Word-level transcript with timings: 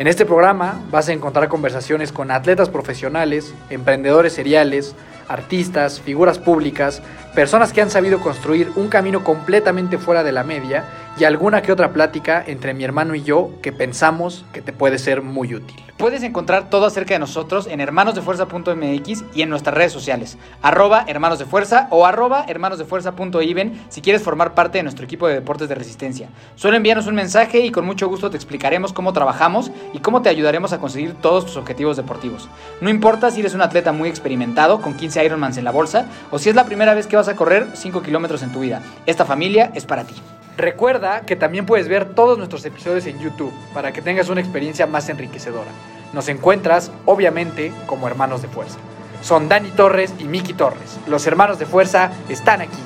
En 0.00 0.06
este 0.06 0.24
programa 0.24 0.80
vas 0.90 1.10
a 1.10 1.12
encontrar 1.12 1.50
conversaciones 1.50 2.10
con 2.10 2.30
atletas 2.30 2.70
profesionales, 2.70 3.52
emprendedores 3.68 4.32
seriales, 4.32 4.94
artistas, 5.28 6.00
figuras 6.00 6.38
públicas, 6.38 7.02
personas 7.34 7.74
que 7.74 7.82
han 7.82 7.90
sabido 7.90 8.18
construir 8.20 8.72
un 8.76 8.88
camino 8.88 9.22
completamente 9.22 9.98
fuera 9.98 10.22
de 10.24 10.32
la 10.32 10.42
media 10.42 10.86
y 11.20 11.24
alguna 11.24 11.60
que 11.60 11.70
otra 11.70 11.92
plática 11.92 12.42
entre 12.46 12.72
mi 12.72 12.82
hermano 12.82 13.14
y 13.14 13.22
yo 13.22 13.50
que 13.60 13.72
pensamos 13.72 14.46
que 14.54 14.62
te 14.62 14.72
puede 14.72 14.98
ser 14.98 15.20
muy 15.20 15.54
útil. 15.54 15.76
Puedes 15.98 16.22
encontrar 16.22 16.70
todo 16.70 16.86
acerca 16.86 17.12
de 17.12 17.18
nosotros 17.18 17.66
en 17.66 17.82
hermanosdefuerza.mx 17.82 19.24
y 19.34 19.42
en 19.42 19.50
nuestras 19.50 19.76
redes 19.76 19.92
sociales, 19.92 20.38
arroba 20.62 21.04
hermanosdefuerza 21.06 21.88
o 21.90 22.06
arroba 22.06 22.46
hermanosdefuerza.iven 22.48 23.84
si 23.90 24.00
quieres 24.00 24.22
formar 24.22 24.54
parte 24.54 24.78
de 24.78 24.82
nuestro 24.82 25.04
equipo 25.04 25.28
de 25.28 25.34
deportes 25.34 25.68
de 25.68 25.74
resistencia. 25.74 26.30
Solo 26.54 26.78
envíanos 26.78 27.06
un 27.06 27.16
mensaje 27.16 27.60
y 27.60 27.70
con 27.70 27.84
mucho 27.84 28.08
gusto 28.08 28.30
te 28.30 28.38
explicaremos 28.38 28.94
cómo 28.94 29.12
trabajamos 29.12 29.70
y 29.92 29.98
cómo 29.98 30.22
te 30.22 30.30
ayudaremos 30.30 30.72
a 30.72 30.78
conseguir 30.78 31.12
todos 31.20 31.44
tus 31.44 31.58
objetivos 31.58 31.98
deportivos. 31.98 32.48
No 32.80 32.88
importa 32.88 33.30
si 33.30 33.40
eres 33.40 33.52
un 33.52 33.60
atleta 33.60 33.92
muy 33.92 34.08
experimentado 34.08 34.80
con 34.80 34.94
15 34.94 35.22
Ironmans 35.22 35.58
en 35.58 35.64
la 35.64 35.70
bolsa 35.70 36.06
o 36.30 36.38
si 36.38 36.48
es 36.48 36.54
la 36.54 36.64
primera 36.64 36.94
vez 36.94 37.06
que 37.06 37.16
vas 37.16 37.28
a 37.28 37.36
correr 37.36 37.66
5 37.74 38.00
kilómetros 38.00 38.42
en 38.42 38.52
tu 38.52 38.60
vida. 38.60 38.80
Esta 39.04 39.26
familia 39.26 39.70
es 39.74 39.84
para 39.84 40.04
ti. 40.04 40.14
Recuerda 40.60 41.22
que 41.22 41.36
también 41.36 41.64
puedes 41.64 41.88
ver 41.88 42.14
todos 42.14 42.36
nuestros 42.36 42.62
episodios 42.66 43.06
en 43.06 43.18
YouTube 43.18 43.50
para 43.72 43.94
que 43.94 44.02
tengas 44.02 44.28
una 44.28 44.42
experiencia 44.42 44.86
más 44.86 45.08
enriquecedora. 45.08 45.70
Nos 46.12 46.28
encuentras, 46.28 46.92
obviamente, 47.06 47.72
como 47.86 48.06
hermanos 48.06 48.42
de 48.42 48.48
fuerza. 48.48 48.78
Son 49.22 49.48
Dani 49.48 49.70
Torres 49.70 50.12
y 50.18 50.24
Miki 50.24 50.52
Torres. 50.52 50.98
Los 51.06 51.26
hermanos 51.26 51.58
de 51.58 51.64
fuerza 51.64 52.12
están 52.28 52.60
aquí. 52.60 52.76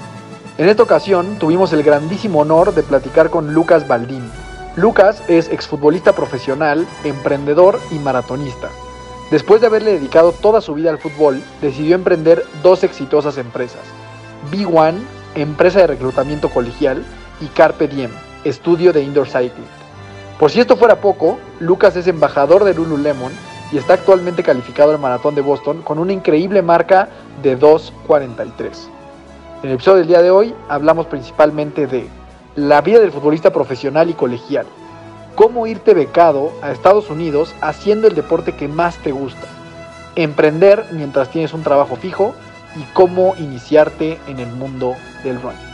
En 0.56 0.68
esta 0.68 0.84
ocasión 0.84 1.36
tuvimos 1.40 1.72
el 1.72 1.82
grandísimo 1.82 2.42
honor 2.42 2.76
de 2.76 2.84
platicar 2.84 3.28
con 3.28 3.52
Lucas 3.54 3.88
Baldín. 3.88 4.30
Lucas 4.76 5.20
es 5.26 5.48
exfutbolista 5.48 6.12
profesional, 6.12 6.86
emprendedor 7.02 7.80
y 7.90 7.98
maratonista. 7.98 8.68
Después 9.32 9.60
de 9.60 9.66
haberle 9.66 9.94
dedicado 9.94 10.30
toda 10.30 10.60
su 10.60 10.74
vida 10.74 10.90
al 10.90 10.98
fútbol, 10.98 11.42
decidió 11.60 11.96
emprender 11.96 12.46
dos 12.62 12.84
exitosas 12.84 13.36
empresas. 13.36 13.82
B1, 14.52 14.94
empresa 15.34 15.80
de 15.80 15.88
reclutamiento 15.88 16.50
colegial, 16.50 17.04
y 17.40 17.46
Carpe 17.46 17.88
Diem, 17.88 18.10
estudio 18.44 18.92
de 18.92 19.02
indoor 19.02 19.26
cycling. 19.26 19.66
Por 20.38 20.50
si 20.50 20.60
esto 20.60 20.76
fuera 20.76 21.00
poco, 21.00 21.38
Lucas 21.60 21.96
es 21.96 22.06
embajador 22.06 22.64
de 22.64 22.74
Lululemon 22.74 23.32
y 23.72 23.78
está 23.78 23.94
actualmente 23.94 24.42
calificado 24.42 24.90
al 24.90 24.98
maratón 24.98 25.34
de 25.34 25.40
Boston 25.40 25.82
con 25.82 25.98
una 25.98 26.12
increíble 26.12 26.62
marca 26.62 27.08
de 27.42 27.58
2.43. 27.58 28.88
En 29.62 29.68
el 29.68 29.74
episodio 29.76 29.98
del 29.98 30.08
día 30.08 30.22
de 30.22 30.30
hoy 30.30 30.54
hablamos 30.68 31.06
principalmente 31.06 31.86
de 31.86 32.08
la 32.56 32.80
vida 32.82 33.00
del 33.00 33.12
futbolista 33.12 33.52
profesional 33.52 34.10
y 34.10 34.14
colegial, 34.14 34.66
cómo 35.34 35.66
irte 35.66 35.94
becado 35.94 36.52
a 36.62 36.70
Estados 36.70 37.10
Unidos 37.10 37.54
haciendo 37.60 38.06
el 38.06 38.14
deporte 38.14 38.52
que 38.52 38.68
más 38.68 38.96
te 38.98 39.12
gusta, 39.12 39.46
emprender 40.16 40.84
mientras 40.92 41.30
tienes 41.30 41.52
un 41.54 41.62
trabajo 41.62 41.96
fijo 41.96 42.34
y 42.76 42.82
cómo 42.92 43.34
iniciarte 43.38 44.20
en 44.26 44.38
el 44.38 44.48
mundo 44.48 44.94
del 45.22 45.40
running. 45.40 45.73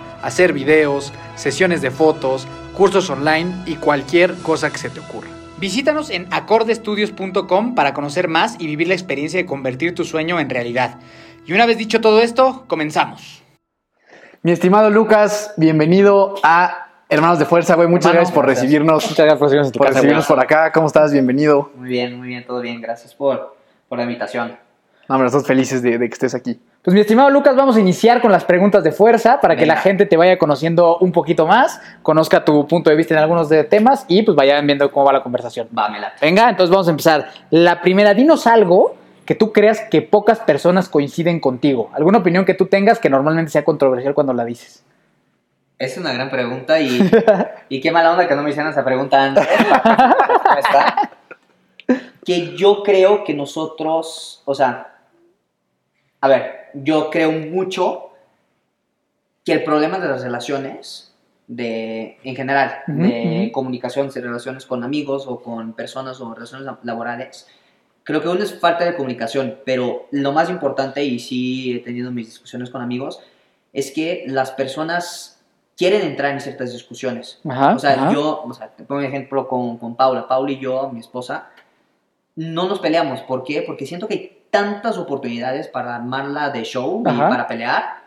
hacer 0.21 0.53
videos, 0.53 1.13
sesiones 1.35 1.81
de 1.81 1.91
fotos, 1.91 2.47
cursos 2.75 3.09
online 3.09 3.53
y 3.65 3.75
cualquier 3.75 4.35
cosa 4.35 4.71
que 4.71 4.77
se 4.77 4.89
te 4.89 4.99
ocurra. 4.99 5.29
Visítanos 5.59 6.09
en 6.09 6.27
acordestudios.com 6.31 7.75
para 7.75 7.93
conocer 7.93 8.27
más 8.27 8.55
y 8.59 8.65
vivir 8.65 8.87
la 8.87 8.95
experiencia 8.95 9.39
de 9.39 9.45
convertir 9.45 9.93
tu 9.93 10.03
sueño 10.03 10.39
en 10.39 10.49
realidad. 10.49 10.97
Y 11.45 11.53
una 11.53 11.65
vez 11.65 11.77
dicho 11.77 12.01
todo 12.01 12.21
esto, 12.21 12.65
comenzamos. 12.67 13.43
Mi 14.41 14.51
estimado 14.51 14.89
Lucas, 14.89 15.53
bienvenido 15.57 16.33
a 16.41 16.87
Hermanos 17.09 17.37
de 17.37 17.45
Fuerza, 17.45 17.75
güey. 17.75 17.87
Muchas 17.87 18.11
gracias 18.13 18.33
por 18.33 18.47
recibirnos. 18.47 19.07
Muchas 19.07 19.25
gracias 19.25 19.37
por 19.37 19.49
recibirnos, 19.49 19.71
por, 19.71 19.87
recibirnos 19.87 20.25
por 20.25 20.39
acá. 20.39 20.71
¿Cómo 20.71 20.87
estás? 20.87 21.11
Bienvenido. 21.11 21.69
Muy 21.75 21.89
bien, 21.89 22.17
muy 22.17 22.29
bien, 22.29 22.43
todo 22.47 22.61
bien. 22.61 22.81
Gracias 22.81 23.13
por, 23.13 23.55
por 23.87 23.99
la 23.99 24.05
invitación. 24.05 24.57
No, 25.07 25.15
hombre, 25.15 25.27
estamos 25.27 25.45
felices 25.45 25.83
de, 25.83 25.99
de 25.99 26.07
que 26.07 26.13
estés 26.13 26.33
aquí. 26.33 26.59
Pues 26.83 26.95
mi 26.95 27.01
estimado 27.01 27.29
Lucas, 27.29 27.55
vamos 27.55 27.75
a 27.75 27.79
iniciar 27.79 28.21
con 28.21 28.31
las 28.31 28.43
preguntas 28.43 28.83
de 28.83 28.91
fuerza 28.91 29.39
para 29.39 29.55
que 29.55 29.67
la 29.67 29.77
gente 29.77 30.07
te 30.07 30.17
vaya 30.17 30.39
conociendo 30.39 30.97
un 30.97 31.11
poquito 31.11 31.45
más, 31.45 31.79
conozca 32.01 32.43
tu 32.43 32.67
punto 32.67 32.89
de 32.89 32.95
vista 32.95 33.13
en 33.13 33.19
algunos 33.19 33.49
de 33.49 33.63
temas 33.63 34.03
y 34.07 34.23
pues 34.23 34.35
vayan 34.35 34.65
viendo 34.65 34.91
cómo 34.91 35.05
va 35.05 35.13
la 35.13 35.21
conversación. 35.21 35.67
Va, 35.77 35.91
Venga, 36.19 36.49
entonces 36.49 36.71
vamos 36.71 36.87
a 36.87 36.89
empezar. 36.89 37.29
La 37.51 37.81
primera, 37.81 38.15
dinos 38.15 38.47
algo 38.47 38.95
que 39.27 39.35
tú 39.35 39.53
creas 39.53 39.81
que 39.91 40.01
pocas 40.01 40.39
personas 40.39 40.89
coinciden 40.89 41.39
contigo. 41.39 41.91
¿Alguna 41.93 42.17
opinión 42.17 42.45
que 42.45 42.55
tú 42.55 42.65
tengas 42.65 42.97
que 42.97 43.11
normalmente 43.11 43.51
sea 43.51 43.63
controversial 43.63 44.15
cuando 44.15 44.33
la 44.33 44.43
dices? 44.43 44.83
Es 45.77 45.97
una 45.97 46.11
gran 46.13 46.31
pregunta 46.31 46.79
y, 46.79 47.11
y 47.69 47.79
qué 47.79 47.91
mala 47.91 48.11
onda 48.11 48.27
que 48.27 48.35
no 48.35 48.41
me 48.41 48.49
hicieran 48.49 48.71
esa 48.71 48.83
pregunta 48.83 49.23
antes. 49.23 49.47
que 52.25 52.57
yo 52.57 52.81
creo 52.81 53.23
que 53.23 53.35
nosotros, 53.35 54.41
o 54.45 54.55
sea, 54.55 54.90
a 56.21 56.27
ver, 56.27 56.69
yo 56.75 57.09
creo 57.09 57.31
mucho 57.31 58.11
que 59.43 59.53
el 59.53 59.63
problema 59.63 59.99
de 59.99 60.07
las 60.07 60.21
relaciones, 60.21 61.13
de, 61.47 62.19
en 62.23 62.35
general, 62.35 62.83
de 62.87 63.51
comunicación, 63.51 64.09
de 64.09 64.21
relaciones 64.21 64.65
con 64.65 64.83
amigos 64.83 65.25
o 65.27 65.41
con 65.41 65.73
personas 65.73 66.21
o 66.21 66.33
relaciones 66.33 66.67
laborales, 66.83 67.47
creo 68.03 68.21
que 68.21 68.29
uno 68.29 68.43
es 68.43 68.59
falta 68.59 68.85
de 68.85 68.95
comunicación, 68.95 69.57
pero 69.65 70.07
lo 70.11 70.31
más 70.31 70.49
importante, 70.49 71.03
y 71.03 71.19
sí 71.19 71.73
he 71.73 71.79
tenido 71.79 72.11
mis 72.11 72.27
discusiones 72.27 72.69
con 72.69 72.81
amigos, 72.81 73.19
es 73.73 73.91
que 73.91 74.25
las 74.27 74.51
personas 74.51 75.41
quieren 75.75 76.03
entrar 76.03 76.33
en 76.33 76.41
ciertas 76.41 76.71
discusiones. 76.71 77.39
o 77.43 77.79
sea, 77.79 78.11
yo, 78.11 78.43
o 78.43 78.53
sea, 78.53 78.67
te 78.67 78.83
pongo 78.83 78.99
un 78.99 79.07
ejemplo 79.07 79.47
con, 79.47 79.77
con 79.77 79.95
Paula. 79.95 80.27
Paula 80.27 80.51
y 80.51 80.59
yo, 80.59 80.89
mi 80.93 80.99
esposa, 80.99 81.49
no 82.35 82.67
nos 82.67 82.79
peleamos. 82.79 83.21
¿Por 83.21 83.43
qué? 83.43 83.63
Porque 83.63 83.87
siento 83.87 84.07
que 84.07 84.40
tantas 84.51 84.97
oportunidades 84.97 85.67
para 85.67 85.95
armarla 85.95 86.49
de 86.51 86.63
show 86.63 87.01
y 87.01 87.03
para 87.17 87.47
pelear 87.47 88.01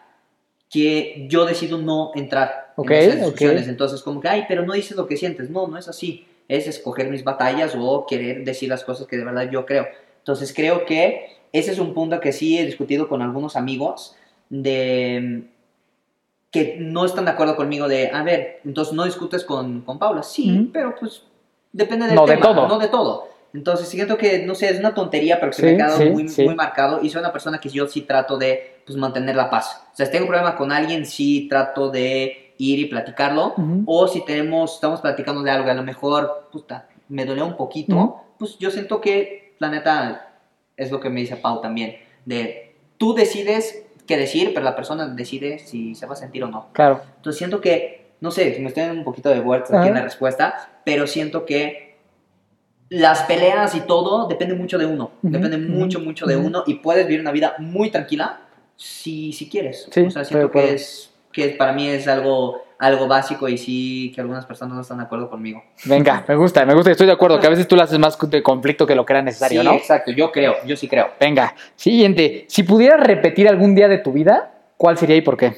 que 0.71 1.27
yo 1.29 1.45
decido 1.47 1.79
no 1.79 2.11
entrar 2.15 2.75
en 2.77 2.93
esas 2.93 3.17
discusiones. 3.21 3.69
Entonces, 3.69 4.03
como 4.03 4.21
que, 4.21 4.29
ay, 4.29 4.45
pero 4.49 4.65
no 4.65 4.73
dices 4.75 4.97
lo 4.97 5.07
que 5.07 5.17
sientes. 5.17 5.51
No, 5.51 5.67
no 5.67 5.79
es 5.79 5.89
así. 5.89 6.27
es 6.47 6.67
escoger 6.67 7.09
mis 7.11 7.25
batallas 7.25 7.75
o 7.79 8.05
querer 8.07 8.45
decir 8.45 8.69
las 8.69 8.85
cosas 8.85 9.07
que 9.07 9.17
de 9.17 9.25
verdad 9.25 9.49
yo 9.51 9.65
creo. 9.65 9.87
Entonces 10.19 10.53
creo 10.55 10.85
que 10.85 11.37
ese 11.53 11.73
es 11.73 11.79
un 11.79 11.95
punto 11.95 12.21
que 12.21 12.33
sí 12.33 12.59
he 12.59 12.67
discutido 12.67 13.09
con 13.09 13.23
algunos 13.23 13.57
amigos 13.57 14.15
de 14.51 15.45
que 16.51 16.77
no 16.79 17.05
están 17.05 17.25
de 17.25 17.31
acuerdo 17.33 17.57
conmigo 17.57 17.89
de, 17.89 18.11
a 18.11 18.23
ver, 18.23 18.61
entonces 18.65 18.95
no 18.95 19.05
discutes 19.05 19.43
con, 19.45 19.81
con 19.83 19.99
Paula. 19.99 20.23
Sí, 20.23 20.53
Ujú. 20.55 20.71
pero 20.73 20.95
pues 20.99 21.23
depende 21.73 22.07
del 22.07 22.15
No 22.15 22.27
de 22.27 22.35
tema, 22.37 22.47
todo. 22.47 22.69
no 22.69 22.79
de 22.79 22.89
todo. 22.89 23.29
Entonces 23.55 23.89
siento 23.89 24.19
que, 24.19 24.41
no 24.45 24.55
sé, 24.55 24.69
es 24.69 24.81
una 24.81 24.95
tontería, 24.95 25.39
pero 25.39 25.51
que 25.51 25.57
se 25.57 25.63
Sí, 25.63 25.67
me 25.67 25.73
ha 25.75 25.77
quedado 25.87 25.99
sí, 25.99 26.11
muy, 26.11 26.29
sí. 26.29 26.45
muy 26.45 26.55
marcado 26.57 27.01
y 27.03 27.09
soy 27.09 27.21
una 27.21 27.33
persona 27.33 27.59
que 27.61 27.69
yo 27.69 27.87
sí 27.87 28.03
trato 28.03 28.37
de 28.37 28.81
pues, 28.85 28.99
mantener 28.99 29.37
la 29.37 29.49
paz. 29.49 29.83
O 29.93 29.97
sea, 29.97 30.07
si 30.07 30.13
tengo 30.13 30.25
un 30.25 30.31
problema 30.31 30.57
con 30.57 30.73
alguien, 30.73 31.07
sí 31.07 31.47
trato 31.49 31.91
de 31.91 32.55
ir 32.59 32.79
y 32.81 32.87
platicarlo. 32.87 33.55
Ujú. 33.57 33.85
O 33.87 34.09
si 34.09 34.25
tenemos, 34.25 34.75
estamos 34.75 35.01
platicando 35.01 35.43
de 35.43 35.51
algo 35.53 35.69
y 35.69 35.71
a 35.71 35.75
lo 35.75 35.85
mejor, 35.85 36.49
puta, 36.51 36.89
me 37.09 37.25
dolió 37.25 37.47
un 37.47 37.57
poquito, 37.57 37.95
Ujú. 37.95 38.17
pues 38.39 38.59
yo 38.59 38.71
siento 38.71 39.01
que, 39.01 39.55
la 39.61 39.71
neta, 39.71 40.33
es 40.77 40.91
lo 40.91 40.99
que 40.99 41.09
me 41.09 41.21
dice 41.21 41.37
Pau 41.37 41.61
también, 41.61 41.97
de 42.25 42.75
tú 42.99 43.15
decides 43.15 43.85
qué 44.07 44.17
decir, 44.17 44.53
pero 44.53 44.65
la 44.65 44.75
persona 44.75 45.07
decide 45.07 45.61
si 45.61 45.95
se 45.95 46.07
va 46.07 46.15
a 46.15 46.17
sentir 46.17 46.43
o 46.43 46.49
no. 46.49 46.69
Claro. 46.73 47.01
Entonces 47.17 47.39
siento 47.39 47.61
que, 47.61 48.11
no 48.21 48.31
sé, 48.31 48.57
me 48.61 48.69
estoy 48.69 48.83
dando 48.83 48.99
un 48.99 49.05
poquito 49.05 49.29
de 49.29 49.41
vueltas 49.41 49.71
aquí 49.71 49.79
Ajá. 49.79 49.89
en 49.89 49.95
la 49.95 50.03
respuesta, 50.03 50.71
pero 50.85 51.07
siento 51.07 51.47
que 51.47 51.84
las 52.95 53.23
peleas 53.25 53.75
y 53.75 53.81
todo 53.81 54.29
depende 54.29 54.55
mucho 54.55 54.79
de 54.79 54.87
uno, 54.87 55.11
depende 55.23 55.59
mucho, 55.59 56.01
mucho 56.01 56.27
de 56.27 56.37
uno 56.37 56.63
y 56.67 56.75
puedes 56.75 57.07
vivir 57.07 57.21
una 57.21 57.33
vida 57.33 57.57
muy 57.59 57.91
tranquila 57.91 58.41
si, 58.77 59.33
si 59.33 59.49
quieres. 59.49 59.89
Sí, 59.91 60.01
o 60.01 60.11
sea, 60.11 60.25
siento 60.25 60.51
que 60.51 60.75
es 60.75 61.11
que 61.33 61.49
para 61.49 61.73
mí 61.73 61.89
es 61.89 62.07
algo 62.07 62.63
algo 62.79 63.09
básico 63.09 63.49
y 63.49 63.57
sí 63.57 64.13
que 64.15 64.21
algunas 64.21 64.47
personas 64.47 64.75
no 64.75 64.83
están 64.83 64.99
de 64.99 65.05
acuerdo 65.05 65.29
conmigo. 65.31 65.65
Venga, 65.85 66.25
me 66.29 66.37
gusta, 66.37 66.65
me 66.65 66.75
gusta, 66.75 66.91
estoy 66.91 67.07
de 67.07 67.13
acuerdo, 67.13 67.41
que 67.41 67.47
a 67.47 67.51
veces 67.51 67.67
tú 67.67 67.77
lo 67.77 67.83
haces 67.83 67.99
más 67.99 68.19
de 68.19 68.43
conflicto 68.43 68.87
que 68.87 68.95
lo 68.95 69.05
que 69.05 69.13
era 69.13 69.23
necesario, 69.23 69.63
sí, 69.63 69.67
¿no? 69.67 69.75
exacto, 69.75 70.13
yo 70.13 70.31
creo, 70.31 70.57
yo 70.65 70.77
sí 70.77 70.87
creo. 70.87 71.11
Venga, 71.19 71.55
siguiente. 71.77 72.45
Si 72.49 72.63
pudieras 72.63 73.05
repetir 73.05 73.49
algún 73.49 73.75
día 73.75 73.89
de 73.89 73.99
tu 73.99 74.13
vida, 74.13 74.53
¿cuál 74.77 74.99
sería 74.99 75.17
y 75.17 75.23
por 75.23 75.37
qué? 75.37 75.57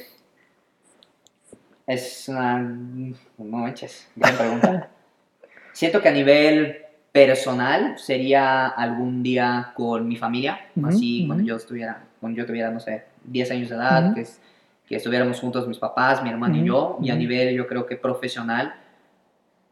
Es 1.85 2.27
una... 2.29 2.59
No 2.59 3.15
manches, 3.37 4.07
gran 4.15 4.35
pregunta. 4.35 4.89
Siento 5.73 6.01
que 6.01 6.09
a 6.09 6.11
nivel 6.11 6.86
personal 7.25 7.97
sería 7.97 8.67
algún 8.67 9.23
día 9.23 9.71
con 9.75 10.07
mi 10.07 10.15
familia, 10.15 10.59
Ujú, 10.75 10.87
así 10.87 11.23
cuando 11.27 11.43
yo 11.43 11.55
estuviera, 11.55 12.03
cuando 12.19 12.37
yo 12.37 12.45
tuviera, 12.45 12.69
no 12.71 12.79
sé, 12.79 13.05
10 13.23 13.49
años 13.51 13.69
de 13.69 13.75
edad, 13.75 14.13
que, 14.13 14.21
es- 14.21 14.39
que 14.87 14.95
estuviéramos 14.95 15.39
juntos 15.39 15.67
mis 15.67 15.79
papás, 15.79 16.21
mi 16.23 16.29
hermano 16.29 16.55
y 16.55 16.63
yo, 16.65 16.97
y 17.01 17.09
a 17.09 17.15
nivel 17.15 17.55
yo 17.55 17.67
creo 17.67 17.85
que 17.85 17.95
profesional, 17.97 18.73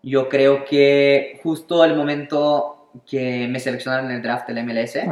yo 0.04 0.30
creo 0.30 0.66
que 0.66 1.40
justo 1.44 1.84
el 1.84 1.96
momento 1.96 2.90
que 3.10 3.48
me 3.50 3.60
seleccionaron 3.60 4.10
en 4.10 4.18
el 4.18 4.22
draft 4.22 4.48
del 4.48 4.58
MLS, 4.60 5.06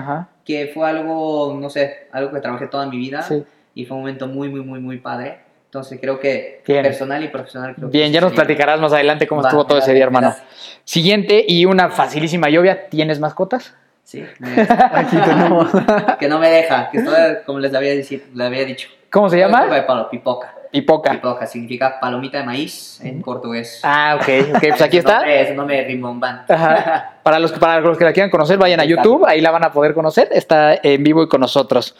que 0.45 0.71
fue 0.73 0.89
algo, 0.89 1.57
no 1.59 1.69
sé, 1.69 2.07
algo 2.11 2.31
que 2.31 2.39
trabajé 2.41 2.67
toda 2.67 2.85
mi 2.87 2.97
vida, 2.97 3.21
sí. 3.23 3.43
y 3.75 3.85
fue 3.85 3.95
un 3.97 4.03
momento 4.03 4.27
muy, 4.27 4.49
muy, 4.49 4.61
muy, 4.61 4.79
muy 4.79 4.97
padre. 4.99 5.39
Entonces 5.73 5.97
creo 5.99 6.19
que 6.19 6.61
Bien. 6.67 6.83
personal 6.83 7.23
y 7.23 7.29
profesional. 7.29 7.73
Creo 7.73 7.89
que 7.89 7.97
Bien, 7.97 8.11
ya 8.11 8.21
nos 8.21 8.29
sería. 8.29 8.43
platicarás 8.45 8.79
más 8.79 8.93
adelante 8.93 9.25
cómo 9.25 9.41
Va, 9.41 9.49
estuvo 9.49 9.65
todo 9.65 9.79
ese 9.79 9.91
día, 9.95 10.03
hermano. 10.03 10.35
Siguiente 10.83 11.43
y 11.47 11.65
una 11.65 11.89
facilísima 11.89 12.47
lluvia. 12.47 12.89
¿Tienes 12.89 13.19
mascotas? 13.19 13.73
Sí. 14.03 14.23
Aquí 14.93 15.17
tenemos. 15.17 15.69
que 16.19 16.27
no 16.29 16.37
me 16.37 16.51
deja, 16.51 16.91
que 16.91 16.99
estoy, 16.99 17.15
como 17.47 17.57
les 17.57 17.73
había, 17.73 17.89
decir, 17.95 18.27
les 18.35 18.45
había 18.45 18.65
dicho. 18.65 18.87
¿Cómo 19.11 19.29
se 19.31 19.39
llama? 19.39 19.65
de 19.65 19.81
palo, 19.81 20.11
pipoca. 20.11 20.53
Pipoca. 20.69 21.09
Pipoca 21.11 21.47
significa 21.47 21.99
palomita 21.99 22.37
de 22.37 22.43
maíz 22.43 22.99
en 23.03 23.23
portugués. 23.23 23.79
Ah, 23.83 24.19
ok, 24.21 24.55
ok, 24.55 24.59
pues 24.69 24.81
aquí 24.83 24.97
está. 24.99 25.13
nombre- 25.17 25.41
Ese 25.41 25.55
nombre 25.55 25.81
es 25.81 25.87
rimbombante. 25.87 26.53
Para 27.23 27.39
los, 27.39 27.51
para 27.53 27.79
los 27.79 27.97
que 27.97 28.03
la 28.03 28.11
quieran 28.13 28.29
conocer, 28.29 28.57
vayan 28.59 28.79
a. 28.79 28.85
YouTube, 28.85 29.25
ahí 29.25 29.39
la 29.41 29.49
van 29.49 29.63
a 29.63 29.71
poder 29.71 29.93
conocer. 29.95 30.27
Está 30.31 30.75
en 30.83 31.03
vivo 31.03 31.23
y 31.23 31.27
con 31.27 31.39
nosotros. 31.41 31.95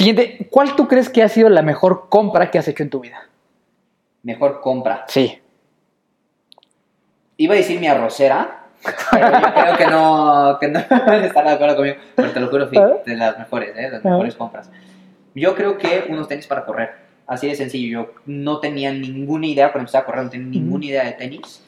Siguiente, 0.00 0.46
¿cuál 0.52 0.76
tú 0.76 0.86
crees 0.86 1.08
que 1.08 1.20
ha 1.20 1.28
sido 1.28 1.48
la 1.48 1.62
mejor 1.62 2.08
compra 2.08 2.48
que 2.52 2.58
has 2.60 2.68
hecho 2.68 2.84
en 2.84 2.90
tu 2.90 3.00
vida? 3.00 3.26
Mejor 4.22 4.60
compra. 4.60 5.04
Sí. 5.08 5.40
Iba 7.36 7.54
a 7.54 7.56
decir 7.56 7.80
mi 7.80 7.88
arrocera, 7.88 8.66
pero 9.10 9.30
yo 9.32 9.52
creo 9.54 9.76
que 9.76 9.86
no, 9.88 10.58
que 10.60 10.68
no 10.68 10.80
van 10.90 11.08
a 11.22 11.26
estar 11.26 11.44
de 11.44 11.50
acuerdo 11.50 11.74
conmigo. 11.74 11.96
Pero 12.14 12.30
te 12.30 12.38
lo 12.38 12.46
juro, 12.48 12.68
Ah. 12.76 13.02
de 13.04 13.16
las 13.16 13.36
mejores, 13.36 13.76
¿eh? 13.76 13.88
las 13.90 14.04
Ah. 14.06 14.10
mejores 14.10 14.36
compras. 14.36 14.70
Yo 15.34 15.56
creo 15.56 15.76
que 15.76 16.04
unos 16.08 16.28
tenis 16.28 16.46
para 16.46 16.64
correr. 16.64 16.90
Así 17.26 17.48
de 17.48 17.56
sencillo. 17.56 17.90
Yo 18.04 18.14
no 18.26 18.60
tenía 18.60 18.92
ninguna 18.92 19.46
idea 19.48 19.72
cuando 19.72 19.80
empecé 19.80 19.98
a 19.98 20.04
correr, 20.04 20.22
no 20.22 20.30
tenía 20.30 20.46
ninguna 20.48 20.84
idea 20.86 21.04
de 21.04 21.12
tenis. 21.12 21.64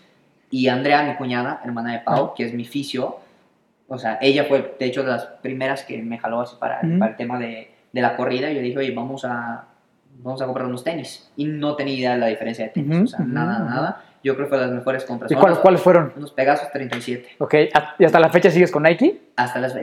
Y 0.48 0.68
Andrea, 0.68 1.02
mi 1.02 1.16
cuñada, 1.16 1.60
hermana 1.64 1.92
de 1.94 1.98
Pau, 2.00 2.26
Ah. 2.26 2.34
que 2.36 2.44
es 2.44 2.54
mi 2.54 2.64
fisio, 2.66 3.18
o 3.88 3.98
sea, 3.98 4.18
ella 4.20 4.44
fue 4.44 4.76
de 4.78 4.86
hecho 4.86 5.02
de 5.02 5.10
las 5.10 5.24
primeras 5.42 5.82
que 5.82 5.98
me 6.00 6.18
jaló 6.18 6.40
así 6.42 6.54
para, 6.60 6.80
para 7.00 7.10
el 7.10 7.16
tema 7.16 7.38
de, 7.40 7.71
de 7.92 8.00
la 8.02 8.16
corrida. 8.16 8.50
Yo 8.50 8.60
dije, 8.60 8.78
oye, 8.78 8.92
vamos 8.94 9.24
a, 9.24 9.64
vamos 10.22 10.40
a 10.42 10.46
comprar 10.46 10.66
unos 10.66 10.82
tenis. 10.84 11.30
Y 11.36 11.44
no 11.46 11.76
tenía 11.76 11.94
idea 11.94 12.12
de 12.12 12.18
la 12.18 12.26
diferencia 12.26 12.64
de 12.66 12.70
tenis, 12.70 13.14
o 13.14 13.16
sea, 13.16 13.24
nada, 13.26 13.58
nada. 13.60 14.02
Yo 14.24 14.34
creo 14.36 14.46
que 14.46 14.50
fue 14.50 14.58
las 14.58 14.70
mejores 14.70 15.04
compras. 15.04 15.30
¿Y 15.30 15.34
Son 15.34 15.40
cuáles, 15.40 15.58
cuáles 15.58 15.80
fueron? 15.80 16.12
Unos 16.16 16.30
Pegasus 16.32 16.70
37. 16.70 17.28
Ok, 17.38 17.54
¿a- 17.74 17.94
¿y 17.98 18.04
hasta 18.04 18.20
la 18.20 18.30
fecha 18.30 18.50
sigues 18.50 18.70
con 18.70 18.84
Nike? 18.84 19.20
Hasta 19.36 19.58
las 19.58 19.74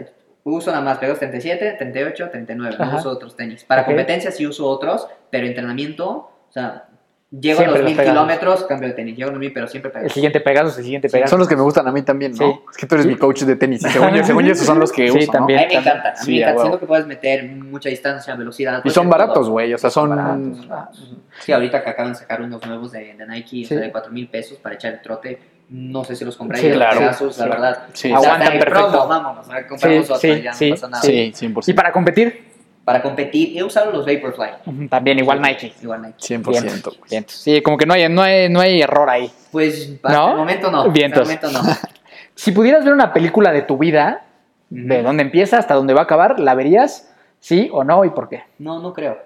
Uso 0.45 0.71
nada 0.71 0.83
más 0.83 0.97
Pegasus 0.97 1.19
37, 1.19 1.75
38, 1.77 2.29
39. 2.31 2.75
Ajá. 2.79 2.91
No 2.93 2.97
uso 2.99 3.09
otros 3.09 3.35
tenis. 3.35 3.65
Para 3.65 3.81
Ok. 3.81 3.87
competencia 3.87 4.31
sí 4.31 4.47
uso 4.47 4.65
otros, 4.67 5.07
pero 5.29 5.45
entrenamiento, 5.45 6.09
o 6.09 6.51
sea, 6.51 6.85
llego 7.31 7.57
Siempre 7.59 7.65
a 7.65 7.67
los 7.81 7.85
mil 7.85 7.95
Pegasus. 7.97 8.11
kilómetros, 8.11 8.63
cambio 8.65 8.87
de 8.89 8.93
tenis. 8.95 9.15
Llego 9.15 9.29
a 9.29 9.31
los 9.33 9.39
mil, 9.39 9.53
pero 9.53 9.67
siempre 9.67 9.89
El 9.89 9.93
Pegasus. 9.93 10.13
siguiente 10.13 10.39
Pegasus, 10.39 10.77
el 10.77 10.83
siguiente 10.83 11.09
Pegasus. 11.09 11.29
Son 11.29 11.39
los 11.39 11.47
que 11.47 11.55
me 11.55 11.61
gustan 11.61 11.87
a 11.87 11.91
mí 11.91 12.01
también, 12.01 12.31
¿no? 12.31 12.37
Sí. 12.37 12.59
Es 12.71 12.77
que 12.77 12.85
tú 12.87 12.95
eres 12.95 13.07
mi 13.07 13.15
coach 13.15 13.41
de 13.43 13.55
tenis. 13.55 13.83
Y 13.85 13.89
según 13.89 14.13
yo, 14.15 14.23
según 14.23 14.43
yo, 14.45 14.51
esos 14.53 14.65
son 14.65 14.79
los 14.79 14.91
que 14.91 15.07
Sí, 15.11 15.17
uso, 15.19 15.31
también. 15.31 15.59
A 15.59 15.61
mí 15.63 15.67
me 15.73 15.79
encantan. 15.79 16.07
A 16.07 16.19
mí 16.19 16.25
Sí, 16.25 16.31
me 16.31 16.37
encanta. 16.41 16.61
Siento 16.61 16.79
que 16.79 16.85
puedes 16.85 17.05
meter 17.05 17.45
mucha 17.45 17.89
distancia, 17.89 18.35
velocidad. 18.35 18.81
Y 18.83 18.89
son 18.89 19.09
baratos, 19.09 19.49
güey. 19.49 19.73
O 19.73 19.77
sea, 19.77 19.89
son. 19.89 20.09
baratos, 20.09 20.67
baratos. 20.67 21.13
Sí, 21.41 21.51
ahorita 21.51 21.83
que 21.83 21.89
acaban 21.89 22.13
de 22.13 22.19
sacar 22.19 22.41
unos 22.41 22.65
nuevos 22.65 22.91
de, 22.91 23.13
de 23.13 23.27
Nike, 23.27 23.63
o 23.65 23.67
sea, 23.67 23.77
Sí. 23.77 23.83
de 23.83 23.91
4 23.91 24.11
mil 24.11 24.27
pesos 24.27 24.57
para 24.57 24.75
echar 24.75 24.93
el 24.93 25.01
trote. 25.01 25.39
No 25.71 26.03
sé 26.03 26.15
si 26.15 26.25
los 26.25 26.35
compré. 26.35 26.57
Sí, 26.57 26.67
los 26.69 26.77
claro. 26.77 26.97
Pegasus, 26.97 27.37
la 27.37 27.43
Sí. 27.43 27.49
verdad. 27.51 27.83
Sí, 27.93 28.11
O 28.11 28.19
sea, 28.21 28.33
Aguantan 28.33 28.59
perfecto. 28.59 28.89
promo, 28.91 29.07
vámonos, 29.07 29.45
compramos 29.47 29.79
Sí, 29.81 29.97
otro, 29.99 30.15
sí, 30.15 30.41
ya 30.41 30.53
sí, 30.53 30.69
no 30.71 30.75
pasa 30.75 30.87
nada. 30.89 31.03
Sí, 31.03 31.31
100%. 31.35 31.69
¿Y 31.71 31.73
para 31.73 31.91
competir? 31.91 32.49
Para 32.89 33.03
competir, 33.03 33.55
he 33.55 33.61
usado 33.61 33.91
los 33.91 34.03
Vaporfly. 34.03 34.87
También, 34.89 35.19
igual 35.19 35.39
Nike. 35.39 35.71
Igual 35.83 36.01
Nike. 36.01 36.17
100%. 36.37 36.43
güey. 36.85 36.97
Vientos. 37.07 37.35
Sí, 37.35 37.61
como 37.61 37.77
que 37.77 37.85
no 37.85 37.93
hay, 37.93 38.09
no 38.09 38.23
hay, 38.23 38.49
no 38.49 38.59
hay 38.61 38.81
error 38.81 39.07
ahí. 39.07 39.29
Pues 39.51 39.91
hasta 40.03 40.11
¿No? 40.11 40.31
el 40.31 40.37
momento 40.37 40.71
no. 40.71 40.89
Vientos. 40.89 41.29
Hasta 41.29 41.45
el 41.49 41.53
momento 41.53 41.69
no. 41.69 41.89
Si 42.33 42.51
pudieras 42.51 42.83
ver 42.83 42.93
una 42.95 43.13
película 43.13 43.51
de 43.51 43.61
tu 43.61 43.77
vida, 43.77 44.25
de 44.71 45.03
dónde 45.03 45.21
empieza 45.21 45.59
hasta 45.59 45.75
dónde 45.75 45.93
va 45.93 45.99
a 45.99 46.03
acabar, 46.05 46.39
¿la 46.39 46.55
verías? 46.55 47.13
¿Sí 47.39 47.69
o 47.71 47.83
no? 47.83 48.05
¿Y 48.05 48.09
por 48.09 48.27
qué? 48.27 48.41
No, 48.57 48.79
no 48.81 48.91
creo. 48.91 49.19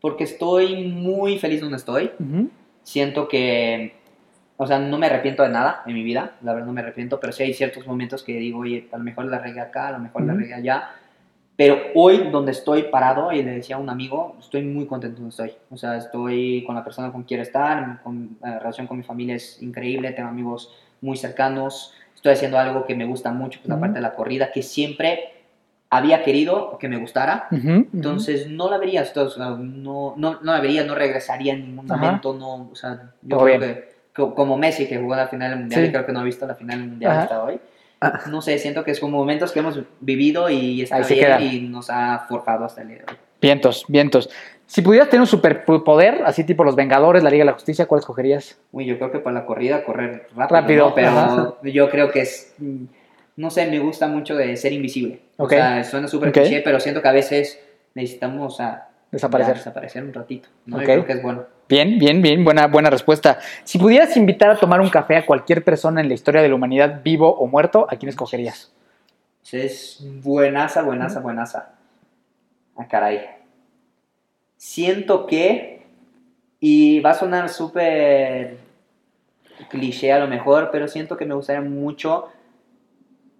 Porque 0.00 0.24
estoy 0.24 0.88
muy 0.88 1.38
feliz 1.38 1.60
donde 1.60 1.76
estoy. 1.76 2.10
Ujú. 2.18 2.48
Siento 2.82 3.28
que, 3.28 3.94
o 4.56 4.66
sea, 4.66 4.80
no 4.80 4.98
me 4.98 5.06
arrepiento 5.06 5.44
de 5.44 5.50
nada 5.50 5.84
en 5.86 5.94
mi 5.94 6.02
vida. 6.02 6.32
La 6.42 6.52
verdad 6.52 6.66
no 6.66 6.72
me 6.72 6.80
arrepiento, 6.80 7.20
pero 7.20 7.32
sí 7.32 7.44
hay 7.44 7.54
ciertos 7.54 7.86
momentos 7.86 8.24
que 8.24 8.32
digo, 8.32 8.58
oye, 8.58 8.88
a 8.92 8.96
lo 8.98 9.04
mejor 9.04 9.26
la 9.26 9.38
regué 9.38 9.60
acá, 9.60 9.86
a 9.86 9.92
lo 9.92 10.00
mejor 10.00 10.22
la 10.22 10.32
Ujú. 10.32 10.40
regué 10.40 10.54
allá. 10.54 10.90
Pero 11.56 11.78
hoy, 11.94 12.30
donde 12.32 12.50
estoy 12.50 12.84
parado, 12.84 13.30
y 13.30 13.42
le 13.42 13.52
decía 13.52 13.76
a 13.76 13.78
un 13.78 13.88
amigo, 13.88 14.36
estoy 14.40 14.62
muy 14.62 14.86
contento 14.86 15.16
donde 15.16 15.30
estoy. 15.30 15.52
O 15.70 15.76
sea, 15.76 15.96
estoy 15.96 16.64
con 16.66 16.74
la 16.74 16.82
persona 16.82 17.12
con 17.12 17.22
quien 17.22 17.28
quiero 17.28 17.42
estar, 17.44 18.02
con, 18.02 18.36
la 18.42 18.58
relación 18.58 18.86
con 18.88 18.96
mi 18.96 19.04
familia 19.04 19.36
es 19.36 19.62
increíble, 19.62 20.10
tengo 20.12 20.28
amigos 20.28 20.74
muy 21.00 21.16
cercanos, 21.16 21.94
estoy 22.14 22.32
haciendo 22.32 22.58
algo 22.58 22.84
que 22.86 22.96
me 22.96 23.04
gusta 23.04 23.30
mucho, 23.30 23.60
que 23.60 23.64
es 23.64 23.68
la 23.68 23.78
parte 23.78 23.94
de 23.96 24.00
la 24.00 24.14
corrida, 24.14 24.50
que 24.50 24.62
siempre 24.62 25.30
había 25.90 26.24
querido 26.24 26.76
que 26.78 26.88
me 26.88 26.96
gustara. 26.96 27.46
Ujú, 27.52 27.68
ujú. 27.68 27.86
Entonces 27.92 28.48
no 28.48 28.68
la 28.68 28.78
vería, 28.78 29.04
no, 29.14 30.14
no, 30.16 30.40
no 30.42 30.52
la 30.52 30.60
vería, 30.60 30.82
no 30.82 30.96
regresaría 30.96 31.52
en 31.52 31.66
ningún 31.68 31.86
momento, 31.86 32.34
no, 32.34 32.68
o 32.72 32.74
sea, 32.74 33.12
yo 33.22 33.36
Todo 33.36 33.44
creo 33.44 33.58
bien. 33.60 33.74
que, 33.74 33.88
co- 34.12 34.34
como 34.34 34.58
Messi 34.58 34.88
que 34.88 34.98
jugó 34.98 35.14
la 35.14 35.28
final 35.28 35.50
del 35.52 35.60
mundial 35.60 35.82
Sí. 35.82 35.86
y 35.88 35.92
creo 35.92 36.04
que 36.06 36.12
no 36.12 36.18
ha 36.20 36.24
visto 36.24 36.46
la 36.48 36.56
final 36.56 36.80
del 36.80 36.88
mundial 36.88 37.12
Ajá. 37.12 37.22
hasta 37.22 37.44
hoy. 37.44 37.60
No 38.30 38.42
sé, 38.42 38.58
siento 38.58 38.84
que 38.84 38.90
es 38.90 39.00
como 39.00 39.18
momentos 39.18 39.52
que 39.52 39.60
hemos 39.60 39.80
vivido 40.00 40.48
y 40.50 40.82
está 40.82 40.96
Ahí 40.96 41.14
bien 41.14 41.42
y 41.42 41.60
nos 41.68 41.90
ha 41.90 42.26
forjado 42.28 42.64
hasta 42.64 42.82
el 42.82 42.88
día 42.88 42.96
de 42.98 43.04
hoy. 43.12 43.18
Vientos, 43.40 43.84
vientos. 43.88 44.30
Si 44.66 44.80
pudieras 44.80 45.10
tener 45.10 45.20
un 45.20 45.26
superpoder, 45.26 46.22
así 46.24 46.44
tipo 46.44 46.64
los 46.64 46.74
Vengadores, 46.74 47.22
la 47.22 47.28
Liga 47.30 47.42
de 47.42 47.46
la 47.50 47.52
Justicia, 47.52 47.86
¿cuál 47.86 47.98
escogerías? 48.00 48.58
Uy, 48.72 48.86
yo 48.86 48.96
creo 48.96 49.12
que 49.12 49.18
para 49.18 49.34
la 49.40 49.46
corrida 49.46 49.84
correr 49.84 50.28
rápido, 50.34 50.60
Rápido, 50.60 50.88
¿no? 50.88 50.94
pero 50.94 51.08
ajá. 51.08 51.54
yo 51.64 51.90
creo 51.90 52.10
que 52.10 52.20
es, 52.20 52.54
no 53.36 53.50
sé, 53.50 53.66
me 53.66 53.78
gusta 53.80 54.06
mucho 54.08 54.34
de 54.34 54.56
ser 54.56 54.72
invisible. 54.72 55.20
Ok. 55.36 55.46
O 55.46 55.50
sea, 55.50 55.84
suena 55.84 56.08
súper 56.08 56.32
cliché, 56.32 56.62
pero 56.62 56.80
siento 56.80 57.02
que 57.02 57.08
a 57.08 57.12
veces 57.12 57.60
necesitamos, 57.94 58.54
o 58.54 58.56
sea, 58.56 58.88
Desaparecer. 59.12 59.56
desaparecer 59.56 60.02
un 60.02 60.14
ratito. 60.14 60.48
¿no? 60.66 60.76
Ok. 60.76 60.82
Yo 60.82 60.86
creo 60.86 61.06
que 61.06 61.12
es 61.12 61.22
bueno. 61.22 61.44
Bien, 61.68 61.98
bien, 61.98 62.20
bien, 62.20 62.44
buena, 62.44 62.66
buena 62.66 62.90
respuesta. 62.90 63.38
Si 63.64 63.78
pudieras 63.78 64.16
invitar 64.16 64.50
a 64.50 64.56
tomar 64.56 64.80
un 64.80 64.90
café 64.90 65.16
a 65.16 65.26
cualquier 65.26 65.64
persona 65.64 66.00
en 66.00 66.08
la 66.08 66.14
historia 66.14 66.42
de 66.42 66.48
la 66.48 66.54
humanidad, 66.54 67.00
vivo 67.02 67.34
o 67.34 67.46
muerto, 67.46 67.86
¿a 67.88 67.96
quién 67.96 68.10
escogerías? 68.10 68.72
Es 69.50 70.04
buenaza, 70.22 70.82
buenaza, 70.82 71.20
buenaza. 71.20 71.74
Ah, 72.76 72.86
caray. 72.88 73.20
Siento 74.56 75.26
que, 75.26 75.86
y 76.60 77.00
va 77.00 77.10
a 77.10 77.14
sonar 77.14 77.48
súper 77.48 78.58
cliché 79.68 80.12
a 80.12 80.18
lo 80.18 80.26
mejor, 80.26 80.70
pero 80.70 80.88
siento 80.88 81.16
que 81.16 81.24
me 81.24 81.34
gustaría 81.34 81.62
mucho 81.62 82.28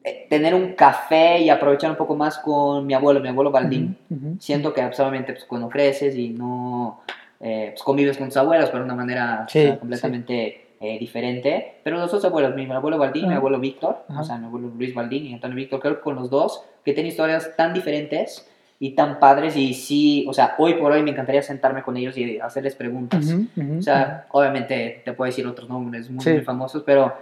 eh, 0.03 0.27
tener 0.29 0.55
un 0.55 0.75
café 0.75 1.41
y 1.41 1.51
aprovechar 1.51 1.91
un 1.91 1.97
poco 1.97 2.15
más 2.15 2.39
con 2.39 2.87
mi 2.87 2.95
abuelo, 2.95 3.21
mi 3.21 3.29
abuelo 3.29 3.51
Baldín. 3.51 3.97
Siento 4.39 4.73
que 4.73 4.83
absolutamente 4.83 5.33
pues, 5.33 5.45
cuando 5.45 5.69
creces 5.69 6.15
y 6.17 6.31
no 6.31 7.01
eh, 7.47 7.69
pues, 7.73 7.83
convives 7.83 8.17
con 8.17 8.29
tus 8.29 8.37
abuelos, 8.39 8.71
pero 8.71 8.79
de 8.81 8.85
una 8.87 8.95
manera 8.95 9.43
o 9.47 9.49
Sí, 9.51 9.63
sea, 9.63 9.79
completamente 9.79 10.69
eh, 10.81 10.99
diferente. 10.99 11.75
Pero 11.85 11.99
los 11.99 12.11
dos 12.11 12.25
abuelos, 12.25 12.55
mi 12.57 12.65
abuelo 12.71 12.97
Baldín 12.99 13.25
y 13.25 13.27
mi 13.27 13.33
Ajá. 13.33 13.39
abuelo 13.39 13.61
Víctor, 13.61 14.05
Ajá. 14.09 14.21
o 14.21 14.25
sea, 14.25 14.39
mi 14.39 14.47
abuelo 14.47 14.69
Luis 14.77 14.95
Baldín 14.95 15.27
y 15.27 15.35
Antonio 15.35 15.55
Víctor, 15.57 15.79
creo 15.81 15.97
que 15.97 16.01
con 16.03 16.15
los 16.17 16.31
dos, 16.31 16.65
que 16.85 16.93
tienen 16.95 17.11
historias 17.13 17.55
tan 17.57 17.75
diferentes 17.75 18.49
y 18.81 18.91
tan 18.95 19.19
padres 19.19 19.57
y 19.57 19.73
sí, 19.75 20.27
o 20.29 20.33
sea, 20.33 20.55
hoy 20.59 20.75
por 20.75 20.91
hoy 20.93 21.03
me 21.03 21.11
encantaría 21.11 21.43
sentarme 21.43 21.83
con 21.83 21.97
ellos 21.97 22.17
y 22.17 22.39
hacerles 22.41 22.75
preguntas. 22.75 23.25
Ujú, 23.27 23.47
ujú, 23.57 23.79
O 23.79 23.83
sea, 23.83 24.27
obviamente 24.33 25.03
te 25.05 25.13
puedo 25.13 25.27
decir 25.31 25.47
otros 25.47 25.69
nombres 25.69 26.11
muy, 26.11 26.25
Sí. 26.25 26.31
muy 26.31 26.41
famosos, 26.43 26.83
pero, 26.85 27.15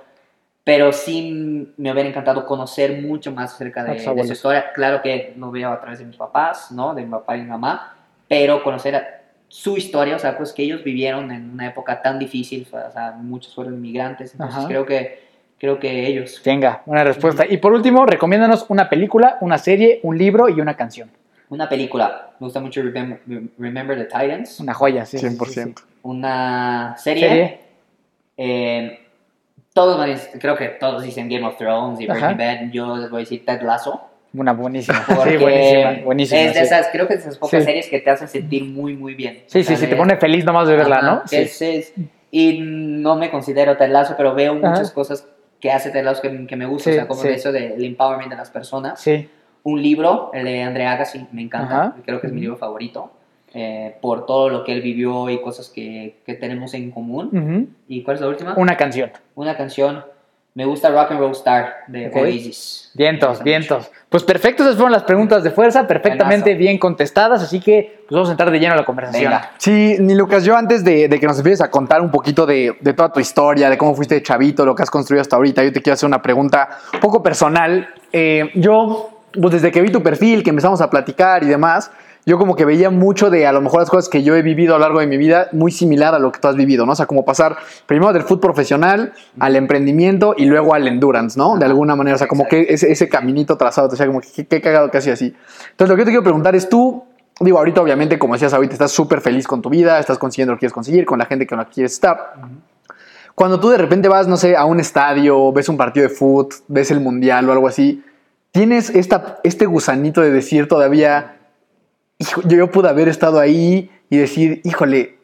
pero 0.65 0.93
sí 0.93 1.73
me 1.77 1.93
hubiera 1.93 2.09
encantado 2.09 2.47
conocer 2.47 3.03
mucho 3.03 3.33
más 3.33 3.55
acerca 3.55 3.85
de, 3.85 3.95
de 4.15 4.25
su 4.25 4.33
historia. 4.33 4.73
Claro 4.73 5.03
que 5.03 5.35
lo 5.37 5.51
veo 5.51 5.71
a 5.71 5.81
través 5.81 5.99
de 5.99 6.05
mis 6.07 6.17
papás, 6.17 6.71
¿no? 6.73 6.95
De 6.95 7.03
mi 7.05 7.11
papá 7.11 7.37
y 7.37 7.41
mi 7.43 7.49
mamá, 7.49 7.97
pero 8.29 8.63
conocer 8.63 8.95
a- 8.97 9.22
su 9.53 9.77
historia, 9.77 10.17
o 10.17 10.19
sea, 10.19 10.39
pues 10.39 10.51
que 10.55 10.63
ellos 10.63 10.83
vivieron 10.83 11.31
en 11.31 11.51
una 11.51 11.67
época 11.67 12.01
tan 12.01 12.19
difícil, 12.19 12.67
o 12.73 12.91
sea, 12.91 13.13
muchos 13.19 13.55
fueron 13.55 13.75
inmigrantes, 13.75 14.33
entonces 14.33 14.57
Ajá. 14.57 14.67
creo 14.67 14.87
que, 14.87 15.25
creo 15.59 15.79
que 15.79 16.07
ellos. 16.07 16.41
Venga, 16.43 16.83
una 16.87 17.05
respuesta. 17.05 17.45
Y 17.47 17.59
por 17.59 17.75
último, 17.75 18.07
recomiéndanos 18.07 18.65
una 18.71 18.89
película, 18.89 19.37
una 19.43 19.59
serie, 19.59 20.01
un 20.05 20.17
libro 20.17 20.49
y 20.49 20.59
una 20.59 20.75
canción. 20.75 21.11
Una 21.51 21.69
película, 21.69 22.31
me 22.41 22.47
gusta 22.47 22.61
mucho 22.61 22.81
Remember, 22.81 23.21
Remember 23.59 23.99
the 23.99 24.07
Titans. 24.07 24.59
Una 24.59 24.73
joya, 24.73 25.05
sí. 25.05 25.19
sí, 25.19 25.29
sí, 25.29 25.37
100%. 25.37 25.47
sí. 25.49 25.75
Una 26.01 26.97
serie. 26.97 27.29
Serie. 27.29 27.61
Eh, 28.39 29.07
todos 29.75 30.29
creo 30.41 30.57
que 30.57 30.69
todos 30.69 31.03
dicen 31.03 31.29
Game 31.29 31.47
of 31.47 31.59
Thrones 31.59 32.01
y. 32.01 32.07
Breaking 32.07 32.39
Bad. 32.39 32.71
Yo 32.71 32.97
les 32.97 33.11
voy 33.11 33.19
a 33.19 33.25
decir 33.25 33.45
Ted 33.45 33.61
Lasso. 33.61 34.01
Una 34.35 34.53
buenísima. 34.53 35.05
Sí, 35.29 35.37
buenísima. 35.37 36.05
buenísima 36.05 36.41
es 36.41 36.55
de 36.55 36.61
sí. 36.61 36.67
esas, 36.67 36.89
creo 36.91 37.07
que 37.07 37.15
es 37.15 37.21
de 37.25 37.29
esas 37.31 37.39
pocas 37.39 37.61
Sí. 37.61 37.67
series 37.67 37.89
que 37.89 38.01
te 38.01 38.11
hacen 38.11 38.29
sentir 38.29 38.65
muy, 38.65 38.97
muy 38.97 39.15
bien. 39.15 39.43
Sí, 39.47 39.63
sí, 39.63 39.77
sí, 39.77 39.87
te 39.87 39.97
pone 39.97 40.17
feliz 40.17 40.45
nomás 40.45 40.69
de 40.69 40.77
verla, 40.77 40.97
Ajá, 40.97 41.07
¿no? 41.07 41.23
que 41.29 41.43
es- 41.43 41.61
es- 41.63 41.93
y 42.31 42.61
no 42.61 43.17
me 43.17 43.31
considero 43.31 43.77
Ted 43.77 43.91
Lasso, 43.91 44.15
pero 44.17 44.35
veo 44.35 44.53
Ajá. 44.59 44.71
muchas 44.71 44.91
cosas 44.91 45.29
que 45.61 45.71
hace 45.71 45.91
Ted 45.91 46.03
Lasso 46.05 46.23
que, 46.23 46.47
que 46.47 46.57
me 46.57 46.67
gusta. 46.67 46.85
Sí, 46.85 46.91
o 46.91 46.95
sea, 46.95 47.07
como 47.09 47.21
sí. 47.23 47.29
de 47.29 47.35
eso 47.35 47.53
del 47.53 47.85
empowerment 47.85 48.31
de 48.31 48.37
las 48.37 48.51
personas. 48.51 49.01
Sí. 49.01 49.29
Un 49.65 49.81
libro, 49.83 50.31
el 50.35 50.45
de 50.45 50.63
André 50.63 50.87
Agassi, 50.87 51.27
me 51.33 51.43
encanta. 51.43 51.75
Ajá. 51.83 51.97
Creo 52.05 52.21
que 52.21 52.27
es 52.29 52.33
mi 52.33 52.41
libro 52.41 52.57
favorito. 52.57 53.13
eh, 53.55 53.97
por 54.01 54.25
todo 54.25 54.49
lo 54.49 54.65
que 54.65 54.73
él 54.73 54.81
vivió 54.81 55.29
y 55.29 55.39
cosas 55.43 55.69
que, 55.69 56.17
que 56.25 56.33
tenemos 56.33 56.73
en 56.73 56.91
común. 56.91 57.77
¿Y 57.87 58.03
cuál 58.03 58.15
es 58.15 58.23
la 58.23 58.29
última? 58.29 58.55
Una 58.57 58.79
canción. 58.79 59.11
Una 59.35 59.55
canción. 59.59 60.03
Me 60.55 60.67
gusta 60.67 60.91
Rock 60.91 61.13
and 61.13 61.21
Roll 61.21 61.33
Star 61.33 61.77
de 61.87 62.09
Ok. 62.09 62.17
Oasis. 62.17 62.91
Me 62.95 63.05
Vientos, 63.05 63.43
vientos. 63.43 63.91
Pues 64.11 64.23
perfecto, 64.23 64.63
esas 64.63 64.75
fueron 64.77 64.93
las 64.93 65.05
preguntas 65.05 65.43
de 65.43 65.51
fuerza, 65.51 65.87
perfectamente 65.87 66.51
Buenazo. 66.51 66.59
bien 66.59 66.79
contestadas, 66.79 67.43
así 67.43 67.59
que 67.59 68.01
pues 68.07 68.15
vamos 68.15 68.29
a 68.29 68.33
entrar 68.33 68.51
de 68.51 68.59
lleno 68.61 68.75
a 68.75 68.77
la 68.77 68.85
conversación. 68.85 69.31
Venga. 69.33 69.51
Sí, 69.57 69.97
ni 69.99 70.15
Lucas, 70.15 70.45
yo 70.45 70.55
antes 70.55 70.85
de, 70.85 71.09
de 71.09 71.19
que 71.19 71.27
nos 71.27 71.39
empieces 71.39 71.63
a 71.63 71.71
contar 71.71 72.03
un 72.03 72.11
poquito 72.11 72.45
de, 72.45 72.77
de 72.81 72.93
toda 72.93 73.11
tu 73.11 73.19
historia, 73.21 73.71
de 73.71 73.79
cómo 73.79 73.95
fuiste 73.95 74.17
de 74.17 74.23
chavito, 74.23 74.67
lo 74.67 74.75
que 74.75 74.83
has 74.83 74.91
construido 74.91 75.23
hasta 75.23 75.37
ahorita, 75.37 75.65
yo 75.65 75.73
te 75.73 75.81
quiero 75.81 75.95
hacer 75.95 76.07
una 76.07 76.21
pregunta 76.21 76.69
un 76.93 77.01
poco 77.01 77.23
personal. 77.23 77.89
Eh, 78.13 78.51
yo, 78.55 79.23
pues 79.41 79.55
desde 79.55 79.73
que 79.73 79.81
vi 79.81 79.91
tu 79.91 80.03
perfil, 80.03 80.43
que 80.43 80.51
empezamos 80.51 80.83
a 80.83 80.91
platicar 80.91 81.43
y 81.45 81.47
demás, 81.47 81.91
yo 82.25 82.39
como 82.39 82.55
que 82.55 82.65
veía 82.65 82.91
mucho 82.91 83.31
de 83.31 83.47
a 83.47 83.53
lo 83.53 83.61
mejor 83.61 83.81
las 83.81 83.91
cosas 83.91 84.09
que 84.09 84.23
yo 84.23 84.37
he 84.37 84.43
vivido 84.43 84.75
a 84.75 84.79
lo 84.79 84.85
largo 84.85 85.01
de 85.01 85.07
mi 85.07 85.17
vida, 85.17 85.49
muy 85.53 85.73
similar 85.73 86.15
a 86.15 86.19
lo 86.19 86.31
que 86.31 86.39
tú 86.39 86.49
has 86.49 86.57
vivido, 86.57 86.87
¿no? 86.87 86.93
O 86.93 86.95
sea, 86.95 87.07
como 87.07 87.25
pasar 87.25 87.57
primero 87.87 88.13
del 88.13 88.23
fútbol 88.23 88.41
profesional 88.41 89.13
al 89.41 89.57
emprendimiento 89.57 90.35
y 90.37 90.45
luego 90.45 90.75
al 90.75 90.87
endurance, 90.87 91.37
¿no? 91.39 91.57
De 91.59 91.65
alguna 91.65 91.97
manera, 91.97 92.15
o 92.15 92.19
sea, 92.19 92.29
como 92.29 92.47
que 92.47 92.67
ese, 92.69 92.93
ese 92.93 93.09
caminito 93.09 93.57
trazado, 93.57 93.89
o 93.89 93.97
sea, 93.97 94.07
como 94.07 94.21
que 94.21 94.29
qué, 94.35 94.47
qué 94.47 94.61
cagado 94.61 94.91
que 94.91 94.99
hacía 94.99 95.15
así. 95.15 95.35
Entonces, 95.71 95.89
lo 95.89 95.97
que 95.97 96.01
yo 96.03 96.05
te 96.05 96.11
quiero 96.11 96.23
preguntar 96.23 96.55
es 96.55 96.69
tú, 96.69 97.05
digo, 97.41 97.59
ahorita 97.59 97.81
obviamente, 97.81 98.19
como 98.19 98.35
decías 98.35 98.55
ahorita, 98.55 98.75
estás 98.75 98.93
súper 98.93 99.21
feliz 99.21 99.49
con 99.49 99.61
tu 99.61 99.69
vida, 99.69 99.99
estás 99.99 100.19
consiguiendo 100.19 100.53
lo 100.53 100.57
que 100.57 100.61
quieres 100.61 100.75
conseguir, 100.75 101.05
con 101.05 101.19
la 101.19 101.27
gente 101.27 101.47
con 101.47 101.59
la 101.59 101.65
que 101.65 101.73
quieres 101.73 101.93
estar. 101.93 102.35
Cuando 103.35 103.59
tú 103.59 103.71
de 103.71 103.79
repente 103.79 104.09
vas, 104.09 104.29
no 104.29 104.37
sé, 104.37 104.57
a 104.57 104.65
un 104.65 104.79
estadio, 104.79 105.53
ves 105.53 105.69
un 105.69 105.77
partido 105.77 106.07
de 106.07 106.15
fútbol, 106.15 106.49
ves 106.69 106.91
el 106.91 107.01
mundial 107.01 107.49
o 107.49 107.53
algo 107.53 107.67
así, 107.67 108.05
tienes 108.53 108.91
esta, 108.91 109.41
este 109.43 109.67
gusanito 109.67 110.21
de 110.21 110.31
decir 110.31 110.69
todavía, 110.69 111.39
hijo, 112.23 112.43
yo, 112.45 112.71
pude 112.71 112.89
haber 112.89 113.09
estado 113.09 113.39
ahí 113.41 113.91
y 114.11 114.17
decir, 114.17 114.61
híjole, 114.65 115.19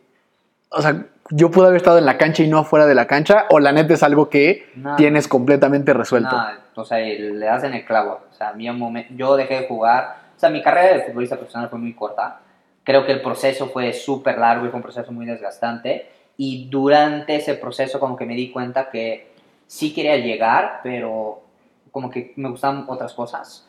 o 0.70 0.82
sea, 0.82 1.06
yo 1.30 1.50
pude 1.50 1.66
haber 1.66 1.76
estado 1.76 1.98
en 1.98 2.06
la 2.06 2.16
cancha 2.18 2.42
y 2.42 2.48
no 2.48 2.58
afuera 2.58 2.86
de 2.86 2.94
la 2.94 3.06
cancha, 3.06 3.46
o 3.50 3.60
la 3.60 3.72
neta 3.72 3.94
es 3.94 4.02
algo 4.02 4.28
que 4.30 4.66
No. 4.76 4.96
tienes 4.96 5.28
completamente 5.28 5.92
resuelto. 5.92 6.34
No, 6.36 6.82
o 6.82 6.84
sea, 6.84 6.98
le 6.98 7.44
das 7.46 7.64
en 7.64 7.74
el 7.74 7.84
clavo. 7.84 8.20
O 8.30 8.34
sea, 8.34 8.50
a 8.50 8.52
mí 8.54 8.68
un 8.68 8.78
momen- 8.78 9.06
yo 9.16 9.36
dejé 9.36 9.60
de 9.62 9.68
jugar. 9.68 10.16
O 10.36 10.40
sea, 10.40 10.48
mi 10.50 10.62
carrera 10.62 10.96
de 10.96 11.04
futbolista 11.04 11.36
profesional 11.36 11.68
fue 11.68 11.78
muy 11.78 11.92
corta. 11.94 12.40
Creo 12.84 13.04
que 13.04 13.12
el 13.12 13.20
proceso 13.20 13.68
fue 13.68 13.92
súper 13.92 14.38
largo 14.38 14.64
y 14.64 14.68
fue 14.70 14.76
un 14.76 14.82
proceso 14.82 15.12
muy 15.12 15.26
desgastante. 15.26 16.08
Y 16.38 16.68
durante 16.70 17.34
ese 17.36 17.54
proceso 17.54 17.98
como 18.00 18.16
que 18.16 18.24
me 18.24 18.34
di 18.34 18.50
cuenta 18.50 18.88
que 18.90 19.32
sí 19.66 19.92
quería 19.92 20.16
llegar, 20.16 20.80
pero 20.82 21.42
como 21.90 22.08
que 22.10 22.32
me 22.36 22.48
gustaban 22.48 22.84
otras 22.88 23.12
cosas. 23.12 23.66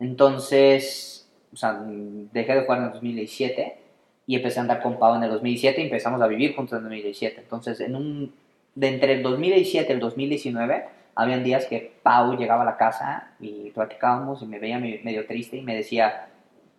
Entonces, 0.00 1.15
o 1.56 1.58
sea, 1.58 1.80
dejé 1.82 2.54
de 2.54 2.60
jugar 2.64 2.80
en 2.80 2.84
el 2.84 2.90
2017 2.92 3.78
y 4.26 4.36
empecé 4.36 4.58
a 4.58 4.62
andar 4.62 4.82
con 4.82 4.98
Pau 4.98 5.14
en 5.16 5.22
el 5.22 5.30
2017 5.30 5.80
y 5.80 5.84
empezamos 5.84 6.20
a 6.20 6.26
vivir 6.26 6.54
juntos 6.54 6.72
en 6.72 6.84
el 6.84 6.90
2017. 6.90 7.40
Entonces, 7.40 7.80
en 7.80 7.96
un, 7.96 8.34
de 8.74 8.88
entre 8.88 9.14
el 9.14 9.22
2017 9.22 9.90
y 9.90 9.94
el 9.94 10.00
2019, 10.00 10.84
habían 11.14 11.42
días 11.44 11.64
que 11.64 11.92
Pau 12.02 12.36
llegaba 12.36 12.60
a 12.60 12.66
la 12.66 12.76
casa 12.76 13.30
y 13.40 13.70
platicábamos 13.70 14.42
y 14.42 14.46
me 14.46 14.58
veía 14.58 14.78
me- 14.78 15.00
medio 15.02 15.26
triste 15.26 15.56
y 15.56 15.62
me 15.62 15.74
decía, 15.74 16.28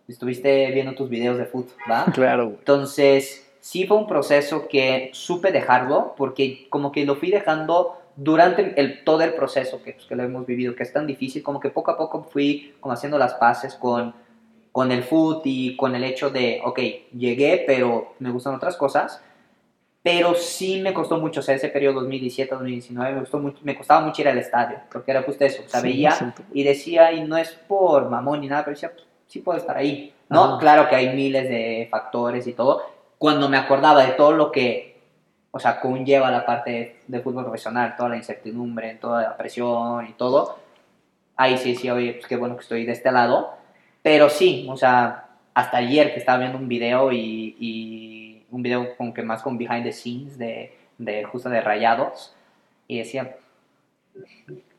estuviste 0.06 0.70
viendo 0.70 0.94
tus 0.94 1.08
videos 1.10 1.38
de 1.38 1.46
fútbol, 1.46 1.74
¿va? 1.90 2.04
Claro. 2.14 2.54
Entonces, 2.60 3.50
sí 3.58 3.84
fue 3.88 3.96
un 3.96 4.06
proceso 4.06 4.68
que 4.68 5.10
supe 5.12 5.50
dejarlo 5.50 6.14
porque 6.16 6.68
como 6.70 6.92
que 6.92 7.04
lo 7.04 7.16
fui 7.16 7.32
dejando 7.32 8.00
durante 8.14 8.80
el, 8.80 9.02
todo 9.02 9.22
el 9.22 9.32
proceso 9.34 9.82
que, 9.82 9.94
pues, 9.94 10.06
que 10.06 10.14
lo 10.14 10.22
hemos 10.22 10.46
vivido, 10.46 10.76
que 10.76 10.84
es 10.84 10.92
tan 10.92 11.06
difícil, 11.08 11.42
como 11.42 11.58
que 11.58 11.70
poco 11.70 11.90
a 11.90 11.96
poco 11.96 12.22
fui 12.22 12.74
como 12.78 12.92
haciendo 12.92 13.18
las 13.18 13.34
paces 13.34 13.74
con, 13.74 14.14
con 14.72 14.92
el 14.92 15.02
foot 15.02 15.42
y 15.44 15.76
con 15.76 15.94
el 15.94 16.04
hecho 16.04 16.30
de, 16.30 16.60
ok, 16.64 16.78
llegué, 17.16 17.64
pero 17.66 18.14
me 18.18 18.30
gustan 18.30 18.54
otras 18.54 18.76
cosas. 18.76 19.20
Pero 20.02 20.34
sí 20.34 20.80
me 20.80 20.94
costó 20.94 21.18
mucho, 21.18 21.40
o 21.40 21.42
sea, 21.42 21.56
ese 21.56 21.68
periodo 21.68 22.00
2017-2019 22.02 23.12
me, 23.14 23.40
mucho- 23.40 23.58
me 23.62 23.76
costaba 23.76 24.00
mucho 24.00 24.22
ir 24.22 24.28
al 24.28 24.38
estadio, 24.38 24.78
porque 24.90 25.10
era 25.10 25.22
justo 25.22 25.44
eso, 25.44 25.62
o 25.66 25.68
sea, 25.68 25.80
Sí, 25.80 25.88
veía 25.88 26.34
y 26.52 26.62
decía, 26.62 27.12
y 27.12 27.24
no 27.24 27.36
es 27.36 27.50
por 27.50 28.08
mamón 28.08 28.40
ni 28.40 28.46
nada, 28.46 28.64
pero 28.64 28.74
decía, 28.74 28.92
pues, 28.92 29.04
sí 29.26 29.40
puedo 29.40 29.58
estar 29.58 29.76
ahí. 29.76 30.14
No, 30.28 30.44
Ajá. 30.44 30.58
claro 30.58 30.88
que 30.88 30.94
hay 30.96 31.14
miles 31.14 31.48
de 31.48 31.88
factores 31.90 32.46
y 32.46 32.52
todo. 32.52 32.82
Cuando 33.18 33.48
me 33.48 33.56
acordaba 33.56 34.04
de 34.06 34.12
todo 34.12 34.32
lo 34.32 34.52
que, 34.52 35.00
o 35.50 35.58
sea, 35.58 35.80
conlleva 35.80 36.30
la 36.30 36.46
parte 36.46 37.00
de 37.06 37.20
fútbol 37.20 37.44
profesional, 37.44 37.94
toda 37.96 38.10
la 38.10 38.16
incertidumbre, 38.16 38.94
toda 38.94 39.22
la 39.22 39.36
presión 39.36 40.06
y 40.06 40.12
todo, 40.12 40.58
ahí 41.36 41.58
sí, 41.58 41.74
sí, 41.74 41.90
oye, 41.90 42.12
pues 42.14 42.26
qué 42.28 42.36
bueno 42.36 42.54
que 42.56 42.62
estoy 42.62 42.86
de 42.86 42.92
este 42.92 43.10
lado. 43.10 43.57
Pero 44.08 44.30
sí, 44.30 44.66
o 44.70 44.74
sea, 44.76 45.26
hasta 45.52 45.76
ayer 45.76 46.14
que 46.14 46.18
estaba 46.18 46.38
viendo 46.38 46.56
un 46.56 46.66
video 46.66 47.12
y, 47.12 47.54
y 47.60 48.42
un 48.50 48.62
video 48.62 48.96
como 48.96 49.12
que 49.12 49.20
más 49.22 49.42
con 49.42 49.58
behind 49.58 49.82
the 49.84 49.92
scenes 49.92 50.38
de, 50.38 50.74
de 50.96 51.24
justo 51.24 51.50
de 51.50 51.60
rayados, 51.60 52.34
y 52.86 52.96
decía, 53.00 53.36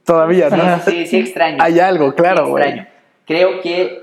Todavía, 0.04 0.50
sí, 0.50 0.56
¿no? 0.58 0.80
sí, 0.80 1.06
sí, 1.06 1.20
extraño. 1.20 1.58
Hay 1.62 1.80
algo, 1.80 2.16
claro, 2.16 2.46
Sí, 2.46 2.52
güey. 2.52 2.64
extraño. 2.64 2.88
Creo 3.28 3.62
que 3.62 4.02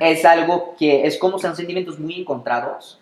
es 0.00 0.24
algo 0.24 0.76
que 0.78 1.04
es 1.04 1.18
como 1.18 1.40
son 1.40 1.56
sentimientos 1.56 1.98
muy 1.98 2.20
encontrados, 2.20 3.00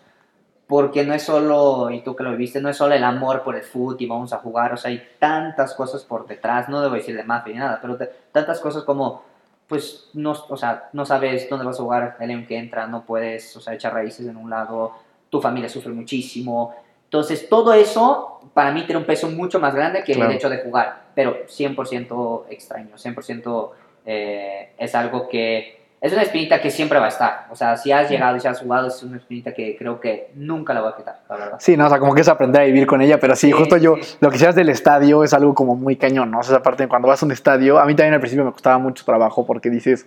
porque 0.65 1.03
no 1.03 1.13
es 1.13 1.21
solo, 1.21 1.91
y 1.91 2.01
tú 2.01 2.15
que 2.15 2.23
lo 2.23 2.31
viviste, 2.31 2.61
no 2.61 2.69
es 2.69 2.77
solo 2.77 2.95
el 2.95 3.03
amor 3.03 3.43
por 3.43 3.55
el 3.55 3.61
fútbol 3.61 3.97
y 3.99 4.07
vamos 4.07 4.33
a 4.33 4.37
jugar, 4.39 4.73
o 4.73 4.77
sea, 4.77 4.89
hay 4.89 5.03
tantas 5.19 5.75
cosas 5.75 6.03
por 6.03 6.25
detrás, 6.25 6.67
no 6.67 6.81
debo 6.81 6.95
decir 6.95 7.15
de 7.15 7.23
mafia 7.23 7.53
ni 7.53 7.59
nada, 7.59 7.77
pero 7.79 7.95
te- 7.95 8.09
tantas 8.31 8.59
cosas 8.59 8.83
como, 8.83 9.23
pues, 9.67 10.09
no, 10.13 10.31
o 10.31 10.57
sea, 10.57 10.89
no 10.93 11.05
sabes 11.05 11.49
dónde 11.49 11.65
vas 11.65 11.79
a 11.79 11.83
jugar 11.83 12.17
el 12.19 12.29
año 12.31 12.45
que 12.47 12.57
entra, 12.57 12.87
no 12.87 13.05
puedes, 13.05 13.55
o 13.57 13.61
sea, 13.61 13.73
echar 13.73 13.93
raíces 13.93 14.27
en 14.27 14.37
un 14.37 14.49
lado, 14.49 14.93
tu 15.29 15.41
familia 15.41 15.69
sufre 15.69 15.91
muchísimo, 15.91 16.75
entonces 17.05 17.47
todo 17.47 17.73
eso 17.73 18.41
para 18.53 18.71
mí 18.71 18.83
tiene 18.85 18.99
un 18.99 19.05
peso 19.05 19.29
mucho 19.29 19.59
más 19.59 19.73
grande 19.75 20.03
que 20.03 20.13
Claro. 20.13 20.31
el 20.31 20.37
hecho 20.37 20.49
de 20.49 20.59
jugar, 20.59 21.03
pero 21.15 21.45
100% 21.47 22.45
extraño, 22.49 22.97
100% 22.97 23.71
eh, 24.05 24.73
es 24.77 24.95
algo 24.95 25.29
que 25.29 25.82
es 26.03 26.11
una 26.11 26.21
espinita 26.21 26.59
que 26.59 26.69
siempre 26.69 26.99
va 26.99 27.05
a 27.05 27.07
estar. 27.07 27.47
O 27.49 27.55
sea, 27.55 27.77
si 27.77 27.89
has 27.93 28.09
llegado 28.09 28.35
y 28.35 28.39
si 28.41 28.45
has 28.49 28.59
jugado, 28.59 28.89
es 28.89 29.01
una 29.03 29.15
espinita 29.15 29.53
que 29.53 29.77
creo 29.77 30.01
que 30.01 30.31
nunca 30.35 30.73
la 30.73 30.81
voy 30.81 30.91
a 30.91 30.97
quitar, 30.97 31.19
la 31.29 31.37
verdad. 31.37 31.57
Sí, 31.61 31.77
no, 31.77 31.85
o 31.85 31.89
sea, 31.89 31.97
como 31.97 32.13
que 32.13 32.19
es 32.19 32.27
aprender 32.27 32.61
a 32.61 32.65
vivir 32.65 32.85
con 32.85 33.01
ella, 33.01 33.21
pero 33.21 33.37
sí, 33.37 33.47
Sí, 33.47 33.51
justo 33.53 33.77
sí, 33.77 33.81
yo, 33.83 33.95
sí. 34.01 34.17
lo 34.19 34.29
que 34.29 34.37
seas 34.37 34.53
del 34.53 34.67
estadio 34.67 35.23
es 35.23 35.33
algo 35.33 35.53
como 35.53 35.77
muy 35.77 35.95
cañón, 35.95 36.29
¿no? 36.29 36.39
O 36.39 36.43
sea, 36.43 36.57
aparte, 36.57 36.89
cuando 36.89 37.07
vas 37.07 37.23
a 37.23 37.25
un 37.25 37.31
estadio, 37.31 37.79
a 37.79 37.85
mí 37.85 37.95
también 37.95 38.15
al 38.15 38.19
principio 38.19 38.43
me 38.43 38.51
costaba 38.51 38.77
mucho 38.79 39.05
trabajo 39.05 39.45
porque 39.45 39.69
dices, 39.69 40.05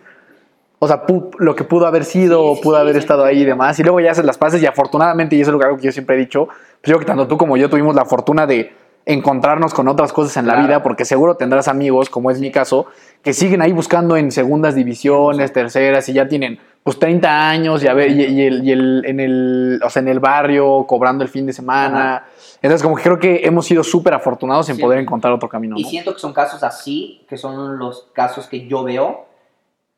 o 0.80 0.86
sea, 0.86 1.04
lo 1.38 1.56
que 1.56 1.64
pudo 1.64 1.86
haber 1.86 2.04
sido, 2.04 2.54
sí, 2.56 2.60
pudo 2.62 2.76
haber 2.76 2.96
estado 2.98 3.24
ahí 3.24 3.40
y 3.40 3.44
demás, 3.46 3.78
y 3.78 3.82
luego 3.82 3.98
ya 4.00 4.10
haces 4.10 4.26
las 4.26 4.36
pases 4.36 4.62
y 4.62 4.66
afortunadamente, 4.66 5.34
y 5.34 5.40
eso 5.40 5.56
es 5.56 5.64
algo 5.64 5.78
que 5.78 5.84
yo 5.84 5.92
siempre 5.92 6.16
he 6.16 6.18
dicho, 6.18 6.46
pues 6.46 6.92
yo 6.92 6.98
que 6.98 7.06
tanto 7.06 7.26
tú 7.26 7.38
como 7.38 7.56
yo 7.56 7.70
tuvimos 7.70 7.94
la 7.94 8.04
fortuna 8.04 8.46
de 8.46 8.70
encontrarnos 9.08 9.72
con 9.72 9.86
otras 9.86 10.12
cosas 10.12 10.36
en 10.36 10.48
la 10.48 10.56
vida, 10.56 10.82
porque 10.82 11.04
seguro 11.04 11.36
tendrás 11.36 11.68
amigos, 11.68 12.10
como 12.10 12.30
es 12.30 12.40
mi 12.40 12.50
caso, 12.50 12.86
que 13.22 13.32
siguen 13.32 13.62
ahí 13.62 13.70
buscando 13.72 14.16
en 14.16 14.32
segundas 14.32 14.74
divisiones, 14.74 15.52
terceras, 15.52 16.08
y 16.08 16.12
ya 16.12 16.26
tienen 16.26 16.58
pues 16.82 16.98
30 16.98 17.48
años 17.48 17.82
y, 17.82 17.88
a 17.88 17.94
ver, 17.94 18.10
y, 18.10 18.22
y 18.24 18.42
el, 18.42 18.64
y 18.64 18.72
el- 18.72 19.02
en, 19.06 19.20
el, 19.20 19.80
o 19.84 19.90
sea, 19.90 20.02
en 20.02 20.08
el 20.08 20.18
barrio, 20.20 20.84
cobrando 20.88 21.22
el 21.24 21.30
fin 21.30 21.46
de 21.46 21.52
semana. 21.52 22.24
Entonces, 22.62 22.82
como 22.82 22.96
que 22.96 23.02
creo 23.04 23.18
que 23.18 23.40
hemos 23.44 23.64
sido 23.66 23.82
súper 23.84 24.12
afortunados 24.14 24.68
en 24.70 24.76
Sí. 24.76 24.82
poder 24.82 24.98
encontrar 24.98 25.32
otro 25.32 25.48
camino. 25.48 25.76
Y 25.78 25.84
siento 25.84 26.12
que 26.12 26.20
son 26.20 26.32
casos 26.32 26.62
así, 26.64 27.24
que 27.28 27.36
son 27.36 27.78
los 27.78 28.08
casos 28.12 28.46
que 28.48 28.66
yo 28.66 28.82
veo, 28.84 29.26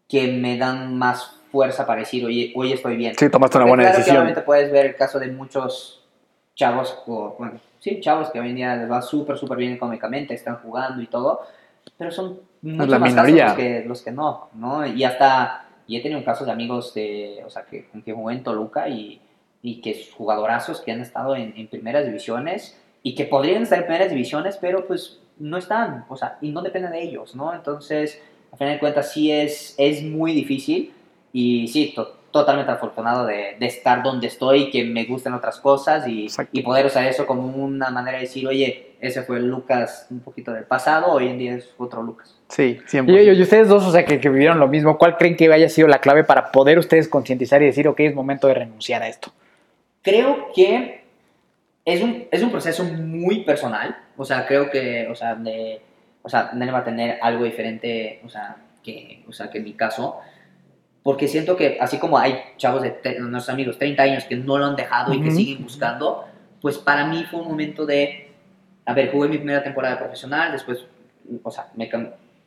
que 0.07 0.33
me 0.33 0.57
dan 0.59 0.97
más 0.97 1.37
fuerza 1.51 1.87
para 1.87 2.01
decir, 2.01 2.25
oye, 2.27 2.53
hoy 2.57 2.73
estoy 2.73 2.97
bien. 2.97 3.15
Sí, 3.19 3.29
tomaste 3.31 3.57
una 3.59 3.65
Porque 3.65 3.69
buena 3.71 3.83
claro 3.85 3.97
decisión. 3.99 4.17
obviamente 4.19 4.43
puedes 4.43 4.71
ver 4.73 4.87
el 4.87 4.97
caso 4.97 5.19
de 5.19 5.29
muchos 5.29 6.07
chavos, 6.55 6.97
o, 7.07 7.37
bueno, 7.39 7.55
sí, 7.79 8.01
chavos 8.01 8.31
que 8.31 8.41
hoy 8.41 8.51
en 8.51 8.57
día 8.57 8.77
les 8.77 8.91
va 8.91 9.03
súper, 9.03 9.37
súper 9.39 9.59
bien 9.59 9.73
económicamente, 9.73 10.35
están 10.35 10.57
jugando 10.57 11.03
y 11.03 11.07
todo, 11.07 11.41
pero 11.97 12.11
son 12.11 12.41
muchos 12.63 12.89
la 12.89 12.99
más 12.99 13.11
minoría. 13.11 13.45
casos 13.47 13.59
los 13.59 13.67
que, 13.67 13.85
los 13.89 14.03
que 14.03 14.11
no, 14.13 14.49
¿no? 14.55 14.87
Y 14.87 15.05
hasta, 15.05 15.67
y 15.87 15.97
he 15.97 16.03
tenido 16.03 16.23
casos 16.25 16.47
de 16.47 16.53
amigos 16.53 16.95
de, 16.95 17.43
o 17.47 17.51
sea, 17.51 17.63
que, 17.65 17.87
con 17.89 18.03
que 18.03 18.13
jugué 18.13 18.35
en 18.35 18.43
Toluca 18.43 18.89
y, 18.89 19.21
y 19.63 19.81
que 19.81 20.07
jugadorazos 20.17 20.81
que 20.81 20.93
han 20.93 21.01
estado 21.01 21.35
en, 21.37 21.55
en 21.57 21.69
primeras 21.69 22.05
divisiones 22.05 22.79
y 23.03 23.15
que 23.15 23.25
podrían 23.25 23.63
estar 23.63 23.79
en 23.79 23.85
primeras 23.87 24.11
divisiones, 24.11 24.59
pero 24.61 24.87
pues 24.87 25.21
no 25.39 25.57
están, 25.57 26.05
o 26.09 26.17
sea, 26.17 26.37
y 26.41 26.51
no 26.51 26.63
depende 26.63 26.91
de 26.91 27.03
ellos, 27.03 27.35
¿no? 27.35 27.55
Entonces, 27.55 28.21
a 28.53 28.57
final 28.57 28.75
de 28.75 28.81
cuentas, 28.81 29.13
sí 29.13 29.31
es, 29.31 29.75
es 29.79 30.03
muy 30.03 30.33
difícil 30.33 30.93
y 31.33 31.69
sí, 31.69 31.93
to- 31.95 32.17
totalmente 32.31 32.71
afortunado 32.71 33.27
de, 33.27 33.57
de 33.59 33.67
estar 33.67 34.03
donde 34.03 34.27
estoy, 34.27 34.71
que 34.71 34.85
me 34.85 35.05
gusten 35.05 35.33
otras 35.35 35.59
cosas 35.61 36.07
y, 36.07 36.27
y 36.53 36.63
poder 36.63 36.87
usar 36.87 37.07
eso 37.07 37.27
como 37.27 37.43
una 37.47 37.91
manera 37.91 38.19
de 38.19 38.25
decir, 38.25 38.47
oye, 38.47 38.93
ese 39.01 39.23
fue 39.23 39.39
el 39.39 39.47
Lucas 39.49 40.07
un 40.11 40.21
poquito 40.21 40.53
del 40.53 40.65
pasado, 40.65 41.13
hoy 41.13 41.29
en 41.29 41.39
día 41.39 41.55
es 41.55 41.73
otro 41.79 42.03
Lucas. 42.03 42.35
Sí, 42.49 42.81
Y, 42.85 42.89
siempre. 42.89 43.23
y- 43.25 43.31
y 43.31 43.43
ustedes 43.43 43.69
dos, 43.69 43.85
o 43.87 43.91
sea, 43.93 44.05
que, 44.05 44.21
que 44.21 44.29
vivieron 44.29 44.59
lo 44.61 44.69
mismo, 44.69 44.99
¿cuál 44.99 45.17
creen 45.17 45.37
que 45.37 45.53
haya 45.53 45.69
sido 45.69 45.89
la 45.89 46.01
clave 46.01 46.25
para 46.25 46.51
poder 46.53 46.79
ustedes 46.79 47.09
concientizar 47.09 47.63
y 47.63 47.67
decir, 47.67 47.89
ok, 47.89 48.01
es 48.01 48.15
momento 48.15 48.47
de 48.49 48.55
renunciar 48.55 49.03
a 49.03 49.09
esto? 49.09 49.33
Creo 50.03 50.49
que 50.55 51.05
es 51.85 52.03
un, 52.03 52.27
es 52.31 52.43
un 52.43 52.51
proceso 52.51 52.85
muy 52.85 53.45
personal, 53.45 53.97
o 54.17 54.25
sea, 54.25 54.47
creo 54.47 54.71
que, 54.71 55.07
o 55.11 55.15
sea, 55.15 55.35
de, 55.35 55.81
o 56.23 56.29
sea, 56.29 56.51
nadie 56.55 56.73
va 56.73 56.79
a 56.81 56.85
tener 56.85 57.19
algo 57.23 57.45
diferente, 57.45 58.21
o 58.25 58.29
sea, 58.29 58.57
que, 58.83 59.23
o 59.29 59.33
sea, 59.33 59.51
que 59.51 59.59
en 59.59 59.65
mi 59.65 59.73
caso, 59.73 60.19
porque 61.09 61.27
siento 61.27 61.57
que 61.57 61.79
así 61.81 61.99
como 61.99 62.19
hay 62.19 62.39
chavos 62.59 62.83
de 62.83 62.93
nuestros 63.21 63.49
amigos 63.49 63.79
30 63.79 64.03
años 64.03 64.25
que 64.25 64.37
no 64.37 64.59
lo 64.59 64.67
han 64.67 64.77
dejado 64.77 65.15
y 65.15 65.23
que 65.23 65.31
siguen 65.31 65.63
buscando, 65.63 66.27
pues 66.61 66.77
para 66.77 67.07
mí 67.07 67.25
fue 67.31 67.41
un 67.41 67.49
momento 67.49 67.87
de, 67.87 68.31
a 68.85 68.93
ver, 68.93 69.11
jugué 69.11 69.27
mi 69.27 69.39
primera 69.39 69.65
temporada 69.65 69.99
profesional, 69.99 70.53
después, 70.53 70.85
o 71.43 71.51
sea, 71.51 71.69
me 71.77 71.91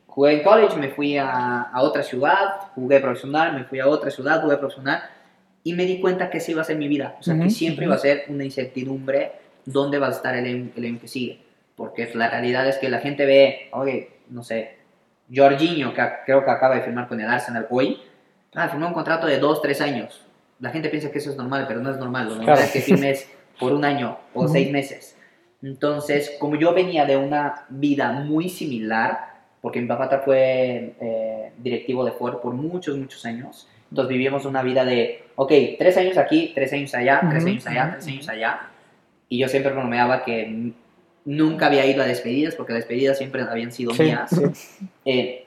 jugué 0.06 0.34
en 0.34 0.44
college, 0.44 0.76
me 0.76 0.90
fui 0.90 1.18
a, 1.18 1.62
a 1.62 1.82
otra 1.82 2.04
ciudad, 2.04 2.70
jugué 2.76 3.00
profesional, 3.00 3.52
me 3.52 3.64
fui 3.64 3.80
a 3.80 3.88
otra 3.88 4.12
ciudad, 4.12 4.40
jugué 4.40 4.56
profesional, 4.56 5.02
y 5.64 5.72
me 5.72 5.84
di 5.84 6.00
cuenta 6.00 6.30
que 6.30 6.38
esa 6.38 6.52
iba 6.52 6.60
a 6.60 6.64
ser 6.64 6.76
mi 6.76 6.86
vida, 6.86 7.16
o 7.18 7.22
sea, 7.24 7.34
Ujú, 7.34 7.42
que 7.42 7.50
siempre 7.50 7.86
iba 7.86 7.96
a 7.96 7.98
ser 7.98 8.26
una 8.28 8.44
incertidumbre 8.44 9.32
dónde 9.64 9.98
va 9.98 10.06
a 10.06 10.10
estar 10.10 10.36
el 10.36 10.44
año, 10.44 10.70
el 10.76 10.84
año 10.84 11.00
que 11.00 11.08
sigue, 11.08 11.40
porque 11.74 12.08
la 12.14 12.30
realidad 12.30 12.68
es 12.68 12.78
que 12.78 12.88
la 12.88 13.00
gente 13.00 13.26
ve, 13.26 13.70
oye, 13.72 14.10
no 14.30 14.44
sé, 14.44 14.76
Jorginho, 15.34 15.92
que 15.92 16.08
creo 16.26 16.44
que 16.44 16.50
acaba 16.52 16.76
de 16.76 16.82
firmar 16.82 17.08
con 17.08 17.20
el 17.20 17.26
Arsenal 17.26 17.66
hoy, 17.68 17.98
ah, 18.54 18.68
firmó 18.68 18.86
un 18.88 18.92
contrato 18.94 19.26
de 19.26 19.38
dos, 19.38 19.60
tres 19.62 19.80
años. 19.80 20.22
La 20.60 20.70
gente 20.70 20.88
piensa 20.88 21.10
que 21.10 21.18
eso 21.18 21.30
es 21.30 21.36
normal, 21.36 21.64
pero 21.66 21.80
no 21.80 21.90
es 21.90 21.96
normal. 21.96 22.24
Lo 22.28 22.36
normal 22.36 22.54
Claro. 22.56 22.62
es 22.62 22.72
que 22.72 22.80
firmes 22.80 23.28
por 23.58 23.72
un 23.72 23.84
año 23.84 24.18
o 24.34 24.44
Ujú. 24.44 24.52
seis 24.52 24.70
meses. 24.70 25.16
Entonces, 25.62 26.32
como 26.38 26.56
yo 26.56 26.72
venía 26.74 27.04
de 27.04 27.16
una 27.16 27.66
vida 27.68 28.12
muy 28.12 28.48
similar, 28.48 29.32
porque 29.60 29.80
mi 29.80 29.86
papá 29.86 30.20
fue 30.24 30.94
eh, 31.00 31.52
directivo 31.58 32.04
de 32.04 32.12
Ford 32.12 32.38
por 32.38 32.54
muchos, 32.54 32.96
muchos 32.98 33.24
años, 33.24 33.68
entonces 33.90 34.08
vivíamos 34.08 34.44
una 34.44 34.62
vida 34.62 34.84
de, 34.84 35.24
ok, 35.36 35.52
tres 35.78 35.96
años 35.98 36.16
aquí, 36.18 36.50
tres 36.54 36.72
años 36.72 36.94
allá, 36.94 37.20
tres 37.28 37.42
Ujú, 37.44 37.50
años 37.52 37.66
allá, 37.66 37.90
tres 37.92 38.06
años 38.08 38.28
allá. 38.28 38.60
Y 39.28 39.38
yo 39.38 39.48
siempre 39.48 39.72
bromeaba 39.72 40.24
que 40.24 40.72
nunca 41.24 41.66
había 41.66 41.86
ido 41.86 42.02
a 42.02 42.06
despedidas, 42.06 42.54
porque 42.56 42.72
las 42.72 42.80
despedidas 42.80 43.18
siempre 43.18 43.42
habían 43.42 43.70
sido 43.70 43.92
Sí, 43.92 44.02
mías. 44.04 44.30
sí. 44.30 44.86
Eh, 45.04 45.41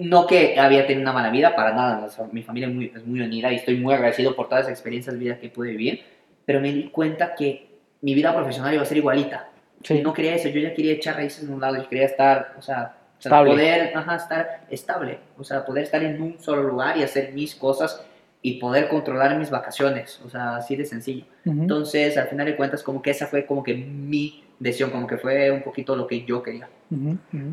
no 0.00 0.26
que 0.26 0.58
había 0.58 0.86
tenido 0.86 1.02
una 1.02 1.12
mala 1.12 1.30
vida, 1.30 1.54
para 1.54 1.72
nada. 1.72 2.04
o 2.04 2.08
sea, 2.10 2.26
mi 2.32 2.42
familia 2.42 2.68
es 2.68 2.74
muy, 2.74 2.92
es 2.94 3.06
muy 3.06 3.20
unida 3.20 3.52
y 3.52 3.56
estoy 3.56 3.76
muy 3.76 3.94
agradecido 3.94 4.34
por 4.34 4.48
todas 4.48 4.64
las 4.64 4.72
experiencias 4.72 5.14
de 5.14 5.20
vida 5.20 5.38
que 5.38 5.48
pude 5.48 5.70
vivir. 5.70 6.02
Pero 6.44 6.60
me 6.60 6.72
di 6.72 6.84
cuenta 6.84 7.34
que 7.34 7.68
mi 8.00 8.14
vida 8.14 8.34
profesional 8.34 8.72
iba 8.72 8.82
a 8.82 8.86
ser 8.86 8.96
igualita. 8.96 9.48
Sí. 9.82 9.98
Y 9.98 10.02
no 10.02 10.12
quería 10.12 10.34
eso. 10.34 10.48
Yo 10.48 10.60
ya 10.60 10.74
quería 10.74 10.92
echar 10.92 11.16
raíces 11.16 11.44
en 11.44 11.52
un 11.52 11.60
lado. 11.60 11.76
Yo 11.76 11.88
quería 11.88 12.06
estar, 12.06 12.54
o 12.58 12.62
sea, 12.62 12.96
Estable. 13.18 13.50
poder 13.50 13.96
ajá, 13.96 14.16
estar 14.16 14.60
estable. 14.70 15.18
O 15.38 15.44
sea, 15.44 15.64
poder 15.64 15.84
estar 15.84 16.02
en 16.02 16.20
un 16.20 16.40
solo 16.40 16.62
lugar 16.62 16.96
y 16.96 17.02
hacer 17.02 17.32
mis 17.32 17.54
cosas 17.54 18.04
y 18.42 18.54
poder 18.54 18.88
controlar 18.88 19.38
mis 19.38 19.50
vacaciones. 19.50 20.20
O 20.24 20.30
sea, 20.30 20.56
así 20.56 20.76
de 20.76 20.86
sencillo. 20.86 21.24
Ujú. 21.44 21.62
Entonces, 21.62 22.16
al 22.16 22.28
final 22.28 22.46
de 22.46 22.56
cuentas, 22.56 22.82
como 22.82 23.02
que 23.02 23.10
esa 23.10 23.26
fue 23.26 23.44
como 23.44 23.62
que 23.62 23.74
mi 23.74 24.44
decisión, 24.60 24.90
como 24.90 25.06
que 25.08 25.16
fue 25.16 25.50
un 25.50 25.62
poquito 25.62 25.96
lo 25.96 26.06
que 26.06 26.24
yo 26.24 26.42
quería. 26.42 26.68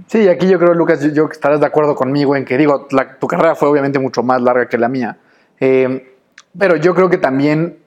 Sí, 0.07 0.27
aquí 0.27 0.47
yo 0.47 0.59
creo, 0.59 0.73
Lucas, 0.73 1.01
yo, 1.13 1.27
estarás 1.31 1.59
de 1.59 1.65
acuerdo 1.65 1.95
conmigo 1.95 2.35
en 2.35 2.45
que, 2.45 2.57
digo, 2.57 2.87
la- 2.91 3.17
tu 3.17 3.27
carrera 3.27 3.55
fue 3.55 3.69
obviamente 3.69 3.97
mucho 3.97 4.21
más 4.23 4.41
larga 4.41 4.67
que 4.67 4.77
la 4.77 4.87
mía. 4.89 5.17
Eh, 5.59 6.13
pero 6.57 6.75
yo 6.75 6.93
creo 6.93 7.09
que 7.09 7.17
también 7.17 7.77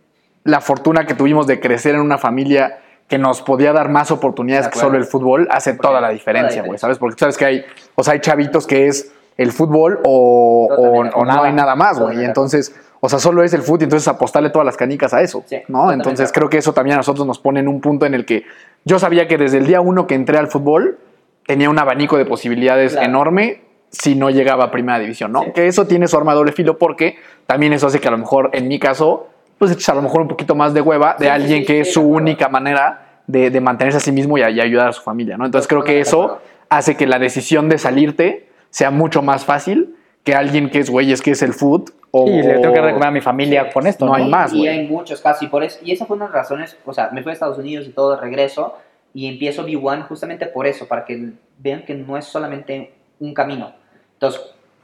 la 0.44 0.60
fortuna 0.60 1.06
que 1.06 1.14
tuvimos 1.14 1.46
de 1.46 1.60
crecer 1.60 1.94
en 1.94 2.00
una 2.00 2.18
familia 2.18 2.78
que 3.08 3.18
nos 3.18 3.42
podía 3.42 3.72
dar 3.72 3.88
más 3.88 4.10
oportunidades 4.10 4.66
De 4.66 4.72
que 4.72 4.78
solo 4.78 4.96
el 4.96 5.04
fútbol 5.04 5.48
hace 5.50 5.74
Porque 5.74 5.88
toda 5.88 6.00
la 6.00 6.08
diferencia, 6.10 6.62
güey. 6.62 6.78
¿sabes? 6.78 6.98
Porque 6.98 7.18
sabes 7.18 7.36
que 7.36 7.44
hay, 7.44 7.64
o 7.96 8.02
sea, 8.04 8.14
hay 8.14 8.20
chavitos 8.20 8.66
que 8.66 8.86
es 8.86 9.12
el 9.36 9.52
fútbol 9.52 9.98
o, 10.04 10.68
o- 10.70 11.00
o 11.20 11.24
Nada. 11.24 11.44
hay 11.44 11.52
nada 11.52 11.74
más, 11.74 11.98
güey. 11.98 12.20
Y 12.20 12.24
entonces, 12.24 12.74
o 13.00 13.08
sea, 13.08 13.18
solo 13.18 13.42
es 13.42 13.52
el 13.54 13.62
fútbol 13.62 13.80
y 13.80 13.84
entonces 13.84 14.06
apostarle 14.06 14.50
todas 14.50 14.66
las 14.66 14.76
canicas 14.76 15.12
a 15.14 15.22
eso, 15.22 15.42
Sí, 15.46 15.56
¿no? 15.68 15.90
Entonces 15.90 16.30
creo 16.32 16.48
que 16.48 16.58
eso 16.58 16.72
también 16.72 16.94
a 16.94 16.96
nosotros 16.98 17.26
nos 17.26 17.38
pone 17.40 17.58
en 17.60 17.66
un 17.68 17.80
punto 17.80 18.06
en 18.06 18.14
el 18.14 18.24
que 18.24 18.44
yo 18.84 18.98
sabía 18.98 19.28
que 19.28 19.36
desde 19.38 19.58
el 19.58 19.66
día 19.66 19.80
uno 19.80 20.06
que 20.06 20.14
entré 20.14 20.38
al 20.38 20.48
fútbol 20.48 20.98
tenía 21.46 21.68
un 21.70 21.78
abanico 21.78 22.16
de 22.16 22.24
posibilidades 22.26 22.92
Claro. 22.92 23.08
enorme 23.08 23.60
si 23.90 24.14
no 24.14 24.30
llegaba 24.30 24.64
a 24.64 24.70
primera 24.70 24.98
división, 24.98 25.32
¿no? 25.32 25.42
Sí. 25.42 25.52
Que 25.54 25.66
eso 25.66 25.86
tiene 25.86 26.06
su 26.06 26.16
arma 26.16 26.32
de 26.32 26.38
doble 26.38 26.52
filo 26.52 26.78
porque 26.78 27.16
también 27.46 27.72
eso 27.72 27.88
hace 27.88 28.00
que 28.00 28.08
a 28.08 28.12
lo 28.12 28.18
mejor, 28.18 28.50
en 28.52 28.68
mi 28.68 28.78
caso, 28.78 29.28
pues 29.58 29.72
eches 29.72 29.88
a 29.88 29.94
lo 29.94 30.02
mejor 30.02 30.20
un 30.22 30.28
poquito 30.28 30.54
más 30.54 30.72
de 30.74 30.80
hueva 30.80 31.16
de 31.18 31.26
Sí, 31.26 31.30
alguien 31.30 31.60
sí, 31.60 31.66
que 31.66 31.80
es 31.80 31.92
su 31.92 32.02
única 32.02 32.48
manera 32.48 33.22
de, 33.26 33.50
de 33.50 33.60
mantenerse 33.60 33.98
a 33.98 34.00
sí 34.00 34.12
mismo 34.12 34.38
y, 34.38 34.42
a- 34.42 34.50
y 34.50 34.60
ayudar 34.60 34.88
a 34.88 34.92
su 34.92 35.02
familia, 35.02 35.36
¿no? 35.36 35.44
Entonces 35.44 35.66
creo 35.68 35.82
que 35.82 36.00
eso 36.00 36.38
hace 36.68 36.96
que 36.96 37.06
la 37.06 37.18
decisión 37.18 37.68
de 37.68 37.78
salirte 37.78 38.48
sea 38.70 38.90
mucho 38.92 39.22
más 39.22 39.44
fácil 39.44 39.96
que 40.24 40.34
alguien 40.34 40.70
que 40.70 40.78
es 40.80 40.90
güey, 40.90 41.12
es 41.12 41.22
que 41.22 41.32
es 41.32 41.42
el 41.42 41.52
food 41.52 41.90
o... 42.10 42.28
Y 42.28 42.42
le 42.42 42.58
tengo 42.58 42.74
que 42.74 42.80
recomendar 42.80 43.08
a 43.08 43.12
mi 43.12 43.20
familia 43.20 43.70
con 43.72 43.86
esto, 43.86 44.04
No 44.04 44.12
¿no? 44.12 44.16
hay 44.16 44.28
más, 44.28 44.52
y 44.52 44.58
güey. 44.58 44.68
hay 44.68 44.88
muchos 44.88 45.20
casos, 45.20 45.42
y, 45.42 45.46
por 45.46 45.62
eso, 45.62 45.78
y 45.82 45.92
esa 45.92 46.06
fue 46.06 46.16
una 46.16 46.26
de 46.26 46.32
las 46.32 46.42
razones, 46.42 46.76
o 46.84 46.92
sea, 46.92 47.10
me 47.12 47.22
fui 47.22 47.30
a 47.30 47.32
Estados 47.32 47.58
Unidos 47.58 47.86
y 47.86 47.90
todo, 47.90 48.18
regreso, 48.20 48.76
y 49.14 49.26
empiezo 49.26 49.66
B1 49.66 50.06
justamente 50.06 50.46
por 50.46 50.66
eso, 50.66 50.86
para 50.86 51.04
que 51.04 51.32
vean 51.58 51.84
que 51.84 51.94
no 51.94 52.16
es 52.16 52.26
solamente 52.26 52.92
un 53.18 53.34
camino. 53.34 53.72
Entonces, 54.14 54.40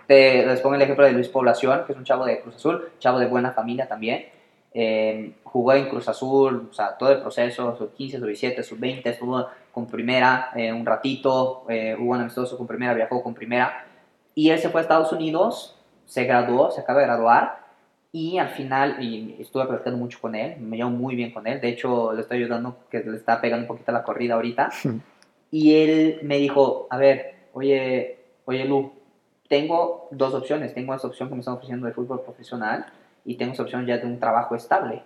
te, 0.07 0.47
les 0.47 0.61
pongo 0.61 0.77
el 0.77 0.83
ejemplo 0.83 1.05
de 1.05 1.13
Luis 1.13 1.29
Población, 1.29 1.83
que 1.87 1.93
es 1.93 1.99
un 1.99 2.05
chavo 2.05 2.25
de 2.25 2.41
Cruz 2.41 2.57
Azul, 2.57 2.89
chavo 2.99 3.19
de 3.19 3.27
buena 3.27 3.53
familia 3.53 3.87
también. 3.89 4.27
Eh, 4.73 5.33
jugó 5.43 5.73
en 5.73 5.89
Cruz 5.89 6.09
Azul, 6.09 6.69
o 6.71 6.75
sea, 6.75 6.97
todo 6.97 7.11
el 7.11 7.21
proceso, 7.21 7.77
sub 7.77 7.95
15, 7.95 8.19
sub 8.19 8.27
17, 8.27 8.63
sub 8.63 8.79
20, 8.79 9.09
estuvo 9.09 9.47
con 9.73 9.87
primera 9.87 10.51
eh, 10.55 10.73
un 10.73 10.85
ratito, 10.85 11.65
eh, 11.69 11.95
jugó 11.99 12.15
en 12.15 12.23
amistoso 12.23 12.57
con 12.57 12.67
primera, 12.67 12.95
viajó 12.95 13.23
con 13.23 13.35
primera. 13.35 13.87
Y 14.37 14.51
él 14.51 14.59
se 14.59 14.69
fue 14.69 14.81
a 14.81 14.83
Estados 14.83 15.13
Unidos, 15.13 15.75
se 16.05 16.25
graduó, 16.25 16.71
se 16.71 16.83
acaba 16.83 17.01
de 17.01 17.07
graduar, 17.07 17.65
y 18.13 18.37
al 18.37 18.51
final, 18.51 19.03
y 19.03 19.35
estuve 19.41 19.65
platicando 19.67 19.99
mucho 19.99 20.21
con 20.21 20.35
él, 20.35 20.61
me 20.61 20.77
llevo 20.77 20.91
muy 20.91 21.17
bien 21.17 21.33
con 21.33 21.47
él, 21.47 21.59
de 21.61 21.69
hecho 21.69 22.13
le 22.13 22.21
estoy 22.21 22.39
ayudando, 22.39 22.77
que 22.91 23.01
le 23.01 23.17
está 23.17 23.41
pegando 23.41 23.65
un 23.65 23.69
poquito 23.69 23.91
a 23.91 23.95
la 23.95 24.05
corrida 24.05 24.35
ahorita, 24.35 24.71
y 25.51 25.75
él 25.75 26.21
me 26.23 26.37
dijo, 26.37 26.87
a 26.91 26.99
ver, 26.99 27.47
oye, 27.55 28.19
oye 28.45 28.67
Lu, 28.67 28.93
tengo 29.49 30.07
dos 30.11 30.35
opciones, 30.35 30.75
tengo 30.75 30.95
esta 30.95 31.09
opción 31.09 31.31
que 31.31 31.35
me 31.35 31.41
están 31.41 31.55
ofreciendo 31.55 31.87
de 31.87 31.95
fútbol 31.95 32.21
profesional, 32.23 32.87
y 33.25 33.37
tengo 33.37 33.55
esa 33.55 33.63
opción 33.63 33.87
ya 33.87 33.97
de 33.99 34.07
un 34.07 34.21
trabajo 34.21 34.55
estable. 34.55 35.03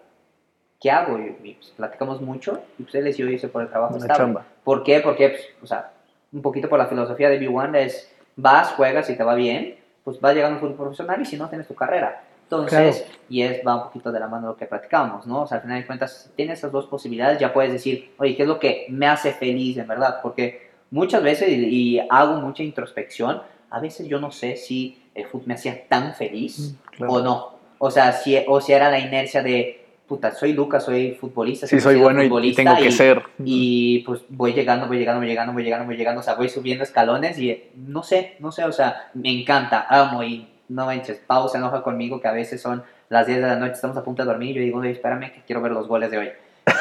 ¿Qué 0.80 0.90
hago? 0.90 1.18
Y, 1.18 1.36
y, 1.42 1.54
pues, 1.54 1.70
platicamos 1.70 2.20
mucho, 2.20 2.60
y 2.78 2.82
pues 2.82 2.94
él 2.96 3.04
decidió 3.04 3.30
irse 3.30 3.48
por 3.48 3.62
el 3.62 3.68
trabajo 3.68 3.94
Una 3.94 4.04
estable. 4.04 4.18
chamba. 4.18 4.44
¿Por 4.64 4.82
qué? 4.82 5.00
Porque, 5.00 5.28
pues, 5.30 5.42
o 5.62 5.66
sea, 5.66 5.92
un 6.32 6.42
poquito 6.42 6.68
por 6.68 6.78
la 6.78 6.86
filosofía 6.86 7.30
de 7.30 7.40
B1 7.40 7.76
es, 7.76 8.14
vas, 8.40 8.70
juegas 8.72 9.08
y 9.10 9.16
te 9.16 9.22
va 9.22 9.34
bien, 9.34 9.76
pues 10.04 10.20
vas 10.20 10.34
llegando 10.34 10.56
a 10.56 10.60
fútbol 10.60 10.76
profesional 10.76 11.20
y 11.20 11.24
si 11.24 11.36
no, 11.36 11.48
tienes 11.48 11.68
tu 11.68 11.74
carrera. 11.74 12.22
Entonces, 12.44 13.06
y 13.28 13.42
es, 13.42 13.60
va 13.64 13.76
un 13.76 13.82
poquito 13.84 14.10
de 14.10 14.18
la 14.18 14.26
mano 14.26 14.48
lo 14.48 14.56
que 14.56 14.66
platicamos, 14.66 15.24
¿no? 15.26 15.42
O 15.42 15.46
sea, 15.46 15.58
al 15.58 15.62
final 15.62 15.80
de 15.80 15.86
cuentas, 15.86 16.32
tienes 16.34 16.58
esas 16.58 16.72
dos 16.72 16.86
posibilidades, 16.86 17.38
ya 17.38 17.52
puedes 17.52 17.72
decir, 17.72 18.12
oye, 18.18 18.34
¿qué 18.34 18.42
es 18.42 18.48
lo 18.48 18.58
que 18.58 18.86
me 18.88 19.06
hace 19.06 19.32
feliz 19.32 19.76
en 19.78 19.86
verdad? 19.86 20.18
Porque 20.20 20.70
muchas 20.90 21.22
veces, 21.22 21.48
y, 21.48 21.96
y 21.98 22.06
hago 22.10 22.34
mucha 22.40 22.64
introspección, 22.64 23.40
a 23.70 23.78
veces 23.78 24.08
yo 24.08 24.18
no 24.18 24.32
sé 24.32 24.56
si 24.56 25.00
el 25.14 25.26
fútbol 25.26 25.46
me 25.46 25.54
hacía 25.54 25.86
tan 25.86 26.12
feliz 26.14 26.74
Claro. 26.96 27.12
o 27.12 27.22
no. 27.22 27.52
O 27.78 27.90
sea, 27.90 28.12
si, 28.12 28.36
o 28.48 28.60
si 28.60 28.72
era 28.72 28.90
la 28.90 28.98
inercia 28.98 29.42
de, 29.44 29.79
puta, 30.10 30.32
soy 30.32 30.52
Lucas, 30.54 30.84
soy 30.84 31.12
futbolista. 31.12 31.68
Sí, 31.68 31.78
soy 31.78 31.94
bueno 31.94 32.20
y- 32.20 32.26
y 32.26 32.28
futbolista 32.28 32.62
tengo 32.64 32.76
que 32.82 32.90
ser. 32.90 33.22
Y 33.44 34.00
pues 34.00 34.22
voy 34.28 34.52
llegando, 34.52 34.88
voy 34.88 34.98
llegando, 34.98 35.20
voy 35.20 35.28
llegando, 35.28 35.52
voy 35.52 35.62
llegando, 35.62 35.86
voy 35.86 35.96
llegando, 35.96 36.20
o 36.20 36.24
sea, 36.24 36.34
voy 36.34 36.48
subiendo 36.48 36.82
escalones 36.82 37.38
y 37.38 37.50
eh, 37.50 37.70
no 37.76 38.02
sé, 38.02 38.34
no 38.40 38.50
sé, 38.50 38.64
o 38.64 38.72
sea, 38.72 39.08
me 39.14 39.30
encanta, 39.30 39.86
amo 39.88 40.24
y 40.24 40.48
no 40.68 40.86
manches, 40.86 41.18
Pau 41.24 41.48
se 41.48 41.58
enoja 41.58 41.82
conmigo 41.84 42.20
que 42.20 42.26
a 42.26 42.32
veces 42.32 42.60
son 42.60 42.82
las 43.08 43.28
10 43.28 43.40
de 43.40 43.46
la 43.46 43.54
noche, 43.54 43.74
estamos 43.74 43.96
a 43.96 44.02
punto 44.02 44.22
de 44.24 44.28
dormir 44.30 44.50
y 44.50 44.54
yo 44.54 44.62
digo, 44.62 44.78
"Oye, 44.80 44.90
espérame 44.90 45.32
que 45.32 45.42
quiero 45.46 45.62
ver 45.62 45.70
los 45.70 45.86
goles 45.86 46.10
de 46.10 46.18
hoy. 46.18 46.28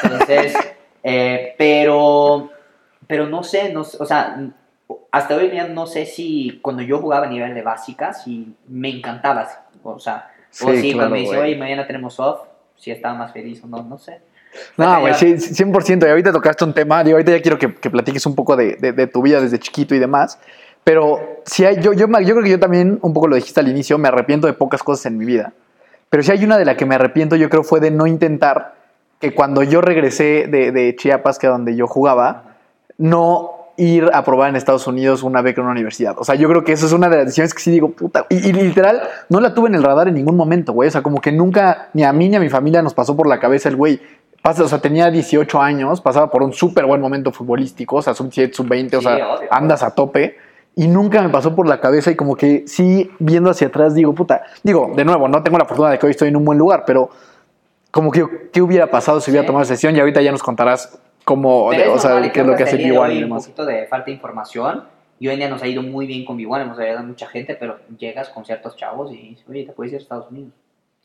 Entonces, 0.02 0.56
eh, 1.04 1.54
pero, 1.56 2.50
pero 3.06 3.28
no 3.28 3.44
sé, 3.44 3.72
no, 3.72 3.82
o 3.82 4.04
sea, 4.06 4.40
hasta 5.12 5.36
hoy 5.36 5.50
día 5.50 5.68
no 5.68 5.86
sé 5.86 6.04
si 6.04 6.58
cuando 6.62 6.82
yo 6.82 6.98
jugaba 6.98 7.26
a 7.26 7.30
nivel 7.30 7.54
de 7.54 7.62
básica, 7.62 8.12
si 8.12 8.56
me 8.66 8.88
encantaba, 8.90 9.48
o 9.84 10.00
sea, 10.00 10.30
o 10.62 10.72
Sí, 10.72 10.76
si 10.80 10.92
claro, 10.92 10.96
cuando 11.10 11.14
me 11.14 11.20
dice, 11.20 11.38
oye, 11.38 11.56
mañana 11.56 11.86
tenemos 11.86 12.18
off, 12.18 12.40
si 12.80 12.90
estaba 12.90 13.14
más 13.14 13.32
feliz 13.32 13.62
o 13.62 13.66
no, 13.66 13.82
no 13.82 13.98
sé. 13.98 14.20
No, 14.76 15.00
güey, 15.00 15.12
Ya- 15.12 15.18
sí, 15.18 15.34
100%. 15.36 16.06
Y 16.06 16.10
ahorita 16.10 16.32
tocaste 16.32 16.64
un 16.64 16.74
tema, 16.74 17.04
digo, 17.04 17.16
ahorita 17.16 17.32
ya 17.36 17.42
quiero 17.42 17.58
que, 17.58 17.72
que 17.74 17.90
platiques 17.90 18.24
un 18.26 18.34
poco 18.34 18.56
de, 18.56 18.76
de- 18.76 18.92
de 18.92 19.06
tu 19.06 19.22
vida 19.22 19.40
desde 19.40 19.58
chiquito 19.58 19.94
y 19.94 19.98
demás. 19.98 20.38
Pero 20.82 21.40
si 21.44 21.64
hay, 21.64 21.76
yo, 21.80 21.92
yo, 21.92 22.06
yo 22.08 22.34
creo 22.34 22.42
que 22.42 22.50
yo 22.50 22.58
también, 22.58 22.98
un 23.02 23.12
poco 23.12 23.28
lo 23.28 23.36
dijiste 23.36 23.60
al 23.60 23.68
inicio, 23.68 23.98
me 23.98 24.08
arrepiento 24.08 24.46
de 24.46 24.54
pocas 24.54 24.82
cosas 24.82 25.06
en 25.06 25.18
mi 25.18 25.24
vida. 25.26 25.52
Pero 26.08 26.22
si 26.22 26.32
hay 26.32 26.42
una 26.44 26.58
de 26.58 26.64
la 26.64 26.76
que 26.76 26.86
me 26.86 26.94
arrepiento, 26.96 27.36
yo 27.36 27.48
creo 27.50 27.62
fue 27.62 27.78
de 27.80 27.90
no 27.90 28.06
intentar 28.06 28.74
que 29.20 29.34
cuando 29.34 29.62
yo 29.62 29.82
regresé 29.82 30.46
de, 30.48 30.72
de 30.72 30.96
Chiapas, 30.96 31.38
que 31.38 31.46
era 31.46 31.52
donde 31.52 31.76
yo 31.76 31.86
jugaba, 31.86 32.56
no 32.96 33.59
ir 33.80 34.10
a 34.12 34.22
probar 34.24 34.50
en 34.50 34.56
Estados 34.56 34.86
Unidos 34.86 35.22
una 35.22 35.40
beca 35.40 35.60
en 35.60 35.64
una 35.64 35.72
universidad. 35.72 36.14
O 36.18 36.24
sea, 36.24 36.34
yo 36.34 36.48
creo 36.48 36.62
que 36.64 36.72
eso 36.72 36.84
es 36.84 36.92
una 36.92 37.08
de 37.08 37.16
las 37.16 37.26
decisiones 37.26 37.54
que 37.54 37.62
sí 37.62 37.70
digo, 37.70 37.90
puta. 37.90 38.26
Y, 38.28 38.36
y 38.48 38.52
literal, 38.52 39.00
no 39.30 39.40
la 39.40 39.54
tuve 39.54 39.68
en 39.68 39.74
el 39.74 39.82
radar 39.82 40.08
en 40.08 40.14
ningún 40.14 40.36
momento, 40.36 40.74
güey. 40.74 40.88
O 40.88 40.90
sea, 40.92 41.02
como 41.02 41.20
que 41.20 41.32
nunca, 41.32 41.88
ni 41.94 42.04
a 42.04 42.12
mí 42.12 42.28
ni 42.28 42.36
a 42.36 42.40
mi 42.40 42.50
familia 42.50 42.82
nos 42.82 42.92
pasó 42.92 43.16
por 43.16 43.26
la 43.26 43.40
cabeza 43.40 43.70
el 43.70 43.76
güey. 43.76 44.00
Pasa, 44.42 44.64
o 44.64 44.68
sea, 44.68 44.80
tenía 44.80 45.10
18 45.10 45.60
años, 45.60 46.00
pasaba 46.00 46.30
por 46.30 46.42
un 46.42 46.52
súper 46.52 46.84
buen 46.84 47.00
momento 47.00 47.32
futbolístico, 47.32 47.96
o 47.96 48.02
sea, 48.02 48.14
sub 48.14 48.30
7, 48.32 48.52
sub 48.54 48.68
20, 48.68 48.96
o 48.96 49.00
sea, 49.00 49.14
obvio. 49.14 49.48
andas 49.50 49.82
a 49.82 49.94
tope. 49.94 50.36
Y 50.76 50.86
nunca 50.86 51.22
me 51.22 51.30
pasó 51.30 51.54
por 51.54 51.66
la 51.66 51.80
cabeza 51.80 52.10
y 52.10 52.16
como 52.16 52.36
que 52.36 52.64
sí, 52.66 53.10
viendo 53.18 53.50
hacia 53.50 53.68
atrás, 53.68 53.94
digo, 53.94 54.14
puta, 54.14 54.42
digo, 54.62 54.92
de 54.94 55.04
nuevo, 55.04 55.26
no 55.26 55.42
tengo 55.42 55.58
la 55.58 55.64
fortuna 55.64 55.90
de 55.90 55.98
que 55.98 56.06
hoy 56.06 56.10
estoy 56.10 56.28
en 56.28 56.36
un 56.36 56.44
buen 56.44 56.58
lugar, 56.58 56.84
pero 56.86 57.10
como 57.90 58.10
que, 58.10 58.50
¿qué 58.52 58.62
hubiera 58.62 58.90
pasado 58.90 59.20
si 59.20 59.30
hubiera 59.30 59.46
tomado 59.46 59.62
esa 59.62 59.72
decisión? 59.72 59.96
Y 59.96 60.00
ahorita 60.00 60.22
ya 60.22 60.30
nos 60.30 60.42
contarás 60.42 60.98
cómo, 61.34 61.68
Pero 61.70 61.94
o 61.94 61.98
sea, 61.98 62.10
normal, 62.10 62.28
y 62.28 62.32
qué 62.32 62.40
es 62.40 62.46
lo 62.46 62.56
que 62.56 62.62
hace 62.64 62.72
el 62.76 62.78
día 62.78 62.92
de 62.92 62.98
B1 62.98 63.02
hoy 63.02 63.12
y 63.12 63.16
Un 63.18 63.22
demás. 63.28 63.42
poquito 63.44 63.64
de 63.66 63.86
falta 63.86 64.06
de 64.06 64.12
información. 64.12 64.84
Y 65.18 65.28
hoy 65.28 65.34
en 65.34 65.40
día 65.40 65.48
nos 65.48 65.62
ha 65.62 65.66
ido 65.68 65.82
muy 65.82 66.06
bien 66.06 66.24
con 66.24 66.36
B1, 66.38 66.62
hemos 66.62 66.78
ayudado 66.78 67.00
a 67.00 67.02
mucha 67.02 67.26
gente, 67.26 67.54
pero 67.54 67.78
llegas 67.98 68.28
con 68.30 68.44
ciertos 68.44 68.74
chavos 68.76 69.12
y 69.12 69.16
dices, 69.16 69.44
oye, 69.48 69.64
te 69.64 69.72
puedes 69.72 69.92
ir 69.92 69.98
a 69.98 70.02
Estados 70.02 70.30
Unidos. 70.30 70.52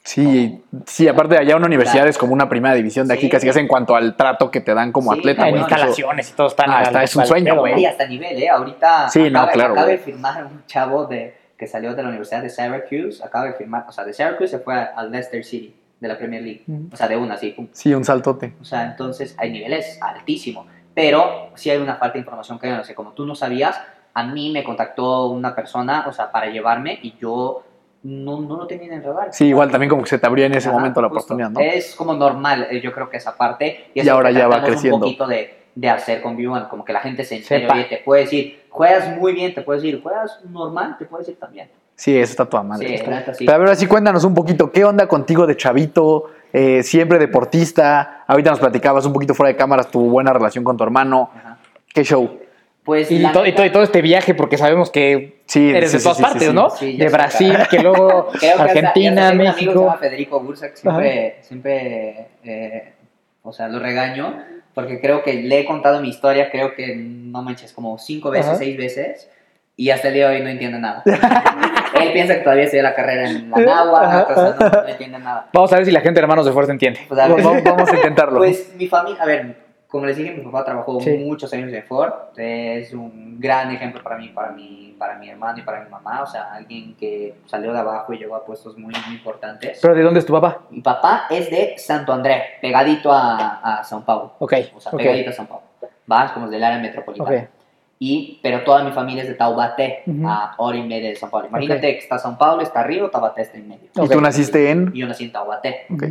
Sí, 0.04 0.62
sí, 0.86 1.08
aparte 1.08 1.34
de 1.34 1.42
allá 1.42 1.56
una 1.56 1.66
universidad 1.66 1.96
Claro. 2.04 2.10
es 2.12 2.18
como 2.18 2.34
una 2.34 2.48
primera 2.48 2.76
división 2.76 3.08
de 3.08 3.16
aquí, 3.16 3.24
Sí. 3.24 3.30
casi 3.30 3.48
casi 3.48 3.60
en 3.60 3.68
cuanto 3.68 3.96
al 3.96 4.16
trato 4.16 4.52
que 4.52 4.62
te 4.62 4.74
dan 4.74 4.92
como 4.92 5.12
Sí, 5.14 5.20
atleta, 5.20 5.50
en 5.50 5.58
instalaciones 5.58 6.30
y 6.30 6.34
todo 6.34 6.48
están 6.48 6.70
Ah, 6.70 6.84
está, 6.84 7.04
es 7.04 7.16
un 7.16 7.26
sueño, 7.26 7.58
güey. 7.58 7.74
¿no? 7.74 7.80
Y 7.80 7.86
hasta 7.88 8.06
nivel, 8.08 8.42
¿eh? 8.42 8.48
Ahorita 8.50 9.10
Sí, 9.10 9.30
no, 9.32 9.40
acaba, 9.40 9.52
claro, 9.54 9.74
acaba 9.74 9.88
de 9.88 9.98
firmar 9.98 10.46
un 10.46 10.64
chavo 10.68 11.06
de, 11.08 11.36
que 11.58 11.66
salió 11.68 11.96
de 11.96 12.04
la 12.04 12.10
Universidad 12.10 12.44
de 12.44 12.50
Syracuse, 12.52 13.24
acaba 13.24 13.46
de 13.46 13.54
firmar, 13.54 13.86
o 13.90 13.92
sea, 13.92 14.04
de 14.06 14.14
Syracuse 14.14 14.48
se 14.50 14.60
fue 14.60 14.76
a- 14.76 14.94
al 14.96 15.12
Leicester 15.12 15.44
City 15.44 15.76
de 16.08 16.14
la 16.14 16.18
Premier 16.18 16.42
League. 16.42 16.64
Ujú. 16.68 16.90
O 16.94 16.96
sea, 16.96 17.08
de 17.08 17.18
una, 17.18 17.34
así, 17.34 17.52
pum. 17.52 17.68
Sí, 17.72 17.94
un 17.94 18.06
saltote. 18.06 18.54
O 18.62 18.64
sea, 18.64 18.84
entonces 18.86 19.36
hay 19.38 19.52
niveles 19.52 20.00
altísimos. 20.02 20.68
Pero 20.94 21.50
sí 21.56 21.70
hay 21.70 21.78
una 21.78 21.96
falta 21.96 22.14
de 22.14 22.20
información 22.20 22.58
que 22.60 22.70
no 22.70 22.84
sé. 22.84 22.96
Como 22.96 23.12
tú 23.12 23.26
no 23.26 23.36
sabías, 23.36 23.80
a 24.14 24.24
mí 24.24 24.52
me 24.52 24.64
contactó 24.64 25.28
una 25.30 25.54
persona, 25.54 26.06
o 26.08 26.14
sea, 26.14 26.32
para 26.32 26.48
llevarme 26.48 27.00
y 27.02 27.16
yo 27.20 27.64
no, 28.04 28.40
no 28.40 28.56
lo 28.56 28.68
tenía 28.68 28.88
en 28.88 28.94
el 28.94 29.04
radar. 29.04 29.30
Sí, 29.34 29.48
igual 29.48 29.72
también 29.72 29.90
como 29.90 30.04
que 30.04 30.10
se 30.10 30.20
te 30.20 30.26
abrió 30.28 30.46
en 30.46 30.54
ese 30.54 30.70
Ajá, 30.70 30.78
momento 30.78 31.02
la 31.02 31.10
justo. 31.10 31.34
oportunidad, 31.34 31.50
¿no? 31.50 31.60
Es 31.60 31.96
como 31.96 32.14
normal, 32.14 32.68
eh, 32.70 32.80
yo 32.80 32.94
creo 32.94 33.10
que 33.10 33.18
esa 33.18 33.36
parte. 33.36 33.92
Y 33.94 34.04
lo 34.04 34.14
ahora 34.14 34.32
ya 34.32 34.48
va 34.48 34.64
creciendo. 34.64 34.98
Un 34.98 35.02
poquito 35.02 35.28
de, 35.28 35.66
de 35.76 35.90
hacer 35.90 36.22
con 36.22 36.38
V1, 36.38 36.70
como 36.70 36.86
que 36.86 36.94
la 36.94 37.02
gente 37.02 37.26
se 37.26 37.36
entere, 37.38 37.86
te 37.86 37.98
puedes 37.98 38.32
ir, 38.32 38.66
juegas 38.70 39.18
muy 39.18 39.34
bien, 39.34 39.54
te 39.54 39.64
puedes 39.64 39.84
ir, 39.84 40.02
juegas 40.02 40.40
normal, 40.46 40.96
te 40.98 41.06
puedes 41.06 41.28
ir 41.28 41.38
también. 41.38 41.70
Sí, 41.96 42.18
eso 42.18 42.32
está 42.32 42.46
toda 42.46 42.64
madre. 42.64 42.88
Sí, 42.90 42.94
Está- 42.96 43.10
neta, 43.12 43.34
sí. 43.34 43.46
Pero 43.46 43.56
a 43.56 43.58
ver, 43.60 43.70
así 43.70 43.88
cuéntanos 43.88 44.24
un 44.26 44.34
poquito, 44.34 44.72
¿qué 44.72 44.84
onda 44.84 45.08
contigo 45.08 45.48
de 45.48 45.56
chavito? 45.56 46.26
Eh, 46.52 46.84
siempre 46.84 47.20
deportista. 47.20 48.24
Ahorita 48.28 48.50
nos 48.52 48.60
platicabas 48.60 49.06
un 49.06 49.14
poquito 49.14 49.34
fuera 49.34 49.50
de 49.50 49.56
cámaras 49.56 49.90
tu 49.90 50.02
buena 50.10 50.34
relación 50.34 50.64
con 50.64 50.76
tu 50.78 50.84
hermano. 50.84 51.30
Ajá. 51.36 51.58
¿Qué 51.94 52.04
show? 52.04 52.40
Pues 52.84 53.10
Y 53.10 53.24
todo, 53.32 53.46
y, 53.48 53.54
todo, 53.54 53.66
y 53.66 53.72
todo 53.72 53.82
este 53.84 54.02
viaje, 54.02 54.36
porque 54.36 54.58
sabemos 54.58 54.92
que 54.92 55.42
Sí, 55.48 55.72
eres 55.72 55.90
sí, 55.92 55.98
de 55.98 56.04
todas 56.04 56.18
sí, 56.18 56.24
partes, 56.24 56.42
sí, 56.44 56.48
sí. 56.50 56.54
¿no? 56.54 56.70
De 57.04 57.10
Brasil, 57.10 57.50
claro. 57.50 57.66
que 57.72 57.80
luego 57.80 58.28
Creo 58.28 58.40
que 58.40 58.48
hasta- 58.50 58.64
Argentina, 58.64 58.94
y 59.16 59.18
hasta 59.18 59.30
tengo 59.32 59.44
un 59.44 59.48
amigo 59.48 59.54
que 59.56 59.60
se 59.60 59.66
México. 59.66 59.82
llama 59.86 59.98
Federico 59.98 60.40
Bursa, 60.42 60.70
que 60.70 60.76
siempre, 60.78 61.36
siempre 61.42 62.28
eh, 62.44 62.94
o 63.42 63.52
sea, 63.54 63.68
lo 63.70 63.80
regaño, 63.80 64.38
porque 64.76 65.00
creo 65.02 65.24
que 65.24 65.34
le 65.34 65.62
he 65.62 65.66
contado 65.66 66.00
mi 66.02 66.10
historia, 66.10 66.52
creo 66.52 66.76
que, 66.76 66.96
no 66.96 67.42
manches, 67.42 67.74
como 67.74 67.98
cinco 67.98 68.30
veces, 68.30 68.50
Ajá. 68.50 68.58
seis 68.58 68.78
veces, 68.78 69.30
y 69.78 69.90
hasta 69.90 70.08
el 70.10 70.14
día 70.14 70.30
de 70.30 70.38
hoy 70.38 70.42
no 70.44 70.50
entiende 70.50 70.80
nada. 70.80 71.04
Él 72.02 72.12
piensa 72.14 72.36
que 72.36 72.42
todavía 72.42 72.64
estudia 72.66 72.84
la 72.84 72.94
carrera 72.96 73.30
en 73.30 73.50
la 73.52 73.58
Nahua, 73.58 74.02
Ajá. 74.04 74.28
o 74.30 74.34
sea, 74.36 74.56
no, 74.60 74.82
no 74.84 74.88
entiende 74.88 75.20
nada. 75.20 75.48
Vamos 75.54 75.72
a 75.72 75.76
ver 75.78 75.86
si 75.86 75.92
la 75.92 76.02
gente 76.02 76.20
de 76.20 76.24
Hermanos 76.24 76.46
de 76.46 76.52
Fuerza 76.52 76.72
entiende. 76.72 77.00
Pues, 77.08 77.20
a 77.20 77.28
ver, 77.28 77.42
Vamos, 77.44 77.64
vamos 77.64 77.92
a 77.92 77.96
intentarlo. 77.96 78.38
pues 78.40 78.74
mi 78.76 78.88
familia, 78.88 79.22
a 79.22 79.26
ver, 79.26 79.66
como 79.88 80.06
les 80.06 80.18
dije, 80.18 80.32
mi 80.32 80.44
papá 80.44 80.66
trabajó 80.66 81.00
Sí. 81.00 81.12
muchos 81.18 81.54
años 81.54 81.72
en 81.72 81.84
Ford, 81.84 82.12
es 82.36 82.92
un 82.94 83.40
gran 83.40 83.72
ejemplo 83.72 84.04
para 84.04 84.18
mí, 84.18 84.28
para 84.30 84.52
mi, 84.52 84.94
para 85.00 85.16
mi 85.18 85.30
hermano 85.30 85.58
y 85.58 85.62
para 85.62 85.82
mi 85.84 85.90
mamá, 85.90 86.22
o 86.22 86.26
sea, 86.28 86.54
alguien 86.54 86.96
que 86.98 87.36
salió 87.46 87.72
de 87.72 87.80
abajo 87.80 88.12
y 88.14 88.18
llegó 88.18 88.36
a 88.36 88.44
puestos 88.44 88.78
muy, 88.78 88.94
muy 89.08 89.16
importantes. 89.16 89.80
¿Pero 89.82 89.96
de 89.96 90.02
dónde 90.04 90.20
es 90.20 90.26
tu 90.26 90.34
papá? 90.34 90.62
Mi 90.70 90.82
papá 90.82 91.28
es 91.30 91.50
de 91.50 91.76
Santo 91.78 92.12
André, 92.12 92.44
pegadito 92.62 93.10
a, 93.12 93.60
a 93.80 93.84
São 93.84 94.04
Paulo. 94.04 94.34
Ok, 94.40 94.54
O 94.76 94.80
sea, 94.82 94.92
pegadito 94.92 95.30
a 95.30 95.34
São 95.34 95.46
Paulo. 95.48 95.64
Vas 96.08 96.32
como 96.34 96.50
del 96.50 96.64
área 96.64 96.78
metropolitana. 96.80 97.30
ok. 97.44 97.50
Y, 97.98 98.40
pero 98.44 98.64
toda 98.64 98.84
mi 98.84 98.92
familia 98.92 99.24
es 99.24 99.30
de 99.30 99.36
Taubaté, 99.36 100.04
Ujú. 100.06 100.28
a 100.28 100.54
hora 100.58 100.78
y 100.78 100.84
media 100.84 101.10
de 101.10 101.16
São 101.16 101.30
Paulo. 101.30 101.48
Imagínate 101.48 101.94
que 101.94 102.00
está 102.00 102.18
São 102.18 102.38
Paulo, 102.38 102.62
está 102.62 102.82
arriba, 102.82 103.10
Taubaté 103.10 103.44
está 103.44 103.58
en 103.58 103.70
medio. 103.70 103.90
¿Y 103.96 104.10
tú 104.10 104.20
naciste 104.20 104.70
en...? 104.70 104.92
Y 104.94 105.00
yo 105.00 105.08
nací 105.08 105.24
en 105.26 105.32
Taubaté. 105.32 105.86
Ok. 105.90 106.04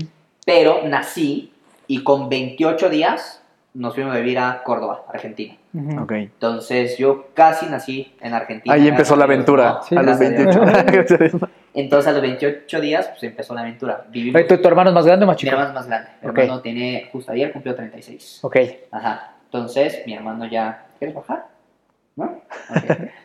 Pero 0.47 0.81
nací 0.87 1.53
y 1.87 2.03
con 2.03 2.29
28 2.31 2.89
días 2.89 3.43
nos 3.75 3.95
fuimos 3.95 4.15
a 4.15 4.19
vivir 4.19 4.39
a 4.39 4.63
Córdoba, 4.63 5.03
Argentina. 5.13 5.57
Ujú. 5.75 6.03
Ok. 6.03 6.13
Entonces 6.13 6.97
yo 6.97 7.27
casi 7.35 7.67
nací 7.67 8.15
en 8.21 8.33
Argentina. 8.33 8.75
Ahí 8.75 8.89
empezó 8.89 9.17
la 9.17 9.25
aventura, 9.25 9.81
a 9.91 10.03
los 10.03 10.19
gracias 10.19 10.33
a 10.33 10.83
Dios. 10.85 11.09
28. 11.11 11.39
Entonces 11.75 12.09
a 12.09 12.13
los 12.13 12.23
28 12.23 12.81
días 12.81 13.09
pues 13.09 13.25
empezó 13.25 13.53
la 13.55 13.63
aventura. 13.63 14.05
Vivimos, 14.09 14.47
¿Tu, 14.47 14.57
tu 14.59 14.69
hermano 14.69 14.91
es 14.91 14.95
más 14.95 15.05
grande 15.05 15.25
o 15.25 15.27
más 15.27 15.35
mi 15.37 15.41
chico? 15.41 15.51
hermano 15.51 15.69
es 15.71 15.75
más 15.75 15.87
grande. 15.89 16.09
Mi 16.23 16.29
hermano 16.29 16.61
tiene, 16.61 17.09
justo 17.13 17.33
ayer 17.33 17.53
cumplió 17.53 17.75
36. 17.75 18.39
Ok. 18.43 18.57
Ajá. 18.93 19.33
Entonces, 19.47 20.03
mi 20.07 20.15
hermano 20.15 20.47
ya. 20.47 20.87
¿Quieres 20.99 21.15
bajar? 21.17 21.47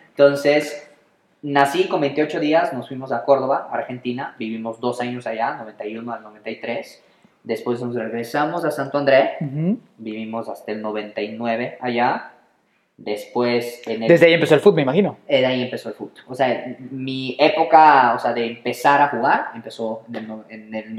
Entonces, 0.10 0.90
nací 1.42 1.88
con 1.88 2.02
28 2.02 2.40
días, 2.40 2.74
nos 2.74 2.88
fuimos 2.88 3.12
a 3.12 3.24
Córdoba, 3.24 3.70
Argentina. 3.72 4.36
Vivimos 4.38 4.80
dos 4.80 5.02
años 5.02 5.28
allá, 5.28 5.56
91 5.56 6.14
al 6.14 6.24
93. 6.24 7.04
Después 7.44 7.82
nos 7.82 7.96
regresamos 7.96 8.66
a 8.66 8.72
Santo 8.72 8.98
André. 8.98 9.38
Vivimos 9.98 10.50
hasta 10.50 10.72
el 10.72 10.82
99 10.82 11.78
allá. 11.82 12.34
Después, 12.98 13.82
en 13.88 14.04
el, 14.04 14.10
Desde 14.10 14.26
ahí 14.26 14.34
empezó 14.34 14.56
el 14.56 14.60
fútbol, 14.60 14.76
me 14.76 14.82
imagino. 14.82 15.18
eh, 15.26 15.40
de 15.40 15.46
ahí 15.46 15.62
empezó 15.62 15.88
el 15.88 15.96
fútbol. 15.96 16.22
O 16.28 16.36
sea, 16.36 16.76
mi 16.92 17.38
época, 17.40 18.14
o 18.14 18.20
sea, 18.20 18.34
de 18.34 18.46
empezar 18.46 19.02
a 19.02 19.08
jugar, 19.08 19.52
empezó 19.56 20.04
en 20.10 20.16
el, 20.16 20.42
en 20.50 20.76
el 20.76 20.94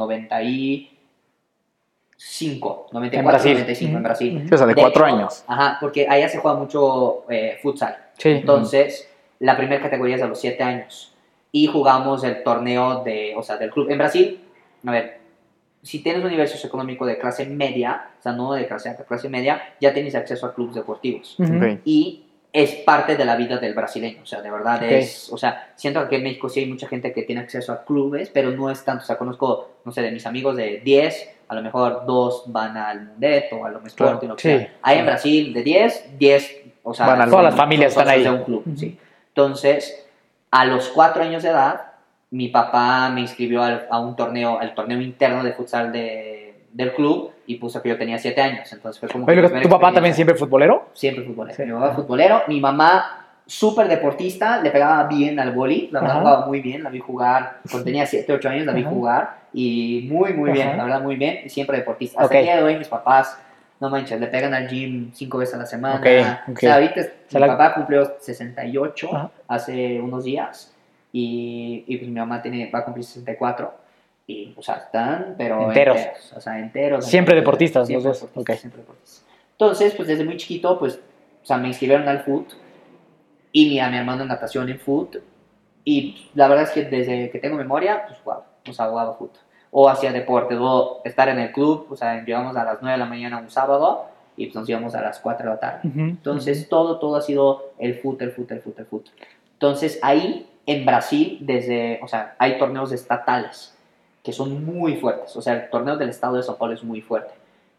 95, 2.21 2.89
94, 2.93 3.19
En 3.19 3.25
Brasil. 3.25 3.53
95 3.55 3.97
en. 3.97 4.03
Brasil. 4.03 4.49
O 4.53 4.57
sea, 4.57 4.67
de 4.67 4.75
cuatro 4.75 5.07
hecho, 5.07 5.15
años. 5.17 5.45
Ajá, 5.47 5.79
porque 5.81 6.07
allá 6.09 6.29
se 6.29 6.39
juega 6.39 6.59
mucho 6.59 7.25
eh, 7.31 7.59
futsal. 7.63 7.97
Sí. 8.19 8.29
Entonces, 8.29 9.09
la 9.39 9.57
primera 9.57 9.83
categoría 9.83 10.17
es 10.17 10.23
a 10.23 10.27
los 10.27 10.39
7 10.41 10.63
años. 10.63 11.15
Y 11.51 11.67
jugamos 11.67 12.23
el 12.23 12.43
torneo 12.43 13.03
de, 13.03 13.33
o 13.37 13.43
sea, 13.43 13.57
del 13.57 13.71
club. 13.71 13.91
En 13.91 13.99
Brasil, 13.99 14.41
a 14.87 14.91
ver, 14.91 15.19
si 15.83 16.01
tienes 16.03 16.23
un 16.23 16.31
nivel 16.31 16.47
socioeconómico 16.47 17.07
de 17.07 17.19
clase 17.19 17.47
media, 17.47 18.11
o 18.19 18.23
sea, 18.23 18.33
no 18.33 18.53
de 18.53 18.67
clase 18.67 18.91
alta, 18.91 19.05
clase 19.05 19.29
media, 19.29 19.75
ya 19.81 19.95
tienes 19.95 20.15
acceso 20.15 20.47
a 20.47 20.55
clubes 20.55 20.75
deportivos. 20.75 21.37
Ujú. 21.41 21.57
Ok. 21.57 21.81
Y 21.87 22.25
es 22.53 22.73
parte 22.77 23.17
de 23.17 23.25
la 23.25 23.37
vida 23.37 23.59
del 23.59 23.75
brasileño, 23.75 24.23
o 24.23 24.27
sea, 24.27 24.43
de 24.43 24.51
verdad 24.51 24.77
Ok. 24.77 24.91
es, 24.91 25.33
o 25.33 25.39
sea, 25.39 25.73
siento 25.77 26.01
que 26.01 26.07
aquí 26.07 26.17
en 26.17 26.25
México 26.25 26.49
sí 26.49 26.61
hay 26.61 26.67
mucha 26.67 26.89
gente 26.89 27.13
que 27.13 27.23
tiene 27.23 27.41
acceso 27.41 27.73
a 27.73 27.85
clubes, 27.85 28.29
pero 28.29 28.51
no 28.51 28.71
es 28.71 28.85
tanto, 28.85 29.05
o 29.05 29.07
sea, 29.07 29.17
conozco, 29.17 29.71
no 29.85 29.93
sé, 29.93 30.03
de 30.03 30.11
mis 30.11 30.27
amigos 30.27 30.57
de 30.57 30.81
10, 30.85 31.31
a 31.51 31.55
lo 31.57 31.63
mejor 31.63 32.05
dos 32.07 32.45
van 32.47 32.77
al 32.77 33.03
Mundet 33.07 33.53
o 33.53 33.61
Claro, 33.97 34.21
y 34.23 34.27
lo 34.27 34.37
que 34.37 34.43
sí, 34.43 34.49
sea. 34.59 34.73
Ahí 34.83 34.99
en 34.99 35.05
sí. 35.05 35.07
Brasil, 35.07 35.53
de 35.53 35.63
10, 35.65 36.19
10, 36.19 36.61
o 36.85 36.95
sea, 36.95 37.07
Van 37.07 37.21
al- 37.23 37.29
Todas 37.31 37.45
las 37.47 37.57
familias 37.57 37.91
están 37.93 38.09
ahí. 38.09 38.23
de 38.23 38.31
un 38.31 38.45
club, 38.45 38.63
Ujú. 38.67 38.77
sí. 38.77 38.97
Entonces, 39.29 40.07
a 40.53 40.65
los 40.65 40.89
cuatro 40.89 41.23
años 41.23 41.43
de 41.43 41.51
edad, 41.51 41.81
mi 42.31 42.49
papá 42.49 43.11
me 43.11 43.21
inscribió 43.23 43.63
al- 43.63 43.87
a 43.91 43.99
un 44.01 44.15
torneo, 44.15 44.61
al 44.61 44.75
torneo 44.75 45.01
interno 45.01 45.43
de 45.43 45.53
futsal 45.53 45.91
de, 45.93 46.67
del 46.73 46.93
club 46.95 47.33
y 47.47 47.57
puso 47.57 47.83
que 47.83 47.89
yo 47.89 47.99
tenía 47.99 48.17
7 48.19 48.41
años, 48.41 48.73
entonces 48.73 49.01
fue 49.01 49.09
como... 49.09 49.27
Oye, 49.27 49.43
¿tu 49.61 49.69
papá 49.69 49.93
también 49.93 50.15
siempre 50.15 50.37
futbolero? 50.37 50.89
Siempre 50.93 51.25
futbolero. 51.25 51.57
Sí. 51.57 51.65
Mi 51.65 51.73
papá 51.73 51.95
futbolero, 51.95 52.43
mi 52.47 52.61
mamá 52.61 53.27
súper 53.45 53.89
deportista, 53.89 54.61
le 54.63 54.71
pegaba 54.71 55.03
bien 55.09 55.41
al 55.41 55.51
boli, 55.51 55.89
la 55.91 56.01
verdad 56.01 56.21
jugaba 56.21 56.47
muy 56.47 56.61
bien, 56.61 56.85
la 56.85 56.91
vi 56.91 57.01
jugar, 57.01 57.59
cuando 57.69 57.85
tenía 57.85 58.07
7, 58.07 58.33
8 58.35 58.49
años 58.51 58.67
la 58.67 58.73
vi 58.73 58.83
Ajá. 58.83 58.91
jugar 58.91 59.40
y 59.53 60.07
muy, 60.11 60.33
muy 60.33 60.53
bien, 60.53 60.69
Ajá. 60.69 60.77
la 60.77 60.85
verdad 60.85 61.01
muy 61.03 61.17
bien, 61.17 61.49
siempre 61.51 61.77
deportista. 61.79 62.21
Hasta 62.21 62.35
Ok. 62.35 62.39
el 62.39 62.45
día 62.45 62.57
de 62.57 62.63
hoy 62.63 62.77
mis 62.77 62.89
papás, 62.89 63.39
no 63.81 63.89
manches, 63.91 64.21
le 64.21 64.27
pegan 64.27 64.53
al 64.55 64.69
gym 64.69 65.11
cinco 65.15 65.39
veces 65.39 65.55
a 65.55 65.59
la 65.59 65.67
semana. 65.67 65.97
Ok, 65.97 66.49
ok. 66.51 66.57
O 66.57 66.61
sea, 66.61 66.75
ahorita 66.75 67.03
sea, 67.03 67.41
mi 67.41 67.41
la- 67.41 67.47
papá 67.57 67.75
cumplió 67.75 68.17
68 68.21 69.09
Ajá. 69.17 69.31
hace 69.49 70.01
unos 70.01 70.25
días 70.25 70.75
y, 71.13 71.85
y 71.87 71.97
pues 71.97 72.09
mi 72.09 72.19
mamá 72.19 72.41
tiene, 72.43 72.71
va 72.71 72.81
a 72.81 72.85
cumplir 72.85 73.05
64 73.05 73.75
y, 74.27 74.55
o 74.57 74.63
sea, 74.63 74.77
están, 74.77 75.35
pero 75.37 75.67
Enteros. 75.69 75.99
o 76.37 76.41
sea, 76.41 76.59
enteros. 76.59 77.05
Siempre 77.07 77.33
enteros, 77.35 77.43
deportistas, 77.45 77.87
siempre 77.89 78.09
los 78.11 78.21
dos. 78.21 78.29
deportistas, 78.29 78.61
siempre 78.61 78.81
deportistas. 78.83 79.25
Entonces, 79.53 79.95
pues 79.95 80.07
desde 80.09 80.25
muy 80.25 80.37
chiquito, 80.37 80.79
pues, 80.79 81.01
o 81.43 81.47
sea, 81.47 81.57
me 81.57 81.69
inscribieron 81.69 82.07
al 82.09 82.21
foot 82.23 82.53
y 83.53 83.79
a 83.81 83.89
mi 83.89 83.97
hermano 83.97 84.23
en 84.23 84.29
natación 84.29 84.69
en 84.69 84.79
foot 84.79 85.17
y 85.85 86.29
la 86.35 86.47
verdad 86.47 86.65
es 86.65 86.71
que 86.71 86.85
desde 86.85 87.31
que 87.31 87.39
tengo 87.41 87.57
memoria, 87.57 88.05
pues 88.07 88.19
jugaba, 88.23 88.47
o 88.69 88.73
sea, 88.73 88.87
jugaba 88.87 89.15
foot. 89.15 89.33
O 89.71 89.89
hacía 89.89 90.13
deporte, 90.13 90.57
o 90.59 91.01
estar 91.05 91.29
en 91.29 91.39
el 91.39 91.53
club, 91.53 91.87
o 91.91 91.97
sea, 91.97 92.25
llegamos 92.25 92.57
a 92.57 92.65
las 92.65 92.79
9 92.81 92.93
de 92.93 92.99
la 92.99 93.07
mañana 93.07 93.39
un 93.39 93.51
sábado 93.51 94.07
y 94.37 94.47
pues 94.47 94.57
nos 94.57 94.69
íbamos 94.69 94.95
a 94.95 95.01
las 95.01 95.21
4 95.21 95.45
de 95.45 95.51
la 95.51 95.61
tarde. 95.61 95.89
Ujú. 95.89 96.01
Entonces, 96.01 96.69
todo, 96.69 96.99
todo 96.99 97.17
ha 97.17 97.23
sido 97.23 97.73
el 97.79 97.95
foot, 97.95 98.21
el 98.23 98.33
foot, 98.33 98.51
el 98.51 98.61
foot, 98.61 98.79
el 98.79 98.87
foot. 98.87 99.09
Entonces, 99.53 99.99
ahí 100.03 100.49
en 100.67 100.85
Brasil, 100.85 101.39
desde, 101.41 102.01
o 102.03 102.09
sea, 102.09 102.35
hay 102.39 102.59
torneos 102.59 102.93
estatales 102.93 103.77
que 104.23 104.33
son 104.33 104.65
muy 104.65 104.97
fuertes. 104.97 105.37
O 105.37 105.43
sea, 105.43 105.55
el 105.55 105.71
torneo 105.71 105.97
del 105.97 106.11
estado 106.11 106.37
de 106.37 106.43
São 106.43 106.57
Paulo 106.57 106.75
es 106.75 106.85
muy 106.85 107.01
fuerte. 107.01 107.35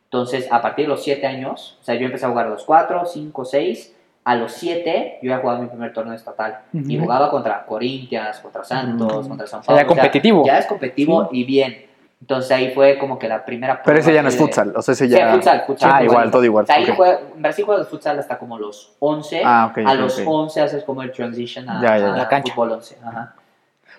Entonces, 0.06 0.52
a 0.52 0.62
partir 0.62 0.86
de 0.86 0.90
los 0.90 1.04
7 1.04 1.26
años, 1.26 1.78
o 1.82 1.84
sea, 1.84 1.96
yo 1.96 2.06
empecé 2.06 2.26
a 2.26 2.30
jugar 2.30 2.48
a 2.48 2.50
los 2.50 2.64
4, 2.64 3.06
5, 3.06 3.46
6. 3.46 3.96
A 4.24 4.36
los 4.36 4.52
7, 4.54 5.20
yo 5.24 5.30
ya 5.30 5.40
jugaba 5.40 5.60
mi 5.60 5.68
primer 5.68 5.94
torneo 5.94 6.14
estatal. 6.14 6.60
Y 6.74 6.96
Ujú. 6.96 7.06
jugaba 7.06 7.32
contra 7.32 7.66
Corinthians, 7.66 8.38
contra 8.40 8.64
Santos, 8.64 9.12
Ujú. 9.12 9.30
contra 9.30 9.48
San 9.48 9.62
O 9.62 9.64
sea, 9.64 9.76
ya 9.76 9.82
Paulo. 9.82 9.88
competitivo. 10.02 10.46
ya 10.46 10.60
es 10.60 10.66
competitivo 10.68 11.30
y 11.32 11.44
bien. 11.44 11.86
Entonces, 12.22 12.52
ahí 12.52 12.72
fue 12.76 13.00
como 13.00 13.18
que 13.18 13.28
la 13.28 13.44
primera 13.44 13.82
Pero 13.82 13.98
ese 13.98 14.14
ya 14.14 14.22
no 14.22 14.30
es 14.30 14.38
futsal, 14.38 14.74
o 14.76 14.82
sea, 14.84 14.92
ese 14.94 15.06
Sí, 15.08 15.12
ya... 15.12 15.32
futsal, 15.34 15.64
futsal. 15.66 15.90
Ah, 15.90 15.94
futsal. 15.94 16.06
igual, 16.06 16.30
todo 16.32 16.44
igual. 16.46 16.64
O 16.66 16.68
sea, 16.68 16.76
ahí 16.76 16.84
ok. 16.88 16.96
juega- 16.96 17.20
en 17.36 17.42
Brasil 17.42 17.66
juegas 17.66 17.88
futsal 17.88 18.20
hasta 18.20 18.38
como 18.38 18.60
los 18.60 18.94
11. 19.00 19.42
Ah, 19.44 19.70
ok, 19.72 19.80
a 19.88 19.96
los 19.96 20.20
ok. 20.20 20.28
11 20.28 20.62
haces 20.62 20.84
como 20.84 21.02
el 21.02 21.12
transition 21.12 21.68
a, 21.68 21.82
Ya, 21.82 21.98
ya, 21.98 22.14
a 22.14 22.18
La 22.18 22.28
cancha. 22.28 22.54
fútbol 22.54 22.74
11. 22.74 22.98
Ajá. 23.04 23.34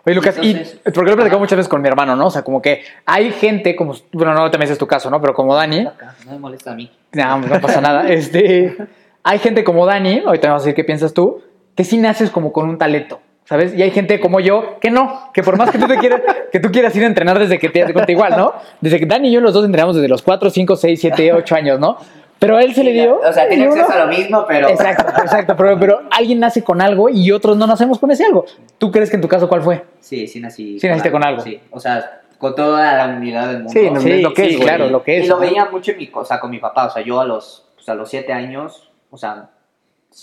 Oye, 0.06 0.14
Lucas, 0.14 0.36
Entonces- 0.40 0.80
y 0.86 0.90
porque 0.92 1.06
lo 1.06 1.12
he 1.12 1.16
platicado 1.16 1.40
muchas 1.40 1.56
veces 1.56 1.68
con 1.68 1.82
mi 1.82 1.88
hermano, 1.88 2.14
¿no? 2.14 2.26
O 2.26 2.30
sea, 2.30 2.42
como 2.42 2.62
que 2.62 2.84
hay 3.06 3.32
gente, 3.32 3.74
como, 3.74 3.92
bueno, 4.12 4.34
no 4.34 4.48
también 4.52 4.64
ese 4.66 4.74
es 4.74 4.78
tu 4.78 4.86
caso, 4.86 5.10
¿no? 5.10 5.20
Pero 5.20 5.34
como 5.34 5.56
Dani, 5.56 5.80
Acá, 5.86 6.14
No 6.24 6.30
me 6.32 6.38
molesta 6.38 6.70
a 6.70 6.74
mí. 6.76 6.88
no, 7.12 7.38
no 7.38 7.60
pasa 7.60 7.80
nada. 7.80 8.08
Este, 8.08 8.76
hay 9.24 9.38
gente 9.38 9.64
como 9.64 9.86
Dani, 9.86 10.22
ahorita 10.26 10.48
vamos 10.48 10.62
a 10.62 10.66
decir 10.66 10.74
qué 10.74 10.84
piensas 10.84 11.14
tú, 11.14 11.42
que 11.74 11.84
sí 11.84 11.98
naces 11.98 12.30
como 12.30 12.52
con 12.52 12.68
un 12.68 12.78
talento, 12.78 13.20
¿sabes? 13.44 13.74
Y 13.74 13.82
hay 13.82 13.90
gente 13.90 14.20
como 14.20 14.40
yo 14.40 14.78
que 14.80 14.90
no, 14.90 15.30
que 15.32 15.42
por 15.42 15.56
más 15.56 15.70
que 15.70 15.78
tú 15.78 15.86
te 15.86 15.96
quieras, 15.96 16.22
que 16.52 16.60
tú 16.60 16.70
quieras 16.70 16.94
ir 16.96 17.04
a 17.04 17.06
entrenar 17.06 17.38
desde 17.38 17.58
que 17.58 17.68
te 17.68 17.92
cuenta 17.92 18.12
igual, 18.12 18.36
¿no? 18.36 18.52
Desde 18.80 18.98
que 18.98 19.06
Dani 19.06 19.28
y 19.28 19.32
yo 19.32 19.40
los 19.40 19.54
dos 19.54 19.64
entrenamos 19.64 19.96
desde 19.96 20.08
los 20.08 20.22
4, 20.22 20.50
5, 20.50 20.76
6, 20.76 21.00
7, 21.00 21.32
8 21.32 21.54
años, 21.54 21.80
¿no? 21.80 21.98
Pero 22.38 22.56
a 22.56 22.62
él 22.62 22.74
se 22.74 22.82
le 22.82 22.92
dio. 22.92 23.20
O 23.20 23.32
sea, 23.32 23.48
tiene 23.48 23.66
acceso 23.66 23.92
a 23.92 24.04
lo 24.04 24.08
mismo, 24.08 24.44
pero. 24.48 24.68
Exacto, 24.68 25.22
exacto, 25.22 25.54
pero, 25.56 25.78
pero 25.78 26.00
alguien 26.10 26.40
nace 26.40 26.64
con 26.64 26.80
algo 26.80 27.08
y 27.08 27.30
otros 27.30 27.56
no 27.56 27.68
nacemos 27.68 28.00
con 28.00 28.10
ese 28.10 28.24
algo. 28.24 28.46
¿Tú 28.78 28.90
crees 28.90 29.10
que 29.10 29.14
en 29.14 29.22
tu 29.22 29.28
caso 29.28 29.48
cuál 29.48 29.62
fue? 29.62 29.84
Sí, 30.00 30.26
sí 30.26 30.40
nací. 30.40 30.80
Sí 30.80 30.88
naciste 30.88 31.12
con 31.12 31.24
algo. 31.24 31.40
Sí, 31.40 31.60
o 31.70 31.78
sea, 31.78 32.22
con 32.38 32.56
toda 32.56 32.96
la 33.06 33.14
humildad 33.14 33.46
del 33.46 33.58
mundo. 33.58 33.72
Sí, 33.72 33.88
no, 33.88 34.00
Sí, 34.00 34.20
lo 34.20 34.34
que 34.34 34.42
sí, 34.42 34.48
es, 34.48 34.56
güey. 34.56 34.66
claro, 34.66 34.88
lo 34.88 35.04
que 35.04 35.18
es. 35.18 35.26
Y 35.26 35.28
lo 35.28 35.38
veía 35.38 35.66
mucho 35.66 35.92
en 35.92 35.98
mi, 35.98 36.10
o 36.12 36.24
sea, 36.24 36.40
con 36.40 36.50
mi 36.50 36.58
papá. 36.58 36.86
O 36.86 36.90
sea, 36.90 37.04
yo 37.04 37.20
a 37.20 37.24
los, 37.24 37.64
pues, 37.76 37.88
a 37.88 37.94
los 37.94 38.10
7 38.10 38.32
años, 38.32 38.90
o 39.12 39.18
sea, 39.18 39.50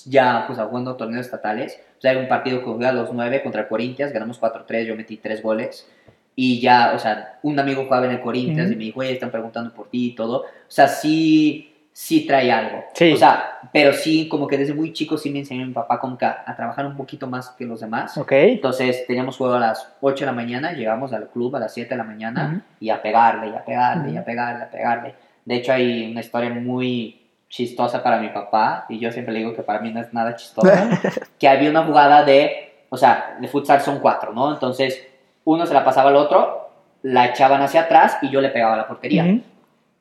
ya 0.05 0.45
pues, 0.47 0.59
jugando 0.59 0.95
torneos 0.95 1.25
estatales. 1.25 1.79
O 1.97 2.01
sea, 2.01 2.11
era 2.11 2.19
un 2.19 2.27
partido 2.27 2.59
que 2.59 2.65
jugué 2.65 2.87
a 2.87 2.91
los 2.91 3.13
9 3.13 3.43
contra 3.43 3.61
el 3.61 3.67
Corinthians, 3.67 4.11
ganamos 4.11 4.41
4-3, 4.41 4.83
yo 4.85 4.95
metí 4.95 5.17
3 5.17 5.41
goles. 5.41 5.87
Y 6.35 6.59
ya, 6.59 6.93
o 6.95 6.99
sea, 6.99 7.39
un 7.43 7.59
amigo 7.59 7.83
jugaba 7.83 8.05
en 8.05 8.13
el 8.13 8.21
Corinthians 8.21 8.71
y 8.71 8.75
me 8.75 8.85
dijo, 8.85 9.01
oye, 9.01 9.11
están 9.11 9.29
preguntando 9.29 9.73
por 9.73 9.89
ti 9.89 10.07
y 10.07 10.15
todo. 10.15 10.41
O 10.41 10.45
sea, 10.67 10.87
sí, 10.87 11.75
sí 11.91 12.25
trae 12.25 12.51
algo. 12.51 12.83
Sí. 12.93 13.11
O 13.11 13.17
sea, 13.17 13.59
pero 13.73 13.91
sí, 13.93 14.27
como 14.27 14.47
que 14.47 14.57
desde 14.57 14.73
muy 14.73 14.93
chico 14.93 15.17
sí 15.17 15.29
me 15.29 15.39
enseñó 15.39 15.67
mi 15.67 15.73
papá 15.73 15.99
como 15.99 16.17
que 16.17 16.25
a, 16.25 16.43
a 16.47 16.55
trabajar 16.55 16.85
un 16.85 16.95
poquito 16.95 17.27
más 17.27 17.49
que 17.49 17.65
los 17.65 17.81
demás. 17.81 18.17
Ok. 18.17 18.31
Entonces 18.31 19.05
teníamos 19.05 19.35
juego 19.35 19.55
a 19.55 19.59
las 19.59 19.95
8 19.99 20.21
de 20.21 20.25
la 20.25 20.31
mañana, 20.31 20.71
llegamos 20.71 21.11
al 21.13 21.27
club 21.27 21.57
a 21.57 21.59
las 21.59 21.73
7 21.73 21.89
de 21.89 21.97
la 21.97 22.05
mañana 22.05 22.65
y 22.79 22.89
a 22.89 23.01
pegarle, 23.01 23.49
y 23.49 23.55
a 23.55 23.65
pegarle, 23.65 24.13
y 24.13 24.17
a 24.17 24.23
pegarle, 24.23 24.63
a 24.63 24.69
pegarle. 24.69 25.15
De 25.43 25.55
hecho 25.55 25.73
hay 25.73 26.09
una 26.09 26.21
historia 26.21 26.51
muy 26.51 27.19
chistosa 27.49 28.01
para 28.03 28.19
mi 28.19 28.29
papá, 28.29 28.85
y 28.87 28.99
yo 28.99 29.11
siempre 29.11 29.33
le 29.33 29.39
digo 29.39 29.55
que 29.55 29.63
para 29.63 29.79
mí 29.79 29.91
no 29.91 29.99
es 29.99 30.13
nada 30.13 30.35
chistosa, 30.35 30.89
que 31.39 31.47
había 31.47 31.69
una 31.69 31.83
jugada 31.83 32.23
de, 32.23 32.85
o 32.89 32.95
sea, 32.95 33.37
de 33.41 33.47
futsal 33.47 33.81
son 33.81 33.99
cuatro, 33.99 34.31
¿no? 34.31 34.53
Entonces 34.53 35.05
uno 35.43 35.65
se 35.65 35.73
la 35.73 35.83
pasaba 35.83 36.11
al 36.11 36.15
otro, 36.15 36.69
la 37.01 37.25
echaban 37.25 37.61
hacia 37.61 37.81
atrás 37.81 38.17
y 38.21 38.29
yo 38.29 38.39
le 38.39 38.49
pegaba 38.49 38.77
la 38.77 38.87
portería. 38.87 39.23
Ujú. 39.23 39.41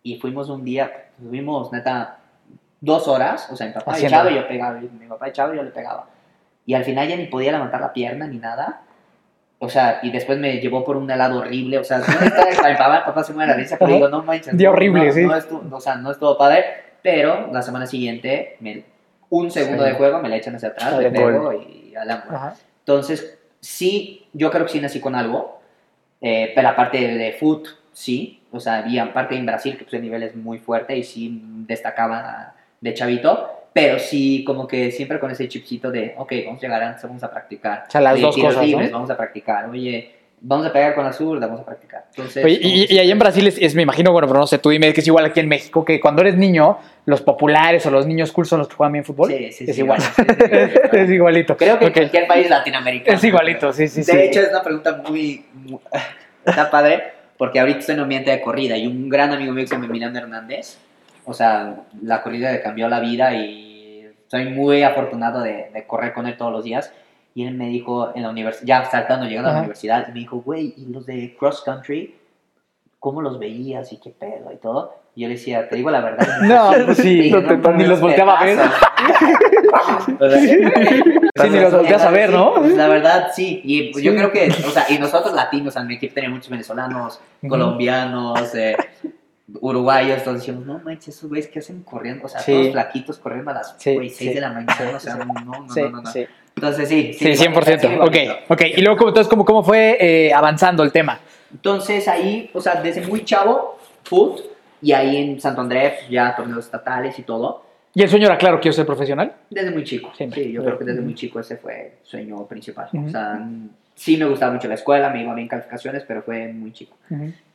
Y 0.03 0.17
fuimos 0.19 0.51
un 0.51 0.65
día, 0.65 1.09
tuvimos 1.19 1.73
neta 1.73 2.19
dos 2.81 3.09
horas, 3.09 3.49
o 3.51 3.57
sea, 3.57 3.67
mi 3.67 3.73
papá 3.73 3.93
Haciendo. 3.93 4.17
echaba 4.17 4.31
y 4.31 4.35
yo 4.35 4.47
pegaba, 4.47 4.79
y 4.79 4.89
mi 4.89 5.07
papá 5.07 5.29
echaba 5.29 5.55
y 5.55 5.57
yo 5.57 5.63
le 5.63 5.71
pegaba. 5.71 6.07
Y 6.67 6.75
al 6.75 6.85
final 6.85 7.09
ya 7.09 7.17
ni 7.17 7.25
podía 7.27 7.53
levantar 7.53 7.81
la 7.81 7.93
pierna 7.93 8.27
ni 8.27 8.37
nada. 8.37 8.83
O 9.59 9.69
sea, 9.69 10.01
y 10.03 10.11
después 10.11 10.39
me 10.39 10.61
llevó 10.61 10.85
por 10.85 10.97
un 10.97 11.11
helado 11.11 11.39
horrible. 11.39 11.79
O 11.79 11.85
sea, 11.85 11.99
no 11.99 12.05
está 12.05 12.69
mi 12.69 12.77
papá, 12.77 13.07
papá 13.07 13.25
se 13.25 13.33
muere 13.33 13.53
la 13.53 13.57
risa, 13.57 13.77
pero 13.79 13.95
digo, 13.95 14.09
no 14.09 14.23
manches. 14.23 14.57
Día 14.57 14.71
horrible, 14.71 15.07
no, 15.07 15.13
sí. 15.13 15.51
No 15.69 15.77
o 15.77 15.81
sea, 15.81 15.97
no 15.97 16.11
estuvo 16.11 16.37
padre. 16.37 16.88
Pero 17.11 17.49
la 17.51 17.63
semana 17.63 17.87
siguiente, 17.87 18.57
me- 18.61 18.85
un 19.31 19.51
segundo 19.51 19.83
Sí. 19.83 19.89
de 19.91 19.95
juego, 19.97 20.21
me 20.21 20.29
la 20.29 20.37
echan 20.37 20.55
hacia 20.57 20.69
atrás, 20.69 20.99
le 20.99 21.11
pego 21.11 21.53
y 21.55 21.95
al 21.97 22.11
ángulo. 22.11 22.37
Ajá. 22.37 22.55
Entonces, 22.81 23.39
sí, 23.61 24.27
yo 24.35 24.51
creo 24.51 24.67
que 24.67 24.73
sí 24.73 24.79
nací 24.81 25.01
con 25.01 25.15
algo, 25.15 25.59
eh, 26.21 26.53
pero 26.55 26.69
aparte 26.69 26.99
de, 26.99 27.15
de 27.17 27.33
foot, 27.33 27.67
sí, 27.95 28.43
o 28.53 28.61
sea, 28.61 28.79
había 28.81 29.05
aparte 29.05 29.37
en 29.37 29.47
Brasil 29.47 29.79
que 29.79 29.85
pues, 29.85 29.95
el 29.95 30.03
nivel 30.03 30.23
es 30.23 30.37
muy 30.37 30.59
fuerte 30.59 30.97
y 30.99 31.03
sí 31.03 31.41
destacaba 31.67 32.55
de 32.81 32.93
chavito, 32.93 33.49
pero 33.73 33.99
sí 33.99 34.45
como 34.45 34.67
que 34.69 34.91
siempre 34.91 35.19
con 35.19 35.31
ese 35.31 35.49
chipcito 35.49 35.91
de, 35.91 36.15
ok, 36.19 36.33
vamos 36.45 36.59
a 36.63 36.67
llegar 36.67 36.83
antes, 36.83 37.03
vamos 37.05 37.23
a 37.25 37.31
practicar. 37.31 37.85
O 37.89 37.91
sea, 37.91 38.03
las 38.03 38.13
Oye, 38.15 38.23
dos 38.23 38.37
cosas, 38.37 38.57
¿no? 38.57 38.63
libres, 38.65 38.93
vamos 38.93 39.09
a 39.11 39.17
practicar, 39.17 39.69
oye, 39.71 40.15
vamos 40.41 40.67
a 40.67 40.73
pegar 40.73 40.95
con 40.95 41.05
la 41.05 41.13
zurda, 41.13 41.47
vamos 41.47 41.63
a 41.63 41.65
practicar. 41.67 42.05
Entonces, 42.11 42.45
Oye, 42.45 42.59
y, 42.61 42.95
y 42.95 42.99
ahí 42.99 43.11
en 43.11 43.19
Brasil 43.19 43.47
es, 43.47 43.59
es, 43.59 43.75
me 43.75 43.83
imagino, 43.83 44.13
bueno, 44.13 44.29
pero 44.29 44.41
no 44.41 44.47
sé, 44.47 44.59
tú 44.59 44.71
dime 44.71 44.93
que 44.93 45.01
es 45.01 45.07
igual 45.07 45.25
aquí 45.25 45.41
en 45.41 45.49
México, 45.49 45.85
que 45.85 46.01
cuando 46.01 46.23
eres 46.23 46.37
niño, 46.37 46.79
los 47.07 47.21
populares 47.23 47.85
o 47.87 47.91
los 47.91 48.07
niños 48.07 48.33
cool 48.33 48.47
son 48.47 48.59
los 48.61 48.69
que 48.69 48.75
juegan 48.75 48.93
bien 48.93 49.05
fútbol. 49.05 49.31
Sí, 49.31 49.53
sí, 49.53 49.65
es 49.69 49.75
sí, 49.77 49.83
igual. 49.83 50.01
sí, 50.01 50.13
sí, 50.91 50.97
es 50.97 51.11
igualito. 51.11 51.57
Creo 51.57 51.79
que 51.79 51.85
en 51.87 51.91
Ok. 51.91 51.97
cualquier 51.97 52.27
país 52.27 52.49
latinoamericano. 52.51 53.17
Es 53.17 53.25
igualito, 53.25 53.73
sí, 53.73 53.89
sí, 53.89 54.03
de 54.03 54.25
hecho, 54.27 54.41
es 54.43 54.51
una 54.51 54.63
pregunta 54.63 55.03
muy, 55.09 55.45
muy- 55.55 55.81
Está 56.45 56.71
padre, 56.71 57.03
porque 57.37 57.61
ahorita 57.61 57.81
estoy 57.81 57.95
en 57.95 58.01
un 58.01 58.05
ambiente 58.05 58.31
de 58.31 58.41
corrida 58.41 58.77
y 58.77 58.87
un 58.87 59.09
gran 59.09 59.33
amigo 59.33 59.53
mío 59.53 59.65
que 59.65 59.69
se 59.69 59.75
llama 59.75 59.87
Emiliano 59.87 60.19
Hernández, 60.19 60.79
o 61.25 61.35
sea, 61.35 61.75
la 62.03 62.23
corrida 62.23 62.51
le 62.53 62.61
cambió 62.63 62.89
la 62.89 63.01
vida 63.01 63.35
y 63.35 64.09
soy 64.29 64.47
muy 64.47 64.83
afortunado 64.83 65.43
de, 65.43 65.71
de 65.75 65.85
correr 65.87 66.13
con 66.15 66.27
él 66.27 66.37
todos 66.37 66.53
los 66.53 66.65
días. 66.65 66.93
Y 67.39 67.47
él 67.47 67.55
me 67.55 67.69
dijo 67.69 68.11
en 68.17 68.25
la 68.25 68.31
universidad, 68.31 68.67
ya 68.83 68.91
saltando, 68.91 69.25
llegando 69.25 69.51
a 69.51 69.53
la 69.53 69.59
universidad, 69.61 70.09
me 70.09 70.15
dijo, 70.19 70.39
güey, 70.39 70.75
¿y 70.77 70.87
los 70.93 71.07
de 71.07 71.37
cross 71.39 71.63
country? 71.65 72.17
¿Cómo 72.99 73.23
los 73.23 73.39
veías 73.39 73.93
y 73.93 73.99
qué 73.99 74.11
pedo 74.11 74.51
y 74.53 74.57
todo? 74.57 74.93
Y 75.15 75.21
yo 75.23 75.29
le 75.29 75.35
decía, 75.35 75.69
te 75.69 75.77
digo 75.77 75.89
la 75.89 76.01
verdad. 76.01 76.27
No, 76.43 76.73
pues 76.87 76.99
sí, 76.99 77.31
no 77.31 77.73
ni 77.75 77.85
los 77.85 78.01
volteaba 78.01 78.41
a 78.41 78.45
ver. 78.45 78.59
Sí, 81.41 81.49
ni 81.49 81.61
los 81.61 81.73
volteas 81.73 82.03
a 82.03 82.11
ver, 82.11 82.33
¿no? 82.33 82.55
pues, 82.55 82.75
la 82.75 82.89
verdad, 82.89 83.29
sí. 83.33 83.61
Y 83.63 83.93
pues, 83.93 84.03
yo 84.03 84.17
creo 84.17 84.33
que, 84.33 84.49
o 84.49 84.71
sea, 84.73 84.87
y 84.89 84.99
nosotros 84.99 85.33
latinos, 85.33 85.77
en 85.77 85.87
mi 85.87 85.95
equipo 85.95 86.15
tenía 86.15 86.31
muchos 86.31 86.51
venezolanos, 86.51 87.21
colombianos, 87.49 88.53
eh, 88.57 88.77
uruguayos, 89.61 90.25
todos 90.25 90.39
decíamos, 90.39 90.67
no 90.67 90.81
manches, 90.81 91.15
esos 91.17 91.29
güeyes 91.29 91.47
que 91.47 91.61
hacen 91.61 91.83
corriendo, 91.85 92.27
o 92.27 92.29
sea, 92.29 92.41
Sí. 92.41 92.53
todos 92.53 92.73
flaquitos 92.73 93.19
corriendo 93.19 93.53
a 93.53 93.55
las 93.55 93.77
Sí, 93.79 93.95
güey, 93.95 94.11
6 94.11 94.31
sí. 94.31 94.35
de 94.35 94.41
la 94.41 94.51
mañana, 94.51 94.97
o 94.97 94.99
sea, 95.01 95.15
no, 95.15 95.25
no, 95.27 95.35
no, 95.35 95.91
no, 95.91 96.03
no. 96.03 96.11
Entonces, 96.59 96.89
sí, 96.89 97.13
Sí, 97.15 97.35
sí, 97.37 97.45
100%. 97.49 97.81
sí, 97.81 97.87
ok, 98.01 98.17
ok. 98.49 98.63
Y 98.77 98.81
luego, 98.83 98.97
¿cómo- 98.99 99.09
entonces, 99.11 99.29
¿cómo, 99.31 99.45
cómo 99.45 99.63
fue 99.63 99.97
eh, 100.01 100.33
avanzando 100.33 100.83
el 100.83 100.93
tema? 100.93 101.21
Entonces 101.53 102.07
ahí, 102.09 102.51
o 102.53 102.61
sea, 102.61 102.83
desde 102.83 103.07
muy 103.07 103.25
chavo, 103.25 103.79
foot, 104.05 104.41
y 104.83 104.93
ahí 104.93 105.17
en 105.17 105.41
Santo 105.41 105.61
Andrés, 105.63 105.95
ya 106.11 106.35
torneos 106.37 106.65
estatales 106.67 107.19
y 107.19 107.23
todo, 107.23 107.67
¿Y 107.95 108.03
el 108.03 108.09
sueño 108.11 108.27
era 108.27 108.37
claro, 108.39 108.61
quiero 108.61 108.75
ser 108.75 108.87
profesional? 108.87 109.33
desde 109.51 109.71
muy 109.73 109.83
chico. 109.83 110.13
Siempre. 110.15 110.45
Sí, 110.45 110.53
yo 110.53 110.63
creo 110.63 110.79
que 110.79 110.85
desde 110.85 110.99
Ujú. 111.01 111.07
muy 111.07 111.15
chico 111.17 111.41
ese 111.41 111.57
fue 111.57 111.99
el 112.01 112.07
sueño 112.07 112.47
principal. 112.47 112.89
Ujú. 112.93 113.07
O 113.07 113.09
sea, 113.09 113.41
sí 113.95 114.17
me 114.17 114.27
gustaba 114.27 114.53
mucho 114.53 114.69
la 114.69 114.75
escuela, 114.75 115.09
me 115.09 115.23
iba 115.23 115.35
bien 115.35 115.49
calificaciones, 115.49 116.05
pero 116.07 116.23
fue 116.23 116.49
muy 116.53 116.73
chico. 116.73 116.97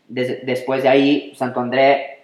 Des- 0.07 0.45
después 0.45 0.83
de 0.83 0.89
ahí, 0.89 1.33
Santo 1.35 1.61
André, 1.61 2.17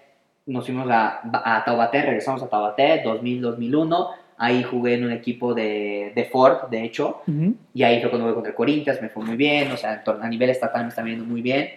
nos 0.48 0.66
fuimos 0.66 0.90
a, 0.90 1.22
a 1.32 1.64
Taubaté, 1.64 2.02
regresamos 2.02 2.42
a 2.44 2.50
Taubaté, 2.50 3.04
2000-2001. 3.06 4.08
Ahí 4.42 4.64
jugué 4.64 4.94
en 4.96 5.04
un 5.04 5.12
equipo 5.12 5.54
de, 5.54 6.14
de 6.16 6.24
Ford, 6.26 6.70
de 6.72 6.84
hecho. 6.86 7.22
Ujú. 7.28 7.54
Y 7.74 7.84
ahí 7.84 8.00
fue 8.00 8.10
cuando 8.10 8.24
jugué 8.26 8.36
contra 8.36 8.50
el 8.52 8.56
Corinthians, 8.56 9.02
me 9.02 9.10
fue 9.10 9.24
muy 9.24 9.36
bien. 9.36 9.72
O 9.72 9.78
sea, 9.78 10.02
a 10.22 10.28
nivel 10.30 10.50
estatal 10.50 10.84
me 10.84 10.90
está 10.90 11.02
viendo 11.04 11.26
muy 11.26 11.42
bien. 11.42 11.70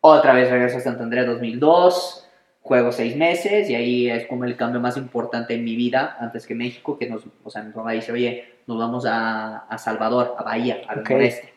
Otra 0.00 0.32
vez 0.32 0.50
regreso 0.50 0.78
a 0.78 0.80
Santo 0.80 1.02
André 1.02 1.24
2002. 1.26 2.22
Juego 2.62 2.90
seis 2.90 3.14
meses 3.16 3.70
y 3.70 3.76
ahí 3.76 4.10
es 4.10 4.26
como 4.26 4.44
el 4.44 4.56
cambio 4.56 4.80
más 4.80 4.96
importante 4.96 5.54
en 5.54 5.62
mi 5.62 5.76
vida 5.76 6.16
antes 6.18 6.46
que 6.48 6.54
México, 6.56 6.98
que 6.98 7.08
nos, 7.08 7.22
o 7.44 7.48
sea, 7.50 7.62
mi 7.62 7.72
mamá 7.72 7.92
dice, 7.92 8.10
oye, 8.10 8.44
nos 8.66 8.76
vamos 8.76 9.06
a, 9.06 9.58
a 9.68 9.78
Salvador, 9.78 10.34
a 10.36 10.42
Bahía, 10.42 10.80
al 10.88 10.98
Ok. 11.00 11.10
noreste. 11.10 11.52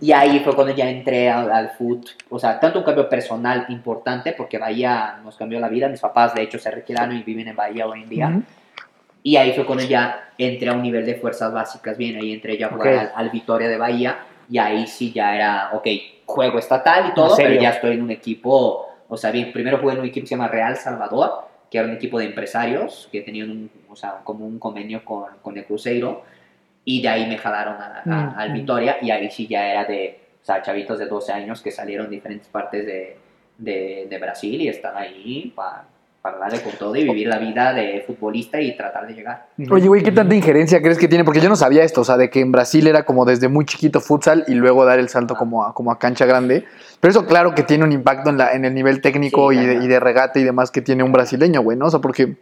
Y 0.00 0.12
ahí 0.12 0.40
fue 0.40 0.54
cuando 0.54 0.74
ya 0.74 0.88
entré 0.88 1.28
al, 1.28 1.50
al 1.52 1.70
foot. 1.72 2.08
O 2.30 2.38
sea, 2.38 2.58
tanto 2.58 2.78
un 2.78 2.84
cambio 2.84 3.08
personal 3.10 3.66
importante, 3.68 4.32
porque 4.32 4.56
Bahía 4.58 5.18
nos 5.22 5.36
cambió 5.36 5.60
la 5.60 5.68
vida. 5.68 5.88
Mis 5.88 6.00
papás, 6.00 6.34
de 6.34 6.42
hecho, 6.42 6.58
se 6.58 6.70
retiraron 6.70 7.14
y 7.16 7.22
viven 7.22 7.48
en 7.48 7.56
Bahía 7.56 7.86
hoy 7.86 8.02
en 8.02 8.08
día. 8.08 8.28
Ujú. 8.28 8.42
Y 9.22 9.36
ahí 9.36 9.52
fue 9.52 9.64
cuando 9.64 9.84
ya 9.84 10.30
entré 10.38 10.68
a 10.68 10.72
un 10.72 10.82
nivel 10.82 11.06
de 11.06 11.14
fuerzas 11.14 11.52
básicas. 11.52 11.96
Bien, 11.96 12.16
ahí 12.16 12.32
entré 12.32 12.56
ya 12.58 12.66
a 12.66 12.70
jugar 12.70 12.88
Ok. 12.94 13.00
al, 13.00 13.12
al 13.14 13.30
Vitoria 13.30 13.68
de 13.68 13.78
Bahía. 13.78 14.18
Y 14.50 14.58
ahí 14.58 14.86
sí 14.86 15.12
ya 15.12 15.34
era, 15.36 15.70
ok, 15.72 15.86
juego 16.26 16.58
estatal 16.58 17.08
y 17.10 17.14
todo, 17.14 17.34
pero 17.36 17.54
ya 17.60 17.70
estoy 17.70 17.92
en 17.94 18.02
un 18.02 18.10
equipo. 18.10 18.86
O 19.08 19.16
sea, 19.16 19.30
bien, 19.30 19.52
primero 19.52 19.78
jugué 19.78 19.94
en 19.94 20.00
un 20.00 20.06
equipo 20.06 20.24
que 20.24 20.28
se 20.28 20.34
llama 20.34 20.48
Real 20.48 20.76
Salvador, 20.76 21.46
que 21.70 21.78
era 21.78 21.86
un 21.86 21.94
equipo 21.94 22.18
de 22.18 22.26
empresarios 22.26 23.08
que 23.12 23.20
tenían 23.22 23.50
un, 23.50 23.70
o 23.88 23.94
sea, 23.96 24.20
como 24.24 24.44
un 24.46 24.58
convenio 24.58 25.04
con, 25.04 25.24
con 25.40 25.56
el 25.56 25.64
Cruzeiro. 25.64 26.24
Y 26.84 27.00
de 27.00 27.08
ahí 27.08 27.26
me 27.26 27.38
jalaron 27.38 27.74
a- 27.80 28.00
a- 28.00 28.02
Mm, 28.04 28.34
al 28.38 28.50
mm. 28.50 28.54
Vitoria. 28.54 28.96
Y 29.00 29.10
ahí 29.12 29.30
sí 29.30 29.46
ya 29.46 29.70
era 29.70 29.84
de, 29.84 30.18
o 30.42 30.44
sea, 30.44 30.60
chavitos 30.62 30.98
de 30.98 31.06
12 31.06 31.32
años 31.32 31.62
que 31.62 31.70
salieron 31.70 32.08
de 32.10 32.16
diferentes 32.16 32.48
partes 32.48 32.84
de, 32.84 33.16
de, 33.58 34.06
de 34.10 34.18
Brasil 34.18 34.60
y 34.60 34.68
están 34.68 34.96
ahí 34.96 35.52
para 35.54 35.84
para 36.22 36.38
darle 36.38 36.62
con 36.62 36.72
todo 36.74 36.94
y 36.94 37.02
vivir 37.02 37.26
la 37.26 37.38
vida 37.38 37.72
de 37.72 38.04
futbolista 38.06 38.60
y 38.60 38.76
tratar 38.76 39.08
de 39.08 39.14
llegar. 39.14 39.46
Oye, 39.70 39.88
güey, 39.88 40.04
¿qué 40.04 40.12
tanta 40.12 40.36
injerencia 40.36 40.80
crees 40.80 40.96
que 40.96 41.08
tiene? 41.08 41.24
Porque 41.24 41.40
yo 41.40 41.48
no 41.48 41.56
sabía 41.56 41.82
esto, 41.82 42.02
o 42.02 42.04
sea, 42.04 42.16
de 42.16 42.30
que 42.30 42.38
en 42.38 42.52
Brasil 42.52 42.86
era 42.86 43.04
como 43.04 43.24
desde 43.24 43.48
muy 43.48 43.64
chiquito 43.64 44.00
futsal 44.00 44.44
y 44.46 44.54
luego 44.54 44.84
dar 44.84 45.00
el 45.00 45.08
salto 45.08 45.34
como 45.34 45.64
a, 45.64 45.74
como 45.74 45.90
a 45.90 45.98
cancha 45.98 46.24
grande. 46.24 46.64
Pero 47.00 47.10
eso 47.10 47.26
claro 47.26 47.56
que 47.56 47.64
tiene 47.64 47.82
un 47.82 47.90
impacto 47.90 48.30
en, 48.30 48.38
la, 48.38 48.52
en 48.52 48.64
el 48.64 48.72
nivel 48.72 49.00
técnico 49.00 49.50
Sí, 49.50 49.58
y, 49.58 49.66
de, 49.66 49.74
y 49.84 49.88
de 49.88 49.98
regate 49.98 50.38
y 50.38 50.44
demás 50.44 50.70
que 50.70 50.80
tiene 50.80 51.02
un 51.02 51.10
brasileño, 51.10 51.60
güey, 51.60 51.76
¿no? 51.76 51.86
O 51.86 51.90
sea, 51.90 52.00
porque 52.00 52.36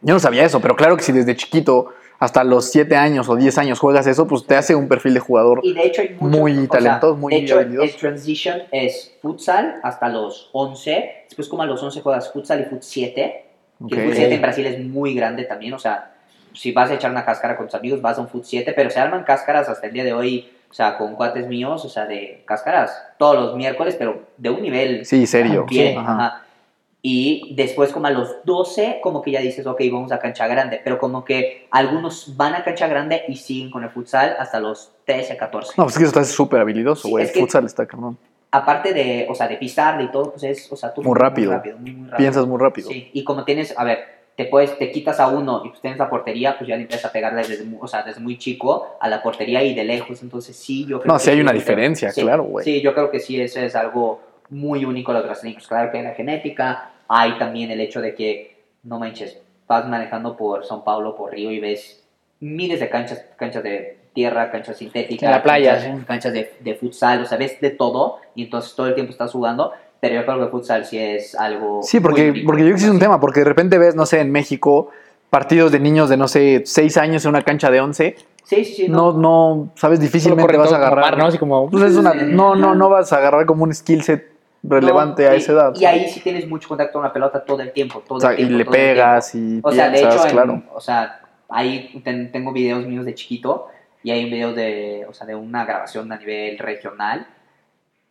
yo 0.00 0.14
no 0.14 0.18
sabía 0.18 0.44
eso, 0.44 0.60
pero 0.60 0.74
claro 0.74 0.96
que 0.96 1.02
si 1.02 1.12
desde 1.12 1.36
chiquito 1.36 1.92
hasta 2.18 2.44
los 2.44 2.66
7 2.70 2.96
años 2.96 3.28
o 3.28 3.36
10 3.36 3.58
años 3.58 3.78
juegas 3.78 4.06
eso, 4.06 4.26
pues 4.26 4.46
te 4.46 4.56
hace 4.56 4.74
un 4.74 4.88
perfil 4.88 5.14
de 5.14 5.20
jugador. 5.20 5.60
Y 5.62 5.74
de 5.74 5.82
hecho 5.86 6.02
hay 6.02 6.16
muchos, 6.18 6.38
Muy 6.40 6.52
o 6.52 6.56
sea, 6.60 6.68
talentoso, 6.68 7.16
muy 7.16 7.34
De 7.34 7.40
hecho, 7.40 7.56
habilidoso. 7.58 7.84
el 7.84 7.96
transition 7.96 8.62
es 8.72 9.14
futsal 9.20 9.76
hasta 9.82 10.08
los 10.08 10.48
11, 10.52 11.24
después 11.26 11.48
como 11.48 11.62
a 11.62 11.66
los 11.66 11.82
11 11.82 12.00
juegas 12.00 12.32
futsal 12.32 12.60
y 12.60 12.64
fut 12.64 12.82
7, 12.82 13.44
que 13.88 13.94
el 13.94 14.04
fut 14.06 14.14
7 14.14 14.34
en 14.34 14.40
Brasil 14.42 14.66
es 14.66 14.78
muy 14.84 15.14
grande 15.14 15.44
también, 15.44 15.74
o 15.74 15.78
sea, 15.78 16.12
si 16.54 16.72
vas 16.72 16.90
a 16.90 16.94
echar 16.94 17.10
una 17.10 17.24
cáscara 17.26 17.56
con 17.56 17.66
tus 17.66 17.74
amigos, 17.74 18.00
vas 18.00 18.16
a 18.16 18.22
un 18.22 18.28
fut 18.28 18.44
7, 18.44 18.72
pero 18.74 18.88
se 18.88 18.98
arman 18.98 19.24
cáscaras 19.24 19.68
hasta 19.68 19.86
el 19.86 19.92
día 19.92 20.04
de 20.04 20.14
hoy, 20.14 20.50
o 20.70 20.74
sea, 20.74 20.96
con 20.96 21.14
cuates 21.16 21.46
míos, 21.46 21.84
o 21.84 21.88
sea, 21.90 22.06
de 22.06 22.42
cáscaras 22.46 22.98
todos 23.18 23.36
los 23.36 23.56
miércoles, 23.56 23.94
pero 23.98 24.22
de 24.38 24.48
un 24.50 24.62
nivel 24.62 25.04
Sí, 25.04 25.26
serio. 25.26 25.66
bien, 25.68 25.92
Sí, 25.92 25.98
ajá. 25.98 26.12
ajá. 26.12 26.42
Y 27.08 27.54
después 27.54 27.92
como 27.92 28.08
a 28.08 28.10
los 28.10 28.42
12, 28.44 28.98
como 29.00 29.22
que 29.22 29.30
ya 29.30 29.40
dices, 29.40 29.64
ok, 29.64 29.80
vamos 29.92 30.10
a 30.10 30.18
cancha 30.18 30.48
grande, 30.48 30.80
pero 30.82 30.98
como 30.98 31.24
que 31.24 31.68
algunos 31.70 32.36
van 32.36 32.54
a 32.56 32.64
cancha 32.64 32.88
grande 32.88 33.22
y 33.28 33.36
siguen 33.36 33.70
con 33.70 33.84
el 33.84 33.90
futsal 33.90 34.34
hasta 34.40 34.58
los 34.58 34.90
13, 35.04 35.36
14. 35.36 35.74
No, 35.76 35.84
pues 35.84 35.94
es 35.94 35.98
que 35.98 36.04
eso 36.06 36.18
está 36.20 36.24
súper 36.24 36.60
habilidoso, 36.60 37.02
Sí, 37.02 37.10
güey. 37.10 37.22
es 37.22 37.30
el 37.30 37.34
que- 37.34 37.40
futsal 37.42 37.64
está 37.64 37.86
cabrón. 37.86 38.18
Aparte 38.50 38.92
de, 38.92 39.28
o 39.30 39.36
sea, 39.36 39.46
de 39.46 39.56
pisarle 39.56 40.04
y 40.04 40.08
todo, 40.10 40.32
pues 40.32 40.42
es, 40.42 40.72
o 40.72 40.74
sea, 40.74 40.92
tú 40.92 41.00
Muy 41.04 41.16
rápido. 41.16 41.50
Muy 41.52 41.56
rápido, 41.58 41.78
muy, 41.78 41.90
muy 41.92 42.02
rápido. 42.08 42.16
Piensas 42.16 42.46
muy 42.46 42.58
rápido. 42.60 42.88
Sí, 42.90 43.08
y 43.12 43.22
como 43.22 43.44
tienes, 43.44 43.72
a 43.78 43.84
ver, 43.84 43.98
te 44.36 44.46
puedes, 44.46 44.76
te 44.76 44.90
quitas 44.90 45.20
a 45.20 45.28
uno 45.28 45.62
y 45.64 45.68
pues 45.68 45.80
tienes 45.80 46.00
la 46.00 46.10
portería, 46.10 46.58
pues 46.58 46.66
ya 46.66 46.74
le 46.74 46.82
empiezas 46.82 47.04
a 47.08 47.12
pegarle 47.12 47.42
desde, 47.46 47.64
o 47.80 47.86
sea, 47.86 48.02
desde 48.02 48.20
muy 48.20 48.36
chico 48.36 48.96
a 49.00 49.08
la 49.08 49.22
portería 49.22 49.62
y 49.62 49.74
de 49.76 49.84
lejos, 49.84 50.22
entonces 50.24 50.56
sí, 50.56 50.84
yo 50.86 50.98
creo 51.00 51.12
No, 51.12 51.18
que 51.18 51.24
sí 51.24 51.30
hay 51.30 51.40
una 51.40 51.52
diferencia, 51.52 52.10
sí, 52.10 52.22
claro, 52.22 52.42
güey. 52.42 52.64
Sí, 52.64 52.80
yo 52.82 52.92
creo 52.94 53.12
que 53.12 53.20
sí, 53.20 53.40
eso 53.40 53.60
es 53.60 53.76
algo 53.76 54.20
muy 54.50 54.84
único 54.84 55.12
de 55.12 55.18
los 55.18 55.26
brasileños. 55.28 55.66
Claro 55.68 55.90
que 55.92 55.98
hay 55.98 56.04
la 56.04 56.14
genética, 56.14 56.90
hay 57.08 57.38
también 57.38 57.70
el 57.70 57.80
hecho 57.80 58.00
de 58.00 58.14
que, 58.14 58.64
no 58.82 58.98
manches, 58.98 59.38
vas 59.66 59.88
manejando 59.88 60.36
por 60.36 60.64
São 60.64 60.84
Paulo, 60.84 61.16
por 61.16 61.32
Río 61.32 61.50
y 61.50 61.60
ves 61.60 62.02
miles 62.40 62.80
de 62.80 62.88
canchas, 62.88 63.24
canchas 63.36 63.62
de 63.62 63.98
tierra, 64.12 64.50
canchas 64.50 64.76
sintéticas, 64.78 65.24
En 65.24 65.30
la 65.30 65.42
playa, 65.42 65.72
canchas, 65.74 65.98
sí. 65.98 66.04
canchas 66.06 66.32
de, 66.32 66.52
de 66.60 66.74
futsal, 66.74 67.22
o 67.22 67.26
sea, 67.26 67.36
ves 67.38 67.60
de 67.60 67.70
todo 67.70 68.18
y 68.34 68.44
entonces 68.44 68.74
todo 68.74 68.86
el 68.86 68.94
tiempo 68.94 69.12
estás 69.12 69.32
jugando, 69.32 69.72
pero 70.00 70.14
yo 70.14 70.24
creo 70.24 70.38
que 70.38 70.44
el 70.44 70.50
futsal 70.50 70.84
sí 70.84 70.98
es 70.98 71.34
algo... 71.34 71.82
Sí, 71.82 71.98
muy 71.98 72.02
porque, 72.02 72.30
único. 72.30 72.46
porque 72.46 72.62
yo 72.62 72.66
creo 72.66 72.74
que 72.76 72.80
sí 72.80 72.86
es 72.86 72.92
un 72.92 72.98
tema, 72.98 73.20
porque 73.20 73.40
de 73.40 73.46
repente 73.46 73.78
ves, 73.78 73.94
no 73.94 74.06
sé, 74.06 74.20
en 74.20 74.30
México, 74.30 74.90
partidos 75.30 75.72
de 75.72 75.80
niños 75.80 76.08
de, 76.08 76.16
no 76.16 76.28
sé, 76.28 76.62
6 76.64 76.96
años 76.96 77.24
en 77.24 77.30
una 77.30 77.42
cancha 77.42 77.70
de 77.70 77.80
11, 77.80 78.16
Sí, 78.44 78.64
sí, 78.64 78.74
sí. 78.74 78.88
no, 78.88 79.12
no, 79.12 79.72
sabes, 79.74 79.98
Solo 79.98 80.06
difícilmente 80.06 80.56
vas 80.56 80.68
a 80.68 80.76
todo 80.76 80.78
como 80.78 80.86
agarrar. 80.86 81.04
mar, 81.12 81.18
¿no? 81.18 81.26
Así 81.26 81.38
como... 81.38 81.68
Pues 81.68 81.82
es 81.82 81.96
una, 81.96 82.14
no, 82.14 82.54
no, 82.54 82.76
no 82.76 82.88
vas 82.88 83.12
a 83.12 83.16
agarrar 83.16 83.44
como 83.44 83.64
un 83.64 83.74
skill 83.74 84.02
set 84.04 84.35
relevante 84.68 85.24
No, 85.24 85.30
a 85.30 85.34
y- 85.34 85.38
esa 85.38 85.52
edad. 85.52 85.74
Y 85.78 85.84
ahí 85.84 86.08
sí 86.08 86.20
tienes 86.20 86.46
mucho 86.48 86.68
contacto 86.68 86.94
con 86.94 87.02
la 87.02 87.12
pelota 87.12 87.44
todo 87.44 87.60
el 87.62 87.72
tiempo, 87.72 88.02
todo 88.06 88.18
O 88.18 88.20
sea, 88.20 88.30
el 88.30 88.34
y 88.34 88.46
tiempo. 88.46 88.58
le 88.58 88.64
todo 88.64 88.74
el 88.74 88.80
tiempo. 88.80 88.94
pegas 88.94 89.34
y 89.34 89.60
O 89.62 89.72
sea, 89.72 89.88
de 89.90 89.98
hecho, 89.98 90.24
en- 90.26 90.30
claro. 90.32 90.62
o 90.72 90.80
sea, 90.80 91.20
ahí 91.48 92.00
ten- 92.04 92.32
tengo 92.32 92.52
videos 92.52 92.86
míos 92.86 93.04
de 93.04 93.14
chiquito 93.14 93.68
y 94.02 94.10
hay 94.10 94.24
un 94.24 94.30
video 94.30 94.52
de, 94.52 95.06
o 95.08 95.12
sea, 95.12 95.26
de 95.26 95.34
una 95.34 95.64
grabación 95.64 96.10
a 96.12 96.16
nivel 96.18 96.58
regional 96.58 97.26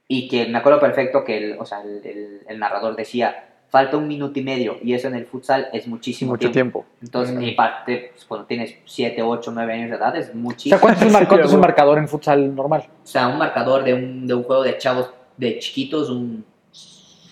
y 0.08 0.28
que 0.28 0.46
me 0.48 0.58
acuerdo 0.58 0.80
perfecto 0.80 1.24
que 1.24 1.38
el, 1.38 1.60
o 1.60 1.65
sea, 1.65 1.82
el, 1.82 2.02
el- 2.06 2.41
el 2.48 2.60
narrador 2.60 2.96
decía, 2.96 3.50
falta 3.70 3.98
un 3.98 4.08
minuto 4.08 4.39
y 4.39 4.44
medio 4.44 4.78
y 4.82 4.94
eso 4.94 5.08
en 5.08 5.15
el 5.15 5.26
futsal 5.26 5.68
es 5.74 5.88
muchísimo 5.88 6.32
Mucho 6.34 6.52
tiempo. 6.52 6.86
Entonces, 7.02 7.36
Mm. 7.36 7.41
y 7.41 7.52
parte, 7.56 8.10
pues, 8.13 8.24
cuando 8.24 8.46
tienes 8.46 8.76
7, 8.86 9.22
8, 9.24 9.52
9 9.54 9.74
años 9.74 9.89
de 9.89 9.98
edad 9.98 10.15
es 10.15 10.30
O 10.30 10.36
muchísimo. 10.36 10.76
sea, 10.78 10.80
¿cuánto 10.82 11.02
es 11.02 11.08
un, 11.08 11.12
mar- 11.13 11.28
cuánto 11.28 11.48
es 11.48 11.54
un 11.54 11.60
marcador 11.60 11.98
en 11.98 12.08
futsal 12.08 12.56
normal? 12.56 12.84
O 13.04 13.08
sea, 13.08 13.28
un 13.28 13.38
marcador 13.38 13.84
de 13.84 13.94
un, 13.96 14.28
de 14.28 14.34
un 14.36 14.44
juego 14.44 14.63
de 14.63 14.78
chavos 14.78 15.10
de 15.38 15.60
chiquitos, 15.60 16.10
un 16.10 16.45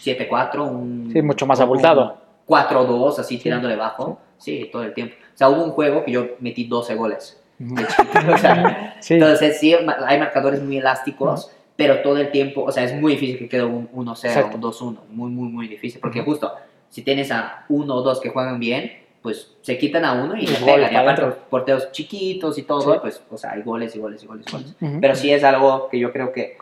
7-4, 0.04 0.60
un... 0.70 1.10
Sí, 1.12 1.22
mucho 1.22 1.46
más 1.46 1.60
abultado. 1.60 2.18
4-2, 2.48 3.20
así 3.20 3.38
tirándole 3.38 3.76
bajo. 3.76 4.20
Sí, 4.38 4.70
todo 4.72 4.84
el 4.84 4.94
tiempo. 4.94 5.16
O 5.34 5.38
sea, 5.38 5.50
hubo 5.50 5.64
un 5.64 5.72
juego 5.72 6.04
que 6.04 6.12
yo 6.12 6.26
metí 6.40 6.66
12 6.66 6.96
goles 6.96 7.42
de 7.58 7.88
chiquito. 7.88 8.34
o 8.34 8.38
sea, 8.38 8.98
Sí. 9.02 9.14
entonces, 9.16 9.60
sí, 9.60 9.74
hay 10.06 10.20
marcadores 10.20 10.62
muy 10.62 10.78
elásticos, 10.78 11.52
pero 11.76 12.02
todo 12.02 12.18
el 12.18 12.32
tiempo, 12.32 12.64
o 12.64 12.72
sea, 12.72 12.84
es 12.84 12.94
muy 13.00 13.14
difícil 13.14 13.38
que 13.38 13.48
quede 13.50 13.64
un 13.64 13.90
1-0, 13.92 14.26
Exacto. 14.26 14.58
un 14.58 14.64
2-1. 14.64 14.98
Muy, 15.10 15.32
muy, 15.32 15.48
muy 15.50 15.68
difícil. 15.68 16.02
Porque 16.02 16.22
justo, 16.22 16.52
si 16.90 17.02
tienes 17.02 17.32
a 17.32 17.66
uno 17.70 17.96
o 17.96 18.02
dos 18.02 18.20
que 18.20 18.30
juegan 18.30 18.60
bien, 18.60 18.92
pues 19.22 19.56
se 19.62 19.78
quitan 19.78 20.04
a 20.04 20.12
uno 20.14 20.36
y 20.36 20.44
Y 20.44 20.48
le 20.48 20.60
gol 20.60 20.66
pegan. 20.76 20.94
Y 20.94 20.96
aparte, 20.98 21.22
los 21.22 21.36
porteros 21.50 21.92
chiquitos 21.94 22.58
y 22.58 22.64
todo, 22.64 22.94
Sí. 22.94 23.00
pues, 23.02 23.24
o 23.32 23.38
sea, 23.38 23.52
hay 23.54 23.62
goles 23.62 23.96
y 23.96 24.00
goles 24.00 24.22
y 24.22 24.28
goles 24.28 24.46
y 24.48 24.52
goles. 24.52 24.76
Ujú. 24.82 25.00
Pero 25.00 25.16
sí 25.16 25.32
es 25.32 25.44
algo 25.46 25.88
que 25.90 25.98
yo 25.98 26.12
creo 26.12 26.34
que 26.34 26.58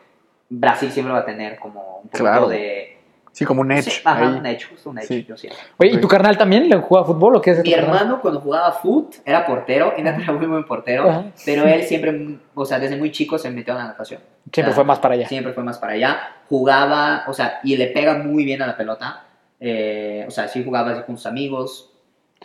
Brasil 0.51 0.91
siempre 0.91 1.13
va 1.13 1.19
a 1.19 1.25
tener 1.25 1.57
como 1.57 1.99
un 2.03 2.09
poco 2.09 2.17
Claro. 2.23 2.47
de... 2.49 2.97
Sí, 3.31 3.45
como 3.45 3.61
un 3.61 3.71
edge. 3.71 3.83
Sí, 3.89 4.01
ajá, 4.03 4.19
ahí. 4.29 4.37
un 4.39 4.45
edge, 4.45 4.65
justo 4.69 4.89
un 4.89 4.97
edge, 4.99 5.07
Sí. 5.07 5.25
yo 5.27 5.37
siento. 5.37 5.57
Oye, 5.77 5.91
¿y 5.93 5.97
tu 6.01 6.07
carnal 6.09 6.37
también 6.37 6.67
le 6.67 6.75
juega 6.75 7.05
fútbol 7.05 7.37
o 7.37 7.41
qué 7.41 7.51
es 7.51 7.63
Mi 7.63 7.71
carnal? 7.71 7.95
hermano 7.95 8.21
cuando 8.21 8.41
jugaba 8.41 8.73
foot 8.73 9.15
era 9.25 9.45
portero, 9.45 9.93
era 9.95 10.11
muy 10.33 10.45
buen 10.47 10.65
portero, 10.65 11.09
Ajá. 11.09 11.23
pero 11.45 11.65
él 11.65 11.81
siempre, 11.83 12.37
o 12.53 12.65
sea, 12.65 12.77
desde 12.77 12.97
muy 12.97 13.09
chico 13.13 13.37
se 13.37 13.49
metió 13.49 13.73
a 13.73 13.77
la 13.77 13.83
natación. 13.85 14.19
Siempre 14.51 14.73
Ah, 14.73 14.75
fue 14.75 14.83
más 14.83 14.99
para 14.99 15.13
allá. 15.13 15.27
Siempre 15.29 15.53
fue 15.53 15.63
más 15.63 15.77
para 15.79 15.93
allá. 15.93 16.19
Jugaba, 16.49 17.23
o 17.27 17.33
sea, 17.33 17.61
y 17.63 17.77
le 17.77 17.87
pega 17.87 18.15
muy 18.17 18.43
bien 18.43 18.61
a 18.61 18.67
la 18.67 18.75
pelota. 18.75 19.23
Eh, 19.61 20.25
o 20.27 20.31
sea, 20.31 20.49
sí 20.49 20.61
jugaba 20.65 20.91
así 20.91 21.03
con 21.03 21.15
sus 21.15 21.25
amigos. 21.27 21.89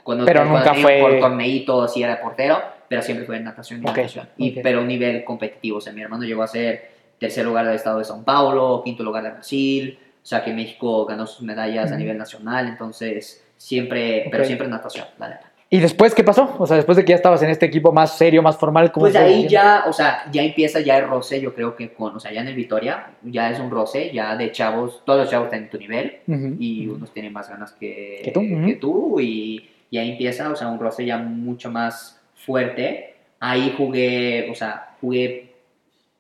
Cuando, 0.05 0.25
Pero 0.25 0.45
nunca 0.45 0.73
fue- 0.75 1.01
Por 1.01 1.19
torneito, 1.19 1.89
sí 1.89 2.01
era 2.03 2.21
portero, 2.21 2.61
pero 2.87 3.03
siempre 3.03 3.27
fue 3.27 3.39
en 3.39 3.45
natación 3.45 3.81
y 3.83 3.89
Ok, 3.89 3.97
natación. 3.97 4.29
Y, 4.37 4.53
ok. 4.53 4.59
Pero 4.63 4.79
a 4.79 4.83
un 4.83 4.89
nivel 4.89 5.25
competitivo. 5.25 5.79
O 5.79 5.81
sea, 5.81 5.93
mi 5.93 6.03
hermano 6.03 6.23
llegó 6.23 6.45
a 6.45 6.47
ser 6.47 6.96
tercer 7.19 7.45
lugar 7.45 7.67
del 7.67 7.75
estado 7.75 7.99
de 7.99 8.05
São 8.05 8.23
Paulo, 8.25 8.83
quinto 8.85 9.03
lugar 9.03 9.23
de 9.23 9.31
Brasil. 9.31 9.99
O 10.23 10.27
sea, 10.27 10.43
que 10.45 10.53
México 10.53 11.05
ganó 11.07 11.27
sus 11.27 11.43
medallas 11.43 11.93
a 11.93 11.97
nivel 11.97 12.19
nacional. 12.19 12.67
Entonces, 12.69 13.45
siempre, 13.57 14.27
pero 14.31 14.45
siempre 14.45 14.65
en 14.67 14.73
natación, 14.73 15.07
la 15.19 15.29
neta. 15.29 15.53
¿Y 15.69 15.81
después 15.81 16.15
qué 16.15 16.23
pasó? 16.23 16.55
O 16.59 16.67
sea, 16.67 16.77
después 16.77 16.97
de 16.97 17.05
que 17.05 17.11
ya 17.11 17.17
estabas 17.17 17.43
en 17.43 17.51
este 17.51 17.67
equipo 17.67 17.91
más 17.93 18.17
serio, 18.17 18.41
más 18.41 18.57
formal, 18.57 18.93
¿cómo 18.93 19.05
Pues 19.05 19.15
fue? 19.15 19.23
ahí 19.25 19.49
ya, 19.49 19.85
o 19.89 19.93
sea, 19.93 20.25
ya 20.31 20.43
empieza 20.45 20.79
ya 20.81 20.97
el 20.99 21.09
roce, 21.09 21.41
yo 21.41 21.53
creo 21.55 21.75
que 21.75 21.93
con, 21.93 22.15
o 22.15 22.21
sea, 22.21 22.33
ya 22.33 22.41
en 22.43 22.47
el 22.47 22.55
Vitoria, 22.55 23.11
ya 23.25 23.51
es 23.51 23.59
un 23.59 23.69
roce, 23.69 24.13
ya 24.13 24.37
de 24.37 24.53
chavos, 24.53 25.03
todos 25.05 25.21
los 25.23 25.31
chavos 25.31 25.47
están 25.47 25.65
en 25.65 25.71
tu 25.71 25.79
nivel 25.79 26.19
y 26.61 26.87
unos 26.87 27.13
tienen 27.13 27.33
más 27.33 27.49
ganas 27.49 27.73
que, 27.73 28.21
Que 28.25 28.79
tú, 28.81 29.19
y, 29.19 29.69
y 29.91 29.99
ahí 29.99 30.13
empieza, 30.13 30.51
o 30.51 30.55
sea, 30.55 30.69
un 30.69 30.79
roce 30.79 31.05
ya 31.05 31.19
mucho 31.19 31.69
más 31.69 32.21
fuerte. 32.37 33.17
Ahí 33.41 33.75
jugué, 33.77 34.49
o 34.51 34.55
sea, 34.55 34.95
jugué 35.01 35.53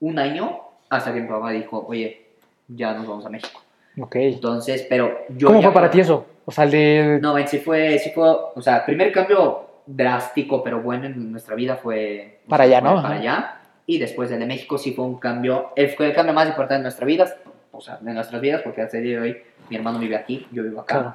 un 0.00 0.18
año 0.18 0.58
hasta 0.88 1.12
que 1.12 1.20
mi 1.20 1.28
papá 1.28 1.50
dijo, 1.50 1.84
oye, 1.86 2.26
ya 2.68 2.94
nos 2.94 3.06
vamos 3.06 3.26
a 3.26 3.30
México. 3.30 3.60
Ok. 4.00 4.16
Entonces, 4.16 4.86
pero 4.88 5.24
yo... 5.30 5.48
¿Cómo 5.48 5.60
ya 5.60 5.68
fue 5.68 5.74
para 5.74 5.90
ti 5.90 6.00
eso? 6.00 6.26
O 6.44 6.50
sea, 6.52 6.64
el 6.64 6.70
de... 6.70 7.18
No, 7.20 7.34
sí 7.46 7.58
fue, 7.58 7.98
sí 7.98 8.10
fue, 8.10 8.28
o 8.28 8.60
sea, 8.60 8.84
primer 8.84 9.12
cambio 9.12 9.66
drástico, 9.86 10.62
pero 10.62 10.82
bueno 10.82 11.06
en 11.06 11.32
nuestra 11.32 11.54
vida 11.54 11.76
fue... 11.76 12.40
Para 12.48 12.64
allá, 12.64 12.80
¿no? 12.80 12.96
Para 12.96 13.08
Ajá. 13.08 13.14
allá. 13.14 13.60
Y 13.86 13.98
después 13.98 14.30
el 14.30 14.40
de 14.40 14.46
México 14.46 14.78
sí 14.78 14.92
fue 14.92 15.04
un 15.04 15.18
cambio, 15.18 15.72
el, 15.76 15.90
fue 15.90 16.06
el 16.06 16.14
cambio 16.14 16.34
más 16.34 16.48
importante 16.48 16.78
de 16.78 16.82
nuestra 16.82 17.06
vida, 17.06 17.36
o 17.70 17.80
sea, 17.80 17.98
de 18.00 18.12
nuestras 18.12 18.40
vidas, 18.40 18.62
porque 18.62 18.82
hasta 18.82 18.98
el 18.98 19.04
día 19.04 19.16
de 19.16 19.22
hoy 19.22 19.42
mi 19.70 19.76
hermano 19.76 19.98
vive 19.98 20.16
aquí, 20.16 20.46
yo 20.50 20.62
vivo 20.62 20.80
acá. 20.80 20.94
Claro. 20.94 21.14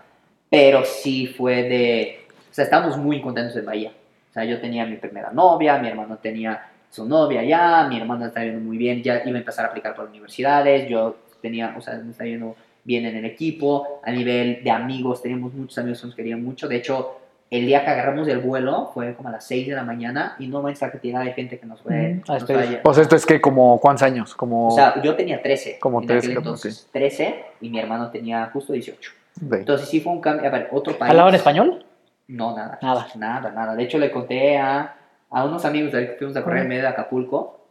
Pero 0.50 0.86
sí 0.86 1.28
fue 1.28 1.64
de, 1.64 2.26
o 2.50 2.54
sea, 2.54 2.66
estábamos 2.66 2.98
muy 2.98 3.22
contentos 3.22 3.56
en 3.56 3.66
Bahía. 3.66 3.92
O 4.30 4.34
sea, 4.34 4.46
yo 4.46 4.62
tenía 4.62 4.86
mi 4.86 4.96
primera 4.96 5.32
novia, 5.32 5.78
mi 5.78 5.90
hermano 5.90 6.18
tenía 6.18 6.71
su 6.92 7.06
novia 7.08 7.44
ya, 7.44 7.88
mi 7.90 7.98
hermano 7.98 8.26
estaba 8.28 8.46
yendo 8.46 8.62
muy 8.62 8.78
bien, 8.78 9.02
ya 9.02 9.24
iba 9.26 9.36
a 9.36 9.40
empezar 9.40 9.66
a 9.66 9.70
aplicar 9.70 9.96
por 9.96 10.06
universidades, 10.08 10.88
yo 10.88 11.16
tenía, 11.42 11.74
o 11.76 11.82
sea, 11.82 11.96
me 11.96 12.12
estaba 12.12 12.30
yendo 12.30 12.56
bien 12.84 13.06
en 13.06 13.16
el 13.16 13.26
equipo, 13.26 14.00
a 14.04 14.12
nivel 14.12 14.64
de 14.64 14.70
amigos, 14.72 15.22
teníamos 15.24 15.54
muchos 15.54 15.78
amigos 15.80 16.02
que 16.02 16.08
nos 16.08 16.16
querían 16.16 16.44
mucho, 16.44 16.68
de 16.68 16.76
hecho, 16.76 17.18
el 17.50 17.66
día 17.66 17.84
que 17.84 17.90
agarramos 17.92 18.28
el 18.30 18.40
vuelo 18.40 18.92
fue 18.94 19.14
como 19.14 19.28
a 19.28 19.34
las 19.34 19.46
6 19.46 19.68
de 19.68 19.76
la 19.76 19.84
mañana 19.84 20.36
y 20.40 20.48
no 20.48 20.62
manches 20.62 20.84
la 20.84 20.92
cantidad 20.92 21.24
de 21.24 21.34
gente 21.34 21.60
que 21.60 21.66
nos 21.66 21.82
fue. 21.82 22.14
Mm, 22.14 22.32
a 22.32 22.34
nos 22.36 22.46
fue 22.46 22.56
sea, 22.94 23.04
esto 23.04 23.16
es 23.18 23.26
que 23.26 23.42
como, 23.42 23.78
¿cuántos 23.82 24.04
años? 24.04 24.34
Como... 24.36 24.70
O 24.70 24.72
sea, 24.72 25.02
yo 25.02 25.16
tenía 25.18 25.42
13. 25.42 25.80
Como 25.80 26.00
en 26.00 26.08
13, 26.08 26.20
aquel 26.28 26.36
como 26.36 26.48
entonces 26.48 26.88
13 26.94 27.46
y 27.60 27.70
mi 27.70 27.78
hermano 27.80 28.10
tenía 28.10 28.50
justo 28.54 28.72
18. 28.72 29.12
de- 29.42 29.58
Entonces 29.58 29.90
sí 29.90 30.00
fue 30.00 30.14
un 30.14 30.22
cambio. 30.22 30.48
A 30.48 30.50
ver, 30.50 30.70
otro 30.72 30.98
país. 30.98 31.10
¿Hablaban 31.10 31.36
español? 31.36 31.86
No, 32.30 32.56
nada. 32.56 32.80
Nada. 32.82 33.08
Nada, 33.16 33.52
nada. 33.52 33.76
De 33.76 33.84
hecho, 33.84 33.98
le 33.98 34.12
conté 34.12 34.58
a, 34.58 34.96
a 35.32 35.46
unos 35.46 35.66
amigos, 35.66 35.94
ahorita 35.94 36.12
que 36.14 36.18
fuimos 36.18 36.36
a 36.38 36.44
correr 36.44 36.64
en 36.64 36.68
medio 36.70 36.82
de 36.84 36.88
Acapulco, 36.90 37.66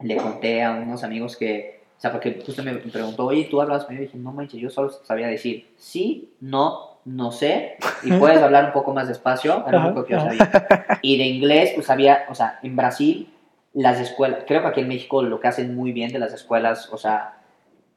le 0.00 0.16
conté 0.16 0.62
a 0.62 0.72
unos 0.72 1.04
amigos 1.04 1.36
que, 1.36 1.82
o 1.96 2.00
sea, 2.00 2.10
porque 2.10 2.42
justo 2.44 2.62
me 2.62 2.74
preguntó, 2.74 3.26
oye, 3.26 3.46
¿tú 3.50 3.60
hablas 3.60 3.82
español? 3.82 4.02
Y 4.02 4.06
dije, 4.06 4.18
no 4.18 4.32
manches, 4.32 4.60
yo 4.60 4.70
solo 4.70 4.90
sabía 4.90 5.28
decir 5.28 5.68
sí, 5.76 6.32
no, 6.40 6.98
no 7.04 7.30
sé, 7.30 7.76
y 8.02 8.12
puedes 8.12 8.38
hablar 8.42 8.64
un 8.66 8.72
poco 8.72 8.92
más 8.92 9.06
despacio, 9.08 9.64
era 9.68 9.78
lo 9.78 9.86
único 9.86 10.04
que 10.04 10.14
yo 10.14 10.20
sabía. 10.20 10.50
Y 11.02 11.18
de 11.18 11.24
inglés, 11.24 11.72
pues 11.74 11.86
sabía, 11.86 12.24
o 12.28 12.34
sea, 12.34 12.58
en 12.62 12.74
Brasil, 12.76 13.28
las 13.74 14.00
escuelas, 14.00 14.44
creo 14.46 14.62
que 14.62 14.68
aquí 14.68 14.80
en 14.80 14.88
México 14.88 15.22
lo 15.22 15.40
que 15.40 15.48
hacen 15.48 15.74
muy 15.74 15.92
bien 15.92 16.12
de 16.12 16.18
las 16.18 16.32
escuelas, 16.32 16.88
o 16.92 16.96
sea, 16.96 17.38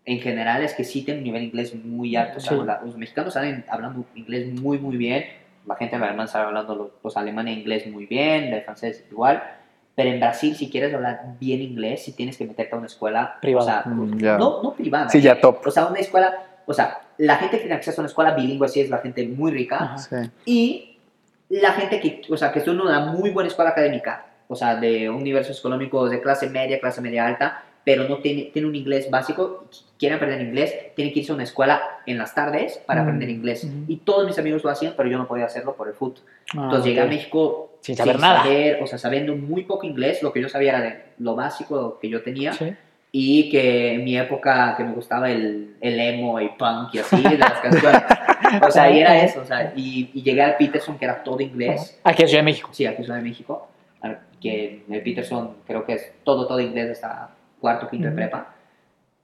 en 0.05 0.19
general 0.19 0.63
es 0.63 0.73
que 0.73 0.83
sí 0.85 1.03
tienen 1.03 1.19
un 1.21 1.25
nivel 1.25 1.41
de 1.41 1.47
inglés 1.47 1.75
muy 1.75 2.15
alto. 2.15 2.37
O 2.37 2.39
sea, 2.39 2.57
Sí. 2.57 2.85
los 2.85 2.97
mexicanos 2.97 3.33
saben 3.33 3.65
hablando 3.69 4.05
inglés 4.15 4.47
muy, 4.61 4.77
muy 4.79 4.95
bien. 4.95 5.25
La 5.67 5.75
gente 5.75 5.95
alemán 5.97 6.27
sabe 6.27 6.45
hablando 6.45 6.75
los, 6.75 6.89
los 7.03 7.17
alemanes 7.17 7.57
inglés 7.57 7.85
muy 7.87 8.05
bien, 8.05 8.45
el 8.53 8.61
francés 8.63 9.03
igual. 9.11 9.43
Pero 9.95 10.09
en 10.11 10.19
Brasil, 10.19 10.55
si 10.55 10.69
quieres 10.69 10.93
hablar 10.93 11.21
bien 11.39 11.61
inglés, 11.61 12.03
sí 12.05 12.13
tienes 12.13 12.37
que 12.37 12.45
meterte 12.45 12.75
a 12.75 12.77
una 12.77 12.87
escuela 12.87 13.37
Privada. 13.41 13.79
O 13.81 13.83
sea, 13.83 13.91
Mm, 13.93 14.17
ya. 14.19 14.37
no, 14.37 14.61
no 14.61 14.73
privada. 14.73 15.09
Sí, 15.09 15.21
ya 15.21 15.39
top. 15.41 15.65
O 15.65 15.71
sea, 15.71 15.87
una 15.87 15.99
escuela, 15.99 16.33
o 16.65 16.73
sea, 16.73 16.99
la 17.17 17.35
gente 17.37 17.55
que 17.57 17.61
tiene 17.63 17.75
acceso 17.75 17.99
a 17.99 18.03
una 18.03 18.07
escuela 18.07 18.31
bilingüe 18.35 18.67
sí 18.67 18.81
es 18.81 18.89
la 18.89 18.99
gente 18.99 19.27
muy 19.27 19.51
rica. 19.51 19.97
Sí. 19.97 20.15
Y 20.45 20.97
la 21.49 21.71
gente 21.71 21.99
que, 21.99 22.21
o 22.29 22.37
sea, 22.37 22.51
que 22.51 22.59
estudia 22.59 22.75
en 22.79 22.81
una 22.87 22.99
muy 23.07 23.31
buena 23.31 23.47
escuela 23.47 23.71
académica, 23.71 24.25
o 24.47 24.55
sea, 24.55 24.75
de 24.75 25.09
un 25.09 25.23
nivel 25.23 25.43
socioeconómico 25.43 26.07
de 26.07 26.21
clase 26.21 26.47
media, 26.49 26.79
clase 26.79 27.01
media 27.01 27.25
alta, 27.25 27.63
pero 27.87 28.03
no 28.09 28.17
tiene, 28.17 28.49
tiene 28.51 28.67
un 28.67 28.75
inglés 28.75 29.09
básico, 29.09 29.63
quieren 29.97 30.17
aprender 30.17 30.41
inglés, 30.41 30.75
tienen 30.93 31.13
que 31.13 31.21
irse 31.21 31.31
a 31.31 31.35
una 31.35 31.45
escuela 31.45 31.81
en 32.05 32.17
las 32.17 32.35
tardes 32.35 32.79
para 32.85 32.99
Mm. 32.99 33.03
aprender 33.05 33.29
inglés. 33.29 33.63
Ujú. 33.63 33.73
Y 33.87 33.95
todos 33.95 34.27
mis 34.27 34.37
amigos 34.37 34.61
lo 34.65 34.69
hacían, 34.69 34.93
pero 34.97 35.07
yo 35.07 35.17
no 35.17 35.25
podía 35.25 35.45
hacerlo 35.45 35.73
por 35.73 35.87
el 35.87 35.93
fútbol. 35.93 36.19
Ah, 36.57 36.63
Entonces 36.65 36.83
llegué 36.85 36.99
a. 36.99 37.05
México 37.05 37.71
Sin 37.79 37.95
saber 37.95 38.19
nada. 38.19 38.43
saber, 38.43 38.83
o 38.83 38.87
sea, 38.87 38.97
sabiendo 38.97 39.37
muy 39.37 39.63
poco 39.63 39.85
inglés, 39.87 40.21
lo 40.21 40.33
que 40.33 40.41
yo 40.41 40.49
sabía 40.49 40.71
era 40.71 40.81
de 40.81 41.01
lo 41.19 41.33
básico 41.35 41.97
que 42.01 42.09
yo 42.09 42.21
tenía 42.23 42.51
Sí. 42.51 42.73
y 43.13 43.49
que 43.49 43.93
en 43.93 44.03
mi 44.03 44.17
época 44.17 44.73
que 44.75 44.83
me 44.83 44.91
gustaba 44.91 45.31
el, 45.31 45.77
el 45.79 45.97
emo 45.97 46.41
y 46.41 46.49
punk 46.49 46.93
y 46.93 46.97
así, 46.99 47.21
de 47.23 47.37
las 47.37 47.53
canciones. 47.61 48.01
O 48.67 48.69
sea, 48.71 48.91
y 48.91 48.99
era 48.99 49.21
eso, 49.23 49.41
o 49.41 49.45
sea, 49.45 49.73
y, 49.77 50.09
y 50.13 50.21
llegué 50.23 50.41
al 50.41 50.55
Peterson 50.57 50.97
que 50.97 51.05
era 51.05 51.21
todo 51.23 51.39
inglés. 51.41 51.99
Aquí 52.03 52.21
en 52.23 52.27
Ciudad 52.27 52.41
de 52.43 52.45
México. 52.51 52.69
Sí, 52.73 52.85
aquí 52.85 52.97
en 52.99 53.03
Ciudad 53.05 53.19
de 53.19 53.23
México, 53.29 53.67
que 54.41 54.83
el 54.89 55.01
Peterson 55.01 55.55
creo 55.65 55.85
que 55.85 55.93
es 55.93 56.11
todo, 56.23 56.45
todo 56.47 56.59
inglés 56.59 56.91
hasta 56.91 57.31
cuarto, 57.59 57.87
quinto 57.89 58.05
de 58.05 58.11
Ujú. 58.11 58.15
prepa. 58.17 58.53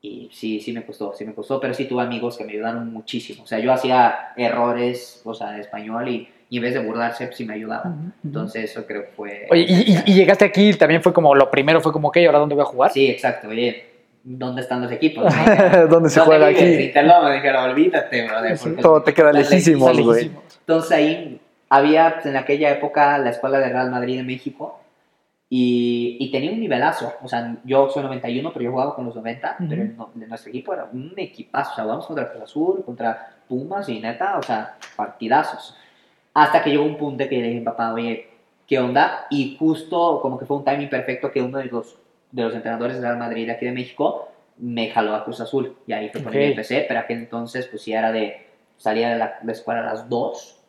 Y 0.01 0.29
sí, 0.33 0.59
sí 0.59 0.73
me 0.73 0.85
costó, 0.85 1.13
sí 1.13 1.23
me 1.25 1.33
costó, 1.33 1.59
pero 1.61 1.73
sí 1.73 1.85
tuve 1.85 2.01
amigos 2.03 2.37
que 2.37 2.43
me 2.43 2.51
ayudaron 2.51 2.91
muchísimo. 2.91 3.43
O 3.43 3.47
sea, 3.47 3.59
yo 3.59 3.71
hacía 3.71 4.33
errores, 4.35 5.21
o 5.23 5.33
sea, 5.33 5.51
de 5.51 5.61
español 5.61 6.09
y, 6.09 6.27
y 6.49 6.57
en 6.57 6.63
vez 6.63 6.73
de 6.73 6.81
burlarse, 6.81 7.25
pues 7.27 7.37
sí 7.37 7.45
me 7.45 7.53
ayudaban. 7.53 7.93
Ujú, 7.93 8.01
ujú. 8.01 8.11
Entonces 8.25 8.69
eso 8.71 8.85
creo 8.85 9.03
que 9.05 9.11
fue... 9.11 9.47
Oye, 9.49 9.65
y, 9.67 9.93
y- 9.93 10.03
y 10.05 10.13
llegaste 10.13 10.43
aquí 10.43 10.73
también 10.73 11.01
fue 11.01 11.13
como 11.13 11.33
lo 11.33 11.49
primero 11.49 11.79
fue 11.79 11.93
como, 11.93 12.09
ok, 12.09 12.17
¿ahora 12.25 12.39
dónde 12.39 12.55
voy 12.55 12.63
a 12.63 12.65
jugar? 12.65 12.91
Sí, 12.91 13.07
exacto. 13.09 13.47
Oye, 13.47 13.85
¿dónde 14.23 14.61
están 14.61 14.81
los 14.81 14.91
equipos? 14.91 15.23
¿Dónde 15.89 16.09
se 16.09 16.19
¿Dónde 16.19 16.19
juega 16.19 16.47
vives? 16.49 16.61
aquí? 16.75 16.83
Interloma, 16.83 17.29
me 17.29 17.35
dijeron, 17.35 17.69
olvídate, 17.69 18.27
brother. 18.27 18.59
Todo 18.81 19.03
te 19.03 19.13
queda 19.13 19.31
Está 19.31 19.41
güey. 19.41 19.49
lejísimo. 19.51 20.43
Entonces 20.59 20.91
ahí 20.91 21.39
había 21.69 22.15
pues, 22.15 22.25
en 22.25 22.35
aquella 22.35 22.71
época 22.71 23.17
la 23.19 23.29
escuela 23.29 23.59
de 23.59 23.69
Real 23.69 23.89
Madrid 23.89 24.17
de 24.17 24.23
México 24.23 24.81
y, 25.55 26.17
y 26.19 26.31
tenía 26.31 26.51
un 26.51 26.59
nivelazo. 26.59 27.13
O 27.21 27.27
sea, 27.27 27.57
yo 27.63 27.87
soy 27.87 28.01
91, 28.01 28.51
pero 28.51 28.65
yo 28.65 28.71
jugaba 28.71 28.95
con 28.95 29.05
los 29.05 29.15
90, 29.15 29.57
Ujú. 29.59 29.69
pero 29.69 29.83
no- 29.95 30.09
de 30.15 30.25
nuestro 30.25 30.49
equipo 30.49 30.73
era 30.73 30.85
un 30.91 31.13
equipazo. 31.15 31.73
O 31.73 31.75
sea, 31.75 31.83
jugamos 31.83 32.07
contra 32.07 32.31
Cruz 32.31 32.43
Azul, 32.43 32.83
contra 32.83 33.35
Pumas 33.47 33.87
y 33.87 33.99
neta, 33.99 34.39
o 34.39 34.41
sea, 34.41 34.77
partidazos. 34.95 35.77
Hasta 36.33 36.63
que 36.63 36.71
llegó 36.71 36.83
un 36.83 36.97
punto 36.97 37.27
que 37.29 37.37
le 37.39 37.49
dije 37.49 37.61
papá, 37.61 37.93
oye, 37.93 38.29
¿qué 38.65 38.79
onda? 38.79 39.27
Y 39.29 39.55
justo 39.59 40.19
como 40.23 40.39
que 40.39 40.45
fue 40.47 40.57
un 40.57 40.65
timing 40.65 40.89
perfecto 40.89 41.31
que 41.31 41.41
uno 41.43 41.59
de 41.59 41.65
los, 41.65 41.97
de 42.31 42.41
los 42.43 42.55
entrenadores 42.55 42.95
de 42.95 43.01
Real 43.03 43.17
Madrid 43.19 43.47
aquí 43.51 43.65
de 43.67 43.73
México 43.73 44.29
me 44.57 44.89
jaló 44.89 45.13
a 45.13 45.23
Cruz 45.23 45.39
Azul. 45.39 45.75
Y 45.85 45.93
ahí 45.93 46.09
fue 46.09 46.21
cuando 46.23 46.39
yo 46.39 46.45
Ok. 46.45 46.49
empecé, 46.51 46.85
pero 46.87 46.99
aquel 47.01 47.19
entonces 47.19 47.67
pues 47.67 47.83
sí 47.83 47.93
era 47.93 48.11
de, 48.11 48.47
salía 48.77 49.09
de 49.09 49.17
la, 49.17 49.37
de 49.43 49.51
escuela 49.51 49.81
a 49.81 49.85
las 49.93 50.09
2, 50.09 50.59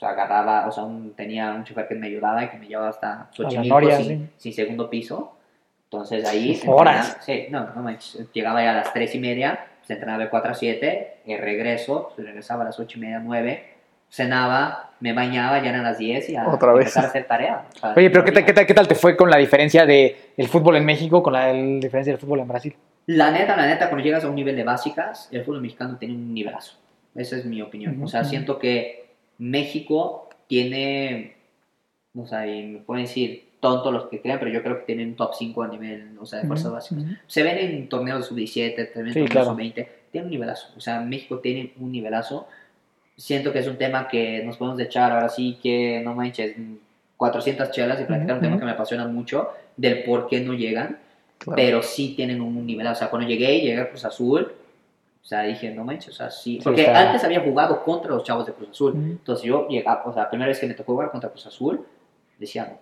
pues 0.00 0.10
agarraba, 0.12 0.66
o 0.66 0.72
sea, 0.72 0.84
un- 0.84 1.12
tenía 1.14 1.52
un 1.52 1.62
chofer 1.64 1.86
que 1.86 1.94
me 1.94 2.06
ayudaba 2.06 2.42
y 2.44 2.48
que 2.48 2.56
me 2.58 2.66
llevaba 2.66 2.88
hasta 2.88 3.28
Xochimilco 3.32 3.74
Noria, 3.80 3.96
sin, 3.98 4.06
sí. 4.06 4.28
sin 4.38 4.52
segundo 4.54 4.88
piso. 4.90 5.36
Entonces 5.84 6.26
ahí... 6.26 6.58
Horas. 6.66 7.18
Sí, 7.20 7.46
no, 7.50 7.68
no 7.74 7.82
manches. 7.82 8.26
Llegaba 8.32 8.62
ya 8.62 8.70
a 8.70 8.74
las 8.76 8.92
3 8.92 9.14
y 9.14 9.18
media, 9.20 9.66
se 9.82 9.92
entrenaba 9.94 10.22
de 10.24 10.30
4 10.30 10.52
a 10.52 10.54
7, 10.54 11.16
y 11.26 11.36
regreso, 11.36 12.12
pues, 12.14 12.26
regresaba 12.26 12.62
a 12.62 12.66
las 12.66 12.78
8 12.80 12.96
y 12.98 13.00
media, 13.02 13.18
9, 13.18 13.64
cenaba, 14.08 14.90
me 15.00 15.12
bañaba, 15.12 15.62
ya 15.62 15.70
eran 15.70 15.84
las 15.84 15.98
10 15.98 16.30
y 16.30 16.36
a 16.36 16.48
Otra 16.48 16.72
vez. 16.72 16.82
empezar 16.86 17.04
a 17.04 17.08
hacer 17.08 17.24
tarea. 17.26 17.64
O 17.76 17.78
sea, 17.78 17.94
Oye, 17.96 18.10
pero 18.10 18.24
¿qué 18.24 18.32
tal, 18.32 18.44
qué, 18.44 18.52
tal, 18.52 18.66
¿qué 18.66 18.74
tal 18.74 18.88
te 18.88 18.94
fue 18.94 19.16
con 19.16 19.30
la 19.30 19.36
diferencia 19.36 19.86
de 19.86 20.32
el 20.36 20.48
fútbol 20.48 20.76
en 20.76 20.84
México 20.84 21.22
con 21.22 21.32
la 21.32 21.50
el- 21.50 21.80
diferencia 21.80 22.12
del 22.12 22.20
fútbol 22.20 22.40
en 22.40 22.48
Brasil? 22.48 22.76
La 23.06 23.30
neta, 23.30 23.56
la 23.56 23.66
neta, 23.66 23.88
cuando 23.88 24.04
llegas 24.04 24.24
a 24.24 24.28
un 24.28 24.34
nivel 24.34 24.56
de 24.56 24.64
básicas, 24.64 25.28
el 25.32 25.44
fútbol 25.44 25.62
mexicano 25.62 25.96
tiene 25.96 26.14
un 26.14 26.32
nivelazo. 26.34 26.76
Esa 27.14 27.36
es 27.36 27.44
mi 27.44 27.60
opinión. 27.62 27.96
Ujú, 27.96 28.04
O 28.04 28.08
sea, 28.08 28.24
siento 28.24 28.58
que 28.58 28.99
México 29.40 30.28
tiene, 30.46 31.34
o 32.14 32.26
sea, 32.26 32.46
y 32.46 32.62
me 32.66 32.78
pueden 32.80 33.06
decir 33.06 33.48
tonto 33.60 33.90
los 33.90 34.06
que 34.06 34.20
crean, 34.20 34.38
pero 34.38 34.50
yo 34.50 34.62
creo 34.62 34.78
que 34.78 34.84
tienen 34.84 35.08
un 35.08 35.16
top 35.16 35.32
5 35.34 35.62
a 35.62 35.68
nivel, 35.68 36.16
o 36.20 36.26
sea, 36.26 36.40
de 36.40 36.46
fuerzas 36.46 36.66
Ujú, 36.66 36.74
básicas. 36.74 36.98
ujú. 37.04 37.14
Se 37.26 37.42
ven 37.42 37.58
en 37.58 37.88
torneos 37.88 38.20
de 38.20 38.24
sub-17, 38.26 38.92
también 38.92 39.14
Sí, 39.14 39.20
torneos 39.20 39.30
claro. 39.30 39.50
sub-20, 39.50 39.88
tiene 40.12 40.24
un 40.26 40.30
nivelazo. 40.30 40.68
O 40.76 40.80
sea, 40.80 41.00
México 41.00 41.38
tiene 41.38 41.72
un 41.80 41.90
nivelazo. 41.92 42.46
Siento 43.16 43.52
que 43.52 43.58
es 43.60 43.66
un 43.66 43.76
tema 43.76 44.08
que 44.08 44.42
nos 44.44 44.56
podemos 44.56 44.78
echar 44.80 45.12
ahora 45.12 45.28
sí 45.28 45.58
que, 45.62 46.00
no 46.04 46.14
manches, 46.14 46.54
400 47.16 47.70
chelas 47.70 48.00
y 48.00 48.04
platicar 48.04 48.32
un 48.32 48.38
Ujú, 48.38 48.40
tema 48.42 48.54
ujú. 48.56 48.60
que 48.60 48.66
me 48.66 48.72
apasiona 48.72 49.06
mucho, 49.06 49.48
del 49.76 50.02
por 50.04 50.28
qué 50.28 50.40
no 50.40 50.52
llegan 50.54 50.98
Claro. 51.38 51.56
pero 51.56 51.82
sí 51.82 52.12
tienen 52.14 52.42
un 52.42 52.66
nivel. 52.66 52.86
O 52.86 52.94
sea, 52.94 53.08
cuando 53.08 53.26
llegué, 53.26 53.60
llegué 53.60 53.80
a 53.80 53.88
Cruz 53.88 54.04
Azul, 54.04 54.52
o 55.22 55.26
sea, 55.30 55.42
dije, 55.42 55.70
no 55.70 55.84
manches, 55.84 56.08
o 56.14 56.16
sea, 56.16 56.30
sí. 56.30 56.60
Porque 56.62 56.82
está- 56.82 57.08
antes 57.08 57.22
había 57.24 57.40
jugado 57.40 57.82
contra 57.84 58.10
los 58.10 58.24
chavos 58.24 58.46
de 58.46 58.52
Cruz 58.52 58.70
Azul. 58.70 58.94
Entonces 58.96 59.44
yo 59.44 59.68
llegaba, 59.68 60.02
o 60.06 60.12
sea, 60.12 60.22
la 60.24 60.30
primera 60.30 60.48
vez 60.48 60.58
que 60.58 60.66
me 60.66 60.74
tocó 60.74 60.92
jugar 60.94 61.10
contra 61.10 61.30
Cruz 61.30 61.46
Azul, 61.46 61.84
decía, 62.38 62.76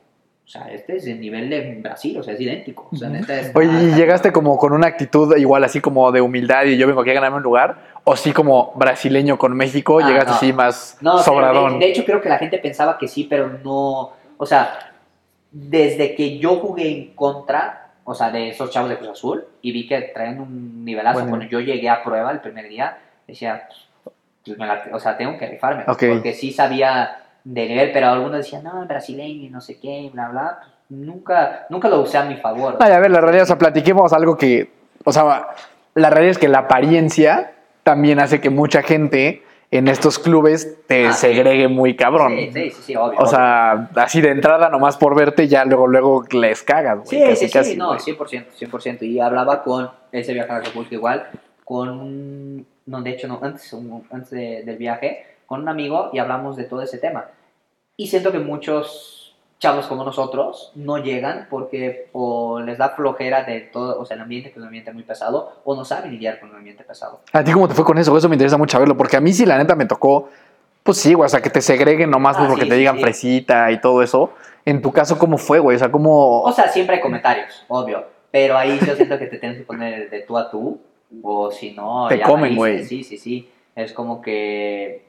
o 0.46 0.50
sea, 0.50 0.72
este 0.72 0.96
es 0.96 1.06
el 1.06 1.20
nivel 1.20 1.50
de 1.50 1.74
Brasil, 1.82 2.16
o 2.16 2.22
sea, 2.22 2.32
es 2.32 2.40
idéntico. 2.40 2.88
O 2.90 2.96
sea, 2.96 3.10
neta 3.10 3.38
es. 3.38 3.50
Oye, 3.54 3.68
¿y 3.68 3.94
llegaste 3.94 4.32
como 4.32 4.56
con 4.56 4.72
una 4.72 4.86
actitud 4.86 5.36
igual 5.36 5.62
así 5.64 5.80
como 5.80 6.10
de 6.10 6.22
humildad 6.22 6.64
y 6.64 6.78
yo 6.78 6.86
vengo 6.86 7.02
aquí 7.02 7.10
a 7.10 7.14
ganarme 7.14 7.36
un 7.36 7.42
lugar? 7.42 7.76
¿O 8.04 8.16
sí 8.16 8.32
como 8.32 8.72
brasileño 8.76 9.36
con 9.36 9.54
México, 9.54 9.98
Ah, 10.02 10.06
llegaste 10.08 10.30
no. 10.30 10.36
así 10.36 10.52
más 10.54 10.96
No, 11.02 11.18
sobradón? 11.18 11.78
De, 11.78 11.84
de 11.86 11.92
hecho, 11.92 12.04
creo 12.06 12.22
que 12.22 12.30
la 12.30 12.38
gente 12.38 12.56
pensaba 12.58 12.96
que 12.96 13.08
sí, 13.08 13.24
pero 13.28 13.58
no. 13.62 14.12
O 14.38 14.46
sea, 14.46 14.92
desde 15.50 16.14
que 16.14 16.38
yo 16.38 16.56
jugué 16.56 16.88
en 16.90 17.14
contra, 17.14 17.87
o 18.10 18.14
sea, 18.14 18.30
de 18.30 18.48
esos 18.48 18.70
chavos 18.70 18.88
de 18.88 18.96
Cruz 18.96 19.10
Azul, 19.10 19.44
y 19.60 19.70
vi 19.70 19.86
que 19.86 20.00
traían 20.00 20.40
un 20.40 20.82
nivelazo, 20.82 21.18
Bueno. 21.18 21.28
cuando 21.28 21.46
yo 21.46 21.60
llegué 21.60 21.90
a 21.90 22.02
prueba 22.02 22.30
el 22.30 22.40
primer 22.40 22.66
día, 22.66 22.96
decía, 23.26 23.68
pues, 24.44 24.56
me 24.58 24.66
la- 24.66 24.84
o 24.92 24.98
sea, 24.98 25.14
tengo 25.18 25.36
que 25.36 25.46
rifarme, 25.46 25.84
porque 25.84 26.32
sí 26.32 26.50
sabía 26.50 27.18
de 27.44 27.66
nivel, 27.68 27.92
pero 27.92 28.08
algunos 28.08 28.38
decían, 28.38 28.64
no, 28.64 28.86
brasileño 28.86 29.44
y 29.44 29.50
no 29.50 29.60
sé 29.60 29.78
qué, 29.78 30.00
y 30.00 30.08
bla, 30.08 30.28
bla. 30.28 30.58
Pues, 30.88 31.00
nunca, 31.00 31.66
nunca 31.68 31.88
lo 31.88 32.00
usé 32.00 32.16
a 32.16 32.24
mi 32.24 32.36
favor. 32.36 32.78
Ay, 32.80 32.92
a 32.92 32.98
ver, 32.98 33.10
la 33.10 33.20
realidad, 33.20 33.42
o 33.42 33.46
sea, 33.46 33.58
platiquemos 33.58 34.10
algo 34.14 34.38
que, 34.38 34.70
o 35.04 35.12
sea, 35.12 35.48
la 35.94 36.08
realidad 36.08 36.30
es 36.30 36.38
que 36.38 36.48
la 36.48 36.60
apariencia 36.60 37.52
también 37.82 38.20
hace 38.20 38.40
que 38.40 38.48
mucha 38.48 38.82
gente 38.82 39.42
en 39.70 39.88
estos 39.88 40.18
clubes 40.18 40.78
te 40.86 41.08
Ah, 41.08 41.12
sí. 41.12 41.20
segregue 41.28 41.68
muy 41.68 41.94
cabrón. 41.96 42.32
Sí, 42.36 42.50
sí, 42.52 42.70
sí, 42.70 42.82
sí, 42.82 42.96
obvio. 42.96 43.18
O 43.18 43.22
obvio. 43.22 43.26
sea, 43.26 43.90
así 43.96 44.20
de 44.20 44.30
entrada, 44.30 44.68
nomás 44.70 44.96
por 44.96 45.14
verte, 45.14 45.46
ya 45.48 45.64
luego, 45.64 45.86
luego 45.86 46.24
les 46.30 46.62
cagas, 46.62 46.98
güey. 47.04 47.08
Sí, 47.08 47.20
casi, 47.20 47.36
sí, 47.36 47.46
sí, 47.46 47.52
casi, 47.52 47.76
no, 47.76 47.88
güey. 47.88 48.00
100%, 48.00 48.46
100%. 48.58 49.02
Y 49.02 49.20
hablaba 49.20 49.62
con 49.62 49.90
ese 50.12 50.32
viaje 50.32 50.50
a 50.52 50.56
Acapulco 50.56 50.94
igual, 50.94 51.28
con 51.64 52.66
no, 52.86 53.02
de 53.02 53.10
hecho, 53.10 53.28
no, 53.28 53.38
antes, 53.42 53.70
un- 53.74 54.02
antes 54.10 54.30
de- 54.30 54.62
del 54.64 54.78
viaje, 54.78 55.26
con 55.44 55.60
un 55.60 55.68
amigo 55.68 56.08
y 56.14 56.18
hablamos 56.18 56.56
de 56.56 56.64
todo 56.64 56.80
ese 56.82 56.96
tema. 56.98 57.26
Y 57.98 58.06
siento 58.06 58.32
que 58.32 58.38
muchos 58.38 59.17
chavos 59.58 59.86
como 59.86 60.04
nosotros 60.04 60.72
no 60.76 60.98
llegan 60.98 61.48
porque 61.50 62.08
o 62.12 62.60
les 62.60 62.78
da 62.78 62.90
flojera 62.90 63.42
de 63.42 63.60
todo, 63.60 63.98
o 64.00 64.06
sea, 64.06 64.14
el 64.14 64.22
ambiente 64.22 64.50
que 64.50 64.54
es 64.54 64.60
un 64.60 64.66
ambiente 64.66 64.92
muy 64.92 65.02
pesado, 65.02 65.60
o 65.64 65.74
no 65.74 65.84
saben 65.84 66.12
lidiar 66.12 66.38
con 66.38 66.50
un 66.50 66.56
ambiente 66.56 66.84
pesado. 66.84 67.20
¿A 67.32 67.42
ti 67.42 67.52
cómo 67.52 67.66
te 67.66 67.74
fue 67.74 67.84
con 67.84 67.98
eso? 67.98 68.16
Eso 68.16 68.28
me 68.28 68.36
interesa 68.36 68.56
mucho 68.56 68.72
saberlo, 68.72 68.96
porque 68.96 69.16
a 69.16 69.20
mí 69.20 69.32
sí, 69.32 69.44
la 69.44 69.58
neta, 69.58 69.74
me 69.74 69.86
tocó, 69.86 70.28
pues 70.82 70.98
sí, 70.98 71.14
güey, 71.14 71.26
o 71.26 71.28
sea, 71.28 71.42
que 71.42 71.50
te 71.50 71.60
segreguen 71.60 72.10
nomás 72.10 72.36
Ah, 72.38 72.46
porque 72.46 72.62
sí, 72.62 72.68
te 72.68 72.74
sí, 72.74 72.78
digan 72.78 72.96
sí. 72.96 73.02
fresita 73.02 73.70
y 73.72 73.80
todo 73.80 74.02
eso. 74.02 74.32
En 74.64 74.80
tu 74.80 74.92
caso, 74.92 75.18
¿cómo 75.18 75.38
fue, 75.38 75.58
güey? 75.58 75.76
O 75.76 75.78
sea, 75.78 75.90
¿cómo...? 75.90 76.42
O 76.42 76.52
sea, 76.52 76.68
siempre 76.68 76.96
hay 76.96 77.02
comentarios, 77.02 77.64
obvio, 77.68 78.04
pero 78.30 78.56
ahí 78.56 78.78
yo 78.86 78.94
siento 78.94 79.18
que 79.18 79.26
te 79.26 79.38
tienes 79.38 79.58
que 79.58 79.64
poner 79.64 80.08
de 80.08 80.20
tú 80.20 80.38
a 80.38 80.50
tú, 80.50 80.80
o 81.22 81.50
si 81.50 81.72
no... 81.72 82.06
Te 82.08 82.20
comen, 82.20 82.54
güey. 82.54 82.84
Sí, 82.84 83.02
sí, 83.02 83.16
sí. 83.16 83.50
Es 83.74 83.92
como 83.92 84.20
que 84.20 85.08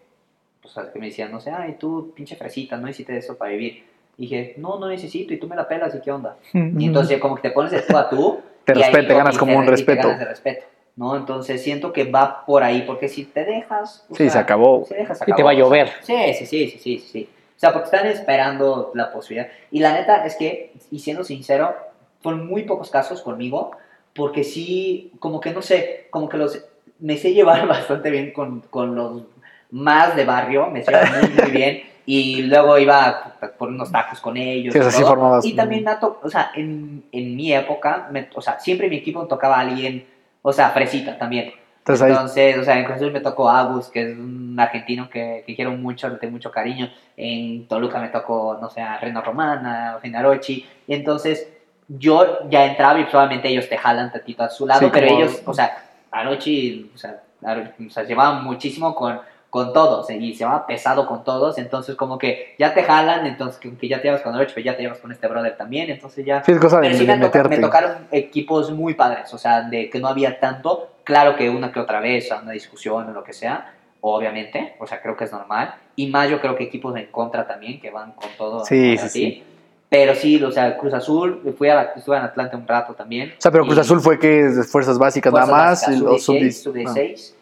pues, 0.62 0.78
o 0.78 0.82
sea, 0.82 0.92
que 0.92 1.00
me 1.00 1.08
decían, 1.08 1.32
no 1.32 1.40
sé, 1.40 1.52
ay, 1.52 1.76
tú, 1.80 2.14
pinche 2.16 2.36
fresita, 2.36 2.78
no 2.78 2.88
necesitas 2.88 3.18
eso 3.18 3.38
para 3.38 3.52
vivir. 3.52 3.84
Y 4.20 4.24
dije, 4.24 4.54
no, 4.58 4.78
no 4.78 4.88
necesito, 4.90 5.34
y 5.34 5.38
tú 5.38 5.48
me 5.48 5.56
la 5.56 5.66
pelas, 5.68 5.96
¿y 5.96 6.02
qué 6.02 6.12
onda? 6.12 6.36
Y 6.54 6.86
entonces, 6.86 7.20
como 7.20 7.36
que 7.36 7.42
te 7.42 7.52
pones 7.52 7.72
de 7.72 7.82
tú 7.82 7.98
a 7.98 8.08
tú. 8.10 8.42
Te 8.66 8.74
ahí 8.74 8.80
respeta, 8.84 9.14
ganas 9.16 9.38
como 9.38 9.54
te- 9.54 9.58
un 9.58 9.64
y 9.64 9.66
te 9.66 9.72
respeto. 9.72 10.02
ganas 10.10 10.20
de 10.20 10.26
respeto, 10.26 10.66
¿no? 10.98 11.16
Entonces, 11.16 11.64
siento 11.64 11.92
que 11.92 12.04
va 12.04 12.46
por 12.46 12.62
ahí, 12.62 12.84
porque 12.84 13.08
si 13.08 13.24
te 13.26 13.44
dejas. 13.46 14.06
Sí, 14.10 14.16
sea, 14.26 14.30
se 14.30 14.38
acabó. 14.40 14.86
si 14.88 14.94
dejas, 14.94 15.18
se 15.18 15.24
Y 15.24 15.26
te 15.26 15.32
acabó, 15.32 15.46
va 15.46 15.52
a 15.52 15.54
llover. 15.56 15.90
Sí, 16.04 16.14
sí, 16.38 16.46
sí, 16.46 16.70
sí, 16.70 16.78
sí, 16.78 17.00
sí. 17.00 17.30
O 17.56 17.60
sea, 17.60 17.72
porque 17.74 17.86
están 17.86 18.06
esperando 18.06 18.92
la 18.94 19.12
posibilidad. 19.12 19.50
Y 19.72 19.80
la 19.80 19.94
neta 19.94 20.24
es 20.26 20.36
que, 20.36 20.74
y 20.92 21.00
siendo 21.00 21.24
sincero, 21.24 21.74
fueron 22.22 22.46
muy 22.48 22.64
pocos 22.64 22.92
casos 22.92 23.22
conmigo, 23.24 23.72
porque 24.14 24.44
sí, 24.44 25.12
como 25.20 25.40
que 25.40 25.52
no 25.52 25.62
sé, 25.62 26.08
como 26.12 26.30
que 26.30 26.38
los 26.38 26.64
me 27.00 27.18
sé 27.18 27.34
llevar 27.34 27.66
bastante 27.68 28.12
bien 28.12 28.32
con, 28.34 28.60
con 28.70 28.96
los 28.96 29.24
más 29.72 30.16
de 30.16 30.26
barrio, 30.26 30.68
me 30.70 30.84
sé 30.84 30.92
llevar 30.92 31.22
muy, 31.24 31.30
muy 31.42 31.52
bien. 31.52 31.84
Y 32.12 32.42
luego 32.42 32.76
iba 32.80 33.36
por 33.60 33.70
unos 33.70 33.92
tacos 33.92 34.20
con 34.20 34.36
ellos. 34.36 34.74
Sí, 34.74 34.80
y 34.80 34.82
o 34.82 34.84
sea, 34.84 34.92
sí 34.92 35.02
todo. 35.04 35.12
formabas- 35.12 35.46
Y 35.46 35.54
también, 35.54 35.86
o 36.24 36.28
sea, 36.28 36.50
en, 36.56 37.04
en 37.12 37.36
mi 37.36 37.54
época, 37.54 38.08
me- 38.12 38.28
o 38.34 38.42
sea, 38.42 38.58
siempre 38.60 38.88
en 38.88 38.92
mi 38.92 38.98
equipo 38.98 39.28
tocaba 39.28 39.58
a 39.58 39.60
alguien, 39.60 40.08
o 40.42 40.52
sea, 40.52 40.72
fresita 40.72 41.20
también. 41.20 41.54
Entonces 41.78 42.02
ahí, 42.02 42.12
Entonces, 42.12 42.58
o 42.58 42.64
sea, 42.64 42.80
en 42.80 42.86
Cruz 42.86 43.00
me 43.12 43.20
tocó 43.20 43.48
Agus, 43.48 43.90
que 43.90 44.02
es 44.12 44.18
un 44.18 44.56
argentino 44.60 45.08
que, 45.08 45.44
que 45.46 45.56
quiero 45.56 45.70
mucho, 45.74 46.10
le 46.10 46.16
tengo 46.16 46.32
mucho 46.32 46.50
cariño. 46.50 46.90
En 47.16 47.68
Toluca 47.68 48.00
me 48.00 48.08
tocó, 48.10 48.58
no 48.60 48.72
sé, 48.72 48.82
a 48.82 48.98
Reno 48.98 49.22
Romana, 49.22 49.94
a 49.94 50.00
Finarochi. 50.00 50.66
Y 50.88 50.94
entonces, 50.96 51.48
yo 51.88 52.50
ya 52.50 52.66
entraba 52.66 53.00
y 53.00 53.04
probablemente 53.06 53.50
ellos 53.50 53.70
te 53.70 53.78
jalan 53.78 54.12
tantito 54.12 54.42
a 54.44 54.50
su 54.50 54.66
lado, 54.66 54.80
Sí, 54.80 54.90
pero 54.92 55.08
como- 55.10 55.20
ellos, 55.20 55.44
o 55.46 55.54
sea, 55.54 55.78
Arochi, 56.10 56.90
o 56.96 56.98
sea, 56.98 57.22
o 57.44 57.90
sea, 57.92 58.04
llevaban 58.04 58.44
muchísimo 58.44 58.96
con, 58.96 59.20
con 59.50 59.74
todos 59.74 60.10
y 60.12 60.34
se 60.36 60.46
va 60.46 60.68
pesado 60.68 61.08
con 61.08 61.24
todos. 61.24 61.58
Entonces, 61.58 61.96
como 61.96 62.18
que 62.18 62.54
ya 62.60 62.74
te 62.74 62.84
jalan, 62.84 63.26
entonces, 63.26 63.60
que, 63.60 63.88
ya 63.88 63.98
te 63.98 64.04
llevas 64.08 64.22
con 64.22 64.36
Arochi, 64.36 64.54
pero 64.54 64.66
ya 64.66 64.76
te 64.78 64.84
llevas 64.84 65.00
con 65.00 65.12
este 65.12 65.28
brother 65.28 65.58
también. 65.58 65.90
Entonces, 65.90 66.24
ya. 66.26 66.44
sí 66.44 66.52
es 66.52 66.60
cosa 66.60 66.78
de, 66.80 66.88
Pero 66.88 66.98
sí 67.00 67.06
de 67.06 67.16
me, 67.16 67.26
toca- 67.26 67.38
meterte. 67.40 67.56
me 67.58 67.62
tocaron 67.62 68.08
equipos 68.12 68.72
muy 68.72 68.94
padres, 68.94 69.34
o 69.34 69.38
sea, 69.38 69.62
de 69.62 69.90
que 69.90 70.00
no 70.00 70.08
había 70.08 70.40
tanto, 70.40 70.90
claro 71.04 71.36
que 71.36 71.50
una 71.50 71.72
que 71.72 71.80
otra 71.80 72.00
vez, 72.00 72.30
una 72.42 72.52
discusión 72.52 73.10
o 73.10 73.12
lo 73.12 73.24
que 73.24 73.34
sea, 73.34 73.74
obviamente, 74.02 74.76
o 74.80 74.86
sea, 74.88 75.02
creo 75.02 75.18
que 75.18 75.24
es 75.26 75.32
normal, 75.32 75.74
y 75.96 76.08
más 76.08 76.30
yo 76.30 76.40
creo 76.40 76.56
que 76.56 76.64
equipos 76.66 76.96
en 76.96 77.08
contra 77.08 77.48
también, 77.48 77.82
que 77.82 77.90
van 77.90 78.12
con 78.14 78.30
todo. 78.38 78.64
Sí, 78.66 78.96
así. 78.98 79.10
sí, 79.10 79.20
sí. 79.20 79.44
Pero 79.90 80.14
sí, 80.14 80.42
o 80.44 80.52
sea, 80.52 80.78
Cruz 80.78 80.94
Azul, 80.94 81.42
fui 81.58 81.68
a, 81.70 81.74
la- 81.76 81.84
estuve 81.96 82.16
en 82.18 82.22
Atlanta 82.24 82.56
un 82.56 82.68
rato 82.68 82.94
también. 82.94 83.34
O 83.38 83.42
sea, 83.42 83.52
pero 83.52 83.66
Cruz 83.66 83.80
Azul 83.80 84.00
fue 84.00 84.20
que 84.20 84.48
fuerzas 84.70 85.00
básicas 85.00 85.32
Fuerzas 85.32 85.50
nada 85.50 85.64
más. 85.64 85.82
básicas, 85.82 85.96
y 85.96 86.00
los 86.04 86.24
sub-16, 86.24 86.52
sub- 86.52 86.76
ah. 86.86 86.90
sub-16, 86.94 87.34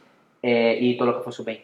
eh, 0.44 0.78
y 0.80 0.98
todo 0.98 1.12
lo 1.12 1.18
que 1.18 1.24
fue 1.26 1.34
sub-20. 1.34 1.64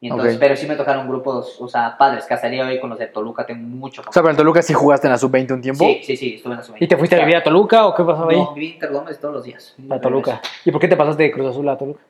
Y 0.00 0.06
entonces, 0.08 0.34
Ok. 0.36 0.40
Pero 0.40 0.54
sí 0.56 0.66
me 0.68 0.76
tocaron 0.76 1.08
grupos, 1.08 1.56
o 1.60 1.66
sea, 1.66 1.96
padres, 1.98 2.24
que 2.24 2.32
hasta 2.34 2.46
el 2.46 2.52
día 2.52 2.64
de 2.64 2.74
hoy 2.74 2.80
con 2.80 2.88
los 2.90 2.98
de 3.00 3.08
Toluca 3.08 3.44
tengo 3.44 3.66
mucho. 3.66 4.02
O 4.06 4.12
sea, 4.12 4.22
pero 4.22 4.30
en 4.30 4.36
Toluca 4.36 4.62
sí 4.62 4.72
jugaste 4.72 5.08
en 5.08 5.12
la 5.12 5.18
sub-20 5.18 5.52
un 5.54 5.60
tiempo. 5.60 5.84
Sí, 5.84 6.00
sí, 6.04 6.16
sí, 6.16 6.34
estuve 6.36 6.52
en 6.52 6.58
la 6.58 6.64
sub-20. 6.64 6.76
¿Y 6.84 6.86
te 6.86 6.96
fuiste 6.96 7.16
a 7.16 7.18
vivir 7.20 7.36
a 7.36 7.42
Toluca 7.42 7.86
o 7.86 7.94
qué 7.96 8.04
pasaba 8.04 8.30
ahí? 8.30 8.36
No, 8.36 8.54
viví 8.54 8.66
en 8.68 8.72
Interlomas 8.74 9.18
todos 9.18 9.34
los 9.34 9.44
días. 9.44 9.74
A 9.90 10.00
Toluca. 10.00 10.40
¿Y 10.64 10.70
por 10.70 10.80
qué 10.80 10.86
te 10.86 10.96
pasaste 10.96 11.24
de 11.24 11.32
Cruz 11.32 11.48
Azul 11.48 11.68
a 11.68 11.76
Toluca? 11.76 12.00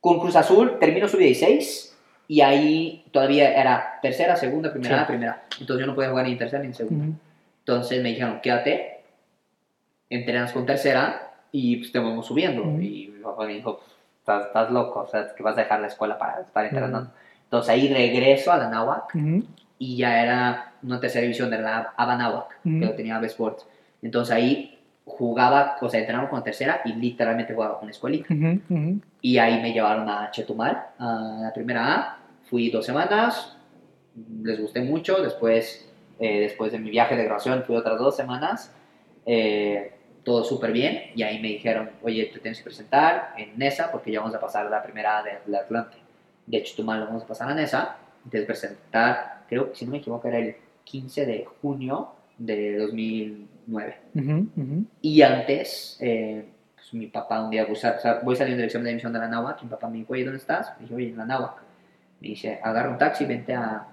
Con 0.00 0.18
Cruz 0.18 0.34
Azul 0.36 0.78
termino 0.80 1.06
sub-16 1.08 1.92
y 2.28 2.40
ahí 2.40 3.04
todavía 3.12 3.52
era 3.60 3.98
tercera, 4.00 4.34
segunda, 4.36 4.72
primera, 4.72 5.00
Sí. 5.00 5.04
primera. 5.08 5.42
Entonces 5.60 5.80
yo 5.84 5.86
no 5.86 5.94
podía 5.94 6.08
jugar 6.08 6.24
ni 6.24 6.32
en 6.32 6.38
tercera 6.38 6.62
ni 6.62 6.68
en 6.68 6.74
segunda. 6.74 7.14
Entonces 7.58 8.02
me 8.02 8.08
dijeron, 8.08 8.40
quédate, 8.42 9.00
entrenas 10.08 10.52
con 10.52 10.64
tercera 10.64 11.32
y 11.52 11.76
pues 11.76 11.92
te 11.92 11.98
vamos 11.98 12.26
subiendo. 12.26 12.62
Ujú. 12.62 12.80
Y 12.80 13.12
mi 13.14 13.22
papá 13.22 13.44
me 13.46 13.54
dijo, 13.54 13.78
"Pues, 13.78 13.89
estás, 14.30 14.46
estás 14.46 14.70
loco, 14.70 15.00
o 15.00 15.06
sea, 15.06 15.34
que 15.34 15.42
vas 15.42 15.56
a 15.58 15.62
dejar 15.62 15.80
la 15.80 15.86
escuela 15.88 16.18
para 16.18 16.40
estar 16.40 16.64
entrenando. 16.64 17.00
Ujú. 17.00 17.10
Entonces 17.44 17.70
ahí 17.70 17.92
regreso 17.92 18.52
a 18.52 18.56
la 18.58 18.68
Náhuac 18.68 19.14
Ujú. 19.14 19.44
y 19.78 19.96
ya 19.96 20.22
era 20.22 20.72
una 20.82 21.00
tercera 21.00 21.22
división 21.22 21.50
de 21.50 21.58
la 21.60 21.92
Abanáhuac, 21.96 22.58
Ujú. 22.64 22.78
que 22.80 22.86
lo 22.86 22.92
tenía 22.94 23.16
AB 23.16 23.24
Sports. 23.26 23.66
Entonces 24.02 24.34
ahí 24.34 24.78
jugaba, 25.04 25.76
o 25.80 25.88
sea, 25.88 26.00
entrenaba 26.00 26.28
con 26.30 26.42
tercera 26.44 26.80
y 26.84 26.92
literalmente 26.92 27.52
jugaba 27.54 27.78
con 27.78 27.88
la 27.88 27.90
escuelita. 27.92 28.32
Y 29.22 29.38
ahí 29.38 29.60
me 29.60 29.72
llevaron 29.72 30.08
a 30.08 30.30
Chetumal, 30.30 30.86
a 30.98 31.38
la 31.42 31.52
primera 31.52 31.94
A. 31.94 32.16
Fui 32.48 32.70
dos 32.70 32.86
semanas, 32.86 33.56
les 34.42 34.60
gusté 34.60 34.80
mucho. 34.80 35.20
Después, 35.22 35.86
eh, 36.18 36.40
después 36.40 36.72
de 36.72 36.78
mi 36.78 36.90
viaje 36.90 37.16
de 37.16 37.24
graduación, 37.24 37.62
fui 37.64 37.76
otras 37.76 37.98
dos 37.98 38.16
semanas. 38.16 38.72
eh, 39.26 39.92
todo 40.24 40.44
súper 40.44 40.72
bien. 40.72 41.10
Y 41.14 41.22
ahí 41.22 41.40
me 41.40 41.48
dijeron, 41.48 41.90
oye, 42.02 42.26
te 42.26 42.38
tienes 42.40 42.58
que 42.58 42.64
presentar 42.64 43.34
en 43.38 43.58
NESA 43.58 43.90
porque 43.90 44.10
ya 44.12 44.20
vamos 44.20 44.34
a 44.34 44.40
pasar 44.40 44.70
la 44.70 44.82
primera 44.82 45.22
de, 45.22 45.38
de 45.50 45.56
Atlante. 45.58 45.96
De 46.46 46.62
Chetumal 46.62 47.00
lo 47.00 47.06
vamos 47.06 47.22
a 47.22 47.26
pasar 47.26 47.48
a 47.50 47.54
NESA. 47.54 47.96
Tienes 48.30 48.46
que 48.46 48.52
presentar, 48.52 49.44
creo 49.48 49.70
que 49.70 49.76
si 49.76 49.84
no 49.84 49.92
me 49.92 49.98
equivoco, 49.98 50.28
era 50.28 50.38
el 50.38 50.56
15 50.84 51.24
de 51.26 51.46
junio 51.62 52.10
de 52.38 52.76
2009. 52.78 53.98
Ujú. 54.14 54.46
Ujú. 54.56 54.84
Y 55.02 55.22
antes, 55.22 55.96
eh, 56.00 56.44
pues 56.74 56.92
mi 56.94 57.06
papá 57.06 57.42
un 57.42 57.50
día, 57.50 57.64
voy 57.66 57.76
saliendo 57.76 58.22
de 58.22 58.56
dirección 58.56 58.82
de 58.84 58.90
emisión 58.90 59.12
de 59.12 59.18
la 59.20 59.28
Náhuac, 59.28 59.60
y 59.62 59.64
mi 59.66 59.70
papá 59.70 59.88
me 59.88 59.98
dijo, 59.98 60.12
oye, 60.12 60.24
¿dónde 60.24 60.38
estás? 60.38 60.72
Me 60.76 60.82
dije, 60.82 60.94
oye, 60.94 61.08
en 61.08 61.16
la 61.18 61.24
Náhuac. 61.26 61.62
Me 62.20 62.28
dice, 62.28 62.58
agarra 62.62 62.90
un 62.90 62.98
taxi, 62.98 63.24
vente 63.24 63.54
a, 63.54 63.86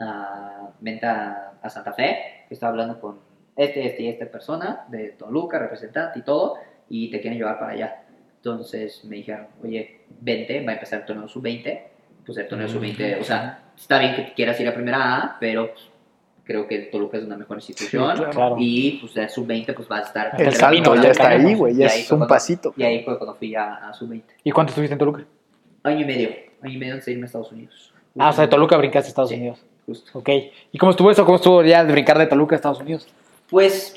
a- 0.00 0.70
vente 0.80 1.06
a, 1.06 1.52
a 1.62 1.68
Santa 1.70 1.92
Fe, 1.92 2.44
que 2.48 2.54
estaba 2.54 2.70
hablando 2.70 3.00
con 3.00 3.18
este, 3.58 3.84
este 3.86 4.02
y 4.04 4.08
esta 4.08 4.24
persona 4.26 4.86
de 4.88 5.08
Toluca, 5.10 5.58
representante 5.58 6.20
y 6.20 6.22
todo, 6.22 6.54
y 6.88 7.10
te 7.10 7.20
quieren 7.20 7.38
llevar 7.38 7.58
para 7.58 7.72
allá. 7.72 8.02
Entonces 8.36 9.04
me 9.04 9.16
dijeron, 9.16 9.48
oye, 9.62 10.00
vente, 10.20 10.64
va 10.64 10.70
a 10.72 10.74
empezar 10.74 11.00
el 11.00 11.04
torneo 11.06 11.28
sub-20. 11.28 11.80
Pues 12.24 12.38
el 12.38 12.48
torneo 12.48 12.68
sub-20, 12.68 13.20
o 13.20 13.24
sea, 13.24 13.70
está 13.76 13.98
bien 13.98 14.14
que 14.14 14.32
quieras 14.34 14.58
ir 14.60 14.68
a 14.68 14.74
primera 14.74 15.16
A, 15.16 15.36
pero 15.40 15.72
pues, 15.72 15.88
creo 16.44 16.66
que 16.68 16.78
Toluca 16.78 17.18
es 17.18 17.24
una 17.24 17.36
mejor 17.36 17.56
institución. 17.58 18.04
claro. 18.14 18.30
Claro. 18.30 18.56
Y 18.58 18.98
pues 19.00 19.14
de 19.14 19.28
sub-20 19.28 19.74
pues 19.74 19.88
vas 19.88 20.04
a 20.04 20.06
estar... 20.06 20.40
El 20.40 20.52
salto 20.54 20.94
ya 20.94 21.10
está 21.10 21.28
ahí, 21.30 21.54
güey. 21.54 21.74
Ya 21.74 21.86
es 21.86 22.02
un 22.12 22.18
cuando- 22.18 22.26
pasito. 22.28 22.72
Y 22.76 22.82
ahí 22.84 23.02
fue 23.04 23.18
cuando 23.18 23.34
fui 23.34 23.54
a, 23.54 23.88
a 23.88 23.92
sub-20. 23.92 24.22
¿Y 24.44 24.50
cuánto 24.52 24.70
estuviste 24.70 24.92
en 24.94 24.98
Toluca? 24.98 25.24
Año 25.82 26.00
y 26.00 26.04
medio. 26.04 26.28
Año 26.62 26.74
y 26.74 26.78
medio 26.78 26.92
antes 26.94 27.06
de 27.06 27.12
irme 27.12 27.24
a 27.24 27.26
Estados 27.26 27.50
Unidos. 27.52 27.92
Ah, 28.18 28.30
o 28.30 28.32
sea, 28.32 28.44
de 28.44 28.48
Toluca 28.48 28.76
brincaste 28.76 29.08
a 29.08 29.10
Estados 29.10 29.30
Sí. 29.30 29.36
Unidos. 29.36 29.64
Justo. 29.86 30.18
Ok. 30.18 30.28
¿Y 30.70 30.78
cómo 30.78 30.90
estuvo 30.90 31.10
eso? 31.10 31.24
¿Cómo 31.24 31.36
estuvo 31.36 31.62
ya 31.64 31.82
de 31.84 31.90
brincar 31.92 32.18
de 32.18 32.26
Toluca 32.26 32.54
a 32.54 32.56
Estados 32.56 32.80
Unidos? 32.80 33.08
Pues... 33.50 33.94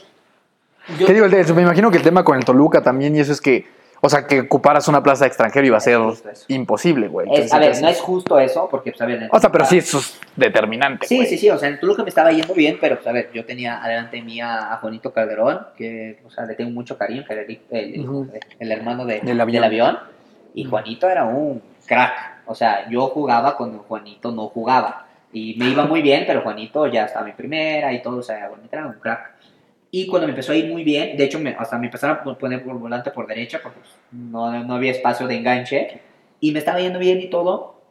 Yo, 0.97 1.05
¿Qué 1.05 1.13
digo? 1.13 1.27
Me 1.27 1.61
imagino 1.61 1.91
que 1.91 1.97
el 1.97 2.03
tema 2.03 2.23
con 2.23 2.37
el 2.37 2.43
Toluca 2.43 2.81
también, 2.81 3.15
y 3.15 3.19
eso 3.19 3.31
es 3.31 3.39
que, 3.39 3.67
o 4.01 4.09
sea, 4.09 4.25
que 4.25 4.41
ocuparas 4.41 4.87
una 4.87 5.03
plaza 5.03 5.25
de 5.25 5.27
extranjero 5.27 5.67
iba 5.67 5.77
a 5.77 5.79
ser 5.79 5.99
imposible, 6.47 7.07
güey. 7.07 7.27
a 7.51 7.59
ver, 7.59 7.79
no 7.81 7.87
es 7.87 8.01
justo 8.01 8.39
eso, 8.39 8.67
porque, 8.69 8.91
pues, 8.91 9.01
a 9.01 9.05
ver... 9.05 9.29
O 9.31 9.39
sea, 9.39 9.51
pero 9.51 9.65
sí, 9.65 9.77
eso 9.77 9.99
es 9.99 10.19
determinante, 10.35 11.05
Sí, 11.05 11.17
güey. 11.17 11.27
sí, 11.27 11.37
sí, 11.37 11.49
o 11.51 11.57
sea, 11.59 11.69
en 11.69 11.79
Toluca 11.79 12.01
me 12.01 12.09
estaba 12.09 12.31
yendo 12.31 12.53
bien, 12.55 12.77
pero, 12.81 12.95
pues, 12.95 13.07
a 13.07 13.11
ver, 13.11 13.29
yo 13.31 13.45
tenía 13.45 13.83
adelante 13.83 14.17
de 14.17 14.23
mí 14.23 14.41
a, 14.41 14.77
Juanito 14.81 15.13
Calderón, 15.13 15.67
que, 15.77 16.19
o 16.25 16.31
sea, 16.31 16.45
le 16.45 16.55
tengo 16.55 16.71
mucho 16.71 16.97
cariño, 16.97 17.23
que 17.27 17.33
era 17.33 17.43
el, 17.43 18.71
hermano 18.71 19.05
de- 19.05 19.19
Del 19.19 19.39
avión. 19.39 19.99
y 20.55 20.65
Juanito 20.65 21.07
era 21.07 21.25
un 21.25 21.61
crack, 21.85 22.41
o 22.47 22.55
sea, 22.55 22.89
yo 22.89 23.07
jugaba 23.09 23.55
cuando 23.55 23.79
Juanito 23.87 24.31
no 24.31 24.47
jugaba, 24.47 25.05
y 25.31 25.55
me 25.57 25.69
iba 25.69 25.85
muy 25.85 26.01
bien, 26.01 26.23
pero 26.25 26.41
Juanito 26.41 26.87
ya 26.87 27.05
estaba 27.05 27.29
en 27.29 27.35
primera 27.35 27.93
y 27.93 28.01
todo, 28.01 28.17
o 28.17 28.23
sea, 28.23 28.47
Juanito 28.49 28.69
era 28.75 28.87
un 28.87 28.93
crack. 28.93 29.40
Y 29.93 30.07
cuando 30.07 30.27
me 30.27 30.31
empezó 30.31 30.53
a 30.53 30.55
ir 30.55 30.71
muy 30.71 30.83
bien, 30.83 31.17
de 31.17 31.23
hecho, 31.25 31.37
me, 31.39 31.51
hasta 31.51 31.77
me 31.77 31.87
empezaron 31.87 32.17
a 32.17 32.37
poner 32.37 32.63
por 32.63 32.79
volante 32.79 33.11
por 33.11 33.27
derecha, 33.27 33.59
porque 33.61 33.79
pues, 33.79 33.91
no, 34.11 34.63
no 34.63 34.73
había 34.75 34.91
espacio 34.91 35.27
de 35.27 35.35
enganche, 35.35 35.99
y 36.39 36.51
me 36.53 36.59
estaba 36.59 36.79
yendo 36.79 36.97
bien 36.97 37.19
y 37.19 37.29
todo, 37.29 37.81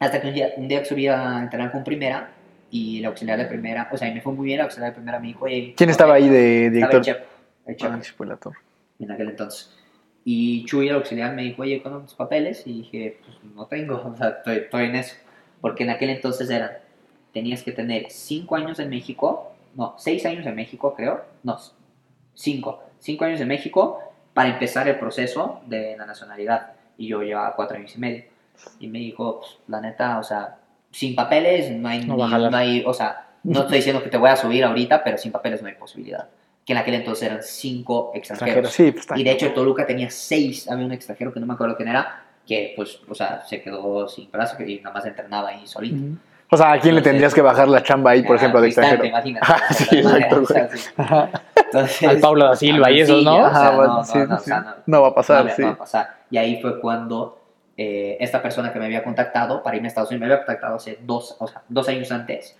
hasta 0.00 0.20
que 0.20 0.28
un 0.28 0.34
día, 0.34 0.48
un 0.56 0.66
día 0.68 0.84
subí 0.84 1.06
a 1.06 1.38
entrenar 1.40 1.70
con 1.70 1.84
primera, 1.84 2.32
y 2.70 3.00
la 3.00 3.08
auxiliar 3.08 3.38
de 3.38 3.44
primera, 3.44 3.88
o 3.92 3.96
sea, 3.96 4.08
y 4.08 4.14
me 4.14 4.20
fue 4.20 4.32
muy 4.32 4.46
bien, 4.46 4.58
la 4.58 4.64
auxiliar 4.64 4.90
de 4.90 4.96
primera 4.96 5.20
me 5.20 5.28
dijo, 5.28 5.44
oye, 5.44 5.74
¿Quién 5.76 5.90
estaba 5.90 6.14
ahí 6.14 6.28
de 6.28 6.66
Estaba 6.66 6.72
director? 6.90 6.96
el 6.96 7.04
Chepo, 7.04 7.24
el 7.66 8.02
Chepo, 8.02 8.24
Ah, 8.24 8.36
torre. 8.36 8.56
en 8.98 9.12
aquel 9.12 9.28
entonces. 9.28 9.72
Y 10.24 10.64
Chuy, 10.64 10.88
el 10.88 10.96
auxiliar, 10.96 11.34
me 11.34 11.42
dijo, 11.42 11.62
oye, 11.62 11.80
¿cuándo 11.80 12.00
tus 12.00 12.14
papeles? 12.14 12.66
Y 12.66 12.78
dije, 12.78 13.18
pues 13.24 13.36
no 13.54 13.66
tengo, 13.66 13.94
o 14.12 14.16
sea, 14.16 14.30
estoy, 14.30 14.56
estoy 14.56 14.86
en 14.86 14.96
eso. 14.96 15.14
Porque 15.60 15.84
en 15.84 15.90
aquel 15.90 16.10
entonces 16.10 16.50
eran, 16.50 16.72
tenías 17.32 17.62
que 17.62 17.70
tener 17.70 18.06
5 18.10 18.56
años 18.56 18.80
en 18.80 18.90
México, 18.90 19.53
no, 19.76 19.94
6 19.98 20.24
años 20.26 20.46
en 20.46 20.54
México, 20.54 20.94
creo, 20.96 21.24
no, 21.42 21.58
5, 22.34 22.82
5 22.98 23.24
años 23.24 23.40
en 23.40 23.48
México 23.48 24.00
para 24.32 24.48
empezar 24.50 24.88
el 24.88 24.98
proceso 24.98 25.60
de 25.66 25.96
la 25.96 26.06
nacionalidad. 26.06 26.72
Y 26.98 27.08
yo 27.08 27.22
llevaba 27.22 27.54
4 27.54 27.76
años 27.76 27.94
y 27.94 27.98
medio. 28.00 28.24
Y 28.80 28.88
me 28.88 28.98
dijo, 28.98 29.40
pues, 29.40 29.58
la 29.68 29.80
neta, 29.80 30.18
o 30.18 30.22
sea, 30.22 30.56
sin 30.90 31.14
papeles 31.14 31.70
no 31.72 31.88
hay, 31.88 32.04
No 32.04 32.14
ni- 32.16 32.50
no 32.50 32.56
hay, 32.56 32.82
o 32.86 32.94
sea, 32.94 33.28
no 33.42 33.60
estoy 33.60 33.76
diciendo 33.78 34.02
que 34.02 34.10
te 34.10 34.16
voy 34.16 34.30
a 34.30 34.36
subir 34.36 34.64
ahorita, 34.64 35.02
pero 35.04 35.18
sin 35.18 35.32
papeles 35.32 35.60
no 35.62 35.68
hay 35.68 35.74
posibilidad. 35.74 36.28
Que 36.64 36.72
en 36.72 36.78
aquel 36.78 36.94
entonces 36.94 37.24
eran 37.28 37.42
5 37.42 38.12
Extranjero, 38.14 38.60
extranjeros. 38.60 38.72
sí, 38.72 39.06
pues. 39.08 39.20
Y 39.20 39.24
de 39.24 39.30
hecho 39.32 39.52
Toluca 39.52 39.86
tenía 39.86 40.08
seis, 40.10 40.68
había 40.70 40.86
un 40.86 40.92
extranjero 40.92 41.32
que 41.32 41.40
no 41.40 41.46
me 41.46 41.54
acuerdo 41.54 41.76
quién 41.76 41.88
era, 41.88 42.24
que 42.46 42.72
pues, 42.76 43.00
o 43.08 43.14
sea, 43.14 43.44
se 43.44 43.60
quedó 43.60 44.08
sin 44.08 44.30
brazo 44.30 44.62
y 44.62 44.80
nada 44.80 44.94
más 44.94 45.04
entrenaba 45.04 45.48
ahí 45.50 45.66
solito. 45.66 45.96
Ujú. 45.96 46.16
O 46.50 46.56
sea, 46.56 46.72
¿a 46.72 46.78
quién 46.78 46.94
le 46.94 47.02
tendrías 47.02 47.34
que 47.34 47.40
bajar 47.40 47.68
la 47.68 47.82
chamba 47.82 48.12
ahí, 48.12 48.22
por 48.22 48.36
ejemplo, 48.36 48.60
de 48.60 48.68
extranjero? 48.68 49.04
imagínate. 49.04 49.46
Ah, 49.48 49.72
sí, 49.72 49.98
exacto, 49.98 50.42
O 50.42 50.46
sea, 50.46 50.68
sí. 50.68 50.90
Entonces, 51.56 52.08
Al 52.08 52.20
Paulo 52.20 52.44
da 52.46 52.56
Silva 52.56 52.90
y 52.90 53.00
esos, 53.00 53.24
¿no? 53.24 53.36
no, 53.36 53.42
va 53.42 53.48
a 53.48 53.96
pasar, 53.96 54.28
no, 54.28 54.38
sí. 54.38 54.50
no 54.86 55.02
va 55.02 55.08
a 55.72 55.78
pasar. 55.78 56.16
Y 56.30 56.36
ahí 56.36 56.60
fue 56.60 56.80
cuando 56.80 57.40
eh, 57.76 58.16
esta 58.20 58.40
persona 58.40 58.72
que 58.72 58.78
me 58.78 58.84
había 58.84 59.02
contactado 59.02 59.62
para 59.62 59.76
irme 59.76 59.88
a 59.88 59.90
Estados 59.90 60.10
Unidos, 60.10 60.20
me 60.20 60.26
había 60.32 60.44
contactado 60.44 60.76
hace 60.76 60.98
dos, 61.02 61.36
o 61.40 61.48
sea, 61.48 61.62
dos 61.68 61.88
años 61.88 62.12
antes, 62.12 62.56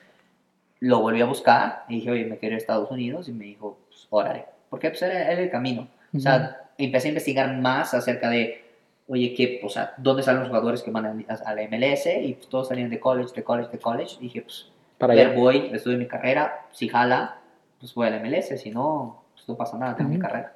lo 0.81 1.01
volví 1.01 1.21
a 1.21 1.27
buscar 1.27 1.85
y 1.89 1.97
dije, 1.97 2.11
oye, 2.11 2.25
me 2.25 2.39
quiero 2.39 2.55
ir 2.55 2.59
a 2.59 2.63
Estados 2.63 2.91
Unidos 2.91 3.29
y 3.29 3.33
me 3.33 3.45
dijo, 3.45 3.79
pues, 3.89 4.09
órale, 4.11 4.47
porque 4.69 4.91
pues 4.91 5.03
era, 5.03 5.31
era 5.31 5.41
el 5.41 5.51
camino. 5.51 5.87
O 6.15 6.19
sea, 6.19 6.69
empecé 6.79 7.09
a 7.09 7.11
investigar 7.11 7.57
más 7.57 7.95
acerca 7.95 8.29
de, 8.29 8.64
oye, 9.07 9.35
¿qué, 9.35 9.61
o 9.63 9.69
sea, 9.69 9.95
¿dónde 9.99 10.23
salen 10.23 10.41
los 10.41 10.49
jugadores 10.49 10.83
que 10.83 10.91
van 10.91 11.07
a, 11.07 11.35
a 11.45 11.55
la 11.55 11.63
MLS? 11.63 12.07
Y 12.23 12.35
pues, 12.35 12.49
todos 12.49 12.69
salían 12.69 12.91
de 12.91 13.01
college, 13.01 13.33
de 13.35 13.45
college, 13.45 13.71
de 13.71 13.79
college. 13.79 14.17
Y 14.21 14.25
dije, 14.25 14.43
pues, 14.43 14.71
Para 14.99 15.15
ver, 15.15 15.29
allá. 15.29 15.39
voy, 15.39 15.71
estudio 15.73 15.99
mi 15.99 16.07
carrera, 16.07 16.67
si 16.73 16.89
jala, 16.89 17.39
pues 17.79 17.95
voy 17.95 18.07
a 18.07 18.11
la 18.11 18.17
MLS, 18.21 18.57
si 18.59 18.71
no, 18.71 19.25
pues 19.35 19.49
no 19.49 19.57
pasa 19.57 19.77
nada, 19.79 19.97
tengo 19.97 20.11
mi 20.11 20.17
Ujú. 20.17 20.27
carrera. 20.27 20.55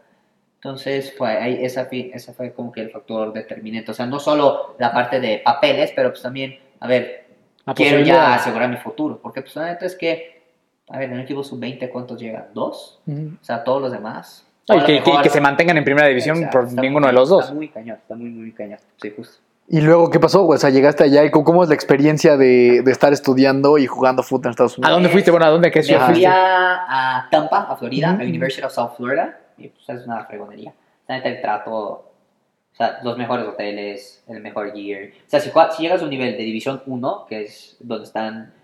Entonces, 0.57 1.15
fue 1.17 1.29
ahí, 1.37 1.65
esa, 1.65 1.83
esa 1.91 2.33
fue 2.33 2.53
como 2.53 2.73
que 2.73 2.81
el 2.81 2.91
factor 2.91 3.33
determinante. 3.33 3.93
O 3.93 3.95
sea, 3.95 4.07
no 4.07 4.19
solo 4.19 4.75
la 4.79 4.93
parte 4.93 5.21
de 5.21 5.39
papeles, 5.45 5.93
pero 5.95 6.11
pues 6.11 6.23
también, 6.23 6.59
a 6.81 6.89
ver, 6.89 7.27
La 7.65 7.75
quiero 7.75 8.01
ya 8.01 8.35
asegurar 8.35 8.69
mi 8.69 8.77
futuro. 8.77 9.21
Porque 9.23 9.43
pues 9.43 9.55
la 9.55 9.67
neta 9.67 9.87
es 9.87 9.95
que, 9.95 10.43
a 10.89 10.99
ver, 10.99 11.11
en 11.11 11.17
el 11.19 11.21
equipo 11.25 11.45
sub-20, 11.45 11.89
¿cuántos 11.91 12.21
llegan? 12.21 12.47
¿Dos? 12.55 12.99
Ujú. 13.07 13.37
O 13.41 13.45
sea, 13.45 13.63
todos 13.63 13.81
los 13.83 13.93
demás. 13.93 14.48
Y 14.69 14.79
a 14.79 15.23
que, 15.23 15.31
se 15.31 15.41
mantengan 15.41 15.77
en 15.79 15.85
primera 15.85 16.07
división 16.09 16.37
Exacto, 16.39 16.59
por 16.59 16.69
está 16.69 16.81
ninguno 16.83 17.07
muy- 17.07 17.15
de 17.15 17.21
los 17.21 17.29
dos. 17.29 17.45
Está 17.45 17.55
muy 17.55 17.69
cañón, 17.69 17.97
está 17.97 18.15
muy, 18.15 18.31
muy 18.31 18.53
cañón. 18.53 18.79
Sí, 19.01 19.13
justo. 19.17 19.39
¿Y 19.71 19.81
luego 19.83 20.11
qué 20.11 20.19
pasó? 20.19 20.45
güey? 20.45 20.57
O 20.57 20.61
sea, 20.61 20.71
llegaste 20.71 21.05
allá 21.05 21.25
y 21.25 21.31
¿cómo- 21.31 21.45
¿cómo 21.45 21.63
es 21.63 21.69
la 21.69 21.75
experiencia 21.75 22.37
de, 22.39 22.83
de 22.83 22.91
estar 22.91 23.13
estudiando 23.13 23.77
y 23.79 23.87
jugando 23.87 24.23
fútbol 24.23 24.47
en 24.47 24.51
Estados 24.51 24.75
¿A 24.75 24.77
Unidos? 24.79 24.93
dónde 24.97 25.09
fuiste? 25.11 25.31
Bueno, 25.31 25.47
¿a 25.47 25.51
dónde? 25.51 25.71
¿Qué 25.71 25.83
ciudad 25.83 26.11
fui 26.11 26.25
a, 26.25 27.19
a 27.19 27.29
Tampa, 27.31 27.67
a 27.71 27.77
Florida, 27.77 28.11
a 28.19 28.23
University 28.25 28.63
of 28.65 28.73
South 28.73 28.93
Florida, 28.97 29.39
y 29.59 29.69
pues 29.69 29.89
es 29.89 30.07
una 30.07 30.25
fregonería. 30.25 30.73
La 31.07 31.17
neta, 31.17 31.29
el 31.29 31.41
trato, 31.43 31.73
o 31.75 32.05
sea, 32.73 32.99
los 33.03 33.19
mejores 33.19 33.47
hoteles, 33.47 34.23
el 34.29 34.41
mejor 34.41 34.73
gear. 34.73 35.11
O 35.27 35.29
sea, 35.29 35.41
si, 35.41 35.51
si 35.77 35.83
llegas 35.83 36.01
a 36.01 36.05
un 36.05 36.11
nivel 36.11 36.33
de 36.37 36.43
División 36.45 36.83
1, 36.87 37.27
que 37.29 37.43
es 37.43 37.77
donde 37.81 38.05
están, 38.05 38.55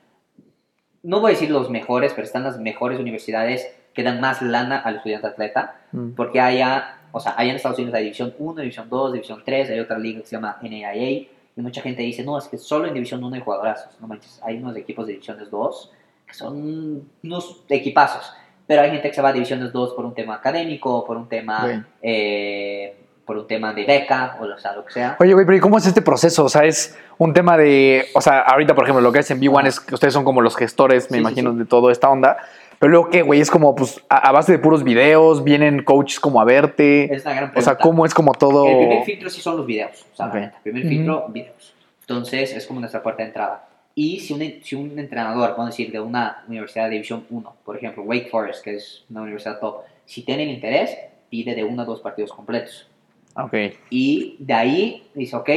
no 1.02 1.20
voy 1.20 1.32
a 1.32 1.34
decir 1.34 1.50
los 1.50 1.68
mejores, 1.68 2.12
pero 2.14 2.24
están 2.24 2.44
las 2.44 2.58
mejores 2.58 2.98
universidades 2.98 3.74
que 3.94 4.02
dan 4.02 4.20
más 4.20 4.42
lana 4.42 4.78
al 4.80 4.96
estudiante 4.96 5.26
atleta, 5.28 5.76
Mm. 5.92 6.10
porque 6.16 6.40
allá, 6.40 6.98
o 7.12 7.20
sea, 7.20 7.34
allá 7.36 7.50
en 7.50 7.56
Estados 7.56 7.78
Unidos 7.78 7.94
hay 7.94 8.04
División 8.04 8.34
1, 8.38 8.60
División 8.60 8.88
2, 8.90 9.12
División 9.12 9.42
3, 9.44 9.70
hay 9.70 9.80
otra 9.80 9.98
liga 9.98 10.20
que 10.20 10.26
se 10.26 10.36
llama 10.36 10.58
NAIA, 10.60 11.10
y 11.56 11.60
mucha 11.60 11.80
gente 11.80 12.02
dice, 12.02 12.24
no, 12.24 12.36
es 12.36 12.48
que 12.48 12.58
solo 12.58 12.86
en 12.88 12.94
División 12.94 13.22
1 13.22 13.36
hay 13.36 13.40
jugadorazos, 13.42 13.96
no 14.00 14.08
manches, 14.08 14.40
hay 14.44 14.56
unos 14.58 14.76
equipos 14.76 15.06
de 15.06 15.12
Divisiones 15.12 15.50
2 15.50 15.92
que 16.26 16.34
son 16.34 17.08
unos 17.22 17.62
equipazos, 17.68 18.32
pero 18.66 18.82
hay 18.82 18.90
gente 18.90 19.08
que 19.08 19.14
se 19.14 19.22
va 19.22 19.28
a 19.28 19.32
Divisiones 19.32 19.72
2 19.72 19.94
por 19.94 20.04
un 20.04 20.14
tema 20.14 20.34
académico, 20.34 21.04
por 21.04 21.16
un 21.16 21.28
tema, 21.28 21.86
eh, 22.02 22.96
por 23.24 23.36
un 23.38 23.46
tema 23.46 23.72
de 23.72 23.84
beca, 23.84 24.36
o, 24.40 24.58
sea, 24.58 24.74
lo 24.74 24.84
que 24.84 24.92
sea. 24.92 25.16
Oye, 25.20 25.32
güey, 25.32 25.46
pero 25.46 25.56
¿y 25.56 25.60
cómo 25.60 25.78
es 25.78 25.86
este 25.86 26.02
proceso? 26.02 26.44
O 26.44 26.48
sea, 26.48 26.64
es 26.64 26.98
un 27.18 27.32
tema 27.32 27.56
de. 27.56 28.06
O 28.14 28.20
sea, 28.20 28.40
ahorita, 28.40 28.74
por 28.74 28.84
ejemplo, 28.84 29.00
lo 29.00 29.12
que 29.12 29.20
es 29.20 29.30
en 29.30 29.40
B1 29.40 29.58
Ajá. 29.60 29.68
es 29.68 29.80
que 29.80 29.94
ustedes 29.94 30.12
son 30.12 30.24
como 30.24 30.40
los 30.42 30.56
gestores, 30.56 31.04
me 31.04 31.08
Sí, 31.08 31.14
sí, 31.14 31.20
imagino, 31.20 31.52
sí. 31.52 31.58
de 31.58 31.64
toda 31.64 31.90
esta 31.92 32.10
onda. 32.10 32.36
Pero 32.78 32.90
luego, 32.90 33.10
¿qué, 33.10 33.22
güey? 33.22 33.40
Es 33.40 33.50
como, 33.50 33.74
pues, 33.74 34.00
a, 34.08 34.28
a 34.28 34.32
base 34.32 34.52
de 34.52 34.58
puros 34.58 34.82
videos, 34.84 35.42
vienen 35.44 35.82
coaches 35.84 36.20
como 36.20 36.40
a 36.40 36.44
verte. 36.44 37.12
Es 37.14 37.24
una 37.24 37.34
gran 37.34 37.44
O 37.50 37.52
sea, 37.54 37.74
pregunta. 37.76 37.82
¿cómo 37.82 38.06
es 38.06 38.14
como 38.14 38.32
todo. 38.32 38.68
El 38.68 38.78
primer 38.78 39.04
filtro 39.04 39.30
sí 39.30 39.40
son 39.40 39.56
los 39.56 39.66
videos, 39.66 40.04
o 40.12 40.16
sea, 40.16 40.26
Ok. 40.26 40.34
la 40.34 40.40
neta, 40.40 40.60
primer 40.62 40.82
Ujú. 40.82 40.88
filtro, 40.90 41.26
videos. 41.28 41.74
Entonces, 42.00 42.52
es 42.54 42.66
como 42.66 42.80
nuestra 42.80 43.02
puerta 43.02 43.22
de 43.22 43.28
entrada. 43.28 43.68
Y 43.94 44.18
si 44.20 44.32
un, 44.34 44.40
si 44.62 44.74
un 44.74 44.98
entrenador, 44.98 45.50
vamos 45.50 45.66
a 45.66 45.70
decir, 45.70 45.92
de 45.92 46.00
una 46.00 46.42
universidad 46.48 46.84
de 46.86 46.90
División 46.92 47.24
1, 47.30 47.54
por 47.64 47.76
ejemplo, 47.76 48.02
Wake 48.02 48.28
Forest, 48.30 48.64
que 48.64 48.74
es 48.76 49.04
una 49.08 49.22
universidad 49.22 49.60
top, 49.60 49.82
si 50.04 50.22
tienen 50.22 50.50
interés, 50.50 50.96
pide 51.30 51.54
de 51.54 51.62
uno 51.64 51.82
a 51.82 51.84
dos 51.84 52.00
partidos 52.00 52.32
completos. 52.32 52.88
Ok. 53.36 53.54
Y 53.90 54.36
de 54.40 54.52
ahí 54.54 55.06
dice, 55.14 55.36
ok, 55.36 55.48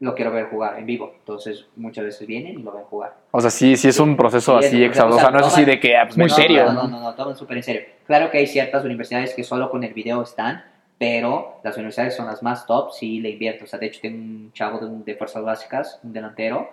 lo 0.00 0.14
quiero 0.14 0.32
ver 0.32 0.46
jugar 0.46 0.78
en 0.78 0.86
vivo. 0.86 1.12
Entonces, 1.18 1.66
muchas 1.76 2.04
veces 2.06 2.26
vienen 2.26 2.58
y 2.58 2.62
lo 2.62 2.72
ven 2.72 2.84
jugar. 2.84 3.14
O 3.30 3.40
sea, 3.40 3.50
sí, 3.50 3.76
sí 3.76 3.88
es 3.88 4.00
un 4.00 4.16
proceso 4.16 4.58
Sí, 4.60 4.66
así 4.66 4.84
exhaustivo. 4.84 5.18
O 5.18 5.20
sea, 5.20 5.30
no 5.30 5.40
es 5.40 5.46
así 5.46 5.64
de 5.64 5.78
que. 5.78 5.96
ah, 5.96 6.04
pues, 6.06 6.16
Muy 6.16 6.28
No, 6.28 6.34
serio, 6.34 6.64
No, 6.64 6.72
¿no? 6.72 6.88
no, 6.88 7.00
no, 7.00 7.14
toman 7.14 7.36
súper 7.36 7.58
en 7.58 7.62
serio. 7.62 7.82
Claro 8.06 8.30
que 8.30 8.38
hay 8.38 8.46
ciertas 8.46 8.84
universidades 8.84 9.34
que 9.34 9.44
solo 9.44 9.70
con 9.70 9.84
el 9.84 9.92
video 9.92 10.22
están, 10.22 10.64
pero 10.98 11.60
las 11.62 11.76
universidades 11.76 12.16
son 12.16 12.26
las 12.26 12.42
más 12.42 12.66
top 12.66 12.92
si 12.92 13.20
le 13.20 13.30
invierto. 13.30 13.64
O 13.64 13.66
sea, 13.66 13.78
de 13.78 13.86
hecho, 13.86 14.00
tengo 14.02 14.16
un 14.18 14.52
chavo 14.52 14.78
de, 14.78 15.04
de 15.04 15.14
fuerzas 15.16 15.44
básicas, 15.44 16.00
un 16.02 16.12
delantero, 16.12 16.70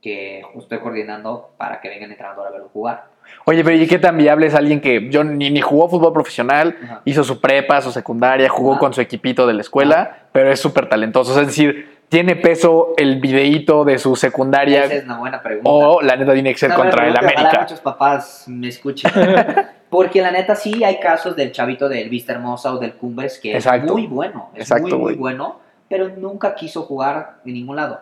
que 0.00 0.42
estoy 0.58 0.78
coordinando 0.78 1.50
para 1.56 1.80
que 1.80 1.88
venga 1.88 2.04
el 2.06 2.10
entrenador 2.12 2.46
a 2.46 2.50
verlo 2.50 2.68
jugar. 2.72 3.04
Oye, 3.44 3.62
pero 3.62 3.76
¿y 3.76 3.86
qué 3.86 3.98
tan 3.98 4.16
viable 4.16 4.46
es 4.46 4.54
alguien 4.54 4.80
que 4.80 5.08
yo 5.10 5.22
ni, 5.24 5.50
ni 5.50 5.60
jugó 5.60 5.88
fútbol 5.88 6.12
profesional, 6.12 6.76
Ajá. 6.82 7.02
hizo 7.04 7.22
su 7.22 7.40
prepa, 7.40 7.80
su 7.80 7.92
secundaria, 7.92 8.48
jugó 8.48 8.72
Ajá. 8.72 8.80
con 8.80 8.94
su 8.94 9.00
equipito 9.00 9.46
de 9.46 9.54
la 9.54 9.60
escuela, 9.60 10.18
pero 10.32 10.50
es 10.50 10.58
súper 10.58 10.88
talentoso? 10.88 11.30
O 11.30 11.34
sea, 11.34 11.42
es 11.42 11.48
decir, 11.48 12.00
¿tiene 12.08 12.34
peso 12.34 12.94
el 12.96 13.20
videíto 13.20 13.84
de 13.84 13.98
su 13.98 14.16
secundaria 14.16 14.84
Esa 14.84 14.94
es 14.94 15.04
una 15.04 15.18
buena 15.18 15.42
pregunta. 15.42 15.70
o 15.70 16.00
la 16.02 16.16
neta 16.16 16.32
tiene 16.32 16.52
que 16.52 16.58
ser 16.58 16.72
contra 16.74 17.06
el 17.06 17.12
pregunta, 17.12 17.20
ojalá 17.20 17.40
América? 17.40 17.60
muchos 17.62 17.80
papás 17.80 18.44
me 18.48 18.68
escuchen. 18.68 19.10
Porque 19.90 20.22
la 20.22 20.30
neta 20.30 20.54
sí 20.54 20.82
hay 20.84 20.98
casos 20.98 21.34
del 21.36 21.52
chavito 21.52 21.88
del 21.88 22.08
Vista 22.08 22.32
Hermosa 22.32 22.72
o 22.74 22.78
del 22.78 22.94
Cumbres 22.94 23.38
que 23.38 23.54
Exacto. 23.54 23.86
es 23.86 23.92
muy 23.92 24.06
bueno, 24.06 24.50
es 24.54 24.62
Exacto, 24.62 24.96
muy, 24.98 25.12
muy 25.12 25.14
bueno, 25.14 25.60
pero 25.88 26.08
nunca 26.08 26.54
quiso 26.54 26.82
jugar 26.82 27.36
en 27.44 27.54
ningún 27.54 27.76
lado. 27.76 28.00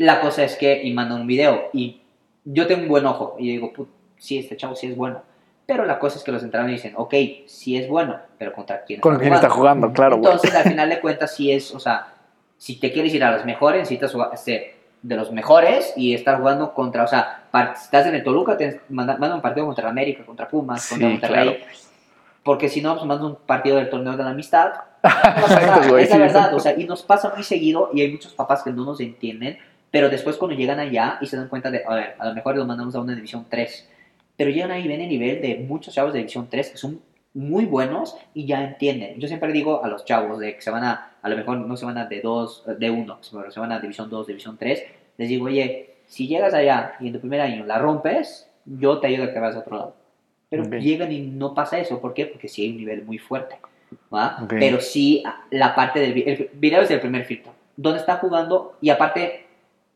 La 0.00 0.20
cosa 0.20 0.44
es 0.44 0.56
que, 0.56 0.82
y 0.82 0.94
manda 0.94 1.14
un 1.14 1.26
video, 1.26 1.68
y 1.74 2.00
yo 2.44 2.66
tengo 2.66 2.82
un 2.82 2.88
buen 2.88 3.04
ojo, 3.04 3.36
y 3.38 3.48
yo 3.48 3.52
digo, 3.52 3.72
"Put, 3.72 3.88
sí, 4.16 4.38
este 4.38 4.56
chavo 4.56 4.74
sí 4.74 4.86
es 4.86 4.96
bueno. 4.96 5.20
Pero 5.66 5.84
la 5.84 5.98
cosa 5.98 6.16
es 6.16 6.24
que 6.24 6.32
los 6.32 6.42
entrenadores 6.42 6.82
dicen, 6.82 6.94
ok, 6.96 7.14
sí 7.46 7.76
es 7.76 7.86
bueno, 7.86 8.16
pero 8.38 8.52
¿contra 8.52 8.82
quién 8.84 9.00
¿Con 9.00 9.18
quién 9.18 9.34
está 9.34 9.50
jugando? 9.50 9.92
Claro. 9.92 10.16
Entonces, 10.16 10.54
al 10.54 10.64
final 10.64 10.88
de 10.88 11.00
cuentas, 11.00 11.34
sí 11.36 11.52
es, 11.52 11.72
o 11.74 11.78
sea, 11.78 12.14
si 12.56 12.80
te 12.80 12.90
quieres 12.92 13.12
ir 13.14 13.22
a 13.22 13.30
los 13.30 13.44
mejores, 13.44 13.80
necesitas 13.82 14.12
ser 14.42 14.74
de 15.02 15.16
los 15.16 15.30
mejores 15.32 15.92
y 15.96 16.14
estar 16.14 16.38
jugando 16.38 16.72
contra, 16.74 17.04
o 17.04 17.06
sea, 17.06 17.44
si 17.76 17.84
estás 17.84 18.06
en 18.06 18.14
el 18.14 18.24
Toluca, 18.24 18.56
te 18.56 18.80
manda, 18.88 19.16
manda 19.18 19.36
un 19.36 19.42
partido 19.42 19.66
contra 19.66 19.88
América, 19.88 20.24
contra 20.24 20.48
Pumas, 20.48 20.82
Sí, 20.82 20.94
contra 20.94 21.08
Monterrey. 21.10 21.56
claro. 21.56 21.66
Porque 22.42 22.68
si 22.70 22.80
no, 22.80 22.94
pues 22.94 23.04
manda 23.06 23.26
un 23.26 23.36
partido 23.36 23.76
del 23.76 23.90
torneo 23.90 24.16
de 24.16 24.24
la 24.24 24.30
amistad. 24.30 24.72
No 25.02 25.42
pasa 25.42 25.60
nada, 25.60 25.88
güey, 25.88 26.04
es 26.04 26.10
la 26.10 26.16
sí, 26.16 26.20
verdad, 26.22 26.36
exacto. 26.36 26.56
o 26.56 26.60
sea, 26.60 26.74
y 26.78 26.84
nos 26.84 27.02
pasa 27.02 27.32
muy 27.34 27.44
seguido 27.44 27.90
y 27.94 28.00
hay 28.00 28.10
muchos 28.12 28.34
papás 28.34 28.62
que 28.62 28.70
no 28.70 28.84
nos 28.84 29.00
entienden, 29.00 29.58
pero 29.90 30.08
después 30.08 30.36
cuando 30.36 30.56
llegan 30.56 30.78
allá 30.78 31.18
y 31.20 31.26
se 31.26 31.36
dan 31.36 31.48
cuenta 31.48 31.70
de, 31.70 31.82
a 31.86 31.94
ver, 31.94 32.14
a 32.18 32.28
lo 32.28 32.34
mejor 32.34 32.56
los 32.56 32.66
mandamos 32.66 32.94
a 32.94 33.00
una 33.00 33.14
división 33.14 33.46
3, 33.48 33.88
pero 34.36 34.50
llegan 34.50 34.70
ahí 34.70 34.84
y 34.84 34.88
ven 34.88 35.00
el 35.00 35.08
nivel 35.08 35.40
de 35.42 35.56
muchos 35.66 35.94
chavos 35.94 36.12
de 36.12 36.18
división 36.20 36.48
3 36.50 36.70
que 36.70 36.76
son 36.78 37.00
muy 37.34 37.64
buenos 37.64 38.16
y 38.34 38.46
ya 38.46 38.62
entienden. 38.64 39.18
Yo 39.20 39.28
siempre 39.28 39.52
digo 39.52 39.84
a 39.84 39.88
los 39.88 40.04
chavos 40.04 40.38
de 40.40 40.54
que 40.54 40.62
se 40.62 40.70
van 40.70 40.84
a, 40.84 41.12
a 41.22 41.28
lo 41.28 41.36
mejor 41.36 41.58
no 41.58 41.76
se 41.76 41.84
van 41.86 41.98
a 41.98 42.06
de 42.06 42.20
2, 42.20 42.64
de 42.78 42.90
1, 42.90 43.18
se 43.22 43.60
van 43.60 43.72
a 43.72 43.80
división 43.80 44.10
2, 44.10 44.26
división 44.26 44.56
3, 44.58 44.82
les 45.18 45.28
digo, 45.28 45.46
oye, 45.46 45.94
si 46.06 46.26
llegas 46.26 46.54
allá 46.54 46.94
y 47.00 47.06
en 47.08 47.12
tu 47.12 47.20
primer 47.20 47.40
año 47.40 47.64
la 47.64 47.78
rompes, 47.78 48.50
yo 48.64 48.98
te 48.98 49.06
ayudo 49.06 49.24
a 49.24 49.32
que 49.32 49.38
vas 49.38 49.54
a 49.54 49.60
otro 49.60 49.76
lado. 49.76 49.96
Pero 50.48 50.64
Ok. 50.64 50.72
llegan 50.74 51.12
y 51.12 51.20
no 51.20 51.54
pasa 51.54 51.78
eso. 51.78 52.00
¿Por 52.00 52.14
qué? 52.14 52.26
Porque 52.26 52.48
sí 52.48 52.62
hay 52.62 52.70
un 52.70 52.78
nivel 52.78 53.04
muy 53.04 53.18
fuerte. 53.18 53.56
¿va? 54.12 54.38
Ok. 54.42 54.54
Pero 54.58 54.80
sí 54.80 55.22
la 55.50 55.74
parte 55.74 56.00
del 56.00 56.16
el 56.26 56.50
video 56.54 56.82
es 56.82 56.90
el 56.90 57.00
primer 57.00 57.24
filtro. 57.24 57.52
¿Dónde 57.76 58.00
está 58.00 58.16
jugando? 58.16 58.76
Y 58.80 58.90
aparte, 58.90 59.46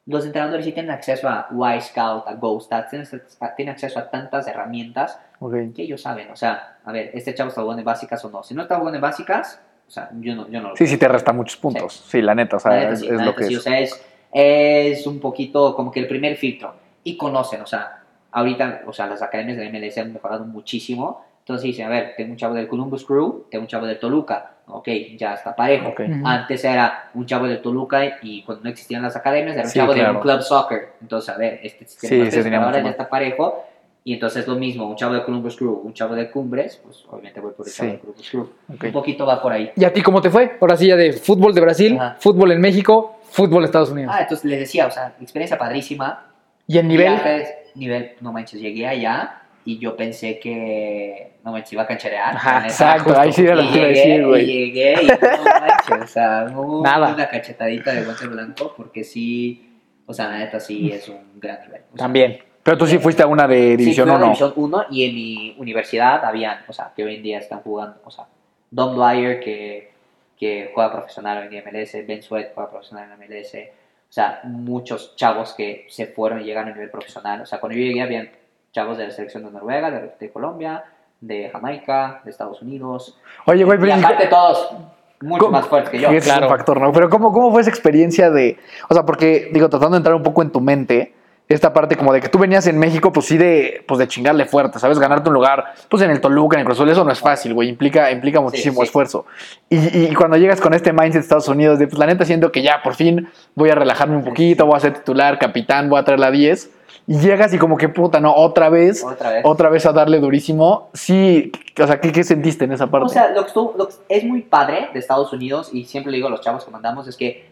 los 0.07 0.27
entrenadores 0.27 0.67
sí 0.67 0.73
tienen 0.73 0.91
acceso 0.91 1.29
a 1.29 1.49
Y 1.77 1.81
Scout, 1.81 2.27
a 2.27 2.35
GoStats, 2.35 2.91
tienen, 2.91 3.09
tienen 3.57 3.73
acceso 3.73 3.99
a 3.99 4.11
tantas 4.11 4.47
herramientas 4.47 5.19
Ok. 5.39 5.55
que 5.75 5.83
ellos 5.83 6.03
saben. 6.03 6.31
O 6.31 6.37
sea, 6.37 6.79
a 6.85 6.93
ver, 6.93 7.11
este 7.15 7.35
chavo 7.35 7.49
está 7.49 7.63
jugando 7.63 7.81
en 7.81 7.87
básicas 7.87 8.25
o 8.25 8.31
no. 8.31 8.43
Si 8.43 8.55
no 8.55 8.63
está 8.63 8.77
jugando 8.77 8.97
en 8.97 9.03
básicas, 9.03 9.61
o 9.89 9.91
sea, 9.91 10.11
yo 10.21 10.35
no, 10.35 10.49
yo 10.49 10.61
no 10.61 10.71
lo 10.71 10.77
Sí, 10.77 10.87
sí 10.87 10.99
te 10.99 11.09
resta 11.09 11.33
muchos 11.33 11.57
puntos. 11.57 12.05
Sí, 12.09 12.21
la 12.21 12.35
neta, 12.35 12.57
o 12.57 12.61
sea, 12.61 12.73
neta 12.73 12.93
es, 12.93 13.01
sí, 13.01 13.07
es 13.07 13.13
lo 13.13 13.19
neta 13.21 13.35
que 13.37 13.45
sí, 13.45 13.55
es. 13.55 13.59
O 13.61 13.63
sea, 13.63 13.79
es, 13.81 14.05
es 14.33 15.07
un 15.07 15.21
poquito 15.21 15.75
como 15.75 15.91
que 15.91 16.01
el 16.01 16.07
primer 16.07 16.37
filtro. 16.37 16.75
Y 17.03 17.17
conocen, 17.17 17.63
o 17.63 17.67
sea, 17.67 18.03
ahorita, 18.33 18.83
o 18.87 18.93
sea, 18.93 19.07
las 19.07 19.23
academias 19.23 19.57
de 19.57 19.71
MLS 19.71 19.99
han 19.99 20.13
mejorado 20.13 20.45
muchísimo. 20.45 21.25
Entonces 21.45 21.65
dicen, 21.65 21.85
a 21.85 21.91
ver, 21.91 22.15
tengo 22.17 22.31
un 22.33 22.39
chavo 22.39 22.55
del 22.55 22.67
Columbus 22.67 23.05
Crew, 23.05 23.45
tengo 23.51 23.65
un 23.65 23.69
chavo 23.69 23.85
del 23.85 23.99
Toluca. 23.99 24.53
Ok, 24.67 24.89
ya 25.19 25.35
está 25.35 25.55
parejo. 25.55 25.89
Ok. 25.91 26.01
Ujú. 26.01 26.27
Antes 26.27 26.65
era 26.65 27.11
un 27.13 27.27
chavo 27.27 27.47
del 27.47 27.61
Toluca 27.61 28.01
y 28.23 28.43
cuando 28.45 28.65
no 28.65 28.71
existían 28.71 29.03
las 29.03 29.15
academias 29.15 29.55
era 29.55 29.65
un 29.65 29.69
Sí, 29.71 29.79
chavo 29.79 29.93
de 29.93 30.01
claro. 30.01 30.15
un 30.15 30.21
club 30.23 30.41
soccer. 30.41 30.93
Entonces, 31.03 31.29
a 31.29 31.37
ver, 31.37 31.61
este 31.63 31.85
Sí, 31.87 31.97
sistema 32.31 32.31
sí, 32.31 32.55
ahora 32.55 32.83
ya 32.83 32.89
está 32.89 33.11
parejo. 33.11 33.63
Y 34.05 34.15
entonces 34.15 34.47
lo 34.49 34.55
mismo, 34.55 34.89
un 34.89 34.97
chavo 34.97 35.13
de 35.13 35.23
Columbus 35.23 35.55
Crew, 35.57 35.83
un 35.85 35.93
chavo 35.93 36.15
de 36.15 36.31
Cumbres, 36.31 36.81
pues 36.83 37.05
obviamente 37.11 37.41
voy 37.41 37.53
por 37.53 37.67
el 37.69 37.73
chavo 37.75 37.91
de 37.93 37.99
Columbus 37.99 38.31
Crew. 38.31 38.49
Ok. 38.75 38.85
Un 38.85 38.93
poquito 38.93 39.27
va 39.27 39.43
por 39.43 39.53
ahí. 39.53 39.71
¿Y 39.77 39.85
a 39.85 39.93
ti 39.93 40.01
cómo 40.01 40.23
te 40.23 40.31
fue? 40.31 40.57
Ahora 40.63 40.79
sí, 40.79 40.87
ya 40.87 40.97
de 40.97 41.13
fútbol 41.13 41.55
de 41.55 41.61
Brasil, 41.61 41.99
Ajá. 42.01 42.17
fútbol 42.19 42.53
en 42.53 42.61
México, 42.63 43.19
fútbol 43.31 43.59
en 43.59 43.65
Estados 43.67 43.91
Unidos. 43.91 44.15
Ah, 44.17 44.23
entonces 44.23 44.47
les 44.47 44.61
decía, 44.61 44.87
o 44.87 44.91
sea, 44.91 45.15
experiencia 45.21 45.59
padrísima. 45.59 46.25
¿Y 46.67 46.79
en 46.79 46.89
nivel? 46.89 47.21
Pues, 47.21 47.49
nivel, 47.75 48.13
no 48.23 48.33
manches, 48.33 48.59
llegué 48.59 48.87
allá 48.87 49.43
y 49.65 49.79
yo 49.79 49.97
pensé 49.97 50.39
que, 50.39 51.37
no 51.45 51.53
manches, 51.53 51.73
iba 51.73 51.83
a. 51.83 52.31
Ajá, 52.31 52.61
neta. 52.61 52.67
Exacto, 52.67 53.19
ahí 53.19 53.33
sí 53.33 53.45
era 53.45 53.57
lo 53.57 53.63
Y 53.63 53.69
que 53.69 53.79
iba 53.79 53.85
a 53.85 53.89
decir, 53.89 54.21
y 54.21 54.25
güey. 54.25 54.47
llegué 54.47 54.93
y 55.03 55.07
no 55.07 55.15
manches, 55.19 56.03
o 56.03 56.07
sea, 56.07 56.47
hubo 56.55 56.83
Nada. 56.83 57.15
una 57.15 57.29
cachetadita 57.29 57.93
de 57.93 58.05
guante 58.05 58.27
blanco 58.27 58.75
porque 58.77 59.05
sí, 59.05 59.81
o 60.07 60.13
sea, 60.13 60.29
la 60.29 60.39
neta 60.39 60.61
sí 60.61 60.91
es 60.93 61.09
un 61.09 61.41
gran 61.41 61.61
nivel. 61.63 61.83
O 61.93 61.97
sea, 61.97 62.05
También. 62.05 62.39
Pero 62.63 62.79
tú 62.79 62.87
sí 62.87 62.99
fuiste 62.99 63.23
a 63.23 63.27
una 63.27 63.47
de 63.47 63.77
División 63.77 64.09
sí, 64.09 64.13
fui 64.13 64.13
a 64.13 64.17
1. 64.17 64.25
División 64.25 64.53
1 64.57 64.85
y 64.91 65.05
en 65.05 65.15
mi 65.15 65.55
universidad 65.59 66.25
habían, 66.25 66.61
o 66.67 66.73
sea, 66.73 66.93
que 66.97 67.05
hoy 67.05 67.17
en 67.17 67.23
día 67.23 67.39
están 67.39 67.61
jugando, 67.61 68.01
o 68.05 68.11
sea, 68.11 68.25
Don 68.71 68.95
Dwyer, 68.95 69.41
que 69.41 69.95
que 70.39 70.71
juega 70.75 70.93
profesional 70.93 71.49
en 71.51 71.65
MLS, 71.65 71.93
Ben 72.07 72.23
Sweat 72.23 72.55
juega 72.55 72.71
profesional 72.71 73.09
en 73.11 73.19
MLS, 73.19 73.55
o 73.55 74.13
sea, 74.15 74.41
muchos 74.45 75.17
chavos 75.17 75.55
que 75.55 75.87
se 75.89 76.07
fueron 76.07 76.41
y 76.41 76.45
llegaron 76.45 76.71
a 76.71 76.75
nivel 76.75 76.91
profesional. 76.91 77.41
O 77.41 77.47
sea, 77.47 77.59
cuando 77.61 77.79
yo 77.79 77.85
llegué 77.85 78.03
había 78.03 78.31
chavos 78.75 78.99
de 78.99 79.05
la 79.05 79.11
selección 79.11 79.45
de 79.45 79.53
Noruega, 79.53 79.91
de, 79.91 80.13
de 80.19 80.33
Colombia, 80.33 80.85
de 81.21 81.49
Jamaica, 81.51 82.21
de 82.25 82.31
Estados 82.31 82.61
Unidos. 82.61 83.17
Oye, 83.47 83.65
güey, 83.65 83.79
Y 83.79 83.81
pero 83.81 83.95
aparte 83.95 84.27
todos 84.27 84.75
mucho 85.23 85.49
más 85.49 85.67
fuertes 85.67 85.91
que 85.91 86.01
yo. 86.01 86.11
Es 86.11 86.25
claro. 86.25 86.47
un 86.47 86.53
factor, 86.53 86.81
¿no? 86.81 86.93
Pero 86.93 87.09
¿cómo, 87.09 87.33
¿cómo 87.33 87.53
fue 87.53 87.61
esa 87.63 87.71
experiencia 87.71 88.31
de, 88.31 88.59
o 88.89 88.95
sea, 88.95 89.05
porque, 89.05 89.49
digo, 89.53 89.69
tratando 89.69 89.93
de 89.93 89.99
entrar 89.99 90.15
un 90.17 90.25
poco 90.25 90.43
en 90.43 90.51
tu 90.51 90.61
mente, 90.61 91.15
esta 91.49 91.73
parte 91.73 91.97
como 91.97 92.13
de 92.13 92.21
que 92.21 92.29
tú 92.29 92.39
venías 92.39 92.67
en 92.67 92.79
México, 92.79 93.13
pues 93.13 93.27
sí, 93.27 93.37
de, 93.37 93.85
pues 93.87 93.99
de 93.99 94.09
chingarle 94.09 94.47
fuerte, 94.47 94.79
¿sabes? 94.79 94.99
Ganarte 94.99 95.29
un 95.29 95.35
lugar, 95.35 95.75
pues 95.89 96.03
en 96.03 96.11
el 96.11 96.21
Toluca, 96.21 96.57
en 96.57 96.61
el 96.61 96.67
Cruz 96.67 96.79
Azul, 96.79 96.89
eso 96.89 97.05
no 97.05 97.13
es 97.13 97.21
fácil, 97.21 97.53
güey, 97.55 97.69
implica, 97.69 98.11
implica 98.11 98.41
muchísimo 98.41 98.81
sí. 98.81 98.85
esfuerzo. 98.85 99.27
Y, 99.69 99.77
y 100.07 100.15
cuando 100.15 100.37
llegas 100.37 100.61
con 100.61 100.75
este 100.75 100.93
mindset 100.93 101.15
de 101.15 101.21
Estados 101.21 101.49
Unidos, 101.49 101.79
de, 101.79 101.87
pues 101.87 101.99
la 101.99 102.07
neta 102.07 102.25
siento 102.25 102.51
que 102.51 102.63
ya, 102.63 102.83
por 102.83 102.95
fin, 102.95 103.29
voy 103.55 103.71
a 103.71 103.75
relajarme 103.75 104.17
un 104.17 104.25
poquito, 104.25 104.67
voy 104.67 104.77
a 104.77 104.81
ser 104.81 104.95
titular, 104.95 105.39
capitán, 105.39 105.91
voy 105.91 106.01
a 106.01 106.05
traer 106.05 106.19
la 106.19 106.31
10, 106.31 106.71
y 107.07 107.19
llegas 107.19 107.53
y 107.53 107.59
como 107.59 107.77
que 107.77 107.89
puta, 107.89 108.19
¿no? 108.21 108.35
Otra 108.35 108.71
vez, 108.71 109.05
Otra 109.05 109.31
vez. 109.31 109.43
otra 109.45 109.69
vez 109.69 109.85
a 109.85 109.93
darle 109.93 110.21
durísimo. 110.21 110.89
Sí, 110.95 111.53
o 111.79 111.87
sea, 111.87 112.01
¿qué, 112.01 112.13
qué 112.13 112.25
sentiste 112.25 112.65
en 112.65 112.73
esa 112.73 112.87
parte? 112.87 113.07
O 113.07 113.09
sea, 113.09 113.31
lo 113.31 113.45
que, 113.45 113.53
lo 113.55 113.89
que 113.89 113.95
es 114.09 114.25
muy 114.25 114.43
padre 114.43 114.89
de 114.93 114.99
Estados 114.99 115.33
Unidos, 115.33 115.71
y 115.73 115.85
siempre 115.85 116.11
le 116.11 116.17
digo 116.17 116.29
a 116.29 116.31
los 116.31 116.41
chavos 116.41 116.65
que 116.65 116.71
mandamos, 116.71 117.07
es 117.07 117.17
que 117.17 117.51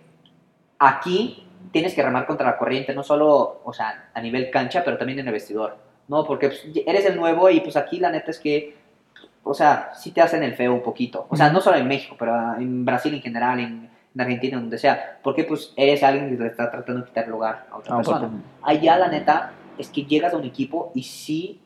aquí 0.79 1.47
tienes 1.71 1.95
que 1.95 2.03
remar 2.03 2.27
contra 2.27 2.47
la 2.47 2.57
corriente, 2.57 2.95
no 2.95 3.03
solo, 3.03 3.61
o 3.65 3.73
sea, 3.73 4.09
a 4.15 4.21
nivel 4.21 4.51
cancha, 4.51 4.83
pero 4.85 4.97
también 4.97 5.19
en 5.19 5.27
el 5.27 5.33
vestidor, 5.33 5.77
¿no? 6.09 6.25
Porque 6.25 6.49
pues, 6.49 6.65
eres 6.87 7.05
el 7.05 7.17
nuevo 7.17 7.51
y 7.51 7.61
pues 7.61 7.77
aquí 7.77 7.99
la 7.99 8.11
neta 8.11 8.31
es 8.31 8.39
que, 8.39 8.77
o 9.45 9.53
sea, 9.53 9.93
sí 9.95 10.13
te 10.13 10.23
hacen 10.23 10.43
el 10.43 10.55
feo 10.55 10.73
un 10.73 10.83
poquito. 10.83 11.27
O 11.29 11.37
sea, 11.37 11.51
no 11.51 11.61
solo 11.61 11.77
en 11.77 11.89
México, 11.89 12.17
pero 12.19 12.55
en 12.57 12.85
Brasil 12.85 13.13
en 13.13 13.21
general, 13.21 13.61
en, 13.61 13.92
en 14.15 14.21
Argentina, 14.21 14.59
donde 14.59 14.79
sea. 14.79 15.19
Porque 15.23 15.45
pues 15.45 15.73
eres 15.77 16.03
alguien 16.03 16.37
que 16.37 16.43
le 16.43 16.49
está 16.49 16.71
tratando 16.71 17.01
de 17.03 17.07
quitar 17.09 17.29
lugar 17.29 17.67
a 17.71 17.77
otra 17.77 17.95
Ah, 17.95 17.97
persona. 17.99 18.29
pues, 18.29 18.43
Allá 18.63 18.99
la 18.99 19.09
neta 19.09 19.53
es 19.79 19.89
que 19.89 20.05
llegas 20.05 20.35
a 20.35 20.37
un 20.37 20.45
equipo 20.45 20.93
y 20.95 21.03
sí, 21.03 21.61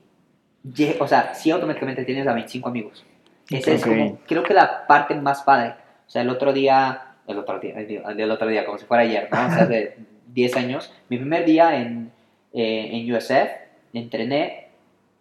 o 1.01 1.07
sea, 1.09 1.35
sí 1.35 1.51
automáticamente 1.51 2.05
tienes 2.05 2.27
a 2.27 2.33
25 2.33 2.69
amigos. 2.69 3.05
Esa 3.51 3.73
es 3.73 3.83
Ok. 3.83 3.89
como, 3.89 4.19
creo 4.27 4.43
que 4.43 4.55
la 4.55 4.87
parte 4.87 5.15
más 5.15 5.43
padre. 5.43 5.75
O 6.07 6.11
sea, 6.11 6.23
el 6.23 6.31
otro 6.31 6.53
día, 6.53 7.15
el 7.27 7.39
otro 7.39 7.59
día, 7.59 7.75
el, 7.79 8.31
otro 8.31 8.49
día, 8.49 8.65
como 8.65 8.79
si 8.79 8.85
fuera 8.87 9.03
ayer, 9.03 9.29
¿no? 9.31 9.47
O 9.47 9.51
sea, 9.51 9.67
de 9.67 9.97
10 10.33 10.57
años. 10.57 10.93
Mi 11.09 11.19
primer 11.19 11.45
día 11.45 11.77
en, 11.81 12.13
eh, 12.53 12.91
en 12.93 13.13
USF, 13.15 13.51
entrené, 13.93 14.69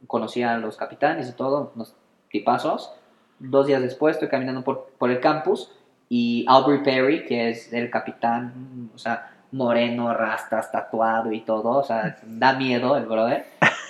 conocí 0.07 0.43
a 0.43 0.57
los 0.57 0.77
capitanes 0.77 1.29
y 1.29 1.33
todo, 1.33 1.71
unos 1.75 1.95
tipazos. 2.31 2.93
Dos 3.39 3.67
días 3.67 3.81
después 3.81 4.15
estoy 4.15 4.29
caminando 4.29 4.63
por, 4.63 4.91
por 4.97 5.09
el 5.11 5.19
campus 5.19 5.71
y 6.09 6.45
Aubrey 6.47 6.83
Perry, 6.83 7.25
que 7.25 7.49
es 7.49 7.71
el 7.73 7.89
capitán, 7.89 8.89
o 8.93 8.97
sea, 8.97 9.31
moreno, 9.51 10.13
rastas, 10.13 10.71
tatuado 10.71 11.31
y 11.31 11.41
todo, 11.41 11.69
o 11.69 11.83
sea, 11.83 12.17
da 12.25 12.53
miedo 12.53 12.95
el 12.97 13.05
brother. 13.05 13.45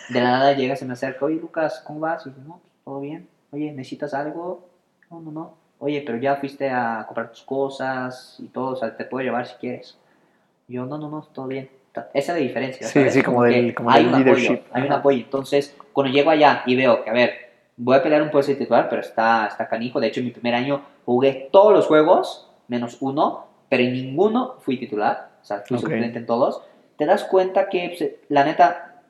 De 0.09 0.22
la 0.22 0.32
nada 0.32 0.53
llega, 0.53 0.76
se 0.76 0.86
me 0.86 0.93
acerca, 0.93 1.26
oye 1.26 1.36
Lucas, 1.38 1.82
¿cómo 1.86 1.99
vas? 2.01 2.26
Y 2.26 2.30
yo, 2.30 2.36
no, 2.47 2.61
todo 2.84 2.99
bien. 3.01 3.28
Oye, 3.51 3.72
¿necesitas 3.72 4.13
algo? 4.13 4.68
No, 5.09 5.20
no, 5.22 5.32
no. 5.32 5.53
Oye, 5.80 6.03
pero 6.05 6.18
ya 6.18 6.36
fuiste 6.38 6.70
a 6.70 7.03
comprar 7.07 7.30
tus 7.32 7.41
cosas 7.43 8.38
y 8.39 8.47
todo, 8.47 8.74
o 8.74 8.76
sea, 8.76 8.95
te 8.95 9.05
puedo 9.05 9.24
llevar 9.26 9.45
si 9.47 9.55
quieres. 9.55 9.97
Y 10.68 10.74
yo, 10.74 10.86
no, 10.86 10.97
no, 10.97 11.09
no, 11.09 11.22
todo 11.34 11.47
bien. 11.47 11.70
Esa 12.13 12.34
es 12.34 12.39
la 12.39 12.45
diferencia. 12.45 12.88
Sí, 12.88 12.99
¿sabes? 12.99 13.13
sí, 13.13 13.22
como 13.22 13.43
que 13.43 13.49
del- 13.49 13.76
como 13.76 13.89
hay 13.89 14.03
del 14.03 14.13
un 14.13 14.22
apoyo, 14.22 14.34
leadership. 14.36 14.61
hay 14.72 14.84
un 14.84 14.91
apoyo. 14.91 15.18
Entonces, 15.24 15.76
cuando 15.93 16.11
llego 16.13 16.30
allá 16.30 16.61
y 16.66 16.76
veo 16.76 17.03
que, 17.03 17.09
a 17.09 17.13
ver, 17.13 17.45
voy 17.78 17.97
a 17.97 18.03
pelear 18.03 18.21
un 18.21 18.32
puesto 18.32 18.51
de 18.51 18.57
titular, 18.57 18.88
pero 18.89 19.01
está, 19.01 19.47
está 19.47 19.67
canijo. 19.67 19.99
De 19.99 20.07
hecho, 20.07 20.19
en 20.19 20.28
mi 20.28 20.32
primer 20.32 20.55
año 20.55 20.82
jugué 21.05 21.49
todos 21.51 21.73
los 21.73 21.88
juegos, 21.88 22.49
menos 22.67 22.97
uno, 23.01 23.45
pero 23.69 23.84
en 23.84 23.93
ninguno 23.93 24.55
fui 24.59 24.78
titular. 24.78 25.30
O 25.41 25.45
sea, 25.45 25.59
fui 25.59 25.78
Ok. 25.78 25.84
suplente 25.84 26.17
en 26.17 26.26
todos. 26.26 26.61
Te 26.97 27.05
das 27.05 27.23
cuenta 27.26 27.69
que, 27.69 27.95
pues, 27.97 28.11
la 28.30 28.45
neta, 28.45 29.01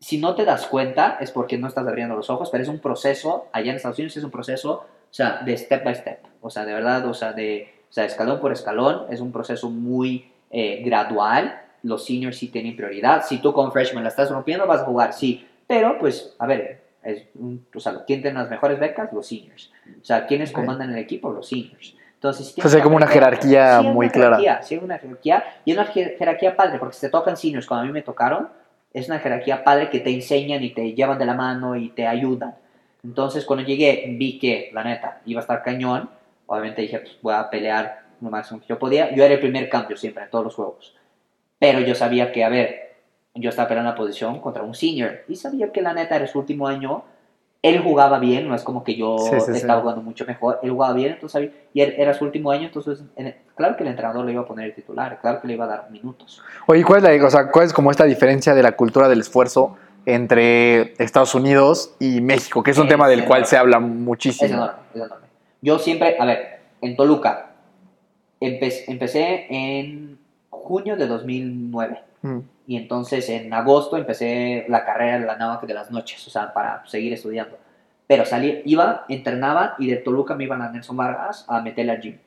si 0.00 0.18
no 0.18 0.34
te 0.34 0.44
das 0.44 0.66
cuenta 0.66 1.18
es 1.20 1.30
porque 1.30 1.58
no 1.58 1.68
estás 1.68 1.86
abriendo 1.86 2.16
los 2.16 2.30
ojos, 2.30 2.50
pero 2.50 2.62
es 2.62 2.68
un 2.68 2.80
proceso, 2.80 3.46
allá 3.52 3.70
en 3.70 3.76
Estados 3.76 3.98
Unidos 3.98 4.16
es 4.16 4.24
un 4.24 4.30
proceso, 4.30 4.72
o 4.72 5.14
sea, 5.14 5.42
de 5.44 5.56
step 5.56 5.84
by 5.84 5.94
step, 5.94 6.18
o 6.40 6.50
sea, 6.50 6.64
de 6.64 6.74
verdad, 6.74 7.06
o 7.06 7.14
sea, 7.14 7.32
de 7.32 7.72
o 7.88 7.92
sea, 7.92 8.04
escalón 8.04 8.40
por 8.40 8.52
escalón, 8.52 9.06
es 9.10 9.20
un 9.20 9.32
proceso 9.32 9.70
muy 9.70 10.30
eh, 10.50 10.82
gradual, 10.84 11.62
los 11.82 12.04
seniors 12.04 12.36
sí 12.36 12.48
tienen 12.48 12.76
prioridad, 12.76 13.24
si 13.24 13.38
tú 13.38 13.52
como 13.52 13.70
freshman 13.70 14.02
la 14.02 14.08
estás 14.10 14.30
rompiendo 14.30 14.66
vas 14.66 14.80
a 14.80 14.84
jugar, 14.84 15.12
sí, 15.12 15.46
pero 15.66 15.98
pues, 15.98 16.34
a 16.38 16.46
ver, 16.46 16.82
es 17.06 17.24
un- 17.34 17.66
o 17.74 17.80
sea, 17.80 18.04
¿quién 18.06 18.22
tiene 18.22 18.38
las 18.38 18.50
mejores 18.50 18.78
becas? 18.78 19.12
Los 19.12 19.26
seniors, 19.28 19.72
o 20.00 20.04
sea, 20.04 20.26
¿quiénes 20.26 20.52
comandan 20.52 20.90
el 20.92 20.98
equipo? 20.98 21.30
Los 21.32 21.48
seniors. 21.48 21.94
Entonces, 22.14 22.48
sí 22.52 22.60
O 22.64 22.68
sea, 22.68 22.78
hay 22.78 22.82
como 22.82 22.96
una 22.96 23.06
jerarquía 23.06 23.80
Sí, 23.80 23.86
muy 23.88 24.06
una 24.06 24.12
clara. 24.12 24.36
jerarquía, 24.38 24.62
sí, 24.62 24.74
hay 24.74 24.80
una 24.84 24.98
jerarquía, 24.98 25.44
y 25.64 25.70
es 25.72 25.76
una 25.78 25.86
jer- 25.86 26.16
jerarquía 26.18 26.56
padre, 26.56 26.78
porque 26.78 26.94
si 26.94 27.00
te 27.02 27.10
tocan 27.10 27.36
seniors, 27.36 27.66
como 27.66 27.80
a 27.80 27.84
mí 27.84 27.92
me 27.92 28.02
tocaron, 28.02 28.48
es 28.92 29.08
una 29.08 29.18
jerarquía 29.18 29.62
padre 29.62 29.90
que 29.90 30.00
te 30.00 30.10
enseñan 30.10 30.62
y 30.64 30.70
te 30.70 30.94
llevan 30.94 31.18
de 31.18 31.26
la 31.26 31.34
mano 31.34 31.76
y 31.76 31.90
te 31.90 32.06
ayudan. 32.06 32.54
Entonces, 33.04 33.44
cuando 33.44 33.64
llegué, 33.66 34.06
vi 34.18 34.38
que, 34.38 34.70
la 34.72 34.82
neta, 34.82 35.20
iba 35.26 35.40
a 35.40 35.42
estar 35.42 35.62
cañón. 35.62 36.08
Obviamente 36.46 36.82
dije, 36.82 37.00
pues 37.00 37.18
voy 37.22 37.34
a 37.34 37.48
pelear 37.50 38.02
lo 38.20 38.30
máximo 38.30 38.60
que 38.60 38.66
yo 38.66 38.78
podía. 38.78 39.14
Yo 39.14 39.22
era 39.22 39.34
el 39.34 39.40
primer 39.40 39.68
cambio 39.68 39.96
siempre 39.96 40.24
en 40.24 40.30
todos 40.30 40.44
los 40.44 40.54
juegos. 40.54 40.96
Pero 41.58 41.80
yo 41.80 41.94
sabía 41.94 42.32
que, 42.32 42.42
a 42.44 42.48
ver, 42.48 42.85
yo 43.36 43.50
estaba 43.50 43.68
peleando 43.68 43.90
una 43.90 43.96
posición 43.96 44.40
contra 44.40 44.62
un 44.62 44.74
senior. 44.74 45.20
Y 45.28 45.36
sabía 45.36 45.70
que, 45.72 45.82
la 45.82 45.92
neta, 45.92 46.16
era 46.16 46.26
su 46.26 46.38
último 46.38 46.66
año. 46.66 47.04
Él 47.62 47.80
jugaba 47.82 48.18
bien, 48.18 48.46
no 48.48 48.54
es 48.54 48.62
como 48.62 48.84
que 48.84 48.94
yo 48.94 49.18
Sí, 49.18 49.30
sí, 49.40 49.52
sí. 49.52 49.56
estaba 49.58 49.80
jugando 49.80 50.02
mucho 50.02 50.24
mejor. 50.24 50.60
Él 50.62 50.70
jugaba 50.70 50.94
bien, 50.94 51.12
entonces 51.12 51.32
sabía- 51.32 51.50
y 51.72 51.80
él- 51.80 51.94
era 51.98 52.14
su 52.14 52.24
último 52.24 52.50
año. 52.50 52.66
Entonces, 52.66 53.02
en- 53.16 53.34
claro 53.56 53.76
que 53.76 53.82
el 53.82 53.88
entrenador 53.88 54.24
le 54.24 54.32
iba 54.32 54.42
a 54.42 54.46
poner 54.46 54.66
el 54.66 54.74
titular, 54.74 55.18
claro 55.20 55.40
que 55.40 55.48
le 55.48 55.54
iba 55.54 55.64
a 55.64 55.68
dar 55.68 55.90
minutos. 55.90 56.40
Oye, 56.66 56.84
¿cuál 56.84 57.04
es, 57.04 57.20
la, 57.20 57.26
o 57.26 57.30
sea, 57.30 57.50
¿cuál 57.50 57.64
es 57.66 57.72
como 57.72 57.90
esta 57.90 58.04
diferencia 58.04 58.54
de 58.54 58.62
la 58.62 58.72
cultura 58.72 59.08
del 59.08 59.20
esfuerzo 59.20 59.76
entre 60.04 60.92
Estados 61.02 61.34
Unidos 61.34 61.94
y 61.98 62.20
México? 62.20 62.62
Que 62.62 62.70
es 62.70 62.78
un 62.78 62.84
Es 62.84 62.90
tema 62.90 63.08
del 63.08 63.20
cual 63.24 63.38
enorme. 63.40 63.46
se 63.46 63.56
habla 63.56 63.76
Es 63.78 63.82
muchísimo. 63.82 64.54
enorme, 64.54 64.78
es 64.94 65.02
enorme. 65.02 65.26
Yo 65.62 65.78
siempre, 65.80 66.16
a 66.20 66.24
ver, 66.24 66.60
en 66.82 66.94
Toluca, 66.94 67.50
empe- 68.40 68.84
empecé 68.86 69.46
en 69.50 70.18
junio 70.50 70.96
de 70.96 71.06
2009. 71.08 71.98
Mm. 72.22 72.38
Y 72.66 72.76
entonces 72.76 73.28
en 73.28 73.52
agosto 73.52 73.96
empecé 73.96 74.66
la 74.68 74.84
carrera 74.84 75.20
de 75.20 75.26
la 75.26 75.36
náhuatl 75.36 75.66
de 75.66 75.74
las 75.74 75.90
noches, 75.90 76.26
o 76.26 76.30
sea, 76.30 76.52
para 76.52 76.84
seguir 76.86 77.12
estudiando. 77.12 77.56
Pero 78.06 78.24
salí, 78.24 78.62
iba, 78.64 79.04
entrenaba 79.08 79.74
y 79.78 79.88
de 79.88 79.96
Toluca 79.96 80.34
me 80.34 80.44
iban 80.44 80.62
a 80.62 80.70
Nelson 80.70 80.96
Vargas 80.96 81.44
a 81.48 81.60
meterle 81.60 81.92
al 81.92 82.00
gym. 82.00 82.18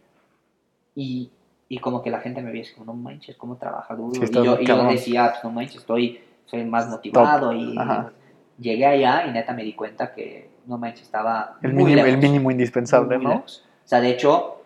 Y, 0.96 1.30
y 1.70 1.78
como 1.80 2.02
que 2.02 2.10
la 2.10 2.20
gente 2.20 2.42
me 2.42 2.52
veía 2.52 2.66
como, 2.76 2.94
no 2.94 2.94
manches, 2.94 3.36
cómo 3.36 3.58
trabaja 3.58 3.96
duro. 3.96 4.16
Sí, 4.16 4.32
y, 4.32 4.44
yo, 4.44 4.60
y 4.60 4.66
yo 4.66 4.84
decía, 4.86 5.32
pues 5.32 5.44
no 5.44 5.52
manches, 5.52 5.78
estoy, 5.78 6.22
soy 6.46 6.66
más 6.66 6.90
motivado. 6.90 7.54
Y 7.54 7.78
Ajá. 7.78 8.12
llegué 8.58 8.86
allá 8.86 9.26
y 9.28 9.32
neta 9.32 9.54
me 9.54 9.64
di 9.64 9.74
cuenta 9.74 10.14
que, 10.14 10.50
no 10.66 10.78
manches, 10.78 11.04
estaba 11.04 11.58
El, 11.62 11.74
muy 11.74 11.86
mínimo, 11.86 12.06
el 12.06 12.14
lejos 12.14 12.30
mínimo 12.30 12.52
indispensable, 12.52 13.18
muy 13.18 13.28
¿no? 13.28 13.36
O 13.36 13.44
sea, 13.86 14.02
de 14.02 14.10
hecho, 14.10 14.62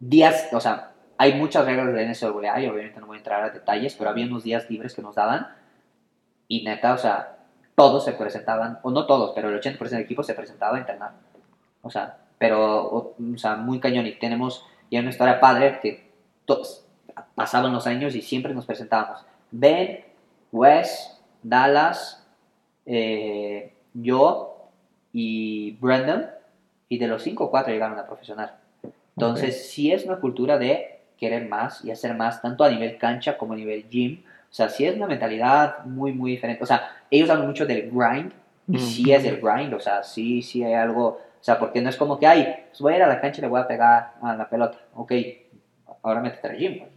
días, 0.00 0.48
o 0.52 0.60
sea, 0.60 0.92
hay 1.18 1.34
muchas 1.34 1.66
reglas 1.66 1.92
de 1.92 2.06
NCAA 2.06 2.60
y 2.62 2.68
obviamente 2.68 3.00
no 3.00 3.06
voy 3.06 3.16
a 3.16 3.18
entrar 3.18 3.42
a 3.42 3.50
detalles, 3.50 3.94
pero 3.96 4.10
había 4.10 4.26
unos 4.26 4.44
días 4.44 4.70
libres 4.70 4.94
que 4.94 5.02
nos 5.02 5.16
daban 5.16 5.48
y 6.46 6.62
neta, 6.62 6.94
o 6.94 6.98
sea, 6.98 7.36
todos 7.74 8.04
se 8.04 8.12
presentaban, 8.12 8.78
o 8.82 8.90
no 8.90 9.06
todos, 9.06 9.32
pero 9.34 9.48
el 9.50 9.60
80% 9.60 9.78
del 9.88 10.00
equipo 10.00 10.22
se 10.22 10.34
presentaba 10.34 10.76
a 10.76 10.80
entrenar. 10.80 11.12
O 11.82 11.90
sea, 11.90 12.18
pero, 12.38 12.86
o, 12.86 13.16
o 13.34 13.38
sea, 13.38 13.56
muy 13.56 13.80
cañón 13.80 14.06
y 14.06 14.12
tenemos 14.12 14.64
ya 14.90 15.00
una 15.00 15.10
historia 15.10 15.40
padre 15.40 15.80
que 15.82 16.10
todos 16.44 16.84
pasaban 17.34 17.72
los 17.72 17.86
años 17.86 18.14
y 18.14 18.22
siempre 18.22 18.54
nos 18.54 18.66
presentábamos. 18.66 19.24
Ben, 19.50 20.04
Wes, 20.52 21.20
Dallas, 21.42 22.26
eh, 22.86 23.74
yo 23.92 24.70
y 25.12 25.72
Brandon, 25.80 26.26
y 26.88 26.98
de 26.98 27.06
los 27.06 27.22
cinco 27.22 27.44
o 27.44 27.50
cuatro 27.50 27.72
llegaron 27.72 27.98
a 27.98 28.06
profesional. 28.06 28.54
Entonces, 29.16 29.68
sí 29.68 29.92
es 29.92 30.04
una 30.04 30.20
cultura 30.20 30.58
de 30.58 30.97
querer 31.18 31.48
más 31.48 31.84
y 31.84 31.90
hacer 31.90 32.14
más, 32.14 32.40
tanto 32.40 32.64
a 32.64 32.70
nivel 32.70 32.96
cancha 32.98 33.36
como 33.36 33.52
a 33.52 33.56
nivel 33.56 33.88
gym. 33.88 34.22
O 34.50 34.54
sea, 34.54 34.68
sí 34.68 34.86
es 34.86 34.96
una 34.96 35.06
mentalidad 35.06 35.84
muy, 35.84 36.12
muy 36.12 36.32
diferente. 36.32 36.62
O 36.62 36.66
sea, 36.66 36.90
ellos 37.10 37.28
hablan 37.28 37.48
mucho 37.48 37.66
del 37.66 37.90
grind, 37.90 38.32
y 38.70 38.78
sí 38.78 39.12
es 39.12 39.24
el 39.24 39.40
grind, 39.40 39.72
o 39.72 39.80
sea, 39.80 40.02
sí, 40.02 40.42
sí 40.42 40.62
hay 40.62 40.74
algo, 40.74 41.06
o 41.06 41.20
sea, 41.40 41.58
porque 41.58 41.80
no 41.80 41.88
es 41.88 41.96
como 41.96 42.18
que, 42.18 42.26
ay, 42.26 42.54
pues 42.68 42.80
voy 42.80 42.92
a 42.92 42.96
ir 42.96 43.02
a 43.02 43.06
la 43.06 43.20
cancha 43.20 43.38
y 43.38 43.42
le 43.42 43.48
voy 43.48 43.60
a 43.60 43.66
pegar 43.66 44.12
a 44.20 44.36
la 44.36 44.48
pelota. 44.48 44.76
Ok, 44.94 45.12
ahora 46.02 46.20
métete 46.20 46.48
al 46.48 46.56
gym, 46.58 46.78
güey. 46.78 46.90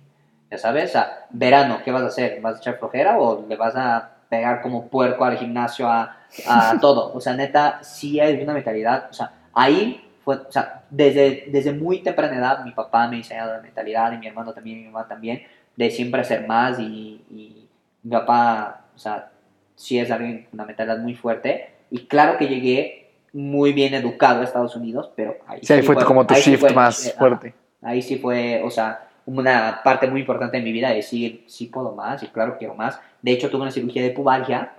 Ya 0.50 0.58
sabes, 0.58 0.90
o 0.90 0.94
sea, 0.94 1.28
verano, 1.30 1.80
¿qué 1.84 1.92
vas 1.92 2.04
a 2.04 2.08
hacer? 2.08 2.42
¿Vas 2.42 2.58
a 2.58 2.60
echar 2.60 2.78
flojera 2.78 3.18
o 3.18 3.46
le 3.48 3.56
vas 3.56 3.74
a 3.78 4.10
pegar 4.28 4.62
como 4.62 4.88
puerco 4.88 5.24
al 5.24 5.38
gimnasio, 5.38 5.88
a, 5.88 6.18
a 6.46 6.78
todo? 6.82 7.14
O 7.14 7.22
sea, 7.22 7.34
neta, 7.34 7.82
sí 7.84 8.20
hay 8.20 8.42
una 8.42 8.54
mentalidad, 8.54 9.08
o 9.10 9.14
sea, 9.14 9.32
ahí 9.54 10.11
fue, 10.24 10.36
o 10.36 10.52
sea, 10.52 10.84
desde, 10.90 11.46
desde 11.48 11.74
muy 11.74 12.00
temprana 12.00 12.38
edad 12.38 12.66
mi 12.66 12.72
papá 12.72 13.08
me 13.08 13.18
enseñó 13.18 13.46
la 13.46 13.62
mentalidad 13.62 14.12
y 14.14 14.18
mi 14.18 14.28
hermano 14.28 14.54
también 14.54 14.80
y 14.80 14.82
mi 14.82 14.88
mamá 14.88 15.08
también, 15.08 15.44
de 15.76 15.90
siempre 15.90 16.22
hacer 16.22 16.48
más 16.48 16.80
y, 16.80 17.24
y 17.30 17.68
mi 18.04 18.12
papá, 18.12 18.86
o 18.96 19.00
sea, 19.00 19.32
sí 19.76 20.00
es 20.00 20.12
alguien 20.12 20.44
con 20.46 20.54
una 20.54 20.66
mentalidad 20.66 21.00
muy 21.00 21.16
fuerte 21.16 21.70
y 21.90 22.06
claro 22.06 22.38
que 22.38 22.48
llegué 22.48 23.02
muy 23.34 23.74
bien 23.74 23.94
educado 23.94 24.42
a 24.42 24.44
Estados 24.44 24.76
Unidos, 24.76 25.12
pero 25.16 25.38
ahí 25.48 25.60
Sí, 25.64 25.74
ahí 25.74 25.82
fue 25.82 25.96
como 26.04 26.26
tu 26.26 26.36
sí 26.36 26.52
shift 26.52 26.62
fue, 26.62 26.74
más 26.74 27.08
eh, 27.08 27.16
fuerte. 27.18 27.54
Ahí 27.82 28.02
sí 28.02 28.18
fue, 28.18 28.62
o 28.64 28.70
sea, 28.70 29.08
una 29.26 29.82
parte 29.84 30.08
muy 30.08 30.22
importante 30.22 30.58
de 30.58 30.64
mi 30.64 30.72
vida, 30.72 30.90
decir, 30.90 31.46
sí 31.48 31.68
puedo 31.68 31.96
más 31.96 32.22
y 32.24 32.28
claro 32.28 32.58
quiero 32.58 32.76
más. 32.76 33.00
De 33.22 33.32
hecho, 33.32 33.50
tuve 33.50 33.62
una 33.62 33.72
cirugía 33.72 34.04
de 34.04 34.12
pubalgia 34.12 34.74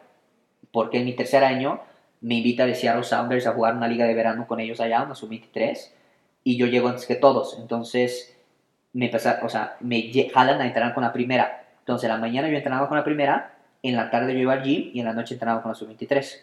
porque 0.71 0.99
en 0.99 1.05
mi 1.05 1.15
tercer 1.15 1.45
año 1.45 1.81
me 2.23 2.37
invita 2.37 2.65
a 2.65 2.75
Seattle 2.75 3.05
Sounders 3.05 3.47
a 3.47 3.53
jugar 3.53 3.77
una 3.77 3.89
liga 3.89 4.07
de 4.07 4.15
verano 4.15 4.47
con 4.47 4.61
ellos 4.61 4.81
allá, 4.81 5.03
una 5.03 5.15
sub-23, 5.15 5.91
y 6.45 6.57
yo 6.57 6.67
llego 6.67 6.89
antes 6.89 7.07
que 7.07 7.17
todos. 7.17 7.59
Entonces, 7.61 8.37
me 8.93 9.07
empezó, 9.07 9.31
o 9.43 9.49
sea, 9.49 9.77
me 9.81 10.11
jalan 10.33 10.61
a 10.61 10.67
entrenar 10.67 10.95
con 10.95 11.03
la 11.03 11.13
primera. 11.13 11.65
Entonces, 11.81 12.05
en 12.05 12.11
la 12.15 12.19
mañana 12.19 12.49
yo 12.49 12.57
entrenaba 12.57 12.89
con 12.89 12.97
la 12.97 13.05
primera, 13.05 13.55
en 13.83 13.97
la 13.97 14.11
tarde 14.11 14.33
yo 14.35 14.39
iba 14.41 14.53
al 14.53 14.63
gym 14.63 14.91
y 14.95 15.01
en 15.01 15.07
la 15.07 15.13
noche 15.13 15.35
entrenaba 15.35 15.63
con 15.63 15.71
la 15.73 15.75
sub-23. 15.75 16.41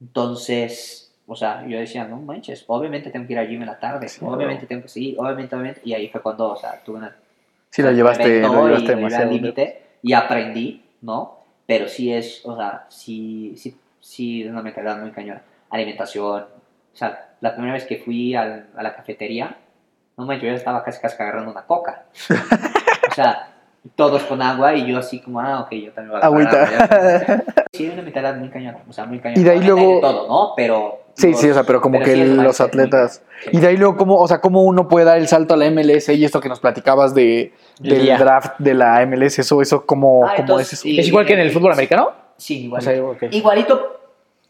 Entonces, 0.00 1.14
o 1.26 1.34
sea, 1.34 1.66
yo 1.66 1.78
decía, 1.78 2.04
no 2.04 2.16
manches, 2.18 2.64
obviamente 2.66 3.10
tengo 3.10 3.26
que 3.26 3.32
ir 3.32 3.38
al 3.38 3.48
gym 3.48 3.62
en 3.62 3.68
la 3.68 3.78
tarde, 3.78 4.08
Sí, 4.08 4.20
obviamente 4.22 4.66
tengo 4.66 4.82
que 4.82 4.88
seguir, 4.88 5.16
obviamente, 5.18 5.54
obviamente. 5.54 5.80
Y 5.84 5.94
ahí 5.94 6.08
fue 6.08 6.20
cuando, 6.20 6.52
o 6.52 6.56
sea, 6.56 6.82
tuve 6.84 6.98
una 6.98 7.16
Sí, 7.70 7.82
sea, 7.82 7.92
llevaste, 7.92 8.40
lo 8.40 8.66
llevaste 8.66 8.92
y 8.92 8.94
demasiado. 8.94 9.30
límite 9.32 9.82
y 10.02 10.12
aprendí, 10.12 10.82
¿no? 11.02 11.38
Pero 11.66 11.88
sí 11.88 12.12
es, 12.12 12.40
o 12.44 12.56
sea, 12.56 12.86
sí, 12.88 13.54
sí, 13.56 13.76
sí 14.06 14.42
es 14.44 14.50
una 14.50 14.62
mentalidad 14.62 14.98
muy 15.00 15.10
cañona. 15.10 15.42
Alimentación, 15.70 16.42
o 16.42 16.96
sea, 16.96 17.34
la 17.40 17.52
primera 17.54 17.74
vez 17.74 17.84
que 17.84 17.96
fui 17.98 18.34
al- 18.34 18.66
a 18.76 18.82
la 18.82 18.94
cafetería, 18.94 19.56
no 20.16 20.24
manches, 20.26 20.44
yo 20.44 20.48
ya 20.50 20.54
estaba 20.56 20.82
casi 20.84 21.00
casi 21.00 21.20
agarrando 21.20 21.50
una 21.50 21.62
coca. 21.66 22.04
o 23.10 23.14
sea, 23.14 23.48
todos 23.94 24.22
con 24.24 24.40
agua 24.42 24.74
y 24.74 24.86
yo 24.86 24.98
así 24.98 25.20
como, 25.20 25.40
ah, 25.40 25.60
ok, 25.60 25.70
yo 25.72 25.92
también 25.92 26.12
voy 26.12 26.20
a 26.22 26.26
agarrar 26.26 26.64
Agüita. 26.64 27.44
Sí, 27.72 27.88
una 27.92 28.02
mentalidad 28.02 28.36
muy 28.36 28.48
cañona, 28.48 28.78
o 28.88 28.92
sea, 28.92 29.04
muy 29.06 29.18
cañona. 29.18 29.40
Y 29.40 29.44
de 29.44 29.50
ahí 29.50 29.60
luego- 29.62 30.00
todo, 30.00 30.28
¿no? 30.28 30.52
Pero... 30.56 31.00
Sí, 31.14 31.30
los- 31.32 31.40
sí, 31.40 31.50
o 31.50 31.54
sea, 31.54 31.64
pero 31.64 31.80
como 31.80 31.98
que 31.98 32.12
sí 32.14 32.24
los 32.24 32.60
atletas. 32.60 33.22
Y 33.50 33.58
de 33.58 33.66
ahí 33.68 33.76
luego, 33.76 33.96
¿cómo, 33.96 34.16
o 34.18 34.28
sea, 34.28 34.40
cómo 34.40 34.62
uno 34.62 34.86
puede 34.86 35.06
dar 35.06 35.18
el 35.18 35.28
salto 35.28 35.54
a 35.54 35.56
la 35.56 35.66
MLS 35.70 36.10
y 36.14 36.24
esto 36.24 36.40
que 36.40 36.48
nos 36.48 36.60
platicabas 36.60 37.14
de, 37.14 37.52
del 37.80 38.02
día. 38.02 38.18
draft 38.18 38.58
de 38.58 38.74
la 38.74 39.04
MLS, 39.06 39.38
eso, 39.40 39.60
eso, 39.62 39.84
¿cómo, 39.86 40.24
Ah, 40.26 40.30
cómo 40.36 40.40
entonces, 40.40 40.72
es 40.74 40.78
eso? 40.84 41.00
¿Es 41.00 41.08
igual 41.08 41.24
que 41.26 41.32
en 41.34 41.40
el 41.40 41.50
fútbol 41.52 41.72
americano? 41.72 42.10
Sí, 42.36 42.62
O 42.72 42.78
igualito. 42.78 42.90
sea, 42.90 43.04
ok. 43.04 43.22
Igualito 43.34 44.00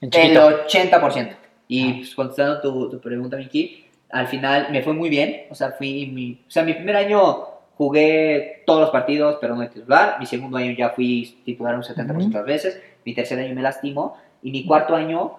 En 0.00 0.06
El 0.06 0.10
chiquito. 0.10 0.66
80%. 0.66 1.36
Y 1.68 1.92
pues, 1.94 2.14
contestando 2.14 2.60
tu, 2.60 2.90
tu 2.90 3.00
pregunta, 3.00 3.36
Miki, 3.36 3.86
al 4.10 4.28
final 4.28 4.68
me 4.70 4.82
fue 4.82 4.92
muy 4.92 5.08
bien. 5.08 5.46
O 5.50 5.54
sea, 5.54 5.72
fui 5.72 6.06
mi, 6.06 6.42
o 6.46 6.50
sea, 6.50 6.62
mi 6.62 6.74
primer 6.74 6.96
año 6.96 7.44
jugué 7.76 8.62
todos 8.66 8.80
los 8.80 8.90
partidos, 8.90 9.38
pero 9.40 9.54
no 9.54 9.60
de 9.62 9.68
titular. 9.68 10.16
Mi 10.18 10.26
segundo 10.26 10.56
año 10.58 10.72
ya 10.72 10.90
fui 10.90 11.40
titular 11.44 11.74
un 11.74 11.82
70% 11.82 12.28
de 12.28 12.34
las 12.34 12.44
veces. 12.44 12.82
Mi 13.04 13.14
tercer 13.14 13.38
año 13.38 13.54
me 13.54 13.62
lastimó. 13.62 14.16
Y 14.42 14.50
mi 14.50 14.64
cuarto 14.64 14.94
año, 14.94 15.38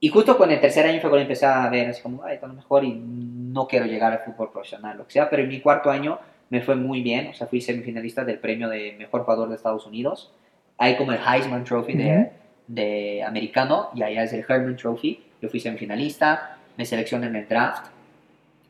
y 0.00 0.08
justo 0.08 0.36
con 0.36 0.50
el 0.50 0.60
tercer 0.60 0.86
año 0.86 1.00
fue 1.00 1.08
cuando 1.10 1.22
empecé 1.22 1.46
a 1.46 1.68
ver, 1.68 1.88
así 1.88 2.02
como, 2.02 2.24
ay, 2.24 2.38
lo 2.42 2.48
mejor 2.48 2.84
y 2.84 2.92
no 2.94 3.66
quiero 3.68 3.86
llegar 3.86 4.12
al 4.12 4.18
fútbol 4.20 4.50
profesional, 4.50 4.98
lo 4.98 5.06
que 5.06 5.12
sea. 5.12 5.30
Pero 5.30 5.42
en 5.42 5.48
mi 5.48 5.60
cuarto 5.60 5.90
año 5.90 6.18
me 6.50 6.60
fue 6.62 6.74
muy 6.74 7.00
bien. 7.02 7.28
O 7.28 7.34
sea, 7.34 7.46
fui 7.46 7.60
semifinalista 7.60 8.24
del 8.24 8.38
premio 8.38 8.68
de 8.68 8.96
mejor 8.98 9.22
jugador 9.22 9.48
de 9.48 9.54
Estados 9.54 9.86
Unidos. 9.86 10.32
Hay 10.78 10.96
como 10.96 11.12
el 11.12 11.18
Heisman 11.18 11.64
Trophy 11.64 11.94
de, 11.94 12.16
Ujú. 12.18 12.30
de 12.68 13.22
americano 13.22 13.90
y 13.94 14.02
allá 14.02 14.22
es 14.24 14.32
el 14.32 14.44
Herman 14.48 14.76
Trophy. 14.76 15.22
Yo 15.40 15.48
fui 15.48 15.60
semifinalista, 15.60 16.58
me 16.76 16.84
seleccioné 16.84 17.26
en 17.26 17.36
el 17.36 17.48
draft 17.48 17.86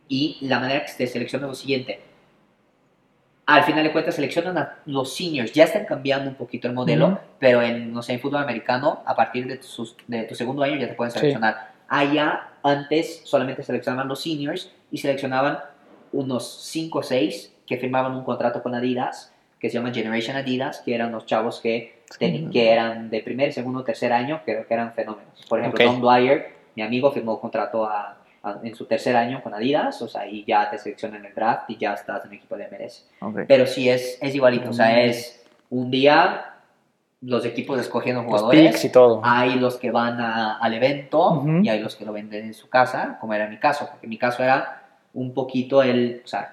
y 0.08 0.36
la 0.42 0.58
manera 0.60 0.84
que 0.84 0.92
te 0.92 1.06
selecciona 1.06 1.46
es 1.46 1.48
lo 1.50 1.54
siguiente. 1.54 2.00
Al 3.46 3.62
final 3.64 3.84
de 3.84 3.92
cuentas 3.92 4.14
seleccionan 4.14 4.56
a 4.56 4.78
los 4.86 5.14
seniors, 5.14 5.52
ya 5.52 5.64
están 5.64 5.84
cambiando 5.84 6.30
un 6.30 6.36
poquito 6.36 6.66
el 6.66 6.72
modelo, 6.74 7.08
Ujú. 7.08 7.18
pero 7.38 7.60
en, 7.62 7.92
no 7.92 8.02
sé, 8.02 8.14
en 8.14 8.20
fútbol 8.20 8.42
americano, 8.42 9.02
a 9.04 9.14
partir 9.14 9.46
de 9.46 9.58
tu, 9.58 9.66
de 10.06 10.22
tu 10.24 10.34
segundo 10.34 10.62
año 10.62 10.76
ya 10.76 10.88
te 10.88 10.94
pueden 10.94 11.10
Sí. 11.12 11.18
seleccionar. 11.18 11.72
Allá 11.88 12.48
antes 12.62 13.20
solamente 13.24 13.62
seleccionaban 13.62 14.08
los 14.08 14.22
seniors 14.22 14.70
y 14.90 14.96
seleccionaban 14.98 15.58
unos 16.12 16.62
5 16.64 17.00
o 17.00 17.02
6 17.02 17.54
que 17.66 17.76
firmaban 17.76 18.12
un 18.16 18.24
contrato 18.24 18.62
con 18.62 18.74
Adidas, 18.74 19.34
que 19.60 19.68
se 19.68 19.74
llama 19.74 19.92
Generation 19.92 20.36
Adidas, 20.36 20.80
que 20.84 20.94
eran 20.94 21.12
los 21.12 21.26
chavos 21.26 21.60
que, 21.60 21.93
Sí. 22.18 22.48
que 22.52 22.70
eran 22.70 23.10
de 23.10 23.20
primer, 23.20 23.52
segundo, 23.52 23.82
tercer 23.84 24.12
año, 24.12 24.42
que, 24.44 24.64
que 24.66 24.74
eran 24.74 24.92
fenómenos. 24.92 25.44
Por 25.48 25.58
ejemplo, 25.60 25.84
Ok. 25.84 25.90
Tom 25.92 26.00
Dwyer, 26.00 26.54
mi 26.76 26.82
amigo, 26.82 27.10
firmó 27.12 27.40
contrato 27.40 27.84
a- 27.86 28.18
a- 28.42 28.60
en 28.62 28.74
su 28.74 28.84
tercer 28.86 29.16
año 29.16 29.42
con 29.42 29.54
Adidas, 29.54 30.00
o 30.02 30.08
sea, 30.08 30.26
y 30.26 30.44
ya 30.44 30.70
te 30.70 30.78
seleccionan 30.78 31.24
el 31.24 31.34
draft 31.34 31.70
y 31.70 31.76
ya 31.78 31.94
estás 31.94 32.24
en 32.26 32.34
equipo 32.34 32.56
de 32.56 32.64
MLS. 32.68 33.06
Ok. 33.20 33.40
Pero 33.48 33.66
sí 33.66 33.88
es, 33.88 34.18
es 34.20 34.34
igualito, 34.34 34.70
o 34.70 34.72
sea, 34.72 34.88
Mm. 34.96 34.98
es 35.08 35.44
un 35.70 35.90
día 35.90 36.50
los 37.22 37.44
equipos 37.46 37.80
escogiendo 37.80 38.20
Los 38.22 38.30
jugadores. 38.30 38.60
picks 38.72 38.84
y 38.84 38.92
todo. 38.92 39.22
Hay 39.24 39.54
los 39.58 39.78
que 39.78 39.90
van 39.90 40.20
a- 40.20 40.58
al 40.58 40.74
evento 40.74 41.30
Ujú. 41.38 41.62
y 41.62 41.68
hay 41.70 41.80
los 41.80 41.96
que 41.96 42.04
lo 42.04 42.12
venden 42.12 42.44
en 42.44 42.54
su 42.54 42.68
casa, 42.68 43.16
como 43.20 43.32
era 43.32 43.48
mi 43.48 43.56
caso, 43.58 43.88
porque 43.90 44.06
mi 44.06 44.18
caso 44.18 44.42
era 44.44 44.82
un 45.14 45.32
poquito 45.32 45.82
el, 45.82 46.20
o 46.22 46.26
sea, 46.28 46.52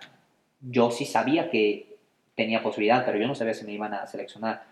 yo 0.61 0.89
sí 0.91 1.03
sabía 1.05 1.49
que 1.49 1.97
tenía 2.35 2.63
posibilidad, 2.63 3.03
pero 3.05 3.17
yo 3.17 3.27
no 3.27 3.35
sabía 3.35 3.53
si 3.53 3.65
me 3.65 3.73
iban 3.73 3.93
a 3.93 4.07
seleccionar, 4.07 4.63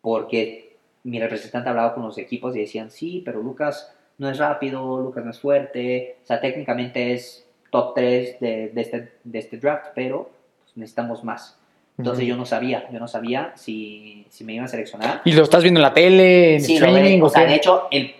porque 0.00 0.76
mi 1.04 1.20
representante 1.20 1.68
hablaba 1.68 1.94
con 1.94 2.04
los 2.04 2.18
equipos 2.18 2.54
y 2.56 2.60
decían, 2.60 2.90
sí, 2.90 3.22
pero 3.24 3.42
Lucas 3.42 3.94
no 4.18 4.28
es 4.28 4.38
rápido, 4.38 4.98
Lucas 5.00 5.24
no 5.24 5.30
es 5.30 5.38
fuerte, 5.40 6.16
o 6.22 6.26
sea, 6.26 6.40
técnicamente 6.40 7.12
es 7.12 7.46
top 7.70 7.94
3 7.94 8.40
de, 8.40 8.68
de 8.70 8.80
este, 8.80 9.12
de 9.24 9.38
este 9.38 9.56
draft, 9.58 9.86
pero 9.94 10.30
pues, 10.64 10.76
necesitamos 10.76 11.22
más. 11.24 11.58
Entonces 11.98 12.22
Ujú. 12.24 12.28
yo 12.30 12.36
no 12.36 12.46
sabía, 12.46 12.88
yo 12.92 13.00
no 13.00 13.08
sabía 13.08 13.52
si, 13.56 14.26
si 14.30 14.44
me 14.44 14.54
iban 14.54 14.66
a 14.66 14.68
seleccionar. 14.68 15.20
¿Y 15.24 15.32
lo 15.32 15.42
estás 15.42 15.62
viendo 15.62 15.78
en 15.78 15.82
la 15.82 15.92
tele, 15.94 16.54
en 16.56 16.60
Sí, 16.60 16.78
lo 16.78 16.86
streaming? 16.86 17.02
veré. 17.10 17.22
o 17.22 17.28
sea, 17.28 17.44
de 17.44 17.54
hecho, 17.54 17.88
el, 17.90 18.14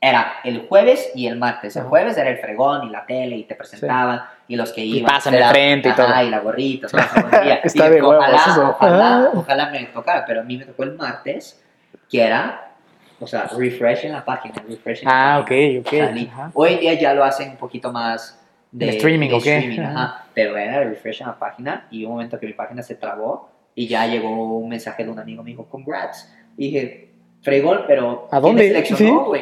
era 0.00 0.34
el 0.44 0.66
jueves 0.68 1.10
y 1.14 1.26
el 1.26 1.36
martes. 1.38 1.76
El 1.76 1.84
jueves 1.84 2.16
era 2.18 2.28
el 2.30 2.36
fregón 2.38 2.86
y 2.86 2.90
la 2.90 3.06
tele 3.06 3.36
y 3.36 3.44
te 3.44 3.54
presentaban 3.54 4.20
y 4.48 4.56
los 4.56 4.72
que 4.72 4.84
iban. 4.84 5.10
pasan 5.12 5.34
era- 5.34 5.46
de 5.48 5.52
frente 5.54 5.88
y 5.88 5.92
todo. 5.92 6.06
y 6.22 6.30
la 6.30 6.38
gorrita. 6.40 6.88
toda 6.88 7.08
bobería. 7.30 7.54
Está 7.64 7.86
Y 7.86 7.90
de 7.90 8.02
huevos 8.02 8.16
ojalá, 8.18 8.36
eso. 8.36 8.68
Ojalá, 8.70 9.30
ojalá 9.34 9.70
me 9.70 9.84
tocara, 9.86 10.24
pero 10.26 10.40
a 10.40 10.44
mí 10.44 10.56
me 10.58 10.64
tocó 10.64 10.82
el 10.84 10.96
martes, 10.96 11.62
que 12.10 12.22
era, 12.22 12.72
o 13.20 13.26
sea, 13.26 13.48
refresh 13.56 14.04
en 14.04 14.12
la 14.12 14.24
página. 14.24 14.54
Refresh 14.68 15.00
en 15.02 15.08
la 15.08 15.34
Ah, 15.36 15.38
ok, 15.40 15.46
página. 15.48 15.80
ok. 15.80 15.86
O 15.86 15.90
sea, 15.90 16.10
li- 16.10 16.30
Ajá. 16.32 16.50
Hoy 16.54 16.72
en 16.74 16.80
día 16.80 16.94
ya 16.94 17.14
lo 17.14 17.24
hacen 17.24 17.50
un 17.50 17.56
poquito 17.56 17.90
más 17.92 18.40
de, 18.70 18.86
De 18.86 18.92
streaming, 18.96 19.28
de 19.28 19.34
¿o 19.34 19.40
qué? 19.40 19.56
streaming, 19.58 19.80
Ajá. 19.80 20.02
ajá. 20.04 20.24
Pero 20.34 20.56
era 20.56 20.82
el 20.82 20.90
refresh 20.90 21.20
en 21.22 21.28
la 21.28 21.38
página 21.38 21.86
y 21.90 22.04
un 22.04 22.12
momento 22.12 22.38
que 22.38 22.46
mi 22.46 22.52
página 22.54 22.82
se 22.82 22.96
trabó 22.96 23.48
y 23.74 23.86
ya 23.88 24.06
llegó 24.06 24.28
un 24.58 24.68
mensaje 24.68 25.04
de 25.04 25.10
un 25.10 25.18
amigo, 25.18 25.42
me 25.42 25.50
dijo, 25.50 25.64
congrats. 25.66 26.32
Y 26.56 26.66
dije, 26.70 27.10
fregón, 27.42 27.82
pero 27.86 28.26
¿A 28.26 28.40
¿quién 28.40 28.42
dónde? 28.42 28.62
me 28.62 28.68
seleccionó, 28.68 29.32
Sí. 29.32 29.40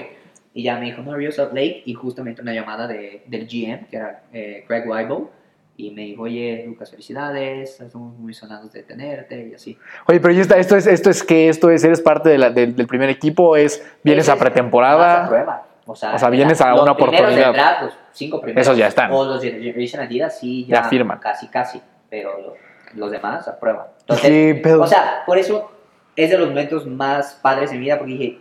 Y 0.54 0.62
ya 0.64 0.76
me 0.78 0.86
dijo, 0.86 1.02
no, 1.02 1.14
Rio 1.14 1.32
Salt 1.32 1.52
Lake. 1.52 1.82
Y 1.86 1.94
justamente 1.94 2.42
una 2.42 2.52
llamada 2.52 2.86
de, 2.86 3.22
del 3.26 3.46
GM, 3.46 3.86
que 3.88 3.96
era 3.96 4.22
eh, 4.32 4.64
Greg 4.68 4.88
Weibel. 4.88 5.24
Y 5.76 5.90
me 5.90 6.02
dijo, 6.02 6.22
oye, 6.24 6.64
Lucas, 6.66 6.90
felicidades. 6.90 7.80
Estamos 7.80 8.14
muy 8.18 8.34
sonados 8.34 8.72
de 8.72 8.82
tenerte 8.82 9.48
y 9.50 9.54
así. 9.54 9.78
Oye, 10.06 10.20
pero 10.20 10.34
¿y 10.34 10.40
esta- 10.40 10.58
esto 10.58 10.76
es, 10.76 10.86
esto 10.86 11.08
es 11.10 11.22
que 11.22 11.48
esto 11.48 11.70
es, 11.70 11.82
eres 11.82 12.00
parte 12.02 12.28
de 12.28 12.38
la- 12.38 12.50
del, 12.50 12.76
del 12.76 12.86
primer 12.86 13.08
equipo, 13.08 13.56
es, 13.56 13.82
vienes 14.04 14.28
a 14.28 14.32
Vas 14.34 14.40
a 14.42 14.44
pretemporada. 14.44 15.28
prueba. 15.28 15.66
O 15.86 15.96
sea, 15.96 16.14
O 16.14 16.18
sea, 16.18 16.28
vienes 16.30 16.60
a 16.60 16.70
los 16.72 16.82
una 16.82 16.92
oportunidad. 16.92 17.52
draft, 17.52 17.82
los 17.84 17.98
cinco 18.12 18.40
primeros. 18.40 18.66
Esos 18.66 18.76
ya 18.78 18.86
están. 18.86 19.10
O 19.10 19.24
los 19.24 19.40
de 19.40 19.50
Generation 19.50 20.02
Adidas, 20.02 20.38
sí, 20.38 20.66
ya, 20.66 20.82
Ya 20.82 20.84
firman. 20.88 21.18
Casi, 21.18 21.48
casi. 21.48 21.80
Pero 22.10 22.38
los, 22.40 22.52
los 22.94 23.10
demás 23.10 23.48
a 23.48 23.58
prueba. 23.58 23.92
Entonces, 24.00 24.28
¿Qué 24.30 24.60
pedo? 24.62 24.82
o 24.82 24.86
sea, 24.86 25.22
por 25.26 25.38
eso 25.38 25.72
es 26.14 26.30
de 26.30 26.36
los 26.38 26.48
momentos 26.50 26.86
más 26.86 27.34
padres 27.42 27.70
de 27.70 27.78
mi 27.78 27.84
vida, 27.84 27.96
porque 27.98 28.12
dije, 28.12 28.38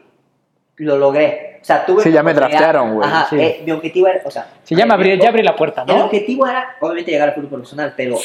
lo 0.77 0.97
logré. 0.97 1.50
O 1.61 1.63
sea, 1.63 1.85
tuve 1.85 2.01
Sí, 2.03 2.11
ya 2.11 2.23
me. 2.23 2.31
Ajá, 2.31 2.81
güey. 2.81 3.07
Ajá, 3.07 3.27
Sí. 3.29 3.39
eh, 3.39 3.61
mi 3.63 3.71
objetivo 3.71 4.07
era, 4.07 4.21
o 4.25 4.31
sea... 4.31 4.47
Sí, 4.63 4.75
ya 4.75 4.85
me 4.85 4.93
abrí, 4.95 5.17
ya 5.19 5.29
abrí 5.29 5.43
la 5.43 5.55
puerta, 5.55 5.83
El 5.87 5.95
¿no? 5.95 6.05
objetivo 6.05 6.47
era, 6.47 6.75
obviamente, 6.79 7.11
llegar 7.11 7.29
al 7.29 7.35
fútbol 7.35 7.49
profesional, 7.49 7.93
pero 7.95 8.17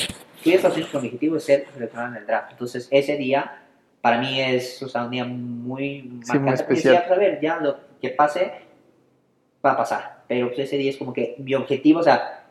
fui 0.43 0.53
a 0.53 0.57
Estados 0.57 0.77
Unidos 0.77 0.91
con 0.93 1.03
mi 1.03 1.09
objetivo 1.09 1.35
de 1.35 1.41
ser 1.41 1.67
seleccionado 1.73 2.13
en 2.13 2.17
el 2.23 2.27
draft. 2.27 2.53
Entonces, 2.53 2.89
ese 2.91 3.17
día, 3.17 3.59
para 4.01 4.19
mí 4.19 4.41
es, 4.41 4.83
o 4.83 4.89
sea, 4.89 5.05
un 5.05 5.11
día 5.11 5.25
muy 5.25 6.03
marcante. 6.27 6.39
muy 6.39 6.55
especial. 6.55 6.95
decía, 6.95 7.09
pues, 7.09 7.19
a 7.19 7.21
ver, 7.21 7.41
ya 7.41 7.57
lo 7.59 7.77
que 8.01 8.09
pase, 8.11 8.53
va 9.65 9.73
a 9.73 9.77
pasar. 9.77 10.17
Pero 10.29 10.47
pues, 10.49 10.61
ese 10.61 10.79
día 10.79 10.91
es 10.91 10.97
como 10.97 11.13
que 11.13 11.35
mi 11.39 11.55
objetivo, 11.55 12.01
o 12.01 12.03
sea, 12.03 12.43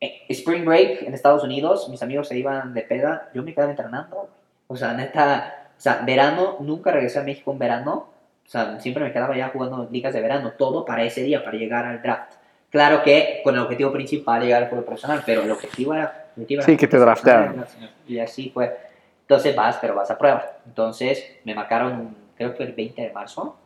eh, 0.00 0.22
Spring 0.28 0.64
Break 0.64 1.02
en 1.02 1.14
Estados 1.14 1.42
Unidos, 1.42 1.88
mis 1.88 2.02
amigos 2.02 2.28
se 2.28 2.38
iban 2.38 2.72
de 2.72 2.82
peda, 2.82 3.30
yo 3.34 3.42
me 3.42 3.52
quedaba 3.52 3.70
entrenando. 3.70 4.28
O 4.68 4.76
sea, 4.76 4.92
neta, 4.94 5.70
o 5.76 5.80
sea, 5.80 6.02
verano, 6.06 6.56
nunca 6.60 6.90
regresé 6.92 7.18
a 7.18 7.22
México 7.24 7.50
en 7.52 7.58
verano. 7.58 8.13
O 8.46 8.48
sea, 8.48 8.78
siempre 8.80 9.02
me 9.04 9.12
quedaba 9.12 9.36
ya 9.36 9.48
jugando 9.48 9.88
ligas 9.90 10.12
de 10.12 10.20
verano, 10.20 10.52
todo 10.56 10.84
para 10.84 11.04
ese 11.04 11.22
día, 11.22 11.44
para 11.44 11.56
llegar 11.56 11.84
al 11.84 12.02
draft. 12.02 12.34
Claro 12.70 13.02
que 13.02 13.40
con 13.42 13.54
el 13.54 13.60
objetivo 13.60 13.92
principal 13.92 14.42
llegar 14.42 14.64
al 14.64 14.68
fútbol 14.68 14.84
profesional, 14.84 15.22
pero 15.24 15.42
el 15.42 15.50
objetivo 15.50 15.94
era... 15.94 16.26
el 16.36 16.42
objetivo 16.42 16.60
era 16.60 16.66
Sí, 16.66 16.76
que 16.76 16.88
te 16.88 16.98
draftearan. 16.98 17.64
Y 18.06 18.18
así 18.18 18.50
fue. 18.50 18.76
Entonces 19.22 19.56
vas, 19.56 19.78
pero 19.80 19.94
vas 19.94 20.10
a 20.10 20.18
prueba. 20.18 20.44
Entonces 20.66 21.24
me 21.44 21.54
marcaron, 21.54 22.14
creo 22.36 22.54
que 22.54 22.64
el 22.64 22.72
20 22.72 23.00
de 23.00 23.12
marzo, 23.12 23.56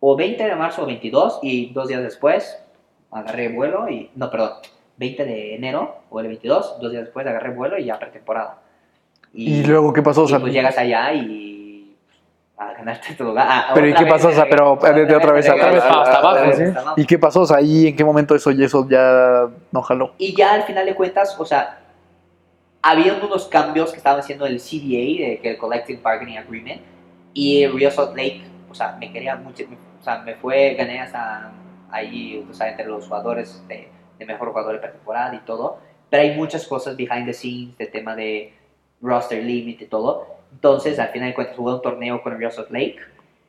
o 0.00 0.16
20 0.16 0.44
de 0.44 0.56
marzo 0.56 0.82
o 0.82 0.86
22, 0.86 1.38
y 1.42 1.72
dos 1.72 1.88
días 1.88 2.02
después 2.02 2.58
agarré 3.10 3.48
vuelo 3.48 3.88
y, 3.88 4.10
no, 4.16 4.30
perdón, 4.30 4.54
20 4.96 5.24
de 5.24 5.54
enero 5.54 6.02
o 6.10 6.20
el 6.20 6.26
22, 6.26 6.80
dos 6.80 6.90
días 6.90 7.04
después 7.04 7.26
agarré 7.26 7.54
vuelo 7.54 7.78
y 7.78 7.84
ya 7.84 7.98
pretemporada. 7.98 8.58
¿Y 9.32 9.62
luego 9.64 9.92
qué 9.92 10.02
pasó? 10.02 10.22
O 10.22 10.26
y 10.26 10.28
sea, 10.28 10.40
pues 10.40 10.52
llegas 10.52 10.76
allá 10.76 11.12
y 11.14 11.51
a 12.56 12.74
ganarte 12.74 13.14
tu 13.14 13.24
lugar. 13.24 13.46
Ah, 13.48 13.70
Pero 13.74 13.88
¿y 13.88 13.94
qué 13.94 14.06
pasó? 14.06 14.28
O 14.28 14.32
sea, 14.32 14.44
me 14.44 14.50
pero 14.50 14.76
de, 14.76 15.16
otra 15.16 15.32
vez 15.32 15.48
hasta 15.48 16.18
abajo. 16.18 16.94
¿Y 16.96 17.06
qué 17.06 17.18
pasó? 17.18 17.42
O 17.42 17.46
sea, 17.46 17.58
ahí 17.58 17.88
en 17.88 17.96
qué 17.96 18.04
momento 18.04 18.34
eso 18.34 18.50
y 18.50 18.62
eso 18.62 18.86
ya 18.88 19.48
no 19.70 19.82
jaló. 19.82 20.14
Y 20.18 20.34
ya 20.34 20.54
al 20.54 20.64
final 20.64 20.86
de 20.86 20.94
cuentas, 20.94 21.36
o 21.38 21.44
sea, 21.44 21.80
había 22.82 23.14
unos 23.14 23.46
cambios 23.46 23.92
que 23.92 23.98
estaban 23.98 24.20
haciendo 24.20 24.44
el 24.44 24.58
CDA, 24.60 25.28
de, 25.28 25.40
que 25.42 25.50
el 25.50 25.58
Collective 25.58 26.00
Bargaining 26.02 26.38
Agreement, 26.38 26.82
y 27.32 27.62
el 27.62 27.78
Real 27.78 27.92
Salt 27.92 28.16
Lake, 28.16 28.42
o 28.70 28.74
sea, 28.74 28.96
me 28.98 29.12
quería 29.12 29.36
mucho, 29.36 29.64
o 30.00 30.04
sea, 30.04 30.18
me 30.18 30.34
fue, 30.34 30.74
gané 30.74 31.00
hasta 31.00 31.52
ahí, 31.90 32.44
o 32.50 32.52
sea, 32.52 32.68
entre 32.68 32.86
los 32.86 33.04
jugadores 33.04 33.62
de, 33.68 33.88
de 34.18 34.26
mejor 34.26 34.48
jugador 34.48 34.74
de 34.74 34.80
pretemporada 34.80 35.34
y 35.34 35.40
todo, 35.40 35.78
pero 36.10 36.24
hay 36.24 36.36
muchas 36.36 36.66
cosas 36.66 36.96
behind 36.96 37.26
the 37.26 37.32
scenes, 37.32 37.78
de 37.78 37.86
tema 37.86 38.16
de 38.16 38.52
roster 39.00 39.42
limit 39.42 39.80
y 39.82 39.86
todo, 39.86 40.26
entonces 40.52 40.98
al 40.98 41.08
final 41.08 41.28
de 41.30 41.34
cuentas 41.34 41.56
jugué 41.56 41.74
un 41.74 41.82
torneo 41.82 42.22
con 42.22 42.32
el 42.32 42.38
Real 42.38 42.52
Salt 42.52 42.70
Lake, 42.70 42.96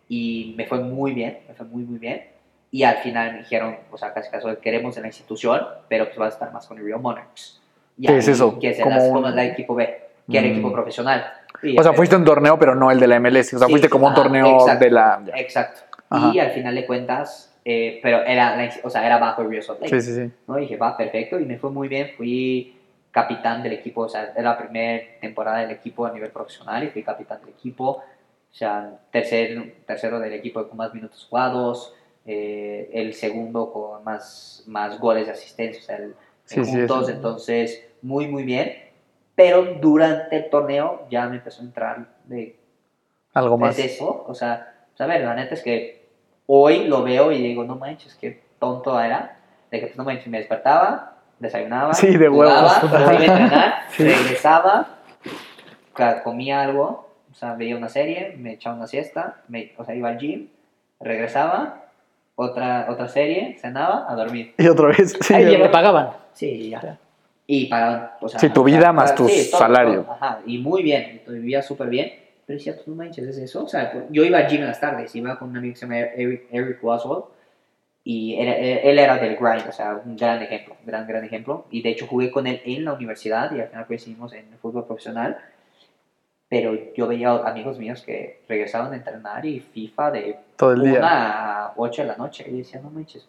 y 0.10 0.54
me 0.58 0.66
fue 0.66 0.80
muy 0.80 1.14
bien, 1.14 1.40
me 1.48 1.54
fue 1.54 1.66
muy, 1.66 1.84
muy 1.84 2.00
bien, 2.00 2.24
y 2.72 2.84
al 2.84 2.98
final 2.98 3.34
me 3.34 3.38
dijeron, 3.40 3.78
o 3.92 3.98
sea, 3.98 4.14
casi 4.14 4.30
caso 4.32 4.56
queremos 4.60 4.96
en 4.98 5.04
la 5.04 5.08
institución, 5.10 5.62
pero 5.88 6.06
pues 6.06 6.18
vas 6.18 6.32
a 6.32 6.34
estar 6.34 6.54
más 6.54 6.66
con 6.68 6.78
el 6.78 6.86
Real 6.86 7.00
Monarchs. 7.00 7.62
Y 7.98 8.08
¿Qué 8.08 8.18
es 8.18 8.28
ahí, 8.28 8.34
eso? 8.34 8.60
Que 8.60 8.70
es 8.72 8.80
Como 8.80 8.96
el, 8.96 9.02
un- 9.08 9.14
como 9.14 9.28
el 9.28 9.40
equipo 9.40 9.76
B, 9.76 10.00
que 10.30 10.38
era 10.38 10.48
Mm. 10.48 10.52
equipo 10.52 10.72
profesional. 10.74 11.24
Y 11.62 11.78
O 11.80 11.84
sea, 11.84 11.94
fuiste 11.94 12.16
a 12.16 12.18
un 12.18 12.26
torneo, 12.26 12.58
pero 12.58 12.74
no 12.76 12.90
el 12.92 13.00
de 13.00 13.08
la 13.08 13.18
MLS. 13.20 13.54
O 13.56 13.60
sea, 13.60 13.68
Sí, 13.68 13.74
fuiste 13.74 13.90
como 13.90 14.08
un 14.08 14.14
torneo 14.16 14.60
exacto. 14.60 14.84
de 14.86 14.92
la. 14.92 15.22
ya. 15.26 15.34
Exacto. 15.38 15.82
Ajá. 16.10 16.32
Y 16.34 16.40
al 16.40 16.52
final 16.52 16.74
de 16.76 16.86
cuentas, 16.86 17.56
eh, 17.64 18.00
pero 18.04 18.24
era, 18.24 18.58
o 18.84 18.90
sea, 18.90 19.06
era 19.06 19.18
bajo 19.20 19.44
el 19.44 19.50
Real 19.50 19.64
Salt 19.64 19.82
Lake. 19.82 20.02
Sí, 20.02 20.12
sí, 20.14 20.16
sí. 20.26 20.32
¿no? 20.48 20.58
Y 20.58 20.62
dije, 20.62 20.78
va, 20.78 20.98
perfecto, 20.98 21.40
y 21.40 21.46
me 21.46 21.58
fue 21.58 21.70
muy 21.70 21.88
bien, 21.88 22.10
fui 22.18 22.76
capitán 23.14 23.64
del 23.64 23.74
equipo, 23.74 24.02
o 24.02 24.10
sea, 24.10 24.34
era 24.36 24.52
la 24.52 24.58
primera 24.58 25.02
temporada 25.22 25.60
del 25.60 25.72
equipo 25.72 26.06
a 26.06 26.12
nivel 26.12 26.32
profesional 26.32 26.84
y 26.84 26.90
fui 26.90 27.04
capitán 27.04 27.40
del 27.42 27.52
equipo, 27.52 27.90
o 27.92 28.04
sea, 28.56 29.00
tercer, 29.12 29.84
tercero 29.86 30.20
del 30.20 30.34
equipo 30.34 30.68
con 30.68 30.78
más 30.78 30.94
minutos 30.94 31.28
jugados, 31.30 31.94
eh, 32.26 32.90
el 32.92 33.14
segundo 33.14 33.72
con 33.72 34.04
más, 34.04 34.64
más 34.68 35.00
goles 35.00 35.28
de 35.28 35.32
asistencia, 35.32 35.80
o 35.82 35.86
sea, 35.86 35.98
el, 35.98 36.16
Sí, 36.46 36.66
sí, 36.66 36.72
juntos, 36.72 37.04
eso. 37.08 37.12
entonces, 37.16 37.88
muy, 38.02 38.28
muy 38.28 38.44
bien, 38.44 38.74
pero 39.36 39.64
durante 39.76 40.36
el 40.36 40.50
torneo 40.50 41.08
ya 41.10 41.28
me 41.28 41.38
empezó 41.38 41.62
a 41.62 41.66
entrar 41.66 42.08
de 42.26 42.60
Algo 43.34 43.58
más. 43.58 43.80
es 43.80 43.94
eso, 43.94 44.26
o 44.28 44.34
sea, 44.34 44.88
pues, 44.90 45.02
a 45.02 45.06
ver, 45.08 45.22
la 45.22 45.36
neta 45.36 45.54
es 45.54 45.62
que 45.64 46.08
hoy 46.48 46.86
lo 46.88 47.04
veo 47.04 47.32
y 47.32 47.42
digo, 47.42 47.64
no 47.64 47.76
manches, 47.76 48.16
qué 48.16 48.42
tonto 48.60 49.00
era, 49.00 49.40
de 49.72 49.80
que 49.80 49.86
pues, 49.88 49.98
no 49.98 50.04
manches, 50.04 50.28
me 50.28 50.40
despertaba, 50.40 51.13
desayunaba, 51.44 51.94
Sí, 51.94 52.18
de 52.18 52.28
jugaba, 52.28 52.82
huevos. 52.82 52.84
iba 52.92 53.10
a 53.10 53.14
entrenar, 53.14 53.74
Sí. 53.92 54.04
regresaba, 54.04 54.88
comía 56.24 56.62
algo, 56.62 57.10
o 57.32 57.36
sea, 57.36 57.54
veía 57.56 57.76
una 57.78 57.90
serie, 57.90 58.36
me 58.38 58.54
echaba 58.54 58.76
una 58.76 58.88
siesta, 58.88 59.38
me, 59.48 59.72
o 59.78 59.86
sea, 59.86 59.96
iba 59.96 60.10
al 60.10 60.18
gym, 60.18 60.48
regresaba, 61.00 61.84
otra, 62.36 62.88
otra 62.90 63.08
serie, 63.08 63.58
cenaba, 63.60 64.06
a 64.10 64.16
dormir. 64.16 64.54
Y 64.58 64.68
otra 64.68 64.88
vez. 64.88 65.16
Sí, 65.22 65.34
Ahí 65.34 65.46
¿verdad? 65.46 65.72
pagaban. 65.72 66.10
Sí, 66.34 66.70
ya. 66.70 66.98
Y 67.46 67.68
pagaban, 67.68 68.12
o 68.22 68.28
sea... 68.30 68.40
Sí, 68.40 68.50
tu 68.50 68.64
vida 68.64 68.92
más 68.92 69.14
tu 69.14 69.28
sí, 69.28 69.50
todo, 69.52 69.60
salario. 69.60 70.02
todo, 70.02 70.14
ajá, 70.14 70.40
y 70.46 70.58
muy 70.58 70.82
bien, 70.82 71.22
vivía 71.28 71.62
súper 71.62 71.90
bien. 71.90 72.14
Pero 72.46 72.58
decía, 72.58 72.76
tú 72.76 72.92
no 72.92 72.98
manches, 72.98 73.26
¿es 73.26 73.38
eso? 73.38 73.64
O 73.64 73.68
sea, 73.70 73.94
yo 74.10 74.24
iba 74.26 74.38
al 74.38 74.48
gym 74.48 74.62
en 74.62 74.68
las 74.68 74.80
tardes, 74.80 75.16
iba 75.16 75.40
con 75.40 75.50
un 75.52 75.58
amigo 75.58 75.74
que 75.76 75.80
se 75.80 75.86
llama 75.86 76.00
Eric, 76.00 76.44
Eric 76.52 76.84
Oswald, 76.84 77.24
y 78.06 78.36
él, 78.40 78.48
él 78.50 79.00
era 79.00 79.18
del 79.18 79.36
grind, 79.38 79.68
o 79.70 79.72
sea, 79.72 80.02
un 80.04 80.18
gran 80.18 80.42
ejemplo, 80.42 80.76
un 80.80 80.86
gran, 80.86 81.08
gran 81.08 81.24
ejemplo. 81.24 81.66
Y 81.72 81.82
de 81.82 81.90
hecho 81.92 82.06
jugué 82.08 82.32
con 82.32 82.48
él 82.48 82.62
en 82.66 82.84
la 82.86 82.94
universidad 82.94 83.52
y 83.56 83.62
al 83.62 83.70
final 83.70 83.86
coincidimos 83.88 84.34
en 84.34 84.48
el 84.52 84.58
fútbol 84.60 84.86
profesional. 84.86 85.38
Pero 86.50 86.78
yo 86.96 87.08
veía 87.08 87.32
amigos 87.32 87.80
míos 87.80 88.04
que 88.06 88.42
regresaban 88.48 88.94
a 88.94 88.96
entrenar 88.98 89.44
y 89.46 89.60
FIFA 89.60 90.12
de 90.12 90.38
Todo 90.56 90.74
el 90.74 90.84
día. 90.84 91.00
una 91.00 91.64
a 91.68 91.74
8 91.78 92.04
de 92.04 92.08
la 92.10 92.16
noche. 92.18 92.46
Y 92.48 92.58
decía, 92.58 92.80
no 92.84 92.92
manches, 92.92 93.28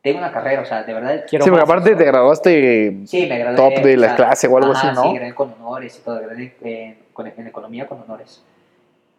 tengo 0.00 0.18
una 0.18 0.30
carrera, 0.30 0.62
o 0.62 0.64
sea, 0.64 0.82
de 0.84 0.92
verdad. 0.94 1.24
Quiero 1.28 1.44
Sí, 1.44 1.50
porque 1.50 1.64
aparte 1.64 1.96
te 1.96 2.04
graduaste. 2.04 2.98
Sí, 3.06 3.26
me 3.26 3.38
gradué. 3.38 3.56
top 3.56 3.82
de 3.82 3.96
la 3.96 4.06
o 4.06 4.08
sea, 4.10 4.16
clase 4.16 4.46
o 4.46 4.56
algo 4.58 4.72
ajá, 4.72 4.90
así, 4.90 4.96
¿no? 4.96 5.10
Sí, 5.10 5.14
gradué 5.16 5.34
con 5.34 5.52
honores 5.54 5.98
y 5.98 6.02
todo, 6.04 6.20
gradué 6.20 6.54
en, 6.62 6.98
con- 7.12 7.26
en 7.26 7.46
economía 7.46 7.86
con 7.88 8.00
honores. 8.00 8.44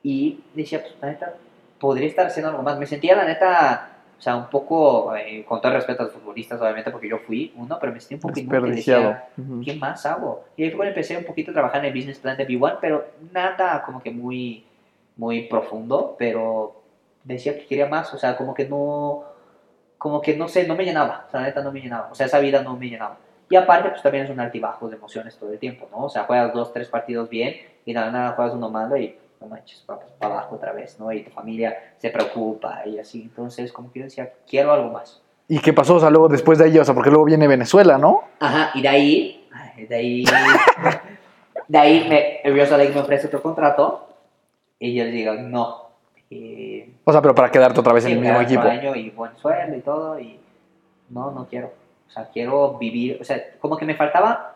Y 0.04 0.42
decía, 0.54 0.82
pues 0.82 0.94
la 1.02 1.10
neta, 1.10 1.34
podría 1.80 2.08
estar 2.08 2.28
haciendo 2.28 2.50
algo 2.52 2.62
más. 2.64 2.78
Me 2.78 2.86
sentía, 2.86 3.16
la 3.16 3.26
neta, 3.26 3.90
o 4.24 4.26
sea, 4.26 4.38
un 4.38 4.46
poco, 4.46 5.14
eh, 5.18 5.44
con 5.46 5.60
todo 5.60 5.74
respeto 5.74 6.02
a 6.02 6.06
los 6.06 6.14
futbolistas, 6.14 6.62
obviamente, 6.62 6.90
porque 6.92 7.10
yo 7.10 7.18
fui 7.18 7.52
uno, 7.58 7.78
pero 7.78 7.92
me 7.92 8.00
sentía 8.00 8.16
un 8.16 8.22
poco. 8.22 8.34
Desperdiciado. 8.34 9.18
Ujú. 9.38 9.62
¿qué 9.66 9.74
más 9.76 10.06
hago? 10.06 10.46
Y 10.56 10.64
ahí 10.64 10.70
fue 10.70 10.78
cuando 10.78 10.92
empecé 10.92 11.18
un 11.18 11.26
poquito 11.26 11.52
a 11.52 11.54
trabajar 11.54 11.82
en 11.84 11.92
el 11.92 11.94
business 11.94 12.20
plan 12.20 12.38
de 12.38 12.48
B1, 12.48 12.78
pero 12.80 13.06
nada 13.34 13.84
como 13.86 14.02
que 14.02 14.12
muy, 14.12 14.64
muy 15.18 15.42
profundo, 15.50 16.16
pero 16.18 16.74
decía 17.26 17.58
que 17.58 17.66
quería 17.66 17.88
más, 17.88 18.14
o 18.14 18.18
sea, 18.18 18.38
como 18.38 18.54
que 18.54 18.66
no, 18.66 19.26
como 19.98 20.22
que 20.22 20.38
no 20.38 20.48
sé, 20.48 20.66
no 20.66 20.78
me 20.78 20.86
llenaba, 20.86 21.26
o 21.28 21.30
sea, 21.30 21.42
la 21.42 21.48
neta 21.48 21.62
no 21.62 21.74
me 21.74 21.82
llenaba, 21.82 22.08
o 22.10 22.16
sea, 22.16 22.28
esa 22.28 22.40
vida 22.40 22.64
no 22.64 22.78
me 22.78 22.88
llenaba. 22.88 23.18
Y 23.50 23.58
aparte, 23.58 23.90
pues 23.90 24.02
también 24.02 24.24
es 24.24 24.30
un 24.30 24.40
altibajo 24.40 24.88
de 24.88 24.96
emociones 24.96 25.36
todo 25.36 25.52
el 25.52 25.60
tiempo, 25.60 25.90
¿no? 25.92 26.06
O 26.06 26.10
sea, 26.10 26.24
juegas 26.24 26.54
dos, 26.54 26.72
tres 26.72 26.88
partidos 26.88 27.28
bien 27.28 27.56
y 27.86 27.92
nada, 27.92 28.10
nada, 28.10 28.32
juegas 28.38 28.54
uno 28.54 28.70
malo 28.70 28.96
y 28.96 29.18
no 29.44 29.50
manches, 29.50 29.80
para, 29.86 30.00
para 30.20 30.36
abajo 30.36 30.56
otra 30.56 30.72
vez, 30.72 31.00
¿no? 31.00 31.12
Y 31.12 31.24
tu 31.24 31.32
familia 31.32 31.94
se 31.98 32.10
preocupa 32.10 32.84
y 32.86 32.98
así. 33.00 33.24
Entonces, 33.24 33.72
como 33.72 33.92
que 33.92 34.00
yo 34.00 34.06
decía, 34.06 34.32
quiero 34.48 34.72
algo 34.72 34.90
más. 34.90 35.22
¿Y 35.48 35.60
qué 35.60 35.74
pasó? 35.74 35.96
O 35.96 36.00
sea, 36.00 36.10
luego 36.10 36.30
después 36.30 36.58
de 36.58 36.66
ahí, 36.66 36.80
o 36.80 36.86
sea, 36.86 36.96
porque 36.96 37.10
luego 37.10 37.26
viene 37.26 37.48
Venezuela, 37.48 37.98
¿no? 37.98 38.24
Ajá, 38.40 38.72
y 38.74 38.82
de 38.82 38.88
ahí, 38.88 39.50
de 39.90 39.96
ahí, 39.96 40.26
de 41.68 41.78
ahí 41.78 42.08
me, 42.08 42.42
el 42.42 42.54
Rio 42.54 42.78
Lake 42.78 42.94
me 42.94 43.02
ofrece 43.02 43.28
otro 43.28 43.42
contrato 43.42 44.08
y 44.80 44.94
yo 44.94 45.04
le 45.04 45.12
digo, 45.12 45.34
no. 45.34 45.84
Y, 46.30 46.86
O 47.04 47.12
sea, 47.12 47.22
pero 47.22 47.36
para 47.36 47.52
quedarte 47.52 47.80
otra 47.80 47.94
vez 47.94 48.06
sí, 48.06 48.12
en 48.12 48.18
el 48.18 48.24
mismo 48.24 48.42
equipo. 48.42 48.62
año 48.64 48.96
y 48.96 49.10
buen 49.10 49.36
sueldo 49.38 49.76
y 49.76 49.82
todo 49.82 50.20
y 50.20 50.40
no, 51.10 51.32
no 51.32 51.48
quiero. 51.48 51.74
O 52.08 52.12
sea, 52.12 52.30
quiero 52.32 52.78
vivir, 52.78 53.18
o 53.20 53.24
sea, 53.24 53.44
como 53.60 53.76
que 53.76 53.86
me 53.86 53.96
faltaba 53.96 54.56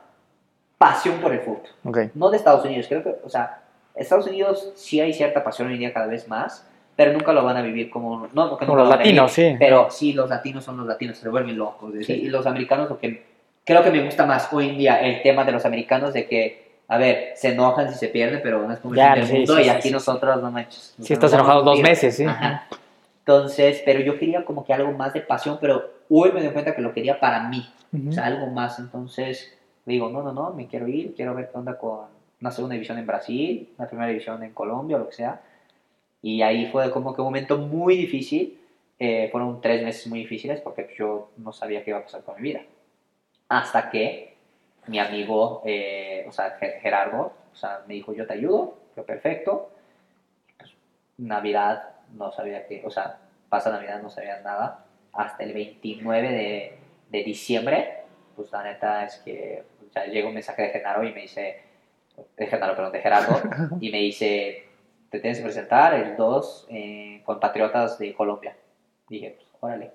pasión 0.78 1.20
por 1.20 1.34
el 1.34 1.42
fútbol. 1.42 1.64
Ok. 1.84 1.98
No 2.16 2.30
de 2.30 2.38
Estados 2.38 2.64
Unidos, 2.66 2.88
creo 2.88 3.04
que, 3.04 3.16
o 3.24 3.30
sea, 3.30 3.64
Estados 3.98 4.28
Unidos 4.28 4.72
sí 4.76 5.00
hay 5.00 5.14
cierta 5.14 5.44
pasión 5.44 5.68
hoy 5.68 5.76
en 5.76 5.80
día 5.80 5.94
cada 5.94 6.08
vez 6.08 6.28
más, 6.28 6.68
pero 6.96 7.14
nunca 7.14 7.32
lo 7.34 7.44
van 7.44 7.58
a 7.58 7.62
vivir 7.62 7.90
como, 7.90 8.28
no, 8.34 8.58
que 8.58 8.66
Como 8.66 8.78
los 8.78 8.88
lo 8.88 8.94
a 8.94 8.98
vivir, 8.98 9.16
latinos, 9.16 9.32
sí. 9.32 9.56
pero 9.60 9.88
sí, 9.92 10.14
los 10.14 10.30
latinos 10.30 10.64
son 10.64 10.78
los 10.78 10.88
latinos, 10.88 11.18
se 11.18 11.30
vuelven 11.30 11.58
locos. 11.58 11.94
¿sí? 12.00 12.04
Sí. 12.04 12.14
Y 12.14 12.30
los 12.30 12.46
americanos, 12.48 12.90
lo 12.90 12.98
que 13.00 13.24
creo 13.64 13.84
que 13.84 13.92
me 13.92 14.04
gusta 14.04 14.26
más 14.26 14.52
hoy 14.52 14.70
en 14.70 14.78
día, 14.78 15.00
el 15.02 15.22
tema 15.22 15.44
de 15.44 15.52
los 15.52 15.66
americanos, 15.66 16.14
de 16.14 16.26
que, 16.28 16.68
a 16.88 16.98
ver, 16.98 17.34
se 17.36 17.50
enojan 17.50 17.92
si 17.92 18.00
se 18.00 18.08
pierden, 18.08 18.40
pero 18.42 18.66
no 18.66 18.74
es 18.74 18.80
como 18.80 18.94
el 18.94 18.98
Ya, 18.98 19.26
sí, 19.26 19.34
mundo, 19.34 19.56
sí, 19.56 19.62
y 19.62 19.64
sí, 19.66 19.70
aquí 19.70 19.82
sí, 19.84 19.88
sí. 19.90 19.94
nosotros, 19.94 20.42
no 20.42 20.50
manches. 20.52 20.96
Si 21.02 21.14
estás 21.14 21.34
enojado 21.34 21.62
dos 21.64 21.80
meses, 21.82 22.16
sí. 22.16 22.24
Ajá. 22.24 22.68
Entonces, 23.20 23.82
pero 23.86 24.00
yo 24.00 24.18
quería 24.18 24.46
como 24.46 24.66
que 24.66 24.74
algo 24.74 24.92
más 24.94 25.14
de 25.14 25.20
pasión, 25.22 25.58
pero 25.60 25.84
hoy 26.10 26.32
me 26.32 26.42
doy 26.42 26.52
cuenta 26.52 26.74
que 26.74 26.82
lo 26.82 26.94
quería 26.94 27.20
para 27.20 27.44
mí, 27.50 27.70
o 28.08 28.12
sea, 28.12 28.26
algo 28.26 28.48
más. 28.48 28.80
Entonces, 28.80 29.54
digo, 29.86 30.10
no, 30.10 30.24
no, 30.24 30.32
no, 30.32 30.54
me 30.54 30.66
quiero 30.68 30.88
ir, 30.88 31.14
quiero 31.14 31.36
ver 31.36 31.50
qué 31.52 31.58
onda 31.58 31.78
con 31.78 32.17
una 32.42 32.52
segunda 32.52 32.74
división 32.74 32.98
en 32.98 33.08
Brasil, 33.08 33.74
una 33.78 33.88
primera 33.88 34.08
división 34.10 34.44
en 34.44 34.54
Colombia, 34.54 34.98
o 34.98 35.00
lo 35.00 35.08
que 35.10 35.16
sea. 35.16 35.42
Y 36.22 36.42
ahí 36.42 36.68
fue 36.72 36.92
como 36.92 37.14
que 37.16 37.22
un 37.22 37.28
momento 37.28 37.58
muy 37.58 37.96
difícil. 37.98 38.60
eh, 39.00 39.30
fueron 39.32 39.62
tres 39.62 39.84
meses 39.84 40.08
muy 40.08 40.20
difíciles 40.20 40.60
porque 40.62 40.90
yo 40.98 41.30
no 41.38 41.54
sabía 41.54 41.84
qué 41.84 41.92
iba 41.92 42.00
a 42.00 42.04
pasar 42.04 42.24
con 42.24 42.36
mi 42.38 42.42
vida. 42.42 42.62
Hasta 43.50 43.90
que 43.92 44.36
mi 44.88 45.00
amigo, 45.00 45.62
eh, 45.66 46.26
o 46.28 46.32
sea, 46.32 46.58
Ge- 46.60 46.80
Gerardo, 46.82 47.32
o 47.54 47.56
sea, 47.56 47.82
me 47.88 47.94
dijo, 47.94 48.14
yo 48.14 48.26
te 48.26 48.34
ayudo, 48.34 48.78
yo 48.96 49.06
perfecto. 49.06 49.70
Pues, 50.58 50.72
Navidad, 51.18 51.90
no 52.16 52.32
sabía 52.32 52.66
que, 52.68 52.84
o 52.86 52.90
sea, 52.90 53.20
pasa 53.50 53.70
Navidad, 53.72 54.02
no 54.02 54.10
sabía 54.10 54.42
nada. 54.42 54.86
Hasta 55.14 55.44
el 55.44 55.54
29 55.54 56.32
de, 56.32 56.78
de 57.10 57.24
diciembre, 57.24 58.04
pues 58.36 58.52
la 58.52 58.64
neta 58.64 59.06
es 59.06 59.18
que 59.18 59.64
o 59.88 59.92
sea, 59.92 60.06
llega 60.08 60.28
un 60.28 60.34
mensaje 60.34 60.64
de 60.64 60.70
Genaro 60.70 61.04
y 61.04 61.14
me 61.14 61.22
dice, 61.22 61.62
de 62.38 62.48
Genaro, 62.48 62.76
perdón, 62.76 62.92
de 62.94 63.00
Gerardo, 63.02 63.40
y 63.82 63.92
me 63.92 64.00
dice, 64.00 64.66
te 65.10 65.20
tienes 65.20 65.38
que 65.40 65.44
presentar 65.46 65.94
el 65.94 66.16
2 66.16 66.68
eh, 66.70 67.22
con 67.26 67.40
Patriotas 67.40 67.98
de 68.00 68.14
Colombia. 68.14 68.56
Dije, 69.10 69.38
pues, 69.38 69.48
órale. 69.62 69.92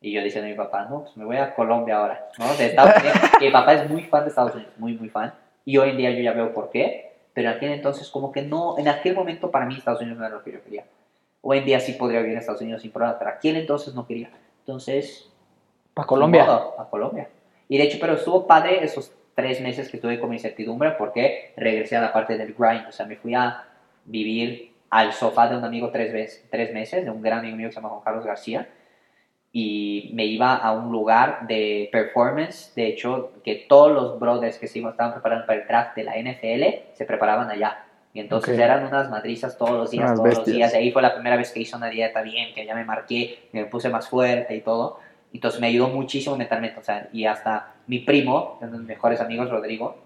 Y 0.00 0.12
yo 0.12 0.22
diciendo 0.22 0.46
a 0.46 0.50
mi 0.50 0.56
papá, 0.56 0.84
no, 0.84 1.02
pues 1.04 1.16
me 1.16 1.24
voy 1.24 1.36
a 1.36 1.54
Colombia 1.54 1.96
ahora, 1.96 2.28
¿no? 2.38 2.54
De 2.54 2.66
Estados 2.66 2.94
Unidos. 3.00 3.18
que 3.38 3.46
mi 3.46 3.52
papá 3.52 3.72
es 3.74 3.88
muy 3.90 4.02
fan 4.02 4.24
de 4.24 4.28
Estados 4.30 4.54
Unidos, 4.54 4.72
muy, 4.76 4.92
muy 4.96 5.08
fan. 5.08 5.32
Y 5.64 5.78
hoy 5.78 5.90
en 5.90 5.96
día 5.96 6.10
yo 6.10 6.20
ya 6.22 6.32
veo 6.32 6.52
por 6.52 6.70
qué, 6.70 7.16
pero 7.32 7.48
en 7.50 7.56
aquel 7.56 7.72
entonces 7.72 8.10
como 8.10 8.30
que 8.30 8.42
no, 8.42 8.78
en 8.78 8.88
aquel 8.88 9.14
momento 9.14 9.50
para 9.50 9.64
mí 9.64 9.76
Estados 9.76 10.00
Unidos 10.02 10.18
no 10.18 10.26
era 10.26 10.34
lo 10.36 10.42
que 10.44 10.52
yo 10.52 10.62
quería. 10.62 10.84
Hoy 11.40 11.58
en 11.58 11.64
día 11.64 11.80
sí 11.80 11.92
podría 11.92 12.20
vivir 12.20 12.32
en 12.34 12.38
Estados 12.40 12.60
Unidos 12.60 12.82
sin 12.82 12.90
problema, 12.90 13.18
pero 13.18 13.30
aquel 13.30 13.56
entonces 13.56 13.94
no 13.94 14.06
quería. 14.06 14.30
Entonces, 14.60 15.30
Para 15.94 16.06
Colombia. 16.06 16.44
modo, 16.44 16.74
a 16.78 16.88
Colombia. 16.88 17.28
Y 17.68 17.78
de 17.78 17.84
hecho, 17.84 17.98
pero 18.00 18.14
estuvo 18.14 18.46
padre 18.46 18.84
esos 18.84 19.10
tres 19.34 19.60
meses 19.60 19.88
que 19.90 19.96
estuve 19.96 20.20
con 20.20 20.30
mi 20.30 20.36
incertidumbre 20.36 20.92
porque 20.92 21.52
regresé 21.56 21.96
a 21.96 22.00
la 22.00 22.12
parte 22.12 22.36
del 22.38 22.54
grind. 22.54 22.86
O 22.88 22.92
sea, 22.92 23.06
me 23.06 23.16
fui 23.16 23.34
a 23.34 23.64
vivir 24.04 24.72
al 24.90 25.12
sofá 25.12 25.48
de 25.48 25.56
un 25.56 25.64
amigo 25.64 25.90
tres, 25.90 26.12
veces, 26.12 26.46
tres 26.50 26.72
meses, 26.72 27.04
de 27.04 27.10
un 27.10 27.20
gran 27.20 27.40
amigo 27.40 27.56
mío 27.56 27.68
que 27.68 27.72
se 27.72 27.80
llama 27.80 27.90
Juan 27.90 28.02
Carlos 28.04 28.24
García. 28.24 28.68
Y 29.52 30.10
me 30.14 30.24
iba 30.24 30.56
a 30.56 30.72
un 30.72 30.90
lugar 30.90 31.46
de 31.46 31.88
performance. 31.92 32.72
De 32.74 32.88
hecho, 32.88 33.32
que 33.44 33.66
todos 33.68 33.92
los 33.92 34.18
brothers 34.18 34.58
que 34.58 34.66
se 34.66 34.80
estaban 34.80 35.12
preparando 35.12 35.46
para 35.46 35.60
el 35.60 35.66
draft 35.68 35.96
de 35.96 36.04
la 36.04 36.16
NFL 36.16 36.94
se 36.94 37.04
preparaban 37.04 37.50
allá. 37.50 37.84
Y 38.12 38.20
entonces 38.20 38.56
eran 38.58 38.86
unas 38.86 39.10
madrizas 39.10 39.58
todos 39.58 39.72
los 39.72 39.90
días, 39.90 40.04
Unas 40.04 40.16
todos 40.16 40.28
los 40.28 40.38
bestias. 40.38 40.56
días. 40.56 40.74
Y 40.74 40.76
ahí 40.76 40.92
fue 40.92 41.02
la 41.02 41.14
primera 41.14 41.36
vez 41.36 41.50
que 41.52 41.60
hice 41.60 41.76
una 41.76 41.88
dieta 41.88 42.22
bien, 42.22 42.54
que 42.54 42.64
ya 42.64 42.74
me 42.74 42.84
marqué, 42.84 43.48
me 43.52 43.64
puse 43.64 43.88
más 43.88 44.08
fuerte 44.08 44.54
y 44.54 44.60
todo. 44.60 45.00
Entonces 45.32 45.60
me 45.60 45.66
ayudó 45.66 45.88
muchísimo 45.88 46.36
mentalmente. 46.36 46.78
O 46.78 46.82
sea, 46.84 47.08
y 47.12 47.24
hasta 47.26 47.73
mi 47.86 48.00
primo, 48.00 48.58
uno 48.60 48.70
de 48.72 48.78
mis 48.78 48.86
mejores 48.86 49.20
amigos, 49.20 49.50
Rodrigo, 49.50 49.96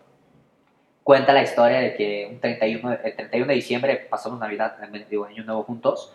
cuenta 1.03 1.33
la 1.33 1.43
historia 1.43 1.79
de 1.79 1.95
que 1.95 2.29
un 2.31 2.41
31, 2.41 2.91
de- 2.91 3.01
el 3.05 3.17
31 3.17 3.47
de 3.49 3.55
diciembre 3.55 4.07
pasamos 4.11 4.39
Navidad, 4.39 4.77
digo, 5.11 5.25
Año 5.25 5.45
Nuevo 5.45 5.63
juntos. 5.65 6.15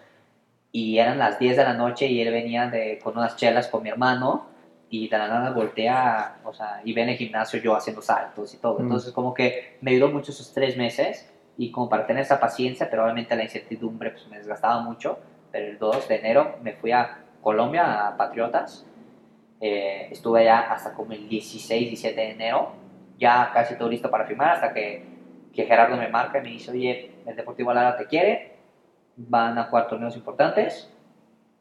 Y 0.71 0.97
eran 0.97 1.19
las 1.19 1.37
10 1.39 1.55
de 1.57 1.63
la 1.63 1.73
noche 1.73 2.07
y 2.07 2.19
él 2.21 2.31
venía 2.31 2.67
de, 2.67 2.99
con 3.03 3.17
unas 3.17 3.35
chelas 3.35 3.67
con 3.67 3.83
mi 3.83 3.89
hermano 3.89 4.47
y 4.89 5.07
de 5.07 5.17
la 5.17 5.27
nada 5.27 5.51
voltea, 5.51 6.37
o 6.43 6.53
sea, 6.53 6.81
y 6.83 6.93
ve 6.93 7.03
en 7.03 7.09
el 7.09 7.15
gimnasio 7.17 7.59
yo 7.61 7.75
haciendo 7.75 8.01
saltos 8.01 8.53
y 8.53 8.57
todo. 8.57 8.79
Mm. 8.79 8.83
Entonces 8.83 9.11
como 9.13 9.33
que 9.33 9.77
me 9.81 9.91
ayudó 9.91 10.09
mucho 10.09 10.31
esos 10.31 10.51
tres 10.51 10.75
meses 10.77 11.29
y 11.57 11.71
como 11.71 11.89
para 11.89 12.07
tener 12.07 12.23
esa 12.23 12.39
paciencia, 12.39 12.89
pero 12.89 13.03
obviamente 13.03 13.35
la 13.35 13.43
incertidumbre 13.43 14.11
pues 14.11 14.27
me 14.27 14.37
desgastaba 14.37 14.81
mucho. 14.81 15.19
Pero 15.51 15.67
el 15.67 15.77
2 15.77 16.07
de 16.07 16.15
enero 16.15 16.55
me 16.63 16.73
fui 16.73 16.91
a 16.91 17.19
Colombia, 17.41 18.07
a 18.07 18.17
Patriotas. 18.17 18.85
Eh, 19.65 20.09
estuve 20.11 20.41
allá 20.41 20.73
hasta 20.73 20.93
como 20.93 21.13
el 21.13 21.29
16, 21.29 21.87
17 21.87 22.19
de 22.19 22.31
enero, 22.31 22.73
ya 23.17 23.49
casi 23.53 23.77
todo 23.77 23.87
listo 23.87 24.11
para 24.11 24.25
firmar, 24.25 24.55
hasta 24.55 24.73
que, 24.73 25.05
que 25.55 25.63
Gerardo 25.63 25.95
me 25.95 26.09
marca 26.09 26.39
y 26.39 26.41
me 26.41 26.49
dice, 26.49 26.71
oye, 26.71 27.11
el 27.25 27.33
Deportivo 27.33 27.73
Lara 27.73 27.95
te 27.95 28.05
quiere, 28.05 28.57
van 29.15 29.57
a 29.57 29.63
jugar 29.63 29.87
torneos 29.87 30.17
importantes. 30.17 30.89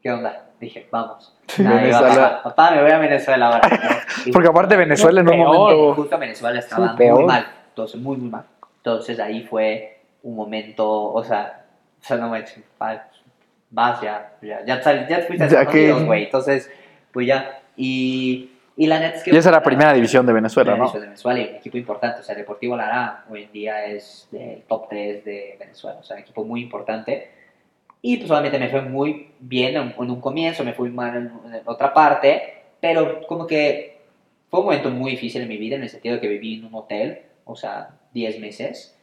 ¿Qué 0.01 0.11
onda? 0.11 0.47
Dije, 0.59 0.85
vamos. 0.91 1.33
Nada, 1.57 1.75
iba, 1.87 2.01
Venezuela. 2.01 2.29
papá, 2.43 2.43
papá, 2.55 2.71
me 2.75 2.81
voy 2.81 2.91
a 2.91 2.97
Venezuela 2.97 3.45
ahora. 3.47 3.61
Y- 4.25 4.31
Porque 4.33 4.49
aparte 4.49 4.75
Venezuela 4.75 5.21
en 5.21 5.27
un 5.29 5.33
Peor. 5.33 5.47
momento... 5.47 5.93
justo 5.95 6.17
Venezuela 6.17 6.59
estaba 6.59 6.97
Sí, 6.97 7.03
muy 7.09 7.23
mal, 7.23 7.47
entonces 7.69 8.01
muy, 8.01 8.17
muy 8.17 8.29
mal. 8.29 8.43
Entonces 8.77 9.17
ahí 9.21 9.43
fue 9.43 10.01
un 10.23 10.35
momento, 10.35 10.89
o 11.13 11.23
sea, 11.23 11.63
o 12.01 12.03
sea 12.05 12.17
no 12.17 12.29
me 12.29 12.43
pa- 12.77 13.07
vas 13.69 14.01
ya, 14.01 14.33
ya, 14.41 14.59
ya, 14.65 14.81
ya 14.81 15.07
te 15.07 15.21
fuiste 15.23 15.45
a 15.45 15.47
Ya 15.47 15.63
güey, 16.05 16.25
entonces, 16.25 16.69
pues 17.13 17.27
ya, 17.27 17.61
y, 17.77 18.49
y 18.75 18.87
la 18.87 18.99
neta 18.99 19.17
es 19.17 19.23
que... 19.23 19.31
Y 19.33 19.37
esa 19.37 19.49
era 19.49 19.59
la 19.59 19.63
primera 19.63 19.93
división 19.93 20.25
de 20.25 20.33
Venezuela, 20.33 20.75
¿no? 20.75 20.91
de 20.91 20.99
Venezuela 20.99 21.39
y 21.39 21.49
un 21.49 21.55
equipo 21.55 21.77
importante, 21.77 22.21
o 22.21 22.23
sea, 22.23 22.35
Deportivo 22.35 22.75
Lara 22.75 23.25
hoy 23.29 23.43
en 23.43 23.51
día 23.51 23.85
es 23.85 24.27
del 24.31 24.61
top 24.63 24.87
3 24.89 25.25
de 25.25 25.55
Venezuela, 25.59 25.99
o 25.99 26.03
sea, 26.03 26.15
un 26.15 26.21
equipo 26.23 26.43
muy 26.43 26.61
importante. 26.61 27.29
Y 28.01 28.17
pues 28.17 28.29
obviamente 28.31 28.59
me 28.59 28.69
fue 28.69 28.81
muy 28.81 29.29
bien 29.39 29.75
en, 29.77 29.93
en 29.97 30.11
un 30.11 30.19
comienzo, 30.19 30.63
me 30.63 30.73
fui 30.73 30.89
mal 30.89 31.15
en, 31.15 31.53
en 31.55 31.61
otra 31.65 31.93
parte, 31.93 32.63
pero 32.81 33.21
como 33.27 33.47
que 33.47 33.97
fue 34.49 34.59
un 34.59 34.65
momento 34.67 34.89
muy 34.89 35.11
difícil 35.11 35.41
en 35.41 35.47
mi 35.47 35.57
vida 35.57 35.75
en 35.77 35.83
el 35.83 35.89
sentido 35.89 36.15
de 36.15 36.21
que 36.21 36.27
viví 36.27 36.55
en 36.59 36.65
un 36.65 36.75
hotel, 36.75 37.21
o 37.45 37.55
sea, 37.55 37.91
10 38.13 38.39
meses. 38.39 38.97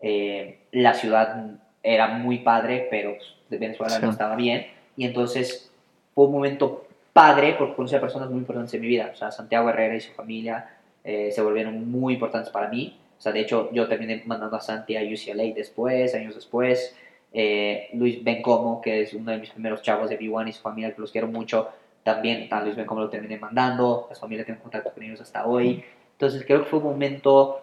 Eh, 0.00 0.60
la 0.72 0.94
ciudad 0.94 1.50
era 1.82 2.08
muy 2.08 2.38
padre, 2.38 2.88
pero 2.90 3.16
pues, 3.48 3.60
Venezuela 3.60 3.98
no 3.98 4.06
Sí. 4.08 4.12
estaba 4.12 4.36
bien. 4.36 4.66
Y 4.96 5.04
entonces 5.04 5.70
fue 6.14 6.24
un 6.26 6.32
momento 6.32 6.86
padre 7.16 7.54
porque 7.58 7.74
conocí 7.74 7.94
a 7.94 8.00
personas 8.02 8.28
muy 8.28 8.40
importantes 8.40 8.74
en 8.74 8.82
mi 8.82 8.88
vida. 8.88 9.08
O 9.10 9.16
sea, 9.16 9.30
Santiago 9.30 9.70
Herrera 9.70 9.96
y 9.96 10.02
su 10.02 10.12
familia 10.12 10.68
eh, 11.02 11.30
se 11.32 11.40
volvieron 11.40 11.90
muy 11.90 12.12
importantes 12.12 12.52
para 12.52 12.68
mí. 12.68 13.00
O 13.16 13.20
sea, 13.22 13.32
de 13.32 13.40
hecho, 13.40 13.70
yo 13.72 13.88
terminé 13.88 14.22
mandando 14.26 14.54
a 14.54 14.60
Santi 14.60 14.98
a 14.98 15.00
UCLA 15.00 15.54
después, 15.54 16.14
años 16.14 16.34
después. 16.34 16.94
Eh, 17.32 17.88
Luis 17.94 18.22
Bencomo, 18.22 18.82
que 18.82 19.00
es 19.00 19.14
uno 19.14 19.32
de 19.32 19.38
mis 19.38 19.48
primeros 19.48 19.80
chavos 19.80 20.10
de 20.10 20.18
B1 20.18 20.48
y 20.50 20.52
su 20.52 20.60
familia, 20.60 20.94
que 20.94 21.00
los 21.00 21.10
quiero 21.10 21.26
mucho, 21.26 21.70
también 22.02 22.48
a 22.50 22.62
Luis 22.62 22.76
Bencomo 22.76 23.00
lo 23.00 23.08
terminé 23.08 23.38
mandando. 23.38 24.08
La 24.10 24.16
familia 24.16 24.44
tiene 24.44 24.60
contacto 24.60 24.92
con 24.92 25.02
ellos 25.02 25.22
hasta 25.22 25.46
hoy. 25.46 25.82
Entonces, 26.12 26.44
creo 26.44 26.64
que 26.64 26.68
fue 26.68 26.80
un 26.80 26.84
momento 26.84 27.62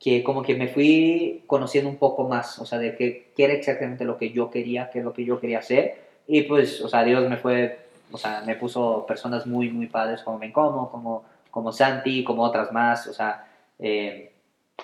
que 0.00 0.22
como 0.22 0.42
que 0.42 0.54
me 0.54 0.68
fui 0.68 1.44
conociendo 1.46 1.90
un 1.90 1.96
poco 1.96 2.26
más, 2.26 2.58
o 2.58 2.64
sea, 2.64 2.78
de 2.78 2.96
qué 2.96 3.32
era 3.36 3.52
exactamente 3.52 4.06
lo 4.06 4.16
que 4.16 4.30
yo 4.30 4.50
quería, 4.50 4.88
qué 4.90 5.00
es 5.00 5.04
lo 5.04 5.12
que 5.12 5.26
yo 5.26 5.38
quería 5.38 5.58
hacer. 5.58 6.06
Y 6.26 6.42
pues, 6.42 6.80
o 6.80 6.88
sea, 6.88 7.04
Dios 7.04 7.28
me 7.28 7.36
fue, 7.36 7.85
o 8.10 8.18
sea, 8.18 8.42
me 8.46 8.56
puso 8.56 9.04
personas 9.06 9.46
muy, 9.46 9.70
muy 9.70 9.86
padres 9.86 10.22
como 10.22 10.38
Bencomo, 10.38 10.90
como, 10.90 11.24
como 11.50 11.72
Santi, 11.72 12.24
como 12.24 12.42
otras 12.42 12.72
más, 12.72 13.06
o 13.06 13.12
sea, 13.12 13.46
eh, 13.78 14.32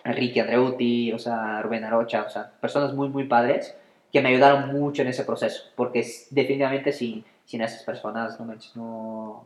Enrique 0.04 0.40
Andreuti, 0.40 1.12
o 1.12 1.18
sea, 1.18 1.62
Rubén 1.62 1.84
Arocha, 1.84 2.24
o 2.26 2.30
sea, 2.30 2.50
personas 2.60 2.94
muy, 2.94 3.08
muy 3.08 3.24
padres 3.24 3.76
que 4.12 4.20
me 4.20 4.28
ayudaron 4.28 4.72
mucho 4.72 5.02
en 5.02 5.08
ese 5.08 5.24
proceso, 5.24 5.64
porque 5.74 6.06
definitivamente 6.30 6.92
sin, 6.92 7.24
sin 7.44 7.62
esas 7.62 7.82
personas, 7.82 8.38
no, 8.38 8.46
no, 8.74 9.44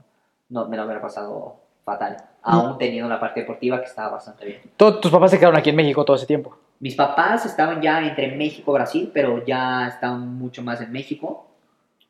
no 0.49 0.69
me 0.69 0.77
lo 0.77 0.85
hubiera 0.85 1.01
pasado 1.01 1.57
fatal, 1.85 2.17
aún 2.43 2.79
teniendo 2.79 3.09
la 3.09 3.21
parte 3.21 3.41
deportiva 3.41 3.79
que 3.79 3.87
estaba 3.87 4.09
bastante 4.11 4.45
bien. 4.45 4.61
Tus 4.77 5.11
papás 5.11 5.31
se 5.31 5.39
quedaron 5.39 5.57
aquí 5.57 5.71
en 5.71 5.77
México 5.77 6.05
todo 6.05 6.17
ese 6.17 6.27
tiempo. 6.27 6.57
Mis 6.81 6.97
papás 6.97 7.47
estaban 7.47 7.81
ya 7.81 8.05
entre 8.05 8.35
México 8.35 8.73
y 8.73 8.75
Brasil, 8.75 9.11
pero 9.15 9.45
ya 9.47 9.87
estaban 9.87 10.37
mucho 10.37 10.63
más 10.63 10.81
en 10.81 10.91
México. 10.91 11.47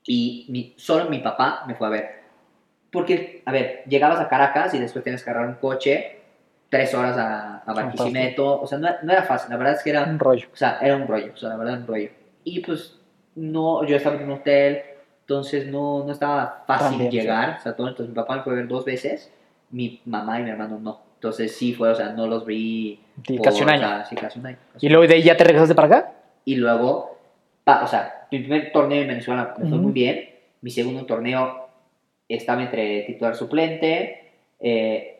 Y 0.06 0.46
mi- 0.48 0.74
solo 0.76 1.08
mi 1.10 1.18
papá 1.18 1.64
me 1.66 1.74
fue 1.74 1.86
a 1.86 1.90
ver. 1.90 2.10
Porque, 2.90 3.42
a 3.44 3.52
ver, 3.52 3.82
llegabas 3.86 4.20
a 4.20 4.28
Caracas 4.28 4.72
y 4.74 4.78
después 4.78 5.02
tienes 5.02 5.22
que 5.22 5.30
agarrar 5.30 5.48
un 5.48 5.56
coche, 5.56 6.20
tres 6.68 6.94
horas 6.94 7.16
a, 7.18 7.58
a 7.66 7.72
Barquisimeto. 7.74 8.60
O 8.60 8.66
sea, 8.66 8.78
no, 8.78 8.88
no 9.02 9.12
era 9.12 9.22
fácil. 9.24 9.50
La 9.50 9.56
verdad 9.56 9.74
es 9.74 9.82
que 9.82 9.90
era, 9.90 10.04
Un 10.04 10.18
rollo. 10.18 10.46
o 10.52 10.56
sea, 10.56 10.78
era 10.80 10.96
un 10.96 11.06
rollo. 11.06 11.32
O 11.34 11.36
sea, 11.36 11.50
la 11.50 11.56
verdad, 11.56 11.78
un 11.80 11.86
rollo. 11.86 12.10
Y 12.44 12.60
pues, 12.60 12.96
no, 13.34 13.84
yo 13.84 13.96
estaba 13.96 14.16
en 14.16 14.24
un 14.24 14.32
hotel, 14.38 14.82
entonces 15.20 15.66
no, 15.66 16.04
no 16.04 16.12
estaba 16.12 16.64
fácil 16.66 16.90
También, 16.90 17.10
sí. 17.10 17.18
llegar. 17.18 17.56
O 17.58 17.62
sea, 17.62 17.74
todo, 17.74 17.88
entonces 17.88 18.08
mi 18.10 18.14
papá 18.14 18.36
me 18.36 18.42
fue 18.42 18.52
a 18.52 18.56
ver 18.56 18.68
dos 18.68 18.84
veces, 18.84 19.32
mi 19.70 20.00
mamá 20.06 20.40
y 20.40 20.44
mi 20.44 20.50
hermano 20.50 20.78
no. 20.78 21.00
Entonces 21.16 21.56
sí 21.56 21.74
fue, 21.74 21.90
o 21.90 21.94
sea, 21.94 22.10
no 22.10 22.26
los 22.26 22.46
vi. 22.46 23.00
Sí, 23.26 23.36
por, 23.36 23.46
casi 23.46 23.62
un 23.62 23.68
o 23.68 23.72
año. 23.72 23.80
sea, 23.80 24.04
sí, 24.04 24.14
casi 24.14 24.38
un 24.38 24.46
año. 24.46 24.58
¿Y 24.80 24.88
luego 24.88 25.06
de 25.08 25.14
ahí 25.14 25.22
ya 25.22 25.36
te 25.36 25.44
regresaste 25.44 25.74
para 25.74 25.88
acá? 25.88 26.12
Y 26.44 26.54
luego, 26.56 27.15
o 27.66 27.86
sea, 27.86 28.26
mi 28.30 28.38
primer 28.40 28.70
torneo 28.72 29.02
en 29.02 29.08
Venezuela 29.08 29.54
me 29.58 29.66
fue 29.66 29.78
Ujú. 29.78 29.82
muy 29.86 29.92
bien. 29.92 30.28
Mi 30.62 30.70
segundo 30.70 31.04
torneo 31.04 31.68
estaba 32.28 32.62
entre 32.62 33.02
titular 33.02 33.34
suplente. 33.34 34.22
eh, 34.58 35.12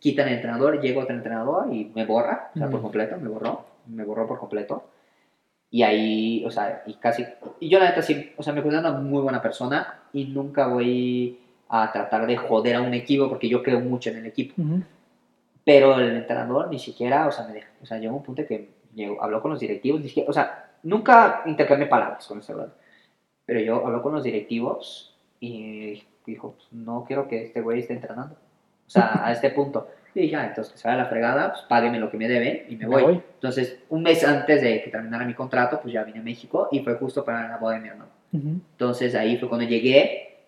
quitan 0.00 0.26
el 0.26 0.34
entrenador, 0.34 0.80
llego 0.80 1.02
otro 1.02 1.14
entrenador 1.14 1.72
y 1.72 1.84
me 1.94 2.04
borra, 2.04 2.50
o 2.54 2.58
sea, 2.58 2.66
por 2.66 2.76
Ujú. 2.76 2.84
completo, 2.84 3.16
me 3.18 3.28
borró, 3.28 3.64
me 3.86 4.02
borró 4.02 4.26
por 4.26 4.38
completo. 4.40 4.84
Y 5.70 5.82
ahí, 5.84 6.42
o 6.44 6.50
sea, 6.50 6.82
y 6.86 6.94
casi. 6.94 7.24
Y 7.60 7.68
yo, 7.68 7.78
la 7.78 7.90
neta, 7.90 8.02
sí, 8.02 8.32
o 8.36 8.42
sea, 8.42 8.52
me 8.52 8.62
considero 8.62 8.88
una 8.88 8.98
muy 8.98 9.22
buena 9.22 9.40
persona 9.40 10.00
y 10.12 10.24
nunca 10.24 10.66
voy 10.66 11.38
a 11.68 11.92
tratar 11.92 12.26
de 12.26 12.36
joder 12.36 12.74
a 12.76 12.80
un 12.80 12.92
equipo 12.94 13.28
porque 13.28 13.48
yo 13.48 13.62
creo 13.62 13.78
mucho 13.78 14.10
en 14.10 14.16
el 14.16 14.26
equipo. 14.26 14.54
Pero 15.64 15.98
el 16.00 16.16
entrenador 16.16 16.68
ni 16.68 16.78
siquiera, 16.80 17.28
o 17.28 17.30
sea, 17.30 17.46
me. 17.46 17.62
O 17.80 17.86
sea, 17.86 17.98
llegó 17.98 18.16
un 18.16 18.22
punto 18.24 18.44
que 18.44 18.70
llegó, 18.94 19.22
habló 19.22 19.40
con 19.40 19.52
los 19.52 19.60
directivos, 19.60 20.00
ni 20.00 20.08
siquiera, 20.08 20.28
o 20.28 20.32
sea, 20.32 20.69
nunca 20.82 21.42
intercambié 21.46 21.86
palabras 21.86 22.26
con 22.26 22.38
ese 22.38 22.52
brother. 22.54 22.72
Pero 23.46 23.60
yo 23.60 23.86
habló 23.86 24.02
con 24.02 24.12
los 24.14 24.22
directivos 24.24 25.16
y 25.40 26.02
dijo, 26.26 26.52
pues, 26.56 26.68
no 26.72 27.04
quiero 27.06 27.26
que 27.28 27.44
este 27.44 27.60
güey 27.60 27.80
esté 27.80 27.94
entrenando. 27.94 28.34
O 28.34 28.90
sea, 28.90 29.20
a 29.26 29.32
este 29.32 29.50
punto. 29.50 29.88
Y 30.14 30.22
dije, 30.22 30.36
ah, 30.36 30.46
entonces 30.46 30.72
que 30.72 30.78
se 30.78 30.88
vaya 30.88 31.02
la 31.04 31.08
fregada, 31.08 31.52
pues 31.52 31.64
págueme 31.68 32.00
lo 32.00 32.10
que 32.10 32.16
me 32.16 32.26
debe 32.28 32.66
y 32.68 32.76
me 32.76 32.86
Me 32.86 32.94
voy. 32.94 33.02
voy. 33.02 33.22
Entonces, 33.34 33.78
un 33.90 34.02
mes 34.02 34.24
antes 34.24 34.60
de 34.60 34.82
que 34.82 34.90
terminara 34.90 35.24
mi 35.24 35.34
contrato, 35.34 35.80
pues 35.80 35.94
ya 35.94 36.02
vine 36.02 36.18
a 36.18 36.22
México 36.22 36.68
y 36.72 36.80
fue 36.80 36.94
justo 36.96 37.24
para 37.24 37.48
la 37.48 37.56
boda 37.58 37.74
de 37.74 37.80
mi 37.80 37.88
hermano. 37.88 38.10
Entonces 38.32 39.14
ahí 39.16 39.36
fue 39.38 39.48
cuando 39.48 39.66
llegué 39.66 40.38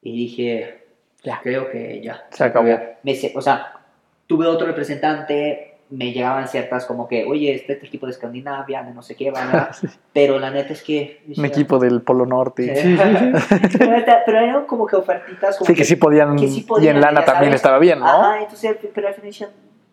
y 0.00 0.16
dije, 0.16 0.84
Ya. 1.24 1.40
creo 1.42 1.70
que 1.70 2.00
ya. 2.00 2.26
Se 2.30 2.44
acabó. 2.44 2.68
Me 3.02 3.16
o 3.34 3.40
sea, 3.40 3.80
tuve 4.26 4.46
otro 4.46 4.66
representante, 4.66 5.71
me 5.92 6.10
llegaban 6.10 6.48
ciertas 6.48 6.86
como 6.86 7.06
que, 7.06 7.26
oye, 7.26 7.54
este 7.54 7.74
es 7.74 7.80
el 7.80 7.88
equipo 7.88 8.06
de 8.06 8.12
Escandinavia, 8.12 8.82
de 8.82 8.94
no 8.94 9.02
sé 9.02 9.14
qué, 9.14 9.30
¿verdad? 9.30 9.76
pero 10.14 10.38
la 10.38 10.50
neta 10.50 10.72
es 10.72 10.82
que... 10.82 11.22
Un 11.36 11.44
equipo 11.44 11.78
del 11.78 12.00
Polo 12.00 12.24
Norte. 12.24 12.74
Sí, 12.74 12.96
pero, 13.78 14.38
eran 14.38 14.64
como 14.64 14.86
que 14.86 14.96
ofertitas 14.96 15.58
como 15.58 15.74
que 15.74 15.84
sí 15.84 15.96
podían. 15.96 16.36
que 16.36 16.48
sí 16.48 16.60
y 16.60 16.62
podían, 16.62 16.96
en 16.96 17.02
lana 17.02 17.20
ya 17.20 17.26
también 17.26 17.50
sabes. 17.50 17.56
estaba 17.56 17.78
bien, 17.78 17.98
¿no? 17.98 18.06
Ajá, 18.06 18.40
entonces, 18.40 18.74
pero 18.94 19.08
al 19.08 19.14
final 19.14 19.30
decían, 19.30 19.50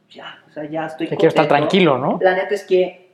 ya, 0.09 0.39
o 0.47 0.53
sea, 0.53 0.63
ya 0.69 0.85
estoy 0.85 1.07
Te 1.07 1.17
quiero 1.17 1.29
estar 1.29 1.49
tranquilo, 1.49 1.97
¿no? 1.97 2.17
La 2.21 2.33
neta 2.33 2.55
es 2.55 2.63
que 2.63 3.09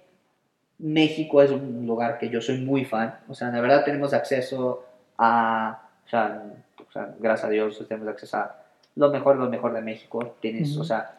México 0.77 1.41
es 1.41 1.49
un 1.49 1.87
lugar 1.87 2.19
que 2.19 2.29
yo 2.29 2.39
soy 2.39 2.59
muy 2.59 2.85
fan. 2.85 3.15
O 3.27 3.33
sea, 3.33 3.49
de 3.49 3.61
verdad 3.61 3.83
tenemos 3.83 4.13
acceso 4.13 4.85
a. 5.17 5.81
O 6.05 6.09
sea, 6.09 6.43
o 6.87 6.91
sea, 6.91 7.15
gracias 7.19 7.47
a 7.47 7.49
Dios 7.49 7.83
tenemos 7.87 8.07
acceso 8.09 8.37
a 8.37 8.55
lo 8.95 9.09
mejor, 9.09 9.37
lo 9.37 9.49
mejor 9.49 9.73
de 9.73 9.81
México. 9.81 10.35
Tienes, 10.39 10.73
Ujú. 10.73 10.81
o 10.81 10.83
sea, 10.83 11.15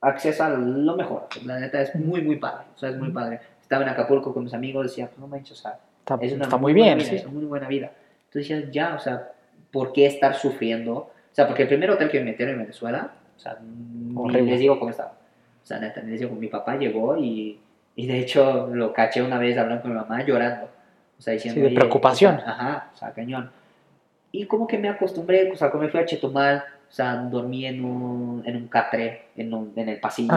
acceso 0.00 0.44
a 0.44 0.50
lo 0.50 0.96
mejor. 0.96 1.28
La 1.44 1.58
neta 1.60 1.80
es 1.80 1.94
muy, 1.94 2.22
muy 2.22 2.36
padre. 2.36 2.64
O 2.74 2.78
sea, 2.78 2.90
es 2.90 2.96
muy 2.96 3.10
padre. 3.10 3.40
Estaba 3.60 3.82
en 3.82 3.88
Acapulco 3.90 4.32
con 4.34 4.44
mis 4.44 4.54
amigos, 4.54 4.86
decía, 4.86 5.06
pues 5.06 5.18
no 5.18 5.26
manches, 5.26 5.58
o 5.58 5.62
sea, 5.62 5.78
Está, 6.00 6.18
es 6.22 6.32
una 6.32 6.44
está 6.44 6.56
muy 6.56 6.72
buena 6.72 6.86
bien, 6.86 6.98
vida, 6.98 7.08
sí. 7.10 7.16
es 7.16 7.24
una 7.24 7.34
muy 7.34 7.44
buena 7.44 7.68
vida. 7.68 7.92
Entonces 8.26 8.48
decías, 8.48 8.70
ya, 8.72 8.94
o 8.94 8.98
sea, 8.98 9.30
¿por 9.70 9.92
qué 9.92 10.06
estar 10.06 10.34
sufriendo? 10.34 10.92
O 10.94 11.10
sea, 11.32 11.46
porque 11.46 11.62
el 11.62 11.68
primer 11.68 11.90
hotel 11.90 12.10
que 12.10 12.18
me 12.18 12.30
metieron 12.30 12.54
en 12.54 12.60
Venezuela, 12.62 13.12
o 13.36 13.40
sea, 13.40 13.58
ni 13.62 14.32
les 14.42 14.58
digo 14.58 14.78
cómo 14.78 14.90
estaba. 14.90 15.12
O 15.62 15.66
sea, 15.66 15.78
neta, 15.78 16.00
les 16.02 16.18
digo, 16.20 16.34
mi 16.34 16.48
papá 16.48 16.76
llegó 16.76 17.16
y, 17.16 17.60
y 17.94 18.06
de 18.06 18.18
hecho 18.18 18.68
lo 18.72 18.92
caché 18.92 19.22
una 19.22 19.38
vez 19.38 19.56
hablando 19.56 19.82
con 19.82 19.92
mi 19.92 19.98
mamá 19.98 20.24
llorando. 20.24 20.68
O 21.18 21.22
sea, 21.22 21.34
diciendo, 21.34 21.60
Sí, 21.60 21.68
de 21.68 21.74
preocupación. 21.78 22.36
o 22.36 22.40
sea, 22.40 22.50
ajá, 22.50 22.90
o 22.92 22.96
sea, 22.96 23.12
cañón. 23.12 23.50
Y 24.32 24.46
como 24.46 24.66
que 24.66 24.78
me 24.78 24.88
acostumbré, 24.88 25.50
o 25.52 25.56
sea, 25.56 25.70
como 25.70 25.84
me 25.84 25.90
fui 25.90 26.00
a 26.00 26.06
Chetumal, 26.06 26.64
o 26.90 26.92
sea, 26.92 27.14
dormí 27.14 27.66
en 27.66 27.84
un, 27.84 28.42
en 28.44 28.56
un 28.56 28.66
catre, 28.68 29.26
en, 29.36 29.54
un- 29.54 29.72
en 29.76 29.88
el 29.90 30.00
pasillo. 30.00 30.34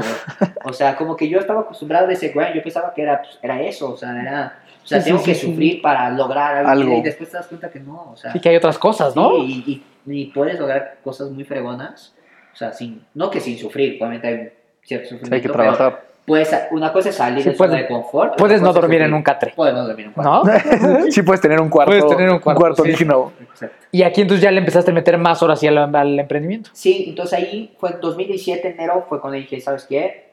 o 0.64 0.72
sea, 0.72 0.96
como 0.96 1.16
que 1.16 1.28
yo 1.28 1.40
estaba 1.40 1.62
acostumbrado 1.62 2.08
a 2.08 2.12
ese 2.14 2.30
grind, 2.30 2.54
yo 2.54 2.62
pensaba 2.62 2.94
que 2.94 3.02
era, 3.02 3.22
pues, 3.24 3.40
era 3.42 3.60
eso, 3.62 3.94
o 3.94 3.98
sea, 3.98 4.22
era, 4.22 4.60
o 4.84 4.86
sea, 4.88 5.00
Sí, 5.02 5.06
tengo 5.06 5.20
sí, 5.20 5.26
que 5.26 5.36
sí, 5.36 5.48
sufrir 5.48 5.82
para 5.82 6.10
lograr 6.12 6.58
algo, 6.58 6.70
Algo. 6.70 6.98
y 7.00 7.02
después 7.02 7.32
te 7.32 7.38
das 7.38 7.48
cuenta 7.48 7.72
que 7.72 7.80
no, 7.80 8.12
o 8.12 8.16
sea, 8.16 8.32
Y 8.36 8.40
que 8.40 8.50
hay 8.50 8.56
otras 8.56 8.78
cosas, 8.78 9.16
¿no? 9.16 9.32
sí, 9.38 9.64
y, 9.66 9.72
y- 9.72 9.84
y 10.22 10.26
puedes 10.28 10.60
lograr 10.60 10.98
cosas 11.04 11.32
muy 11.32 11.44
fregonas, 11.44 12.14
o 12.54 12.56
sea, 12.56 12.72
sin, 12.72 13.04
no 13.16 13.32
que 13.32 13.40
sin 13.40 13.58
sufrir, 13.58 13.96
obviamente 14.00 14.28
hay 14.28 14.52
cierto 14.84 15.10
sufrimiento, 15.10 15.36
Hay 15.36 15.42
que 15.42 15.50
trabajar. 15.50 16.04
Puedes, 16.26 16.56
una 16.72 16.92
cosa 16.94 17.10
es 17.10 17.16
salir 17.16 17.44
Sí, 17.44 17.50
de 17.50 17.56
zona 17.56 17.70
puedes- 17.72 17.84
de 17.84 17.88
confort. 17.94 18.38
Puedes 18.38 18.62
no 18.62 18.74
dormir 18.74 19.02
en 19.02 19.14
un 19.14 19.24
catre, 19.24 19.54
Puedes 19.56 19.74
no 19.74 19.86
dormir 19.86 20.06
en 20.06 20.08
un 20.10 20.14
cuarto. 20.14 20.44
¿no? 20.88 21.06
sí 21.12 21.22
puedes 21.22 21.42
tener 21.42 21.60
un 21.62 21.70
cuarto, 21.70 21.92
Puedes 21.92 22.08
tener 22.08 22.30
un 22.32 22.40
cuarto, 22.40 22.84
sí. 22.84 22.92
digno. 22.92 23.32
Exacto. 23.42 23.76
Y 23.92 24.04
aquí 24.04 24.22
entonces 24.22 24.44
ya 24.44 24.52
le 24.52 24.60
empezaste 24.60 24.92
a 24.92 24.94
meter 24.94 25.18
más 25.18 25.42
horas 25.44 25.62
y 25.64 25.68
al, 25.68 25.78
al 25.96 26.20
emprendimiento. 26.20 26.70
Sí, 26.74 27.06
entonces 27.10 27.40
ahí 27.40 27.76
fue 27.78 27.92
en 27.92 28.00
2017, 28.02 28.68
enero, 28.70 29.06
fue 29.08 29.20
cuando 29.22 29.38
dije, 29.38 29.60
¿sabes 29.62 29.86
qué? 29.86 30.32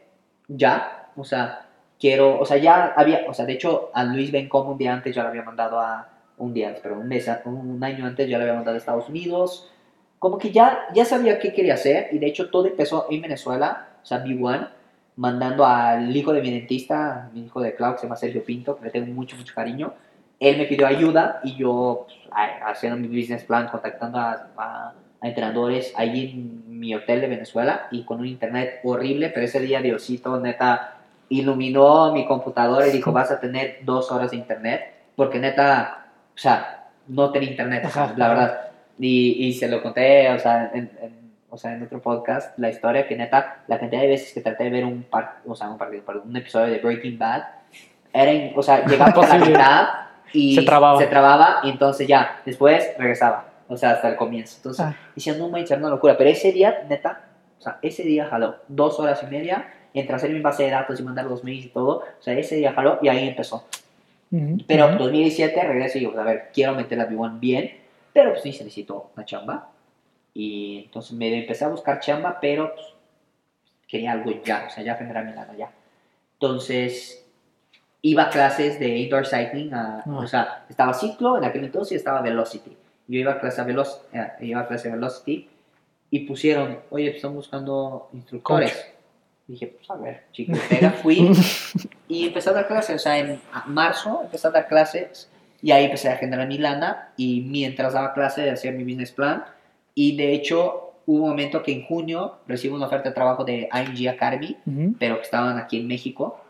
Ya, 0.48 1.08
o 1.16 1.24
sea, 1.24 1.66
quiero, 1.98 2.38
o 2.40 2.44
sea, 2.46 2.56
ya 2.56 2.92
había, 2.96 3.22
o 3.28 3.34
sea, 3.34 3.44
de 3.44 3.52
hecho, 3.52 3.90
a 3.94 4.04
Luis 4.04 4.32
Bencom 4.32 4.68
un 4.70 4.78
día 4.78 4.92
antes 4.92 5.14
ya 5.14 5.22
lo 5.22 5.28
había 5.28 5.42
mandado 5.42 5.78
a, 5.80 6.08
un 6.38 6.54
día, 6.54 6.74
pero 6.82 6.98
un 6.98 7.06
mes, 7.06 7.30
un 7.44 7.84
año 7.84 8.06
antes 8.06 8.26
ya 8.28 8.38
lo 8.38 8.44
había 8.44 8.54
mandado 8.54 8.74
a 8.74 8.78
Estados 8.78 9.08
Unidos. 9.10 9.70
Como 10.18 10.38
que 10.38 10.50
ya, 10.50 10.86
ya 10.94 11.04
sabía 11.04 11.38
qué 11.38 11.52
quería 11.52 11.74
hacer 11.74 12.08
y 12.12 12.18
de 12.18 12.26
hecho 12.26 12.48
todo 12.50 12.66
empezó 12.66 13.06
en 13.10 13.20
Venezuela, 13.20 13.88
o 14.02 14.06
sea, 14.06 14.24
B1, 14.24 14.68
mandando 15.20 15.66
al 15.66 16.16
hijo 16.16 16.32
de 16.32 16.40
mi 16.40 16.50
dentista, 16.50 17.28
mi 17.34 17.44
hijo 17.44 17.60
de 17.60 17.74
Cloud, 17.74 17.92
que 17.92 17.98
se 17.98 18.06
llama 18.06 18.16
Sergio 18.16 18.42
Pinto, 18.42 18.78
que 18.78 18.86
le 18.86 18.90
tengo 18.90 19.12
mucho, 19.12 19.36
mucho 19.36 19.54
cariño. 19.54 19.92
Él 20.38 20.56
me 20.56 20.64
pidió 20.64 20.86
ayuda 20.86 21.40
y 21.44 21.56
yo, 21.56 22.06
pues, 22.06 22.18
haciendo 22.66 22.96
mi 22.96 23.06
business 23.06 23.44
plan, 23.44 23.68
contactando 23.68 24.18
a, 24.18 24.46
a- 24.56 24.94
a 25.22 25.28
entrenadores 25.28 25.92
ahí 25.98 26.30
en 26.32 26.80
mi 26.80 26.94
hotel 26.94 27.20
de 27.20 27.26
Venezuela 27.28 27.88
y 27.90 28.04
con 28.04 28.20
un 28.20 28.26
internet 28.26 28.80
horrible, 28.82 29.28
pero 29.28 29.44
ese 29.44 29.60
día 29.60 29.82
Diosito 29.82 30.40
neta 30.40 30.94
iluminó 31.28 32.10
mi 32.14 32.26
computadora 32.26 32.88
y 32.88 32.90
dijo, 32.92 33.12
vas 33.12 33.30
a 33.30 33.38
tener 33.38 33.80
dos 33.82 34.10
horas 34.10 34.30
de 34.30 34.38
internet, 34.38 34.80
porque 35.16 35.38
neta, 35.38 36.06
o 36.34 36.38
sea, 36.38 36.86
no 37.08 37.30
tenía 37.30 37.50
internet, 37.50 37.84
o 37.86 37.90
sea, 37.90 38.04
Ajá. 38.04 38.14
la 38.16 38.28
verdad. 38.28 38.60
Y, 38.98 39.32
y 39.48 39.52
se 39.52 39.68
lo 39.68 39.82
conté, 39.82 40.30
o 40.30 40.38
sea, 40.38 40.70
en, 40.72 40.90
en- 41.02 41.19
o 41.50 41.56
sea, 41.58 41.74
en 41.74 41.82
otro 41.82 42.00
podcast, 42.00 42.56
la 42.58 42.70
historia 42.70 43.06
que 43.06 43.16
neta, 43.16 43.58
la 43.66 43.78
cantidad 43.78 44.02
de 44.02 44.08
veces 44.08 44.32
que 44.32 44.40
traté 44.40 44.64
de 44.64 44.70
ver 44.70 44.84
un, 44.84 45.02
par, 45.02 45.38
o 45.46 45.54
sea, 45.54 45.68
un, 45.68 45.76
partido, 45.78 46.02
perdón, 46.04 46.24
un 46.28 46.36
episodio 46.36 46.72
de 46.72 46.78
Breaking 46.78 47.18
Bad, 47.18 47.42
era, 48.12 48.32
in- 48.32 48.52
o 48.56 48.62
sea, 48.62 48.84
llegaba 48.86 49.12
por 49.12 49.28
la 49.28 49.38
mitad 49.46 49.88
y 50.32 50.54
Se 50.54 50.62
trababa. 50.62 50.98
se 50.98 51.06
trababa 51.06 51.56
y 51.64 51.70
entonces 51.70 52.06
ya, 52.06 52.40
después 52.46 52.88
regresaba, 52.98 53.46
o 53.68 53.76
sea, 53.76 53.90
hasta 53.92 54.08
el 54.08 54.16
comienzo. 54.16 54.56
Entonces, 54.58 54.86
Ah. 54.86 54.94
decía, 55.14 55.34
no 55.34 55.48
manches, 55.48 55.72
era 55.72 55.80
una 55.80 55.90
locura, 55.90 56.16
pero 56.16 56.30
ese 56.30 56.52
día, 56.52 56.84
neta, 56.88 57.22
o 57.58 57.62
sea, 57.62 57.78
ese 57.82 58.02
día 58.04 58.26
jaló 58.26 58.56
dos 58.68 58.98
horas 59.00 59.22
y 59.22 59.26
media 59.26 59.66
entre 59.92 60.14
hacer 60.14 60.30
mi 60.30 60.40
base 60.40 60.62
de 60.62 60.70
datos 60.70 61.00
y 61.00 61.02
mandar 61.02 61.24
los 61.26 61.42
mails 61.42 61.64
y 61.66 61.68
todo, 61.68 61.98
o 61.98 62.22
sea, 62.22 62.34
ese 62.34 62.54
día 62.56 62.72
jaló 62.72 62.98
y 63.02 63.08
ahí 63.08 63.28
empezó. 63.28 63.66
Pero 64.68 64.86
Ujú. 64.90 64.98
2017 64.98 65.60
regreso 65.64 65.98
y 65.98 66.00
digo, 66.02 66.12
pues, 66.12 66.22
a 66.22 66.24
ver, 66.24 66.50
quiero 66.54 66.74
meter 66.76 66.96
la 66.98 67.08
B1 67.08 67.40
bien, 67.40 67.72
pero 68.12 68.30
pues 68.30 68.42
sí 68.42 68.52
se 68.52 68.62
necesitó 68.62 69.10
una 69.16 69.24
chamba. 69.24 69.69
Y 70.34 70.84
entonces 70.86 71.12
me 71.12 71.36
empecé 71.38 71.64
a 71.64 71.68
buscar 71.68 72.00
chamba, 72.00 72.38
pero 72.40 72.74
pues, 72.74 72.86
quería 73.88 74.12
algo 74.12 74.30
ya, 74.44 74.66
o 74.68 74.70
sea, 74.70 74.82
ya 74.84 74.94
generar 74.94 75.24
mi 75.24 75.32
lana 75.32 75.54
ya. 75.56 75.70
Entonces 76.34 77.26
iba 78.02 78.24
a 78.24 78.30
clases 78.30 78.78
de 78.80 78.88
indoor 78.98 79.26
cycling, 79.26 79.74
a- 79.74 79.98
Ah. 80.06 80.10
o 80.10 80.26
sea, 80.26 80.64
estaba 80.68 80.94
ciclo 80.94 81.36
en 81.36 81.44
aquel 81.44 81.64
entonces 81.64 81.92
y 81.92 81.96
estaba 81.96 82.22
velocity. 82.22 82.76
Yo 83.08 83.18
iba 83.18 83.32
a 83.32 83.40
clase, 83.40 83.60
a 83.60 83.64
Velo- 83.64 83.84
eh, 84.12 84.28
iba 84.40 84.60
a 84.60 84.68
clase 84.68 84.88
de 84.88 84.94
velocity 84.94 85.48
y 86.10 86.20
pusieron, 86.20 86.78
oye, 86.90 87.06
pues, 87.06 87.16
están 87.16 87.34
buscando 87.34 88.08
instructores. 88.12 88.86
Dije, 89.46 89.66
pues 89.66 89.90
a 89.90 89.96
ver, 89.96 90.22
chico, 90.32 90.52
pega, 90.68 90.90
fui 90.92 91.28
y 92.08 92.28
empecé 92.28 92.50
a 92.50 92.52
dar 92.52 92.68
clases, 92.68 92.96
o 92.96 92.98
sea, 93.00 93.18
en 93.18 93.40
a- 93.52 93.64
marzo 93.66 94.20
empecé 94.22 94.46
a 94.46 94.50
dar 94.50 94.68
clases 94.68 95.28
y 95.60 95.72
ahí 95.72 95.86
empecé 95.86 96.08
a 96.08 96.16
generar 96.16 96.46
mi 96.46 96.56
lana 96.56 97.08
y 97.16 97.40
mientras 97.42 97.92
daba 97.92 98.14
clases 98.14 98.50
hacía 98.52 98.70
mi 98.70 98.84
business 98.84 99.10
plan 99.12 99.44
y 100.02 100.16
de 100.16 100.32
hecho 100.32 100.94
hubo 101.04 101.24
un 101.24 101.28
momento 101.30 101.62
que 101.62 101.72
en 101.72 101.84
junio 101.84 102.36
recibo 102.46 102.74
una 102.74 102.86
oferta 102.86 103.10
de 103.10 103.14
trabajo 103.14 103.44
de 103.44 103.68
IMG 103.70 104.08
Academy, 104.08 104.56
Ujú. 104.64 104.94
pero 104.98 105.16
que 105.16 105.22
estaban 105.22 105.58
aquí 105.58 105.78
en 105.78 105.86
México 105.88 106.40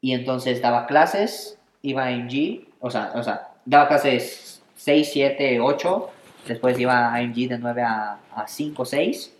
y 0.00 0.12
entonces 0.12 0.62
daba 0.62 0.86
clases, 0.86 1.58
iba 1.82 2.04
a 2.04 2.12
IMG, 2.12 2.66
o 2.80 2.90
sea, 2.90 3.12
o 3.14 3.22
sea, 3.22 3.48
daba 3.66 3.86
clases 3.88 4.62
6, 4.76 5.10
7, 5.12 5.60
8, 5.60 6.08
después 6.48 6.78
iba 6.80 7.12
a 7.12 7.20
IMG 7.22 7.48
de 7.50 7.58
9 7.58 7.82
a, 7.82 8.18
a 8.34 8.46
5, 8.48 8.84
6, 8.86 9.36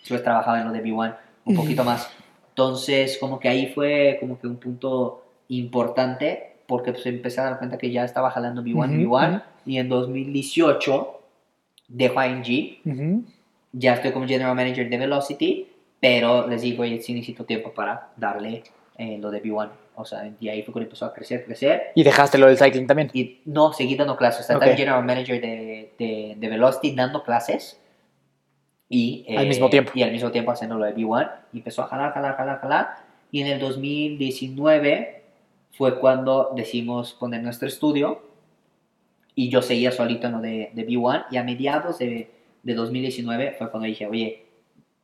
después 0.00 0.22
trabajaba 0.22 0.60
en 0.60 0.66
lo 0.68 0.72
de 0.72 0.82
B1 0.82 1.16
un 1.44 1.54
poquito 1.54 1.84
más. 1.84 2.08
Entonces, 2.48 3.18
como 3.20 3.38
que 3.38 3.48
ahí 3.50 3.66
fue 3.74 4.16
como 4.20 4.40
que 4.40 4.46
un 4.46 4.56
punto 4.56 5.22
importante 5.48 6.54
porque 6.66 6.92
pues 6.92 7.04
empecé 7.04 7.42
a 7.42 7.44
dar 7.44 7.58
cuenta 7.58 7.76
que 7.76 7.90
ya 7.90 8.04
estaba 8.04 8.30
jalando 8.30 8.62
B1, 8.62 8.74
Ujú, 9.04 9.14
B1 9.16 9.28
ujú. 9.34 9.42
y 9.66 9.76
en 9.76 9.88
2018 9.90 11.15
dejo 11.88 12.18
a 12.18 12.26
IMG, 12.26 12.80
Ujú. 12.84 13.24
ya 13.72 13.94
estoy 13.94 14.12
como 14.12 14.26
General 14.26 14.54
Manager 14.54 14.88
de 14.88 14.98
Velocity, 14.98 15.68
pero 16.00 16.46
les 16.46 16.62
digo, 16.62 16.82
oye, 16.82 17.00
sí 17.00 17.14
necesito 17.14 17.44
tiempo 17.44 17.72
para 17.72 18.10
darle 18.16 18.62
eh, 18.98 19.18
lo 19.18 19.30
de 19.30 19.42
B1. 19.42 19.70
O 19.98 20.04
sea, 20.04 20.30
y 20.38 20.48
ahí 20.48 20.62
fue 20.62 20.72
cuando 20.72 20.86
empezó 20.86 21.06
a 21.06 21.14
crecer, 21.14 21.44
crecer. 21.44 21.84
Y 21.94 22.02
dejaste 22.02 22.36
lo 22.36 22.46
del 22.46 22.58
cycling 22.58 22.86
también. 22.86 23.10
Y 23.14 23.40
no, 23.46 23.72
seguí 23.72 23.96
dando 23.96 24.16
clases. 24.16 24.42
Estaba 24.42 24.66
General 24.66 25.02
Manager 25.02 25.40
de, 25.40 25.92
de, 25.98 26.34
de 26.36 26.48
Velocity 26.48 26.94
dando 26.94 27.22
clases. 27.22 27.80
Y, 28.90 29.24
eh, 29.26 29.38
Al 29.38 29.48
mismo 29.48 29.70
tiempo. 29.70 29.92
Y 29.94 30.02
al 30.02 30.12
mismo 30.12 30.30
tiempo 30.30 30.50
haciendo 30.50 30.76
lo 30.76 30.84
de 30.84 30.94
B1. 30.94 31.30
Y 31.54 31.58
empezó 31.58 31.82
a 31.82 31.86
jalar, 31.86 32.12
jalar, 32.12 32.36
jalar, 32.36 32.60
jalar. 32.60 32.88
Y 33.32 33.40
en 33.40 33.46
el 33.48 33.58
2019 33.58 35.22
fue 35.72 35.98
cuando 35.98 36.52
decidimos 36.54 37.14
poner 37.14 37.42
nuestro 37.42 37.66
estudio. 37.66 38.20
Y 39.36 39.48
yo 39.50 39.62
seguía 39.62 39.92
solito 39.92 40.26
en 40.26 40.32
lo 40.32 40.40
de, 40.40 40.70
de 40.74 40.84
B1. 40.86 41.26
Y 41.30 41.36
a 41.36 41.44
mediados 41.44 41.98
de, 41.98 42.28
de 42.64 42.74
2019 42.74 43.54
fue 43.56 43.70
cuando 43.70 43.86
dije, 43.86 44.06
oye, 44.08 44.46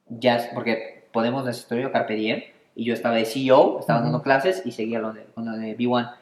ya, 0.08 0.50
porque 0.54 1.04
nuestro 1.44 1.62
estudio 1.76 1.92
Carpe 1.92 2.14
Diem. 2.14 2.42
Y 2.74 2.84
yo 2.84 2.94
estaba 2.94 3.14
de 3.14 3.26
CEO, 3.26 3.78
estaba 3.78 4.00
Ujú. 4.00 4.06
dando 4.08 4.22
clases 4.22 4.62
y 4.64 4.72
seguía 4.72 4.98
lo 4.98 5.12
de, 5.12 5.22
con 5.34 5.44
lo 5.44 5.52
de 5.56 5.76
B1 5.78 6.14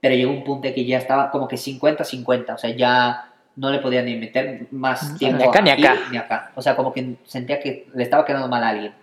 pero 0.00 0.14
llegó 0.14 0.30
un 0.30 0.44
punto 0.44 0.68
que 0.72 0.84
ya 0.84 0.98
estaba 0.98 1.30
como 1.32 1.48
que 1.48 1.56
50-50, 1.56 2.54
o 2.54 2.58
sea, 2.58 2.70
ya 2.70 3.32
no 3.56 3.70
le 3.70 3.78
podía 3.80 4.02
ni 4.02 4.14
meter 4.16 4.68
más 4.70 5.12
Ni 5.14 5.18
tiempo 5.18 5.48
acá 5.48 5.60
ni 5.60 5.70
acá. 5.70 5.96
ni 6.12 6.16
acá. 6.16 6.52
O 6.54 6.62
sea, 6.62 6.76
como 6.76 6.92
que 6.92 7.16
sentía 7.24 7.58
que 7.58 7.88
le 7.92 8.02
estaba 8.04 8.24
quedando 8.24 8.46
mal 8.46 8.62
a 8.62 8.68
alguien. 8.68 8.94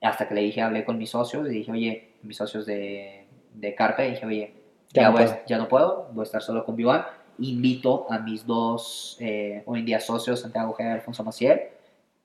Hasta 0.00 0.26
que 0.28 0.34
le 0.34 0.42
dije, 0.42 0.62
hablé 0.62 0.84
con 0.84 0.96
mis 0.96 1.10
socios 1.10 1.46
y 1.48 1.50
dije, 1.50 1.72
oye, 1.72 2.12
mis 2.22 2.36
socios 2.36 2.64
de, 2.64 3.26
de 3.52 3.74
Carpe, 3.74 4.08
dije, 4.08 4.24
oye, 4.24 4.54
Ya 4.94 5.02
ya, 5.02 5.08
no 5.10 5.12
voy 5.18 5.26
ya 5.46 5.58
no 5.58 5.68
puedo, 5.68 6.08
voy 6.12 6.22
a 6.22 6.24
estar 6.24 6.40
solo 6.40 6.64
con 6.64 6.76
B1. 6.76 7.04
Invito 7.38 8.06
a 8.10 8.18
mis 8.18 8.44
dos, 8.46 9.16
eh, 9.20 9.62
hoy 9.66 9.80
en 9.80 9.84
día 9.86 10.00
socios, 10.00 10.40
Santiago 10.40 10.74
G 10.76 10.82
y 10.84 10.88
Alfonso 10.88 11.22
Maciel, 11.22 11.60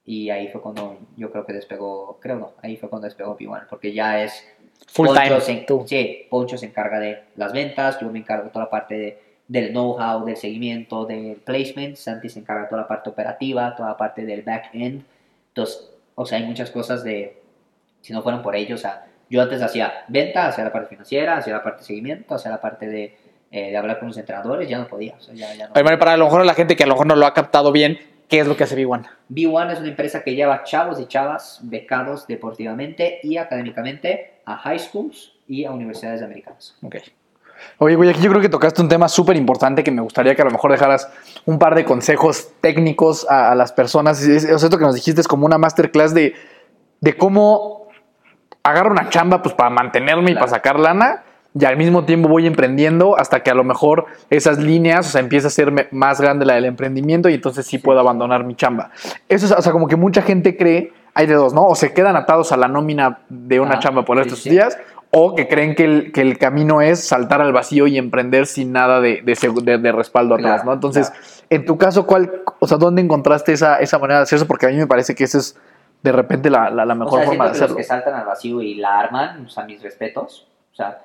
y 0.06 0.30
ahí 0.31 0.48
fue 0.48 0.60
cuando 0.61 0.98
yo 1.15 1.31
creo 1.31 1.45
que 1.45 1.53
despegó, 1.53 2.18
creo 2.19 2.38
no, 2.40 2.53
ahí 2.61 2.77
fue 2.77 2.90
cuando 2.90 3.06
despegó 3.06 3.38
B1, 3.38 3.68
porque 3.69 3.94
ya 3.94 4.23
es 4.23 4.44
Full 4.88 5.07
Poncho 5.07 5.22
time. 5.22 5.40
se, 5.41 5.56
tú. 5.65 5.84
Sí, 5.88 6.26
Poncho 6.30 6.57
se 6.57 6.65
encarga 6.65 6.99
de 6.99 7.23
las 7.35 7.53
ventas, 7.53 7.99
yo 8.02 8.10
me 8.10 8.19
encargo 8.19 8.45
de 8.45 8.49
toda 8.49 8.65
la 8.65 8.72
parte 8.72 8.95
de- 8.98 9.23
del 9.48 9.72
know-how, 9.72 10.26
del 10.26 10.35
seguimiento, 10.38 11.06
del 11.06 11.35
placement, 11.35 11.95
Santi 11.95 12.27
se 12.30 12.40
encarga 12.40 12.64
de 12.64 12.69
toda 12.69 12.81
la 12.81 12.88
parte 12.88 13.10
operativa, 13.10 13.76
toda 13.76 13.90
la 13.90 13.98
parte 13.98 14.26
del 14.26 14.41
back-end. 14.41 15.03
Entonces, 15.49 15.90
o 16.15 16.26
sea, 16.26 16.38
hay 16.40 16.45
muchas 16.45 16.72
cosas 16.72 17.03
de, 17.03 17.40
si 18.02 18.14
no 18.14 18.22
fueran 18.23 18.41
por 18.41 18.56
ellos, 18.56 18.80
o 18.80 18.81
sea, 18.81 19.06
yo 19.30 19.41
antes 19.41 19.61
hacía 19.61 20.06
venta, 20.07 20.48
hacía 20.48 20.64
la 20.64 20.72
parte 20.73 20.90
financiera, 20.90 21.38
hacía 21.38 21.53
la 21.53 21.64
parte 21.64 21.80
de 21.81 21.85
seguimiento, 21.85 22.34
hacía 22.35 22.52
la 22.52 22.61
parte 22.61 22.88
de, 22.88 23.18
eh, 23.53 23.69
de 23.71 23.77
hablar 23.77 23.99
con 23.99 24.09
los 24.09 24.17
entrenadores, 24.17 24.67
ya 24.67 24.77
no 24.80 24.88
podía, 24.88 25.13
o 25.17 25.21
sea, 25.21 25.34
ya, 25.34 25.53
ya 25.53 25.67
no. 25.69 25.73
Mario, 25.81 25.97
para 25.99 26.13
a 26.13 26.17
lo 26.17 26.25
mejor 26.25 26.43
la 26.45 26.55
gente 26.55 26.75
que 26.75 26.84
a 26.84 26.88
lo 26.88 26.93
mejor 26.95 27.07
no 27.07 27.15
lo 27.15 27.25
ha 27.25 27.34
captado 27.34 27.71
bien, 27.71 27.97
¿qué 28.27 28.39
es 28.39 28.47
lo 28.47 28.57
que 28.57 28.63
hace 28.65 28.75
B1? 28.75 29.05
B1 29.30 29.71
es 29.73 29.80
una 29.80 29.88
empresa 29.89 30.23
que 30.23 30.34
lleva 30.35 30.63
chavos 30.63 30.99
y 30.99 31.05
chavas 31.05 31.59
becados 31.63 32.25
deportivamente 32.27 33.19
y 33.23 33.38
académicamente 33.38 34.39
a 34.45 34.57
high 34.57 34.80
schools 34.80 35.34
y 35.47 35.65
a 35.65 35.71
universidades 35.71 36.21
americanas. 36.21 36.75
Ok. 36.81 36.95
Oye, 37.77 37.95
güey, 37.95 38.09
aquí 38.09 38.19
yo 38.21 38.30
creo 38.30 38.41
que 38.41 38.49
tocaste 38.49 38.81
un 38.81 38.89
tema 38.89 39.07
súper 39.07 39.38
importante 39.38 39.84
que 39.84 39.91
me 39.91 40.01
gustaría 40.01 40.35
que 40.35 40.41
a 40.41 40.45
lo 40.45 40.51
mejor 40.51 40.71
dejaras 40.71 41.07
un 41.45 41.59
par 41.59 41.75
de 41.75 41.85
consejos 41.85 42.49
técnicos 42.59 43.25
a, 43.30 43.51
a 43.51 43.55
las 43.55 43.71
personas. 43.71 44.21
Es- 44.21 44.43
O 44.51 44.59
sea, 44.59 44.67
esto 44.67 44.77
que 44.77 44.84
nos 44.84 44.95
dijiste 44.95 45.21
es 45.21 45.27
como 45.27 45.45
una 45.45 45.57
masterclass 45.57 46.13
de, 46.13 46.34
de 46.99 47.15
cómo 47.15 47.88
agarro 48.63 48.91
una 48.91 49.09
chamba 49.09 49.41
pues 49.41 49.53
para 49.55 49.69
mantenerme 49.69 50.31
y 50.31 50.34
Claro. 50.34 50.39
para 50.47 50.49
sacar 50.57 50.80
lana 50.80 51.23
y 51.59 51.65
al 51.65 51.77
mismo 51.77 52.03
tiempo 52.05 52.27
voy 52.30 52.47
emprendiendo 52.47 53.17
hasta 53.17 53.43
que 53.43 53.51
a 53.51 53.53
lo 53.53 53.63
mejor 53.63 54.05
esas 54.30 54.57
líneas, 54.57 55.07
o 55.07 55.11
sea, 55.11 55.21
empieza 55.21 55.47
a 55.47 55.51
ser 55.51 55.89
más 55.91 56.19
grande 56.19 56.45
la 56.45 56.55
del 56.55 56.65
emprendimiento 56.65 57.30
y 57.30 57.35
entonces 57.35 57.65
sí, 57.67 57.77
puedo 57.77 57.99
abandonar 57.99 58.43
mi 58.43 58.55
chamba. 58.55 58.89
Eso 59.30 59.45
es, 59.45 59.51
o 59.51 59.61
sea, 59.61 59.71
como 59.71 59.88
que 59.88 59.95
mucha 59.95 60.21
gente 60.23 60.57
cree, 60.57 60.91
hay 61.13 61.27
de 61.27 61.35
dos, 61.35 61.53
¿no? 61.53 61.65
O 61.67 61.75
se 61.75 61.93
quedan 61.93 62.15
atados 62.15 62.51
a 62.51 62.57
la 62.57 62.67
nómina 62.67 63.19
de 63.30 63.59
una 63.59 63.77
chamba 63.80 64.03
por 64.03 64.19
estos 64.19 64.39
sí. 64.39 64.49
días 64.49 64.77
o 65.11 65.35
que 65.35 65.47
creen 65.47 65.75
que 65.75 65.84
el, 65.84 66.11
que 66.11 66.21
el 66.21 66.39
camino 66.39 66.81
es 66.81 67.07
saltar 67.07 67.39
al 67.39 67.53
vacío 67.53 67.85
y 67.85 67.99
emprender 67.99 68.47
sin 68.47 68.71
nada 68.71 68.99
de, 68.99 69.21
de, 69.23 69.34
segu- 69.34 69.61
de- 69.61 69.77
de 69.77 69.91
respaldo 69.91 70.34
atrás, 70.34 70.61
Claro, 70.63 70.65
¿no? 70.65 70.73
Entonces, 70.73 71.13
en 71.51 71.65
tu 71.65 71.77
caso, 71.77 72.07
¿cuál, 72.07 72.41
o 72.59 72.67
sea, 72.67 72.77
dónde 72.80 73.03
encontraste 73.03 73.53
esa, 73.53 73.77
esa 73.77 73.99
manera 73.99 74.17
de 74.19 74.23
hacer 74.23 74.38
eso? 74.38 74.47
Porque 74.47 74.65
a 74.65 74.69
mí 74.69 74.75
me 74.77 74.88
parece 74.88 75.13
que 75.13 75.25
esa 75.25 75.38
es 75.38 75.55
de 76.01 76.11
repente 76.11 76.49
la, 76.49 76.71
la, 76.71 76.84
la 76.84 76.93
O 76.95 76.97
mejor 76.97 77.19
sea, 77.19 77.27
forma 77.27 77.43
de 77.45 77.51
que 77.51 77.53
los 77.53 77.61
hacerlo. 77.61 77.77
que 77.77 77.84
saltan 77.84 78.15
al 78.15 78.25
vacío 78.25 78.59
y 78.63 78.73
la 78.73 78.97
arman, 79.01 79.45
o 79.45 79.49
sea, 79.49 79.65
mis 79.65 79.84
respetos. 79.84 80.47
O 80.71 80.75
sea, 80.75 80.97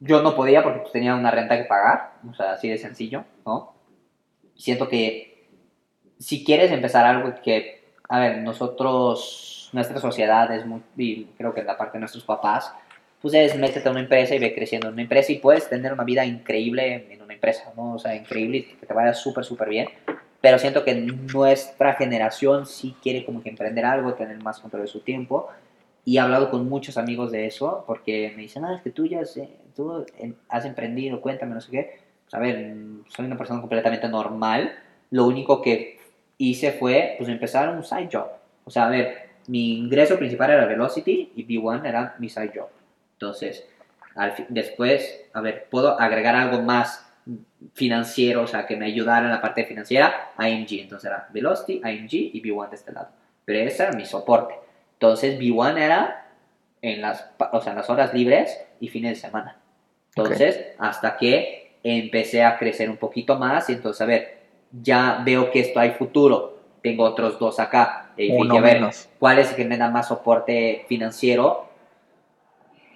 yo 0.00 0.22
no 0.22 0.34
podía 0.34 0.62
porque 0.62 0.80
pues, 0.80 0.92
tenía 0.92 1.14
una 1.14 1.30
renta 1.30 1.56
que 1.56 1.64
pagar, 1.64 2.14
o 2.28 2.34
sea, 2.34 2.52
así 2.52 2.68
de 2.68 2.78
sencillo, 2.78 3.24
¿no? 3.46 3.74
Siento 4.56 4.88
que 4.88 5.48
si 6.18 6.44
quieres 6.44 6.72
empezar 6.72 7.06
algo 7.06 7.32
que, 7.42 7.84
a 8.08 8.18
ver, 8.18 8.38
nosotros, 8.38 9.70
nuestra 9.72 10.00
sociedad 10.00 10.52
es 10.52 10.66
muy, 10.66 10.82
y 10.96 11.24
creo 11.36 11.54
que 11.54 11.62
la 11.62 11.78
parte 11.78 11.94
de 11.94 12.00
nuestros 12.00 12.24
papás, 12.24 12.72
pues 13.20 13.34
es 13.34 13.56
métete 13.56 13.86
a 13.88 13.92
una 13.92 14.00
empresa 14.00 14.34
y 14.34 14.38
ve 14.38 14.54
creciendo 14.54 14.88
en 14.88 14.94
una 14.94 15.02
empresa 15.02 15.32
y 15.32 15.38
puedes 15.38 15.68
tener 15.68 15.92
una 15.92 16.04
vida 16.04 16.24
increíble 16.24 17.06
en 17.10 17.22
una 17.22 17.34
empresa, 17.34 17.72
¿no? 17.76 17.94
O 17.94 17.98
sea, 17.98 18.14
increíble 18.14 18.58
y 18.58 18.62
que 18.62 18.86
te 18.86 18.94
vaya 18.94 19.12
súper, 19.12 19.44
súper 19.44 19.68
bien. 19.68 19.88
Pero 20.40 20.58
siento 20.58 20.84
que 20.84 20.94
nuestra 20.94 21.94
generación 21.94 22.64
sí 22.64 22.96
quiere 23.02 23.26
como 23.26 23.42
que 23.42 23.50
emprender 23.50 23.84
algo, 23.84 24.14
tener 24.14 24.42
más 24.42 24.58
control 24.60 24.82
de 24.82 24.88
su 24.88 25.00
tiempo. 25.00 25.48
Y 26.06 26.16
he 26.16 26.20
hablado 26.20 26.50
con 26.50 26.66
muchos 26.66 26.96
amigos 26.96 27.30
de 27.30 27.46
eso, 27.46 27.84
porque 27.86 28.32
me 28.34 28.42
dicen, 28.42 28.64
ah, 28.64 28.74
es 28.74 28.82
que 28.82 28.90
tú 28.90 29.04
ya 29.04 29.22
sé, 29.26 29.50
tú 29.74 30.04
has 30.48 30.64
emprendido, 30.64 31.20
cuéntame, 31.20 31.54
no 31.54 31.60
sé 31.60 31.70
qué. 31.70 32.00
Pues, 32.24 32.34
a 32.34 32.38
ver, 32.38 32.74
soy 33.08 33.26
una 33.26 33.36
persona 33.36 33.60
completamente 33.60 34.08
normal. 34.08 34.72
Lo 35.10 35.26
único 35.26 35.62
que 35.62 35.98
hice 36.38 36.72
fue, 36.72 37.14
pues, 37.18 37.28
empezar 37.28 37.68
un 37.70 37.84
side 37.84 38.08
job. 38.12 38.28
O 38.64 38.70
sea, 38.70 38.86
a 38.86 38.90
ver, 38.90 39.30
mi 39.48 39.78
ingreso 39.78 40.16
principal 40.16 40.50
era 40.50 40.66
Velocity 40.66 41.32
y 41.34 41.46
B1 41.46 41.86
era 41.86 42.14
mi 42.18 42.28
side 42.28 42.52
job. 42.54 42.68
Entonces, 43.14 43.66
al 44.14 44.34
después, 44.48 45.28
a 45.32 45.40
ver, 45.40 45.66
puedo 45.70 46.00
agregar 46.00 46.36
algo 46.36 46.62
más 46.62 47.06
financiero, 47.74 48.42
o 48.42 48.46
sea, 48.46 48.66
que 48.66 48.76
me 48.76 48.86
ayudara 48.86 49.26
en 49.26 49.32
la 49.32 49.40
parte 49.40 49.64
financiera, 49.64 50.32
IMG. 50.38 50.80
Entonces 50.80 51.10
era 51.10 51.28
Velocity, 51.32 51.80
IMG 51.84 52.12
y 52.12 52.42
B1 52.42 52.70
de 52.70 52.76
este 52.76 52.92
lado. 52.92 53.08
Pero 53.44 53.58
ese 53.60 53.82
era 53.82 53.92
mi 53.92 54.06
soporte. 54.06 54.54
Entonces 54.94 55.38
B1 55.38 55.78
era 55.78 56.28
en 56.82 57.00
las, 57.00 57.30
o 57.52 57.60
sea, 57.60 57.72
en 57.72 57.78
las 57.78 57.90
horas 57.90 58.14
libres 58.14 58.58
y 58.80 58.88
fines 58.88 59.12
de 59.12 59.28
semana. 59.28 59.56
Entonces, 60.16 60.66
hasta 60.78 61.16
que 61.16 61.72
empecé 61.82 62.42
a 62.42 62.58
crecer 62.58 62.90
un 62.90 62.96
poquito 62.96 63.38
más 63.38 63.70
y 63.70 63.74
entonces, 63.74 64.00
a 64.00 64.06
ver, 64.06 64.40
ya 64.72 65.22
veo 65.24 65.50
que 65.50 65.60
esto 65.60 65.80
hay 65.80 65.92
futuro. 65.92 66.58
Tengo 66.82 67.04
otros 67.04 67.38
dos 67.38 67.60
acá. 67.60 68.10
Y 68.16 68.32
dije, 68.32 68.58
a 68.58 68.60
ver, 68.60 68.74
menos. 68.74 69.08
¿cuál 69.18 69.38
es 69.38 69.50
el 69.50 69.56
que 69.56 69.64
me 69.64 69.76
da 69.76 69.90
más 69.90 70.08
soporte 70.08 70.84
financiero? 70.88 71.68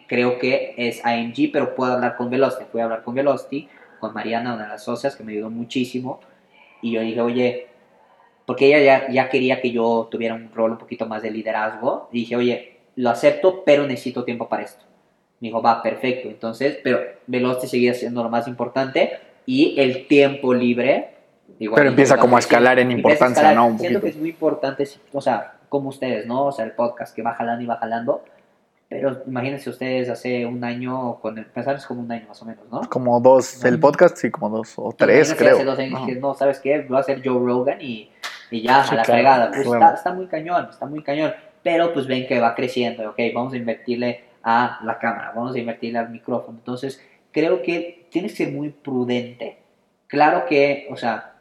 Creo 0.06 0.38
que 0.38 0.74
es 0.76 1.02
IMG, 1.04 1.50
pero 1.52 1.74
puedo 1.74 1.92
hablar 1.92 2.16
con 2.16 2.30
Velocity. 2.30 2.64
Fui 2.70 2.80
a 2.80 2.84
hablar 2.84 3.02
con 3.02 3.14
Velocity, 3.14 3.68
con 4.00 4.12
Mariana, 4.12 4.54
una 4.54 4.64
de 4.64 4.68
las 4.70 4.84
socias, 4.84 5.16
que 5.16 5.24
me 5.24 5.32
ayudó 5.32 5.50
muchísimo. 5.50 6.20
Y 6.82 6.92
yo 6.92 7.00
dije, 7.00 7.20
oye, 7.20 7.66
porque 8.44 8.66
ella 8.66 8.80
ya, 8.80 9.10
ya 9.10 9.28
quería 9.30 9.60
que 9.60 9.70
yo 9.70 10.08
tuviera 10.10 10.34
un 10.34 10.50
rol 10.52 10.72
un 10.72 10.78
poquito 10.78 11.06
más 11.06 11.22
de 11.22 11.30
liderazgo. 11.30 12.08
Y 12.12 12.20
dije, 12.20 12.36
oye, 12.36 12.76
lo 12.96 13.10
acepto, 13.10 13.64
pero 13.64 13.86
necesito 13.86 14.24
tiempo 14.24 14.48
para 14.48 14.64
esto. 14.64 14.84
Me 15.44 15.48
dijo, 15.48 15.60
va, 15.60 15.82
perfecto. 15.82 16.28
Entonces, 16.28 16.78
pero 16.82 17.00
Velocity 17.26 17.66
seguía 17.68 17.92
siendo 17.92 18.22
lo 18.22 18.30
más 18.30 18.48
importante. 18.48 19.18
Y 19.44 19.78
el 19.78 20.06
tiempo 20.06 20.54
libre. 20.54 21.10
igual, 21.58 21.76
Pero 21.80 21.90
empieza 21.90 22.16
como 22.16 22.36
a 22.36 22.38
escalar 22.38 22.78
en 22.78 22.90
importancia, 22.90 23.42
escalar. 23.42 23.54
¿no? 23.56 23.66
Un 23.66 23.78
Siento 23.78 24.00
poquito. 24.00 24.00
que 24.00 24.08
es 24.08 24.16
muy 24.16 24.30
importante, 24.30 24.88
o 25.12 25.20
sea, 25.20 25.56
como 25.68 25.90
ustedes, 25.90 26.24
¿no? 26.26 26.46
O 26.46 26.52
sea, 26.52 26.64
el 26.64 26.72
podcast 26.72 27.14
que 27.14 27.20
va 27.20 27.34
jalando 27.34 27.62
y 27.62 27.66
va 27.66 27.76
jalando. 27.76 28.24
Pero 28.88 29.20
imagínense 29.26 29.68
ustedes 29.68 30.08
hace 30.08 30.46
un 30.46 30.64
año, 30.64 31.16
con 31.20 31.36
empezar 31.36 31.76
es 31.76 31.84
como 31.84 32.00
un 32.00 32.10
año 32.10 32.24
más 32.26 32.40
o 32.40 32.46
menos, 32.46 32.64
¿no? 32.72 32.80
Como 32.88 33.20
dos, 33.20 33.62
el 33.66 33.78
podcast, 33.78 34.16
sí, 34.16 34.30
como 34.30 34.48
dos 34.48 34.72
o 34.78 34.94
tres, 34.96 35.28
Imagínense 35.28 35.36
creo. 35.36 35.56
Hace 35.56 35.64
dos 35.66 35.78
años 35.78 36.06
dije, 36.06 36.20
no, 36.20 36.32
¿sabes 36.32 36.58
qué? 36.60 36.80
Voy 36.88 36.96
a 36.96 37.00
hacer 37.00 37.20
Joe 37.22 37.38
Rogan 37.38 37.82
y, 37.82 38.10
y 38.50 38.62
ya, 38.62 38.82
Sí, 38.82 38.94
a 38.94 38.96
la 38.96 39.02
claro, 39.02 39.18
fregada. 39.18 39.50
Pues 39.50 39.66
claro. 39.66 39.84
está, 39.84 39.94
está 39.94 40.14
muy 40.14 40.26
cañón, 40.26 40.68
está 40.70 40.86
muy 40.86 41.02
cañón. 41.02 41.34
Pero 41.62 41.92
pues 41.92 42.06
ven 42.06 42.26
que 42.26 42.40
va 42.40 42.54
creciendo, 42.54 43.10
ok, 43.10 43.18
vamos 43.34 43.52
a 43.52 43.56
invertirle 43.58 44.24
a 44.44 44.80
la 44.84 44.98
cámara, 44.98 45.32
vamos 45.34 45.54
a 45.54 45.58
invertirle 45.58 45.98
al 45.98 46.10
micrófono. 46.10 46.58
Entonces, 46.58 47.02
creo 47.32 47.62
que 47.62 48.06
tienes 48.10 48.32
que 48.32 48.44
ser 48.44 48.52
muy 48.52 48.68
prudente. 48.68 49.58
Claro 50.06 50.44
que, 50.46 50.86
o 50.90 50.96
sea, 50.96 51.34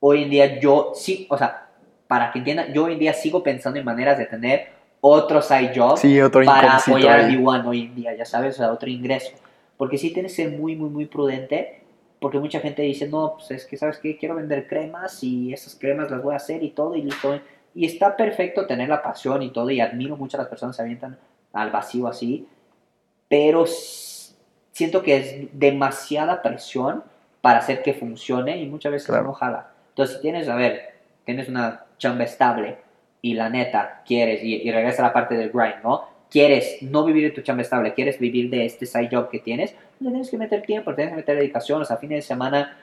hoy 0.00 0.24
en 0.24 0.30
día 0.30 0.58
yo 0.58 0.92
sí, 0.94 1.26
o 1.30 1.36
sea, 1.36 1.68
para 2.08 2.32
que 2.32 2.38
entiendan, 2.38 2.72
yo 2.72 2.84
hoy 2.84 2.94
en 2.94 2.98
día 2.98 3.12
sigo 3.12 3.42
pensando 3.42 3.78
en 3.78 3.84
maneras 3.84 4.18
de 4.18 4.26
tener 4.26 4.68
otro 5.00 5.40
side 5.40 5.72
job 5.74 5.96
Sí, 5.96 6.20
otro 6.20 6.44
para 6.44 6.76
apoyar 6.76 7.20
a 7.20 7.26
ahí. 7.26 7.36
B1 7.36 7.66
hoy 7.66 7.82
en 7.82 7.94
día, 7.94 8.16
ya 8.16 8.24
sabes, 8.24 8.54
o 8.54 8.58
sea, 8.58 8.72
otro 8.72 8.88
ingreso. 8.88 9.32
Porque 9.76 9.98
sí 9.98 10.12
tienes 10.12 10.34
que 10.34 10.44
ser 10.44 10.58
muy, 10.58 10.74
muy, 10.76 10.88
muy 10.88 11.06
prudente, 11.06 11.82
porque 12.20 12.38
mucha 12.38 12.60
gente 12.60 12.82
dice, 12.82 13.06
no, 13.06 13.34
pues 13.36 13.50
es 13.50 13.66
que, 13.66 13.76
¿sabes 13.76 13.98
qué? 13.98 14.16
Quiero 14.16 14.34
vender 14.34 14.66
cremas 14.66 15.22
y 15.22 15.52
esas 15.52 15.74
cremas 15.74 16.10
las 16.10 16.22
voy 16.22 16.32
a 16.32 16.36
hacer 16.36 16.62
y 16.62 16.70
todo 16.70 16.96
y 16.96 17.02
listo. 17.02 17.38
Y 17.74 17.86
está 17.86 18.16
perfecto 18.16 18.66
tener 18.66 18.88
la 18.88 19.02
pasión 19.02 19.42
y 19.42 19.50
todo, 19.50 19.70
y 19.70 19.80
admiro 19.80 20.16
mucho 20.16 20.36
a 20.36 20.40
las 20.40 20.48
personas 20.48 20.74
que 20.74 20.78
se 20.78 20.82
avientan 20.82 21.18
al 21.52 21.70
vacío 21.70 22.06
así, 22.08 22.46
pero 23.28 23.64
siento 24.72 25.02
que 25.02 25.16
es 25.16 25.58
demasiada 25.58 26.42
presión 26.42 27.02
para 27.40 27.58
hacer 27.58 27.82
que 27.82 27.94
funcione 27.94 28.58
y 28.58 28.66
muchas 28.66 28.92
veces 28.92 29.08
Claro. 29.08 29.24
no 29.24 29.32
jala. 29.32 29.68
Entonces, 29.90 30.16
si 30.16 30.22
tienes, 30.22 30.48
a 30.48 30.54
ver, 30.56 30.94
tienes 31.24 31.48
una 31.48 31.84
chamba 31.98 32.24
estable 32.24 32.78
y 33.22 33.34
la 33.34 33.48
neta 33.48 34.02
quieres, 34.06 34.42
y, 34.42 34.56
y 34.56 34.70
regresa 34.70 35.02
a 35.04 35.08
la 35.08 35.12
parte 35.12 35.36
del 35.36 35.50
grind, 35.50 35.82
¿no? 35.82 36.04
Quieres 36.30 36.80
no 36.82 37.04
vivir 37.04 37.24
de 37.24 37.30
tu 37.30 37.40
chamba 37.42 37.62
estable, 37.62 37.92
quieres 37.92 38.18
vivir 38.18 38.50
de 38.50 38.64
este 38.64 38.86
side 38.86 39.08
job 39.10 39.28
que 39.30 39.40
tienes, 39.40 39.74
le 39.98 40.10
tienes 40.10 40.30
que 40.30 40.38
meter 40.38 40.62
tiempo, 40.62 40.94
tienes 40.94 41.12
que 41.12 41.16
meter 41.16 41.36
dedicación, 41.36 41.82
o 41.82 41.84
sea, 41.84 41.96
fines 41.96 42.18
de 42.18 42.22
semana, 42.22 42.76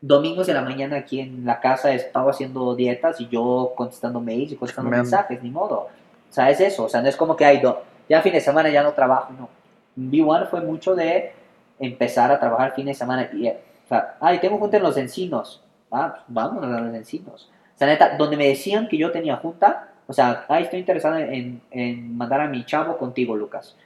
domingos 0.00 0.46
de 0.46 0.54
la 0.54 0.62
mañana 0.62 0.96
aquí 0.96 1.20
en 1.20 1.44
la 1.44 1.60
casa 1.60 1.92
he 1.92 1.96
estado 1.96 2.30
haciendo 2.30 2.74
dietas 2.74 3.20
y 3.20 3.28
yo 3.28 3.72
contestando 3.76 4.20
mails 4.20 4.52
y 4.52 4.56
contestando 4.56 4.90
Man. 4.90 5.00
mensajes, 5.00 5.42
ni 5.42 5.50
modo. 5.50 5.88
O 6.28 6.32
sea, 6.32 6.50
es 6.50 6.60
eso, 6.60 6.84
o 6.84 6.88
sea, 6.88 7.02
no 7.02 7.08
es 7.08 7.16
como 7.16 7.36
que 7.36 7.44
hay, 7.44 7.60
do- 7.60 7.82
ya 8.08 8.22
fin 8.22 8.32
de 8.32 8.40
semana 8.40 8.68
ya 8.70 8.82
no 8.82 8.92
trabajo, 8.92 9.32
no. 9.38 9.48
B1 9.96 10.48
fue 10.48 10.60
mucho 10.60 10.94
de 10.94 11.32
empezar 11.78 12.30
a 12.30 12.38
trabajar 12.38 12.74
fin 12.74 12.86
de 12.86 12.94
semana 12.94 13.30
y, 13.32 13.46
eh, 13.46 13.58
o 13.84 13.88
sea, 13.88 14.16
ay, 14.20 14.38
tengo 14.38 14.58
junta 14.58 14.76
en 14.76 14.82
los 14.82 14.96
encinos, 14.96 15.62
ah, 15.90 16.12
pues 16.12 16.24
vámonos 16.28 16.76
a 16.76 16.80
los 16.80 16.94
encinos. 16.94 17.50
O 17.74 17.78
sea, 17.78 17.86
neta, 17.86 18.16
donde 18.16 18.36
me 18.36 18.48
decían 18.48 18.88
que 18.88 18.96
yo 18.96 19.10
tenía 19.10 19.36
junta, 19.36 19.88
o 20.06 20.12
sea, 20.12 20.44
ay, 20.48 20.64
estoy 20.64 20.80
interesado 20.80 21.18
en, 21.18 21.60
en 21.70 22.16
mandar 22.16 22.40
a 22.40 22.48
mi 22.48 22.64
chavo 22.64 22.96
contigo, 22.96 23.36
Lucas. 23.36 23.76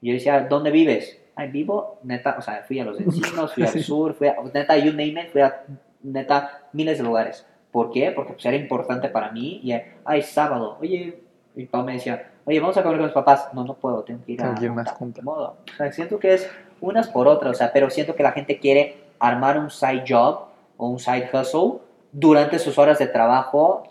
Y 0.00 0.08
yo 0.08 0.14
decía, 0.14 0.40
¿dónde 0.48 0.70
vives? 0.70 1.18
Ay, 1.34 1.50
vivo, 1.50 1.98
neta, 2.02 2.36
o 2.38 2.42
sea, 2.42 2.62
fui 2.66 2.78
a 2.80 2.84
los 2.84 3.00
encinos, 3.00 3.54
fui 3.54 3.62
al 3.62 3.82
sur, 3.82 4.14
fui 4.14 4.28
a, 4.28 4.36
neta, 4.52 4.76
you 4.76 4.90
name 4.90 5.22
it, 5.22 5.30
fui 5.30 5.40
a, 5.40 5.64
neta, 6.02 6.62
miles 6.72 6.98
de 6.98 7.04
lugares. 7.04 7.46
¿Por 7.70 7.90
qué? 7.90 8.10
Porque 8.10 8.34
pues, 8.34 8.44
era 8.44 8.56
importante 8.56 9.08
para 9.08 9.30
mí. 9.30 9.60
Y, 9.62 9.72
eh, 9.72 9.94
ay, 10.04 10.22
sábado, 10.22 10.76
oye, 10.80 11.20
mi 11.54 11.64
papá 11.66 11.84
me 11.84 11.94
decía, 11.94 12.31
oye, 12.44 12.60
vamos 12.60 12.76
a 12.76 12.82
comer 12.82 12.98
con 12.98 13.06
mis 13.06 13.14
papás. 13.14 13.48
No, 13.52 13.64
no 13.64 13.74
puedo, 13.74 14.02
tengo 14.02 14.24
que 14.24 14.32
ir 14.32 14.40
a 14.40 14.44
Tengo 14.44 14.58
que 14.58 14.64
ir 14.64 14.70
a 14.70 14.72
una 14.72 14.84
junta, 14.86 15.22
modo. 15.22 15.56
O 15.72 15.76
sea, 15.76 15.92
siento 15.92 16.18
que 16.18 16.34
es 16.34 16.50
unas 16.80 17.08
por 17.08 17.28
otras, 17.28 17.52
o 17.52 17.54
sea, 17.54 17.72
pero 17.72 17.90
siento 17.90 18.14
que 18.14 18.22
la 18.22 18.32
gente 18.32 18.58
quiere 18.58 18.96
armar 19.18 19.58
un 19.58 19.70
side 19.70 20.04
job 20.08 20.40
o 20.76 20.88
un 20.88 20.98
side 20.98 21.30
hustle 21.32 21.78
durante 22.10 22.58
sus 22.58 22.76
horas 22.78 22.98
de 22.98 23.06
trabajo. 23.06 23.88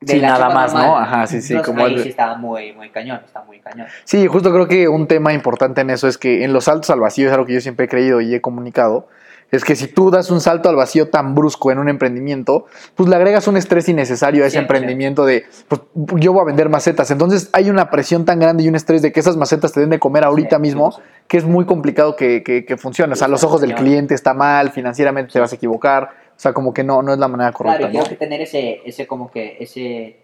de 0.00 0.14
Sí, 0.14 0.20
nada 0.20 0.50
más, 0.50 0.74
normal. 0.74 0.90
¿no? 0.90 0.98
Ajá, 0.98 1.26
sí, 1.26 1.40
sí, 1.40 1.54
Entonces, 1.54 1.72
como 1.74 1.86
ahí 1.86 1.94
el- 1.94 2.02
sí 2.02 2.08
está 2.10 2.34
muy, 2.34 2.72
muy 2.74 2.90
cañón, 2.90 3.20
está 3.24 3.42
muy 3.42 3.58
cañón. 3.60 3.86
Sí, 4.04 4.26
justo 4.26 4.52
creo 4.52 4.68
que 4.68 4.86
un 4.86 5.06
tema 5.06 5.32
importante 5.32 5.80
en 5.80 5.88
eso 5.88 6.08
es 6.08 6.18
que 6.18 6.44
en 6.44 6.52
los 6.52 6.64
saltos 6.64 6.90
al 6.90 7.00
vacío 7.00 7.28
es 7.28 7.32
algo 7.32 7.46
que 7.46 7.54
yo 7.54 7.60
siempre 7.62 7.86
he 7.86 7.88
creído 7.88 8.20
y 8.20 8.34
he 8.34 8.40
comunicado. 8.42 9.06
Es 9.50 9.64
que 9.64 9.76
si 9.76 9.86
tú 9.88 10.10
das 10.10 10.30
un 10.30 10.40
salto 10.40 10.68
al 10.68 10.76
vacío 10.76 11.10
tan 11.10 11.34
brusco 11.34 11.70
en 11.70 11.78
un 11.78 11.88
emprendimiento, 11.88 12.66
pues 12.94 13.08
le 13.08 13.16
agregas 13.16 13.46
un 13.46 13.56
estrés 13.56 13.88
innecesario 13.88 14.44
a 14.44 14.46
ese 14.46 14.58
100%. 14.58 14.62
emprendimiento 14.62 15.24
de, 15.24 15.44
pues 15.68 15.82
yo 15.94 16.32
voy 16.32 16.42
a 16.42 16.44
vender 16.44 16.68
macetas. 16.68 17.10
Entonces 17.10 17.50
hay 17.52 17.70
una 17.70 17.90
presión 17.90 18.24
tan 18.24 18.40
grande 18.40 18.64
y 18.64 18.68
un 18.68 18.74
estrés 18.74 19.02
de 19.02 19.12
que 19.12 19.20
esas 19.20 19.36
macetas 19.36 19.72
te 19.72 19.80
den 19.80 19.90
de 19.90 19.98
comer 19.98 20.24
ahorita 20.24 20.54
Sí, 20.56 20.62
mismo, 20.62 20.94
que 21.28 21.36
es 21.36 21.44
muy 21.44 21.64
complicado 21.64 22.16
que, 22.16 22.42
que, 22.42 22.64
que 22.64 22.76
funcione. 22.76 23.12
O 23.12 23.16
sea, 23.16 23.26
a 23.26 23.30
los 23.30 23.44
ojos 23.44 23.60
del 23.60 23.74
cliente 23.74 24.14
está 24.14 24.34
mal, 24.34 24.70
financieramente 24.70 25.32
te 25.32 25.40
vas 25.40 25.52
a 25.52 25.56
equivocar. 25.56 26.10
O 26.36 26.40
sea, 26.40 26.52
como 26.52 26.74
que 26.74 26.82
no, 26.82 27.02
no 27.02 27.12
es 27.12 27.18
la 27.18 27.28
manera 27.28 27.52
correcta. 27.52 27.78
Claro, 27.78 27.92
y 27.92 27.96
¿no? 27.96 28.02
creo 28.04 28.18
que 28.18 28.24
tener 28.24 28.40
ese, 28.40 28.80
ese 28.84 29.06
como 29.06 29.30
que, 29.30 29.56
ese, 29.60 30.20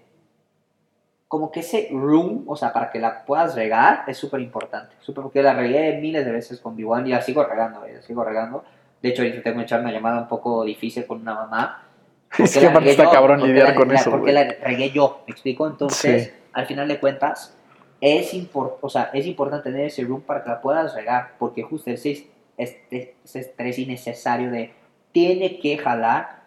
como 1.29 1.51
que 1.53 1.61
ese 1.61 1.89
room, 1.93 2.45
o 2.47 2.57
sea, 2.57 2.73
para 2.73 2.91
que 2.91 2.99
la 2.99 3.25
puedas 3.25 3.55
regar, 3.55 4.05
es 4.09 4.17
súper 4.17 4.41
importante. 4.41 4.97
Súper, 5.01 5.23
porque 5.23 5.43
la 5.43 5.55
regué 5.55 5.99
miles 6.01 6.25
de 6.25 6.33
veces 6.33 6.61
con 6.61 6.77
B1 6.77 7.07
y 7.07 7.11
la 7.11 7.23
sigo 7.23 7.45
regando, 7.45 7.85
eh, 7.85 7.95
la 7.95 8.03
sigo 8.03 8.25
regando. 8.25 8.65
De 9.02 9.09
hecho, 9.09 9.22
ahorita 9.22 9.43
tengo 9.43 9.59
que 9.59 9.62
echar 9.64 9.81
una 9.81 9.93
llamada 9.93 10.20
un 10.20 10.28
poco 10.28 10.64
difícil 10.64 11.06
con 11.06 11.20
una 11.22 11.35
mamá. 11.35 11.86
Es 12.39 12.56
que 12.56 12.66
aparte 12.66 12.90
está 12.90 13.05
yo, 13.05 13.10
cabrón 13.10 13.43
lidiar 13.43 13.74
con 13.74 13.89
la- 13.89 13.94
eso. 13.94 14.10
Porque 14.10 14.32
güey. 14.32 14.35
la 14.47 14.55
regué 14.62 14.90
yo, 14.90 15.22
¿me 15.27 15.32
explico? 15.32 15.66
Entonces, 15.66 16.24
Sí. 16.27 16.31
al 16.52 16.66
final 16.66 16.86
de 16.89 17.01
cuentas, 17.01 17.56
es, 18.01 18.32
impor- 18.35 18.77
o 18.81 18.89
sea, 18.89 19.10
es 19.12 19.27
importante 19.27 19.70
tener 19.70 19.86
ese 19.86 20.05
room 20.05 20.20
para 20.22 20.43
que 20.44 20.51
la 20.51 20.60
puedas 20.60 20.94
regar, 20.94 21.32
porque 21.39 21.62
justo 21.62 21.90
ese, 21.90 22.27
este, 22.56 23.16
ese 23.24 23.40
estrés 23.40 23.78
innecesario 23.78 24.51
de 24.51 24.72
tiene 25.12 25.59
que 25.59 25.77
jalar, 25.77 26.43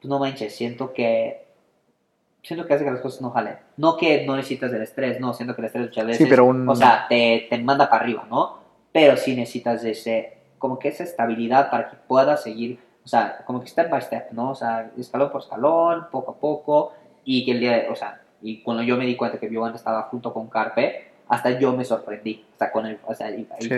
pues 0.00 0.08
no 0.08 0.18
manches, 0.18 0.54
siento 0.54 0.92
que 0.92 1.42
siento 2.42 2.66
que 2.66 2.74
hace 2.74 2.84
que 2.84 2.90
las 2.90 3.00
cosas 3.00 3.20
no 3.22 3.30
jalen. 3.30 3.56
No 3.76 3.96
que 3.96 4.24
no 4.26 4.36
necesitas 4.36 4.70
del 4.70 4.82
estrés, 4.82 5.18
no, 5.18 5.32
siento 5.34 5.54
que 5.56 5.62
el 5.62 5.66
estrés 5.66 5.86
muchas 5.88 6.06
veces, 6.06 6.26
pero 6.28 6.44
un- 6.44 6.68
o 6.68 6.76
sea, 6.76 7.06
te, 7.08 7.46
te 7.50 7.58
manda 7.58 7.88
para 7.90 8.02
arriba, 8.04 8.26
¿no? 8.30 8.62
pero 8.92 9.16
sí 9.16 9.34
necesitas 9.34 9.82
ese, 9.84 10.34
como 10.64 10.78
que 10.78 10.88
esa 10.88 11.04
estabilidad 11.04 11.68
para 11.70 11.90
que 11.90 11.96
puedas 12.08 12.42
seguir, 12.42 12.78
o 13.04 13.06
sea, 13.06 13.42
como 13.44 13.60
que 13.60 13.66
step 13.68 13.90
by 13.90 14.00
step, 14.00 14.30
¿no? 14.32 14.52
O 14.52 14.54
sea, 14.54 14.90
escalón 14.96 15.30
por 15.30 15.42
escalón, 15.42 16.06
poco 16.10 16.30
a 16.30 16.34
poco, 16.36 16.94
y 17.22 17.44
que 17.44 17.50
el 17.50 17.60
día, 17.60 17.72
de- 17.72 17.88
o 17.90 17.94
sea, 17.94 18.22
y 18.40 18.62
cuando 18.62 18.82
yo 18.82 18.96
me 18.96 19.04
di 19.04 19.14
cuenta 19.14 19.36
que 19.38 19.46
Bioban 19.46 19.74
estaba 19.74 20.04
junto 20.04 20.32
con 20.32 20.48
Carpe, 20.48 21.08
hasta 21.28 21.50
yo 21.58 21.76
me 21.76 21.84
sorprendí, 21.84 22.46
hasta 22.52 22.72
con 22.72 22.86
el, 22.86 22.98
o 23.04 23.14
sea, 23.14 23.30
y, 23.30 23.46
Sí, 23.60 23.68
que 23.68 23.76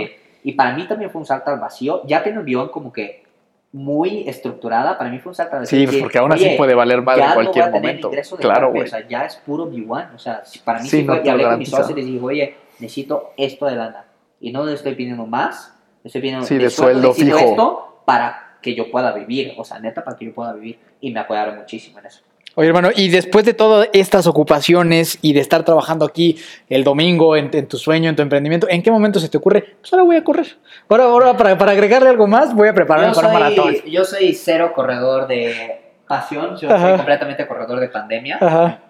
dije, 0.00 0.18
y 0.44 0.52
para 0.52 0.74
mí 0.76 0.86
también 0.86 1.10
fue 1.10 1.18
un 1.20 1.26
salto 1.26 1.50
al 1.50 1.58
vacío, 1.60 2.02
ya 2.06 2.22
que 2.22 2.30
Bioban 2.32 2.68
como 2.68 2.92
que 2.92 3.24
muy 3.72 4.28
estructurada, 4.28 4.98
para 4.98 5.08
mí 5.08 5.18
fue 5.18 5.30
un 5.30 5.34
salto 5.34 5.56
al 5.56 5.62
vacío. 5.62 5.78
Sí, 5.78 5.86
pues 5.86 5.96
que, 5.96 6.02
porque 6.02 6.18
aún 6.18 6.32
así 6.32 6.54
puede 6.58 6.74
valer 6.74 7.02
ya 7.06 7.22
en 7.22 7.28
no 7.28 7.34
cualquier 7.36 7.64
voy 7.64 7.72
a 7.72 7.74
momento. 7.74 8.10
de 8.10 8.22
Claro, 8.36 8.70
güey. 8.70 8.82
O 8.84 8.86
sea, 8.86 9.08
ya 9.08 9.24
es 9.24 9.36
puro 9.36 9.66
B1. 9.70 10.14
O 10.14 10.18
sea, 10.18 10.42
para 10.62 10.80
mí 10.80 10.88
Sí, 10.88 10.98
sí, 11.00 11.04
no 11.04 11.14
fue, 11.14 11.22
y 11.24 11.28
hablé 11.30 11.30
con 11.44 11.58
mi 11.58 11.64
garantiza. 11.64 11.76
socio 11.78 11.92
y 11.94 11.96
les 12.00 12.06
dije, 12.06 12.22
oye, 12.22 12.54
necesito 12.80 13.32
esto 13.38 13.64
de 13.64 13.76
lana. 13.76 14.04
Y 14.40 14.52
no 14.52 14.64
le 14.64 14.72
estoy 14.74 14.94
pidiendo 14.94 15.26
más, 15.26 15.74
estoy 16.08 16.20
pidiendo 16.20 16.44
Sí, 16.46 16.58
de 16.58 16.68
sueldo, 16.70 17.14
fijo. 17.14 17.38
esto 17.38 18.02
para 18.04 18.56
que 18.60 18.74
yo 18.74 18.90
pueda 18.90 19.12
vivir. 19.12 19.54
O 19.56 19.64
sea, 19.64 19.78
neta, 19.78 20.02
para 20.04 20.16
que 20.16 20.24
yo 20.26 20.34
pueda 20.34 20.52
vivir. 20.52 20.78
Y 21.00 21.10
me 21.12 21.20
apoyaron 21.20 21.56
muchísimo 21.56 21.98
en 22.00 22.06
eso. 22.06 22.20
Oye, 22.54 22.66
hermano, 22.68 22.88
y 22.96 23.08
después 23.08 23.44
de 23.44 23.54
todas 23.54 23.88
estas 23.92 24.26
ocupaciones 24.26 25.18
y 25.22 25.32
de 25.32 25.38
estar 25.40 25.62
trabajando 25.62 26.04
aquí 26.04 26.36
el 26.68 26.82
domingo 26.82 27.36
en, 27.36 27.50
en 27.52 27.68
tu 27.68 27.76
sueño, 27.76 28.10
en 28.10 28.16
tu 28.16 28.22
emprendimiento, 28.22 28.66
¿en 28.68 28.82
qué 28.82 28.90
momento 28.90 29.20
se 29.20 29.28
te 29.28 29.36
ocurre? 29.38 29.76
Pues 29.80 29.92
ahora 29.92 30.02
voy 30.04 30.16
a 30.16 30.24
correr. 30.24 30.56
Ahora, 30.88 31.04
ahora 31.04 31.36
para, 31.36 31.56
para 31.56 31.70
agregarle 31.72 32.08
algo 32.08 32.26
más, 32.26 32.52
voy 32.54 32.66
a 32.66 32.74
prepararme 32.74 33.12
Yo 33.12 33.14
para 33.14 33.28
un 33.28 33.34
maratón. 33.34 33.76
soy, 33.76 33.90
yo 33.92 34.04
soy 34.04 34.34
cero 34.34 34.72
corredor 34.74 35.28
de 35.28 35.82
pasión, 36.08 36.56
yo 36.56 36.68
soy 36.76 36.96
completamente 36.96 37.46
corredor 37.46 37.78
de 37.78 37.88
pandemia. 37.90 38.38
Ajá. 38.40 38.80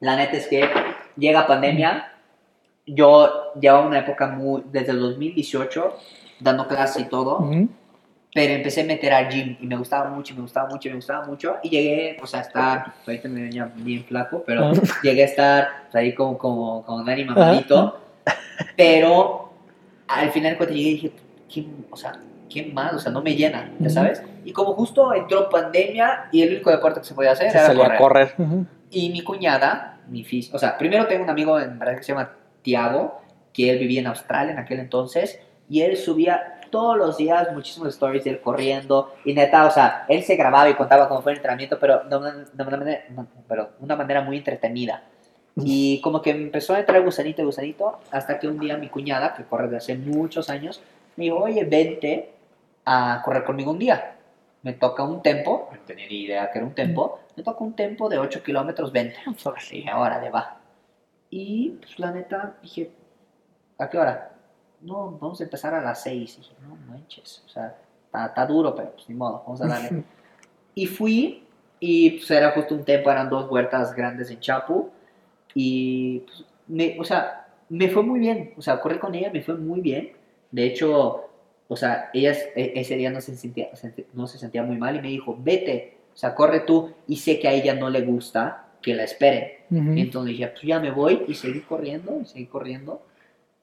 La 0.00 0.16
neta 0.16 0.36
es 0.36 0.46
que 0.46 0.66
llega 1.16 1.46
pandemia, 1.46 2.12
yo 2.94 3.52
llevaba 3.60 3.86
una 3.86 4.00
época 4.00 4.26
muy, 4.28 4.62
desde 4.70 4.92
el 4.92 5.00
2018, 5.00 5.96
dando 6.40 6.66
clase 6.68 7.00
y 7.02 7.04
todo, 7.04 7.38
Ujú. 7.38 7.68
pero 8.34 8.54
empecé 8.54 8.82
a 8.82 8.84
meter 8.84 9.12
al 9.12 9.28
gym 9.28 9.56
y 9.60 9.66
me 9.66 9.76
gustaba 9.76 10.10
mucho, 10.10 10.34
me 10.34 10.42
gustaba 10.42 10.68
mucho, 10.68 10.88
me 10.88 10.96
gustaba 10.96 11.26
mucho, 11.26 11.56
y 11.62 11.70
llegué, 11.70 12.16
o 12.22 12.26
sea, 12.26 12.40
a 12.40 12.42
estar, 12.42 12.94
ahorita 13.06 13.28
me 13.28 13.42
venía 13.42 13.70
bien 13.76 14.04
flaco, 14.04 14.42
pero 14.46 14.66
Ajá. 14.70 14.80
llegué 15.02 15.22
a 15.22 15.26
estar 15.26 15.68
pues, 15.84 15.94
ahí 15.96 16.14
como, 16.14 16.38
como, 16.38 16.82
como 16.84 17.04
Dani 17.04 17.24
Mamadito, 17.24 18.00
pero 18.76 19.50
al 20.06 20.30
final 20.30 20.56
cuando 20.56 20.74
llegué 20.74 20.90
dije, 20.90 21.12
¿qué, 21.52 21.66
o 21.90 21.96
sea, 21.96 22.12
qué 22.48 22.70
más? 22.72 22.94
O 22.94 22.98
sea, 22.98 23.12
no 23.12 23.20
me 23.22 23.34
llena, 23.34 23.70
¿ya 23.78 23.90
sabes? 23.90 24.22
Y 24.44 24.52
como 24.52 24.72
justo 24.74 25.12
entró 25.12 25.50
pandemia 25.50 26.28
y 26.32 26.42
el 26.42 26.54
único 26.54 26.70
deporte 26.70 27.00
que 27.00 27.06
se 27.06 27.14
podía 27.14 27.32
hacer 27.32 27.50
Se 27.50 27.58
era 27.58 27.66
salía 27.66 27.84
correr. 27.84 27.96
a 27.96 27.98
correr. 27.98 28.34
Y 28.90 29.10
mi 29.10 29.22
cuñada, 29.22 30.00
mi 30.08 30.24
fis, 30.24 30.52
o 30.54 30.58
sea, 30.58 30.78
primero 30.78 31.06
tengo 31.06 31.24
un 31.24 31.30
amigo 31.30 31.58
en 31.60 31.78
verdad 31.78 31.96
que 31.96 32.02
se 32.02 32.12
llama 32.12 32.30
Tiago, 32.68 33.18
que 33.54 33.70
él 33.70 33.78
vivía 33.78 34.00
en 34.00 34.08
Australia 34.08 34.52
en 34.52 34.58
aquel 34.58 34.78
entonces, 34.78 35.40
y 35.70 35.80
él 35.80 35.96
subía 35.96 36.60
todos 36.70 36.98
los 36.98 37.16
días 37.16 37.50
muchísimos 37.54 37.88
stories 37.88 38.24
de 38.24 38.30
él 38.30 38.40
corriendo, 38.42 39.14
y 39.24 39.32
neta, 39.32 39.64
o 39.64 39.70
sea, 39.70 40.04
él 40.06 40.22
se 40.22 40.36
grababa 40.36 40.68
y 40.68 40.74
contaba 40.74 41.08
cómo 41.08 41.22
fue 41.22 41.32
el 41.32 41.38
entrenamiento, 41.38 41.78
pero 41.78 42.00
de 42.04 42.14
una, 42.14 42.30
de 42.30 42.62
una 42.62 42.76
manera, 42.76 43.04
pero 43.48 43.70
una 43.80 43.96
manera 43.96 44.20
muy 44.20 44.36
entretenida. 44.36 45.02
Y 45.56 46.02
como 46.02 46.20
que 46.20 46.30
empezó 46.30 46.74
a 46.74 46.80
entrar 46.80 47.02
gusanito, 47.02 47.42
gusanito, 47.42 48.00
hasta 48.10 48.38
que 48.38 48.46
un 48.46 48.60
día 48.60 48.76
mi 48.76 48.88
cuñada, 48.90 49.34
que 49.34 49.44
corre 49.44 49.64
desde 49.64 49.76
hace 49.78 49.94
muchos 49.96 50.50
años, 50.50 50.82
me 51.16 51.24
dijo, 51.24 51.38
oye, 51.38 51.64
vente 51.64 52.30
a 52.84 53.22
correr 53.24 53.44
conmigo 53.44 53.70
un 53.72 53.78
día. 53.78 54.14
Me 54.62 54.74
toca 54.74 55.04
un 55.04 55.22
tempo, 55.22 55.70
no 55.72 55.78
tenía 55.86 56.06
ni 56.06 56.24
idea 56.24 56.50
que 56.52 56.58
era 56.58 56.66
un 56.66 56.74
tempo, 56.74 57.20
me 57.34 57.42
toca 57.42 57.64
un 57.64 57.72
tempo 57.72 58.10
de 58.10 58.18
8 58.18 58.42
kilómetros 58.42 58.92
20. 58.92 59.16
Y 59.70 59.74
dije, 59.76 59.92
órale, 59.94 60.28
va. 60.28 60.58
Y 61.30 61.70
pues 61.80 61.98
la 61.98 62.10
neta, 62.10 62.56
dije, 62.62 62.90
¿a 63.78 63.88
qué 63.88 63.98
hora? 63.98 64.32
No, 64.80 65.10
vamos 65.20 65.40
a 65.40 65.44
empezar 65.44 65.74
a 65.74 65.80
las 65.82 66.02
6. 66.02 66.36
dije, 66.38 66.54
no 66.62 66.76
manches, 66.90 67.42
o 67.46 67.48
sea, 67.48 67.76
está, 68.06 68.46
duro, 68.46 68.74
pero 68.74 68.92
pues 68.92 69.08
ni 69.08 69.14
modo, 69.14 69.42
vamos 69.44 69.60
a 69.60 69.66
darle. 69.66 70.04
y 70.74 70.86
fui, 70.86 71.44
y 71.80 72.10
pues 72.10 72.30
era 72.30 72.52
justo 72.52 72.74
un 72.74 72.84
tempo, 72.84 73.10
eran 73.10 73.28
dos 73.28 73.48
vueltas 73.48 73.94
grandes 73.94 74.30
en 74.30 74.40
Chapu, 74.40 74.90
y 75.54 76.20
pues, 76.20 76.44
me, 76.68 76.96
o 77.00 77.04
sea, 77.04 77.46
me 77.68 77.88
fue 77.88 78.02
muy 78.02 78.20
bien, 78.20 78.54
o 78.56 78.62
sea, 78.62 78.80
correr 78.80 78.98
con 79.00 79.14
ella 79.14 79.30
me 79.32 79.42
fue 79.42 79.54
muy 79.54 79.80
bien. 79.80 80.12
De 80.50 80.64
hecho, 80.64 81.28
o 81.68 81.76
sea, 81.76 82.10
ella 82.14 82.32
e- 82.54 82.72
ese 82.76 82.96
día 82.96 83.10
no 83.10 83.20
se, 83.20 83.36
sentía, 83.36 83.74
se- 83.76 84.06
no 84.14 84.26
se 84.26 84.38
sentía 84.38 84.62
muy 84.62 84.76
mal 84.78 84.96
y 84.96 85.02
me 85.02 85.08
dijo, 85.08 85.36
vete, 85.38 85.98
o 86.14 86.16
sea, 86.16 86.34
corre 86.34 86.60
tú. 86.60 86.94
Y 87.06 87.16
sé 87.16 87.38
que 87.38 87.48
a 87.48 87.52
ella 87.52 87.74
no 87.74 87.90
le 87.90 88.02
gusta 88.02 88.67
que 88.82 88.94
la 88.94 89.04
esperen. 89.04 89.50
Ujú. 89.70 89.92
Entonces 89.98 90.30
dije, 90.36 90.48
pues 90.48 90.62
ya 90.62 90.80
me 90.80 90.90
voy 90.90 91.24
y 91.28 91.34
seguí 91.34 91.60
corriendo, 91.60 92.18
y 92.22 92.24
seguí 92.26 92.46
corriendo. 92.46 93.02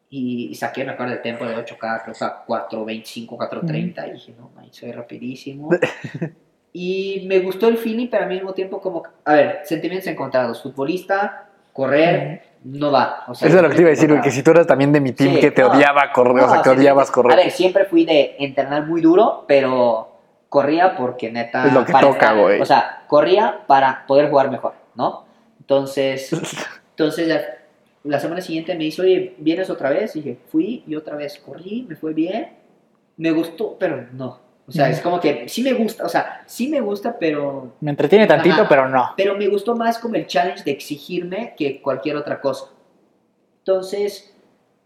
Y, 0.09 0.47
y 0.51 0.55
saqué, 0.55 0.85
me 0.85 0.91
acuerdo, 0.91 1.13
el 1.13 1.21
tiempo 1.21 1.45
de 1.45 1.55
8K, 1.57 2.03
creo 2.03 2.15
que 2.17 2.23
a 2.25 2.45
4.25, 2.45 3.27
4.30. 3.29 4.07
Y 4.07 4.11
dije, 4.13 4.33
no, 4.37 4.49
man, 4.55 4.67
soy 4.71 4.91
rapidísimo. 4.91 5.69
y 6.73 7.25
me 7.27 7.39
gustó 7.39 7.67
el 7.67 7.77
feeling, 7.77 8.07
pero 8.09 8.23
al 8.23 8.29
mismo 8.29 8.53
tiempo 8.53 8.79
como, 8.81 9.03
a 9.23 9.33
ver, 9.33 9.61
sentimientos 9.63 10.07
encontrados. 10.07 10.61
Futbolista, 10.61 11.47
correr, 11.73 12.43
no 12.63 12.91
va. 12.91 13.23
O 13.27 13.33
sea, 13.35 13.47
Eso 13.47 13.57
es 13.57 13.63
lo 13.63 13.69
que 13.69 13.75
te 13.75 13.81
iba 13.81 13.89
a 13.89 13.91
decir, 13.91 14.09
güey, 14.09 14.21
que 14.21 14.29
encontrados. 14.29 14.35
si 14.35 14.43
tú 14.43 14.51
eras 14.51 14.67
también 14.67 14.91
de 14.91 15.01
mi 15.01 15.11
team 15.11 15.33
Sí, 15.35 15.39
que 15.39 15.51
te 15.51 15.61
no. 15.63 15.69
odiaba 15.69 16.11
correr, 16.13 16.43
o 16.43 16.47
sea, 16.47 16.57
No, 16.57 16.63
que 16.63 16.69
odiabas 16.69 17.09
A 17.09 17.13
correr. 17.13 17.35
ver, 17.37 17.51
siempre 17.51 17.85
fui 17.85 18.05
de 18.05 18.35
entrenar 18.39 18.85
muy 18.85 19.01
duro, 19.01 19.45
pero 19.47 20.11
corría 20.49 20.95
porque 20.95 21.31
neta. 21.31 21.65
Es 21.67 21.73
lo 21.73 21.83
que 21.85 21.93
toca, 21.93 22.33
güey. 22.33 22.61
O 22.61 22.65
sea, 22.65 23.03
corría 23.07 23.61
para 23.67 24.05
poder 24.07 24.29
jugar 24.29 24.49
mejor, 24.51 24.73
¿no? 24.95 25.25
Entonces, 25.59 26.31
entonces 26.91 27.27
ya, 27.27 27.41
la 28.03 28.19
semana 28.19 28.41
siguiente 28.41 28.75
me 28.75 28.83
dice, 28.85 29.01
oye, 29.01 29.35
¿vienes 29.39 29.69
otra 29.69 29.89
vez? 29.89 30.15
Y 30.15 30.21
dije, 30.21 30.37
fui 30.51 30.83
y 30.87 30.95
otra 30.95 31.15
vez 31.15 31.39
corrí, 31.39 31.85
me 31.87 31.95
fue 31.95 32.13
bien, 32.13 32.49
me 33.17 33.31
gustó, 33.31 33.77
pero 33.79 34.05
no. 34.13 34.43
O 34.67 34.71
sea, 34.71 34.89
es 34.89 34.99
como 34.99 35.19
que 35.19 35.47
sí 35.47 35.61
me 35.61 35.73
gusta, 35.73 36.03
o 36.05 36.09
sea, 36.09 36.41
sí 36.47 36.67
me 36.69 36.81
gusta, 36.81 37.17
pero 37.19 37.73
Me 37.81 37.91
entretiene 37.91 38.25
tantito, 38.25 38.55
Ajá. 38.55 38.67
pero 38.69 38.89
no. 38.89 39.11
pero 39.15 39.37
me 39.37 39.47
gustó 39.47 39.75
más 39.75 39.99
como 39.99 40.15
el 40.15 40.25
challenge 40.25 40.63
de 40.63 40.71
exigirme 40.71 41.53
que 41.55 41.81
cualquier 41.81 42.15
otra 42.15 42.41
cosa. 42.41 42.71
Entonces, 43.59 44.35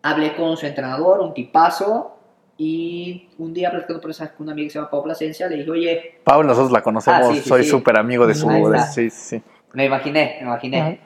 hablé 0.01 0.35
con 0.35 0.57
su 0.57 0.65
entrenador, 0.65 1.21
un 1.21 1.33
tipazo, 1.33 2.15
y 2.57 3.29
un 3.37 3.53
día 3.53 3.71
platicando 3.71 4.01
por 4.01 4.11
esa, 4.11 4.33
con 4.33 4.43
una 4.45 4.51
amiga 4.51 4.67
que 4.67 4.71
se 4.73 4.79
llama 4.79 4.91
Pau 4.91 5.01
Plasencia, 5.01 5.47
le 5.47 5.55
dije, 5.57 5.71
oye, 5.71 6.19
Pablo, 6.25 6.43
nosotros 6.49 6.71
la 6.73 6.81
conocemos, 6.81 7.21
Ah, 7.23 7.33
sí, 7.33 7.39
sí, 7.41 7.47
soy 7.47 7.63
sí. 7.63 7.69
súper 7.69 7.97
amigo 7.97 8.27
de 8.27 8.35
su... 8.35 8.49
De- 8.49 8.79
sí, 8.81 9.09
sí, 9.09 9.37
sí. 9.37 9.43
Me 9.73 9.85
imaginé, 9.85 10.37
me 10.39 10.47
imaginé. 10.47 10.81
Ajá. 10.81 10.97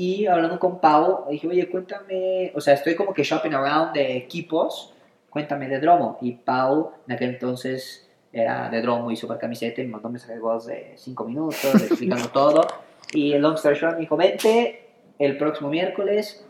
Y 0.00 0.26
hablando 0.26 0.60
con 0.60 0.78
Pau, 0.80 1.26
dije, 1.28 1.48
oye, 1.48 1.68
cuéntame, 1.68 2.52
o 2.54 2.60
sea, 2.60 2.74
estoy 2.74 2.94
como 2.94 3.12
que 3.12 3.24
shopping 3.24 3.50
around 3.50 3.92
de 3.94 4.16
equipos, 4.16 4.94
cuéntame 5.28 5.66
de 5.66 5.80
Dromo. 5.80 6.18
Y 6.20 6.34
Pau, 6.34 6.92
en 7.08 7.14
aquel 7.14 7.30
entonces, 7.30 8.08
era 8.32 8.70
de 8.70 8.80
Dromo 8.80 9.10
y 9.10 9.16
super 9.16 9.38
camiseta, 9.38 9.80
y 9.80 9.86
me 9.86 9.94
mandó 9.94 10.06
un 10.06 10.12
mensaje 10.12 10.34
de 10.34 10.38
voz 10.38 10.66
de 10.66 10.92
5 10.96 11.24
minutos, 11.24 11.64
explicando 11.74 12.28
todo. 12.28 12.64
Y 13.12 13.32
el 13.32 13.42
long 13.42 13.54
story 13.54 13.76
short 13.76 13.94
me 13.94 14.02
dijo, 14.02 14.16
vente 14.16 14.86
el 15.18 15.36
próximo 15.36 15.68
miércoles, 15.68 16.46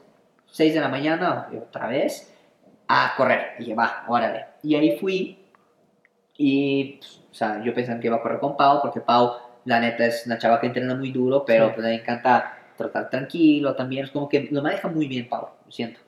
6 0.48 0.74
de 0.74 0.80
la 0.80 0.88
mañana, 0.88 1.48
otra 1.56 1.88
vez, 1.88 2.30
a 2.86 3.14
correr. 3.16 3.54
Y 3.56 3.60
dije, 3.60 3.74
va, 3.74 4.04
órale. 4.08 4.44
Y 4.62 4.74
ahí 4.74 4.98
fui, 4.98 5.38
y, 6.36 6.98
pues, 6.98 7.20
o 7.30 7.34
sea, 7.34 7.62
yo 7.64 7.72
pensaba 7.72 7.98
que 7.98 8.08
iba 8.08 8.16
a 8.16 8.20
correr 8.20 8.40
con 8.40 8.58
Pau, 8.58 8.82
porque 8.82 9.00
Pau, 9.00 9.36
la 9.68 9.80
neta, 9.80 10.06
es 10.06 10.24
una 10.26 10.38
chava 10.38 10.60
que 10.60 10.66
entrena 10.66 10.94
muy 10.94 11.12
duro, 11.12 11.44
pero 11.44 11.66
Sí. 11.68 11.72
pues, 11.76 11.86
le 11.86 11.94
encanta 11.94 12.58
tratar 12.76 13.10
tranquilo 13.10 13.74
también. 13.74 14.04
Es 14.04 14.10
como 14.10 14.28
que 14.28 14.48
lo 14.50 14.62
maneja 14.62 14.88
muy 14.88 15.06
bien 15.08 15.28
Pau, 15.28 15.48
lo 15.64 15.70
siento. 15.72 16.00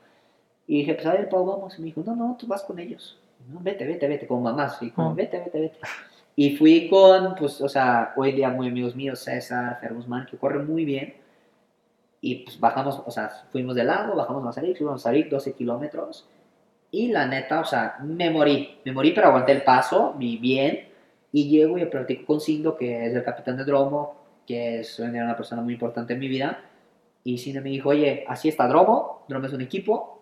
Y 0.67 0.79
dije, 0.79 0.95
pues 0.95 1.07
a 1.07 1.13
ver, 1.13 1.29
Pau, 1.29 1.45
vamos. 1.45 1.77
Y 1.79 1.81
me 1.83 1.87
dijo, 1.87 2.03
no, 2.07 2.15
no, 2.17 2.37
tú 2.39 2.47
vas 2.47 2.63
con 2.63 2.79
ellos. 2.79 3.19
No, 3.49 3.61
vete, 3.61 3.85
vete, 3.87 4.07
vete, 4.09 4.27
como 4.27 4.43
mamás. 4.43 4.79
Y 4.83 4.91
como, 4.91 5.11
Ah. 5.11 5.15
vete, 5.15 5.39
vete, 5.39 5.61
vete. 5.61 5.79
Y 6.37 6.57
fui 6.57 6.89
con, 6.89 7.35
pues, 7.35 7.61
o 7.61 7.69
sea, 7.69 8.13
hoy 8.17 8.33
día 8.33 8.49
muy 8.51 8.69
amigos 8.69 8.95
míos, 8.97 9.19
César, 9.21 9.79
Fer 9.81 9.93
Guzmán, 9.95 10.27
que 10.31 10.37
corren 10.39 10.67
muy 10.67 10.85
bien. 10.85 11.15
Y 12.23 12.45
pues 12.45 12.61
bajamos, 12.61 13.03
o 13.05 13.11
sea, 13.11 13.31
fuimos 13.51 13.75
de 13.75 13.85
lado, 13.85 14.15
bajamos 14.15 14.43
a 14.43 14.47
Mazarik, 14.47 14.77
fuimos 14.77 14.93
a 14.93 14.97
Mazarik, 15.09 15.29
12 15.31 15.55
kilómetros. 15.55 16.29
Y 16.91 17.09
la 17.09 17.27
neta, 17.27 17.61
o 17.61 17.65
sea, 17.65 17.97
me 18.05 18.31
morí. 18.31 18.79
Me 18.85 18.93
morí, 18.93 19.13
pero 19.13 19.29
aguanté 19.29 19.53
el 19.53 19.63
paso, 19.63 20.15
vi 20.19 20.37
bien. 20.37 20.89
Y 21.33 21.49
llego 21.49 21.79
y 21.79 21.85
platico 21.87 22.27
con 22.27 22.41
Cindo, 22.41 22.77
que 22.77 23.07
es 23.07 23.15
el 23.15 23.23
capitán 23.23 23.57
de 23.57 23.65
Dromo, 23.65 24.17
que 24.47 24.81
es 24.81 24.99
una 24.99 25.37
persona 25.37 25.63
muy 25.63 25.75
importante 25.75 26.15
en 26.15 26.19
mi 26.19 26.29
vida. 26.29 26.61
Y 27.23 27.39
Cindo 27.39 27.61
me 27.63 27.71
dijo, 27.71 27.91
oye, 27.91 28.25
así 28.27 28.49
está 28.49 28.67
Dromo, 28.67 29.25
Dromo 29.29 29.47
es 29.47 29.53
un 29.53 29.61
equipo, 29.61 30.21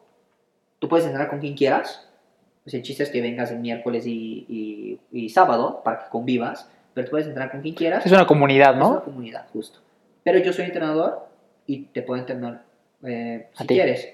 tú 0.79 0.89
puedes 0.89 1.07
entrenar 1.07 1.31
con 1.31 1.39
quien 1.41 1.55
quieras. 1.55 2.05
Pues 2.65 2.75
el 2.75 2.83
chiste 2.83 3.03
es 3.05 3.11
que 3.11 3.23
vengas 3.23 3.51
el 3.51 3.61
miércoles 3.61 4.07
y, 4.07 4.45
y- 4.49 5.01
y 5.25 5.29
sábado 5.31 5.81
para 5.83 6.01
que 6.01 6.11
convivas, 6.11 6.71
pero 6.93 7.07
tú 7.07 7.13
puedes 7.13 7.27
entrenar 7.27 7.51
con 7.51 7.63
quien 7.63 7.75
quieras. 7.75 8.05
Es 8.05 8.13
una 8.13 8.27
comunidad, 8.27 8.71
Es 8.71 8.77
una 8.77 8.97
¿no? 8.97 9.05
comunidad, 9.05 9.47
justo. 9.53 9.79
Pero 10.25 10.39
yo 10.41 10.53
soy 10.53 10.67
entrenador 10.67 11.27
y 11.67 11.85
te 11.85 12.03
puedo 12.03 12.21
entrenar 12.21 12.65
eh, 13.05 13.49
si 13.55 13.67
quieres. 13.67 14.09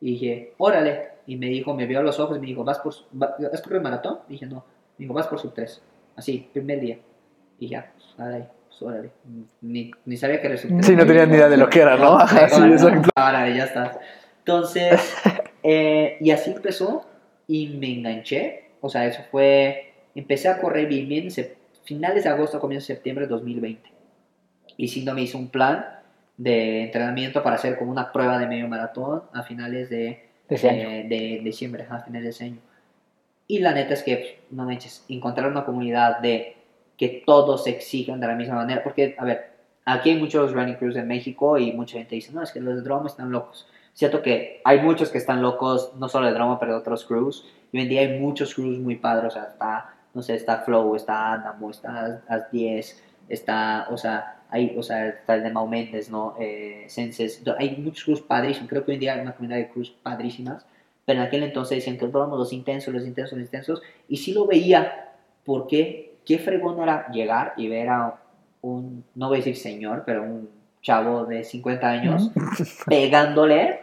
Y 0.00 0.12
dije, 0.12 0.52
órale. 0.58 1.08
Y 1.26 1.36
me 1.36 1.46
dijo, 1.46 1.74
me 1.74 1.86
vio 1.86 1.98
a 1.98 2.02
los 2.02 2.20
ojos 2.20 2.36
y 2.36 2.40
me 2.40 2.46
dijo, 2.46 2.62
¿vas 2.62 2.78
por 2.78 2.94
va- 3.20 3.34
¿vas 3.50 3.60
por 3.60 3.72
el 3.74 3.80
maratón? 3.80 4.20
dije, 4.28 4.46
no. 4.46 4.64
Me 4.98 5.04
dijo, 5.04 5.14
vas 5.14 5.26
por 5.26 5.38
sub 5.38 5.54
3. 5.54 5.80
Así, 6.16 6.48
primer 6.52 6.80
día. 6.80 6.98
Y 7.58 7.68
ya, 7.68 7.92
pues, 7.94 8.06
órale, 8.18 8.46
pues, 8.68 8.82
órale. 8.82 9.10
Ni, 9.60 9.90
ni 10.04 10.16
sabía 10.16 10.40
que 10.40 10.48
era 10.48 10.56
sub 10.56 10.70
3. 10.70 10.86
Sí, 10.86 10.96
no 10.96 11.06
tenía 11.06 11.26
ni 11.26 11.36
idea 11.36 11.48
de 11.48 11.56
lo 11.56 11.68
que 11.68 11.80
era, 11.80 11.96
¿no? 11.96 12.12
Ajá, 12.18 12.48
sí, 12.48 12.62
exacto. 12.62 13.10
Órale, 13.16 13.56
ya 13.56 13.64
está. 13.64 14.00
Entonces, 14.40 15.14
eh, 15.62 16.16
y 16.20 16.30
así 16.30 16.50
empezó 16.50 17.06
y 17.46 17.68
me 17.68 17.92
enganché. 17.92 18.70
O 18.80 18.88
sea, 18.88 19.06
eso 19.06 19.22
fue, 19.30 19.92
empecé 20.14 20.48
a 20.48 20.58
correr 20.58 20.86
bien, 20.86 21.08
bien, 21.08 21.28
finales 21.84 22.24
de 22.24 22.30
agosto, 22.30 22.60
comienzo 22.60 22.88
de 22.88 22.94
septiembre 22.94 23.26
de 23.26 23.30
2020. 23.30 23.90
Y 24.76 24.88
Sindo 24.88 25.14
me 25.14 25.22
hizo 25.22 25.38
un 25.38 25.48
plan 25.48 25.98
de 26.36 26.84
entrenamiento 26.84 27.42
para 27.42 27.56
hacer 27.56 27.76
como 27.76 27.90
una 27.90 28.12
prueba 28.12 28.38
de 28.38 28.46
medio 28.46 28.68
maratón 28.68 29.22
a 29.32 29.42
finales 29.42 29.90
de, 29.90 30.28
De 30.48 30.56
eh, 30.56 31.06
de 31.08 31.40
diciembre, 31.42 31.86
a 31.90 32.00
finales 32.00 32.24
de 32.24 32.30
ese 32.30 32.44
año. 32.44 32.60
Y 33.48 33.58
la 33.60 33.72
neta 33.72 33.94
es 33.94 34.02
que, 34.02 34.40
no 34.50 34.64
manches, 34.64 35.04
encontrar 35.08 35.50
una 35.50 35.64
comunidad 35.64 36.20
de 36.20 36.56
que 36.98 37.22
todos 37.24 37.66
exijan 37.66 38.20
de 38.20 38.26
la 38.26 38.34
misma 38.34 38.56
manera. 38.56 38.82
Porque, 38.84 39.16
a 39.18 39.24
ver, 39.24 39.52
aquí 39.86 40.10
hay 40.10 40.18
muchos 40.18 40.52
running 40.52 40.74
crews 40.76 40.96
en 40.96 41.08
México 41.08 41.58
y 41.58 41.72
mucha 41.72 41.96
gente 41.96 42.14
dice, 42.14 42.32
no, 42.32 42.42
es 42.42 42.52
que 42.52 42.60
los 42.60 42.76
de 42.76 42.82
Dromo 42.82 43.06
están 43.06 43.30
locos. 43.30 43.66
Cierto 43.94 44.22
que 44.22 44.60
hay 44.64 44.80
muchos 44.80 45.10
que 45.10 45.18
están 45.18 45.40
locos, 45.40 45.92
no 45.96 46.08
solo 46.08 46.26
de 46.26 46.34
Dromo, 46.34 46.58
pero 46.60 46.72
de 46.74 46.78
otros 46.78 47.04
crews. 47.04 47.46
Y 47.72 47.78
hoy 47.78 47.84
en 47.84 47.88
día 47.88 48.00
hay 48.02 48.20
muchos 48.20 48.54
crews 48.54 48.78
muy 48.78 48.96
padres, 48.96 49.28
o 49.28 49.30
sea, 49.30 49.44
está, 49.44 49.94
no 50.14 50.22
sé, 50.22 50.34
está 50.34 50.58
Flow, 50.58 50.94
está 50.94 51.32
Adamo, 51.32 51.70
está 51.70 52.22
As 52.28 52.50
10, 52.50 53.02
está, 53.28 53.88
o 53.90 53.96
sea, 53.96 54.42
hay, 54.50 54.74
o 54.76 54.82
sea, 54.82 55.08
está 55.08 55.34
el 55.34 55.42
de 55.42 55.50
Mau 55.50 55.66
Méndez, 55.66 56.10
¿no? 56.10 56.34
Eh, 56.38 56.84
Senses, 56.88 57.42
hay 57.58 57.76
muchos 57.76 58.04
crews 58.04 58.20
padrísimos, 58.20 58.68
creo 58.68 58.84
que 58.84 58.92
hoy 58.92 58.94
en 58.96 59.00
día 59.00 59.14
hay 59.14 59.20
una 59.20 59.34
comunidad 59.34 59.58
de 59.58 59.68
crews 59.68 59.90
padrísimas, 59.90 60.64
pero 61.08 61.20
en 61.20 61.26
aquel 61.26 61.42
entonces 61.42 61.78
decían 61.78 61.96
que 61.96 62.06
Dromo, 62.06 62.36
los 62.36 62.52
intensos, 62.52 62.92
los 62.92 63.06
intensos, 63.06 63.38
los 63.38 63.46
intensos, 63.46 63.82
y 64.10 64.18
sí 64.18 64.34
lo 64.34 64.44
veía, 64.44 65.08
porque 65.42 66.18
qué 66.26 66.38
fregón 66.38 66.82
era 66.82 67.08
llegar 67.10 67.54
y 67.56 67.66
ver 67.66 67.88
a 67.88 68.16
un, 68.60 69.04
no 69.14 69.28
voy 69.28 69.36
a 69.36 69.38
decir 69.38 69.56
señor, 69.56 70.02
pero 70.04 70.22
un 70.22 70.50
chavo 70.82 71.24
de 71.24 71.44
50 71.44 71.88
años 71.88 72.30
pegándole, 72.86 73.80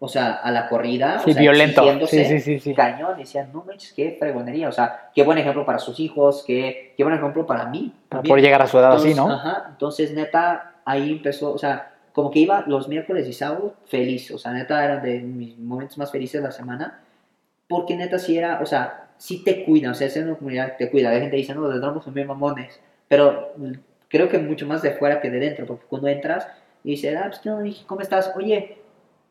o 0.00 0.08
sea, 0.08 0.32
a 0.32 0.50
la 0.50 0.68
corrida, 0.68 1.20
Sí, 1.20 1.30
o 1.30 1.34
sea, 1.34 1.40
violento. 1.40 1.84
Sí, 2.08 2.24
sí, 2.24 2.40
sí, 2.40 2.58
sí. 2.58 2.74
cañón, 2.74 3.12
y 3.14 3.20
decían, 3.20 3.50
no 3.52 3.62
manches, 3.64 3.92
qué 3.92 4.16
fregonería, 4.18 4.68
o 4.68 4.72
sea, 4.72 5.10
qué 5.14 5.22
buen 5.22 5.38
ejemplo 5.38 5.64
para 5.64 5.78
sus 5.78 6.00
hijos, 6.00 6.42
qué, 6.44 6.94
qué 6.96 7.04
buen 7.04 7.14
ejemplo 7.14 7.46
para 7.46 7.66
mí. 7.66 7.94
Para 8.08 8.24
poder 8.24 8.42
llegar 8.42 8.62
a 8.62 8.66
su 8.66 8.76
edad 8.76 8.94
así, 8.94 9.10
Entonces, 9.10 9.24
¿no? 9.24 9.32
Ajá, 9.32 9.66
entonces 9.68 10.12
neta, 10.12 10.72
ahí 10.84 11.12
empezó, 11.12 11.52
o 11.52 11.58
sea, 11.58 11.92
como 12.16 12.30
que 12.30 12.38
iba 12.38 12.64
los 12.66 12.88
miércoles 12.88 13.28
y 13.28 13.34
sábado 13.34 13.74
feliz, 13.84 14.30
o 14.30 14.38
sea, 14.38 14.54
neta 14.54 14.82
eran 14.82 15.02
de 15.02 15.20
mis 15.20 15.58
momentos 15.58 15.98
más 15.98 16.10
felices 16.10 16.40
de 16.40 16.48
la 16.48 16.50
semana, 16.50 17.02
porque 17.68 17.94
neta 17.94 18.18
sí 18.18 18.38
era, 18.38 18.58
o 18.62 18.64
sea, 18.64 19.10
sí 19.18 19.44
te 19.44 19.66
cuidan, 19.66 19.90
o 19.90 19.94
sea, 19.94 20.06
es 20.06 20.16
una 20.16 20.34
comunidad 20.34 20.78
que 20.78 20.86
te 20.86 20.90
cuida, 20.90 21.10
hay 21.10 21.20
gente 21.20 21.36
dice, 21.36 21.54
no, 21.54 21.60
los 21.60 21.74
de 21.74 21.80
Dromos 21.80 22.04
son 22.04 22.14
bien 22.14 22.26
mamones, 22.26 22.80
pero 23.06 23.52
creo 24.08 24.30
que 24.30 24.38
mucho 24.38 24.66
más 24.66 24.80
de 24.80 24.92
fuera 24.92 25.20
que 25.20 25.28
de 25.28 25.40
dentro, 25.40 25.66
porque 25.66 25.84
cuando 25.90 26.08
entras 26.08 26.48
y 26.82 26.92
dices, 26.92 27.14
ah, 27.18 27.26
pues, 27.26 27.40
¿qué 27.40 27.50
onda? 27.50 27.70
¿cómo 27.86 28.00
estás? 28.00 28.32
Oye, 28.34 28.78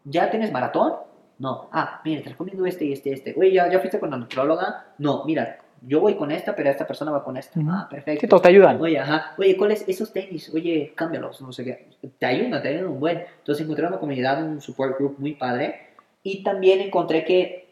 ¿ya 0.03 0.29
tienes 0.29 0.51
maratón? 0.51 0.93
No, 1.39 1.69
ah, 1.71 2.01
mira, 2.05 2.21
te 2.21 2.29
recomiendo 2.29 2.67
este 2.67 2.85
y 2.85 2.93
este 2.93 3.09
y 3.09 3.13
este. 3.13 3.33
Oye, 3.35 3.51
¿ya, 3.51 3.67
¿ya 3.67 3.79
fuiste 3.79 3.99
con 3.99 4.11
la 4.11 4.17
nutróloga? 4.17 4.93
No, 4.99 5.25
mira, 5.25 5.57
yo 5.81 5.99
voy 5.99 6.15
con 6.15 6.31
esta, 6.31 6.55
pero 6.55 6.69
esta 6.69 6.87
persona 6.87 7.11
va 7.11 7.23
con 7.23 7.37
esta. 7.37 7.59
Ujú. 7.59 7.69
Ah, 7.71 7.87
perfecto. 7.89 8.21
Sí, 8.21 8.27
todos 8.27 8.41
te 8.41 8.49
ayudan. 8.49 8.81
Oye, 8.81 8.99
ajá. 8.99 9.33
Oye, 9.37 9.55
¿cuáles 9.55 9.83
esos 9.87 10.11
tenis? 10.11 10.51
Oye, 10.53 10.93
cámbialos, 10.95 11.41
no 11.41 11.51
sé 11.51 11.63
qué. 11.63 11.85
Te 12.17 12.25
ayudan, 12.25 12.61
te 12.61 12.69
ayudan 12.69 12.87
un 12.87 12.99
buen. 12.99 13.23
Entonces 13.39 13.63
encontré 13.63 13.87
una 13.87 13.97
comunidad, 13.97 14.43
un 14.43 14.61
support 14.61 14.97
group 14.97 15.15
muy 15.19 15.33
padre. 15.33 15.87
Y 16.23 16.43
también 16.43 16.81
encontré 16.81 17.23
que 17.23 17.67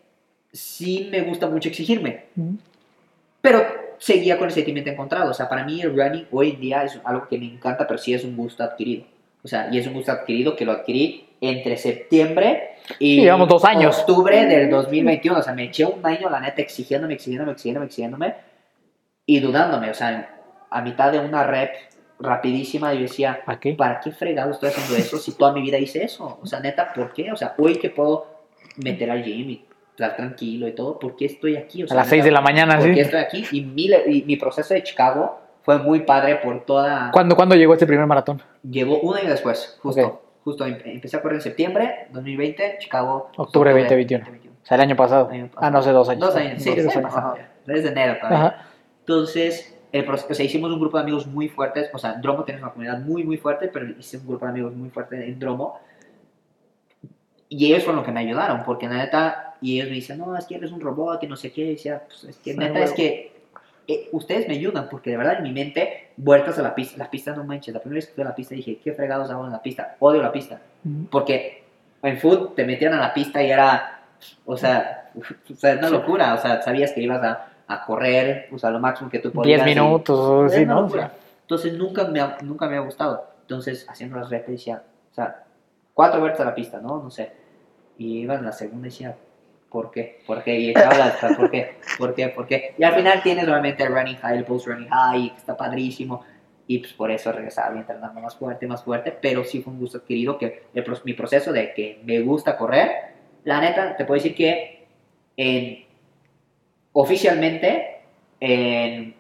sí 0.51 1.09
me 1.11 1.21
gusta 1.21 1.47
mucho 1.47 1.69
exigirme. 1.69 2.25
Ujú. 2.35 2.57
Pero 3.41 3.65
seguía 3.97 4.38
con 4.38 4.47
el 4.47 4.53
sentimiento 4.53 4.89
encontrado. 4.89 5.31
O 5.31 5.34
sea, 5.34 5.49
para 5.49 5.65
mí 5.65 5.81
el 5.81 5.95
running 5.95 6.27
hoy 6.31 6.51
en 6.51 6.59
día 6.59 6.84
es 6.84 6.99
algo 7.03 7.27
que 7.27 7.38
me 7.38 7.45
encanta, 7.45 7.88
pero 7.88 7.97
sí 7.97 8.13
es 8.13 8.23
un 8.23 8.35
gusto 8.35 8.63
adquirido. 8.63 9.05
O 9.43 9.47
sea, 9.47 9.69
y 9.71 9.77
es 9.77 9.88
un 9.88 9.93
gusto 9.93 10.11
adquirido 10.11 10.55
que 10.55 10.65
lo 10.65 10.71
adquirí 10.71 11.27
entre 11.41 11.77
septiembre 11.77 12.69
y 12.99 13.22
llevamos 13.22 13.47
dos 13.47 13.64
años. 13.65 13.99
octubre 13.99 14.45
del 14.45 14.69
2021. 14.69 15.39
O 15.39 15.41
sea, 15.41 15.53
me 15.53 15.65
eché 15.65 15.85
un 15.85 16.05
año, 16.05 16.30
la 16.30 16.39
neta, 16.39 16.61
exigiéndome, 16.61 17.14
exigiéndome, 17.15 17.51
exigiéndome, 17.53 17.85
exigiéndome 17.85 18.35
y 19.26 19.39
dudándome. 19.39 19.89
O 19.89 19.93
sea, 19.93 20.39
a 20.69 20.81
mitad 20.81 21.11
de 21.11 21.19
una 21.19 21.43
rep 21.43 21.73
rapidísima, 22.19 22.93
yo 22.93 23.01
decía, 23.01 23.41
¿Para 23.45 23.60
qué? 23.60 23.73
¿para 23.73 23.99
qué 23.99 24.11
fregado 24.11 24.51
estoy 24.51 24.69
haciendo 24.69 24.95
eso 24.95 25.18
si 25.18 25.34
toda 25.38 25.51
mi 25.51 25.61
vida 25.61 25.77
hice 25.77 26.03
eso? 26.03 26.39
O 26.41 26.45
sea, 26.45 26.60
neta, 26.60 26.93
¿por 26.93 27.14
qué? 27.14 27.31
O 27.31 27.35
sea, 27.35 27.53
hoy 27.57 27.76
que 27.76 27.89
puedo 27.89 28.27
meter 28.77 29.11
al 29.11 29.23
gym 29.23 29.49
y 29.49 29.65
estar 29.91 30.15
tranquilo 30.15 30.68
y 30.68 30.72
todo, 30.73 30.97
¿por 30.97 31.15
qué 31.15 31.26
estoy 31.26 31.55
aquí? 31.57 31.84
O 31.84 31.85
A 31.85 31.89
sea, 31.89 31.97
las 31.97 32.07
6 32.07 32.19
neta, 32.19 32.26
de 32.26 32.31
la 32.31 32.41
mañana, 32.41 32.77
¿Por 32.77 32.88
qué 32.88 32.93
sí. 32.95 32.99
estoy 33.01 33.19
aquí? 33.19 33.45
Y 33.51 33.61
mi, 33.61 33.89
y 34.07 34.23
mi 34.23 34.38
proceso 34.38 34.73
de 34.73 34.84
Chicago 34.84 35.39
fue 35.64 35.77
muy 35.77 36.01
padre 36.01 36.38
por 36.38 36.65
toda... 36.65 37.11
¿Cuándo, 37.11 37.35
¿Cuándo 37.35 37.55
llegó 37.55 37.73
este 37.73 37.85
primer 37.85 38.05
maratón? 38.07 38.41
Llevó 38.64 38.99
un 39.01 39.18
año 39.18 39.30
después, 39.30 39.77
justo. 39.81 40.01
Ok. 40.07 40.22
Justo 40.44 40.65
em- 40.65 40.82
empecé 40.86 41.18
a 41.18 41.22
correr 41.22 41.38
en 41.38 41.41
septiembre 41.41 42.07
2020, 42.11 42.78
Chicago. 42.80 43.30
Octubre 43.38 43.72
2021. 43.72 44.26
O 44.26 44.65
sea, 44.65 44.76
el 44.76 44.82
año 44.82 44.95
pasado. 44.95 45.30
Año 45.30 45.48
pasado. 45.48 45.65
Ah, 45.65 45.70
no, 45.72 45.80
hace 45.80 45.91
dos 45.91 46.10
años. 46.10 46.22
Dos 46.28 46.36
años, 46.36 46.61
sí, 46.61 46.70
Dos 46.76 46.95
años. 46.95 47.15
Ajá. 47.15 47.36
Desde 47.65 47.90
enero 47.90 48.18
todavía. 48.18 48.38
Ajá. 48.40 48.65
Entonces, 48.99 49.78
el 49.91 50.06
proceso, 50.06 50.32
o 50.32 50.34
sea, 50.36 50.45
hicimos 50.45 50.72
un 50.72 50.80
grupo 50.80 50.98
de 50.98 51.03
amigos 51.03 51.28
muy 51.28 51.49
fuertes. 51.49 51.90
O 51.94 51.98
sea, 51.98 52.14
Dromo 52.14 52.44
tiene 52.44 52.61
una 52.61 52.72
comunidad 52.72 52.99
muy, 52.99 53.24
muy 53.24 53.38
fuerte, 53.38 53.68
pero 53.68 53.88
hice 53.98 54.18
un 54.18 54.28
grupo 54.28 54.45
de 54.45 54.52
amigos 54.52 54.74
muy 54.74 54.90
fuerte 54.90 55.28
en 55.28 55.40
Dromo. 55.40 55.80
Y 57.49 57.68
ellos 57.68 57.84
fueron 57.84 57.98
los 57.98 58.06
que 58.06 58.11
me 58.11 58.22
ayudaron, 58.22 58.64
porque 58.64 58.88
la 58.88 58.95
neta, 58.95 59.56
y 59.61 59.76
ellos 59.76 59.90
me 59.90 59.95
dicen, 59.95 60.18
no, 60.18 60.36
es 60.36 60.45
que 60.45 60.56
eres 60.56 60.72
un 60.72 60.82
robot 60.82 61.22
y 61.24 61.28
no 61.28 61.36
sé 61.36 61.52
qué. 61.52 61.61
Y 61.61 61.70
decía, 61.72 62.03
pues 62.07 62.24
es 62.24 62.38
que 62.38 62.56
neta, 62.56 62.80
es 62.80 62.94
que 62.94 63.32
eh, 63.88 64.10
ustedes 64.11 64.47
me 64.47 64.53
ayudan, 64.55 64.88
porque 64.89 65.10
de 65.11 65.18
verdad 65.18 65.38
en 65.38 65.43
mi 65.43 65.51
mente, 65.51 66.11
vueltas 66.18 66.57
a 66.60 66.61
la 66.61 66.73
pista, 66.76 66.97
la 66.97 67.10
pista 67.10 67.35
no 67.35 67.43
manches. 67.43 67.73
La 67.73 67.80
primera 67.81 67.97
vez 67.97 68.07
que 68.07 68.14
fui 68.14 68.23
a 68.23 68.27
la 68.27 68.35
pista 68.35 68.55
dije, 68.55 68.80
¿qué 68.84 68.93
fregados 68.93 69.30
hago 69.30 69.45
en 69.45 69.51
la 69.51 69.61
pista? 69.61 69.95
Odio 69.99 70.22
la 70.22 70.31
pista. 70.31 70.61
Ujú. 70.85 71.05
Porque 71.10 71.64
en 72.01 72.18
food 72.18 72.49
te 72.55 72.65
metían 72.65 72.93
a 72.93 72.99
la 72.99 73.14
pista 73.14 73.41
y 73.43 73.49
era, 73.51 74.01
o 74.45 74.55
sea, 74.57 75.11
o 75.15 75.53
sea 75.55 75.76
una 75.77 75.89
locura. 75.89 76.34
O 76.34 76.38
sea, 76.38 76.61
sabías 76.61 76.91
que 76.93 77.01
ibas 77.01 77.23
a, 77.23 77.47
a 77.68 77.85
correr, 77.85 78.47
o 78.51 78.57
sea, 78.57 78.69
lo 78.69 78.80
máximo 78.80 79.10
que 79.10 79.19
tú 79.19 79.31
podías. 79.31 79.64
10 79.65 79.76
y- 79.76 79.80
minutos, 79.80 80.51
sí, 80.53 80.65
¿no? 80.65 80.89
Entonces 81.41 81.73
nunca 81.73 82.05
me, 82.05 82.22
ha, 82.22 82.38
nunca 82.41 82.68
me 82.68 82.77
ha 82.77 82.81
gustado. 82.81 83.27
Entonces, 83.41 83.85
haciendo 83.89 84.18
las 84.18 84.30
retas 84.30 84.51
decía, 84.51 84.81
o 85.11 85.14
sea, 85.15 85.43
cuatro 85.93 86.19
vueltas 86.22 86.41
a 86.41 86.45
la 86.45 86.55
pista, 86.55 86.80
¿no? 86.80 87.03
No 87.03 87.11
sé. 87.11 87.31
Y 87.97 88.19
iba 88.19 88.35
en 88.35 88.45
la 88.45 88.51
segunda 88.53 88.88
y 88.88 88.89
decía, 88.89 89.15
¿por 89.73 89.89
qué? 89.89 90.19
¿Por 90.25 90.43
qué? 90.43 90.57
Y 90.57 90.69
echaba 90.69 90.95
la 90.95 91.35
¿por 91.35 91.49
qué? 91.49 91.77
¿Por 91.97 92.13
qué? 92.13 92.27
¿Por 92.29 92.45
qué? 92.45 92.75
Y 92.77 92.83
al 92.83 92.93
final 92.93 93.23
tienes 93.23 93.45
obviamente 93.45 93.83
el 93.83 93.91
running 93.91 94.17
high, 94.17 94.37
el 94.37 94.45
post 94.45 94.67
running 94.67 94.87
high, 94.87 95.31
que 95.31 95.37
está 95.37 95.57
padrísimo. 95.57 96.23
Y 96.67 96.77
pues 96.77 96.93
por 96.93 97.09
eso 97.11 97.31
regresaba 97.31 97.75
y 97.75 97.79
entrenando 97.79 98.21
más 98.21 98.35
fuerte, 98.35 98.67
más 98.67 98.83
fuerte. 98.83 99.17
Pero 99.19 99.43
sí 99.43 99.61
fue 99.61 99.73
un 99.73 99.79
gusto 99.79 99.97
adquirido 99.97 100.37
que 100.37 100.67
el 100.73 100.85
mi 101.03 101.13
proceso 101.13 101.51
de 101.51 101.73
que 101.73 101.99
me 102.05 102.21
gusta 102.21 102.55
correr, 102.55 102.91
la 103.43 103.59
neta, 103.59 103.97
te 103.97 104.05
puedo 104.05 104.21
decir 104.21 104.35
que 104.35 104.85
en, 105.35 105.85
oficialmente 106.93 108.01
en 108.39 109.15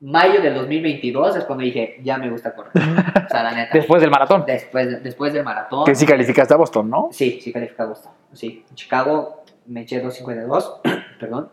mayo 0.00 0.40
del 0.40 0.54
2022 0.54 1.36
es 1.36 1.44
cuando 1.44 1.64
dije, 1.64 2.00
ya 2.02 2.16
me 2.16 2.30
gusta 2.30 2.54
correr. 2.54 2.72
O 2.74 3.28
sea, 3.28 3.42
la 3.42 3.52
neta. 3.52 3.70
Después 3.74 4.00
del 4.00 4.10
maratón. 4.10 4.44
Después, 4.46 5.02
después 5.02 5.32
del 5.34 5.44
maratón. 5.44 5.84
Que 5.84 5.94
sí 5.94 6.06
calificaste 6.06 6.54
a 6.54 6.56
Boston, 6.56 6.88
¿no? 6.88 7.10
Sí, 7.12 7.38
sí 7.42 7.52
califica 7.52 7.82
a 7.82 7.86
Boston. 7.86 8.12
Sí, 8.32 8.64
en 8.68 8.74
Chicago 8.74 9.37
me 9.68 9.82
eché 9.82 10.02
2.52, 10.02 10.80
perdón. 11.20 11.50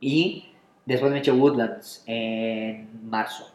Y 0.00 0.52
después 0.84 1.10
me 1.12 1.18
eché 1.20 1.32
Woodlands 1.32 2.02
en 2.06 3.08
marzo, 3.08 3.50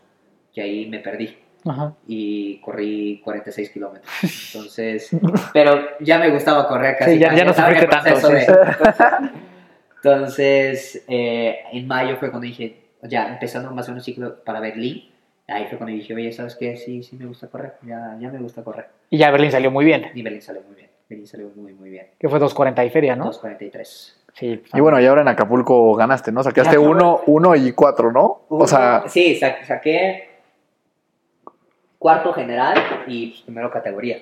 que 0.54 0.62
ahí 0.62 0.88
me 0.90 1.00
perdí 1.00 1.38
Ajá. 1.66 1.94
y 2.08 2.60
corrí 2.62 3.22
46 3.24 3.70
kilómetros. 3.70 4.12
Entonces, 4.54 5.10
pero 5.54 5.80
ya 6.00 6.18
me 6.18 6.30
gustaba 6.32 6.68
correr 6.68 6.96
casi. 6.98 7.14
Sí, 7.14 7.20
ya- 7.20 7.36
ya 7.36 7.46
no 7.46 7.54
sufriste 7.54 7.88
tanto, 7.88 8.10
proceso 8.10 8.28
sí. 8.30 8.34
de- 8.36 9.30
Entonces, 9.98 11.04
eh, 11.08 11.60
en 11.74 11.88
mayo 11.88 12.16
fue 12.18 12.30
cuando 12.30 12.48
dije, 12.48 12.78
ya 13.04 13.28
empezando 13.34 13.72
más 13.72 13.88
o 13.88 13.92
menos 13.92 14.06
ciclo 14.06 14.44
para 14.44 14.60
Berlín, 14.60 15.10
ahí 15.48 15.66
fue 15.68 15.78
cuando 15.78 15.96
dije, 15.96 16.14
oye, 16.16 16.32
¿sabes 16.32 16.56
qué? 16.56 16.78
Sí, 16.78 17.04
sí 17.04 17.18
me 17.18 17.26
gusta 17.26 17.48
correr, 17.48 17.74
ya, 17.86 18.18
ya 18.20 18.30
me 18.30 18.40
gusta 18.40 18.64
correr. 18.64 18.88
Y 19.10 19.18
ya 19.18 19.30
Berlín 19.32 19.52
salió 19.52 19.72
muy 19.72 19.84
bien. 19.86 20.06
Y 20.14 20.22
Berlín 20.22 20.42
salió 20.42 20.62
muy 20.62 20.76
bien, 20.76 20.89
Berlín 21.10 21.28
salió 21.28 21.50
muy, 21.56 21.74
muy 21.74 21.90
bien. 21.90 22.08
Que 22.20 22.30
fue 22.30 22.40
2.40 22.40 22.86
y 22.86 22.90
feria, 22.92 23.16
¿no? 23.16 23.32
2.43. 23.32 24.14
Sí. 24.34 24.64
Y 24.74 24.80
bueno, 24.80 25.02
y 25.02 25.06
ahora 25.08 25.22
en 25.22 25.28
Acapulco 25.28 25.96
ganaste, 25.96 26.32
¿no? 26.32 26.44
Sacaste 26.44 26.78
uno, 26.78 27.22
uno 27.26 27.56
y 27.56 27.72
cuatro, 27.74 28.12
¿no? 28.12 28.42
O 28.48 28.68
sea, 28.68 29.04
sí, 29.08 29.36
sa- 29.36 29.66
saqué 29.66 30.30
cuarto 31.98 32.32
general 32.34 32.78
y 33.08 33.28
pues, 33.32 33.42
primero 33.42 33.72
categoría. 33.72 34.18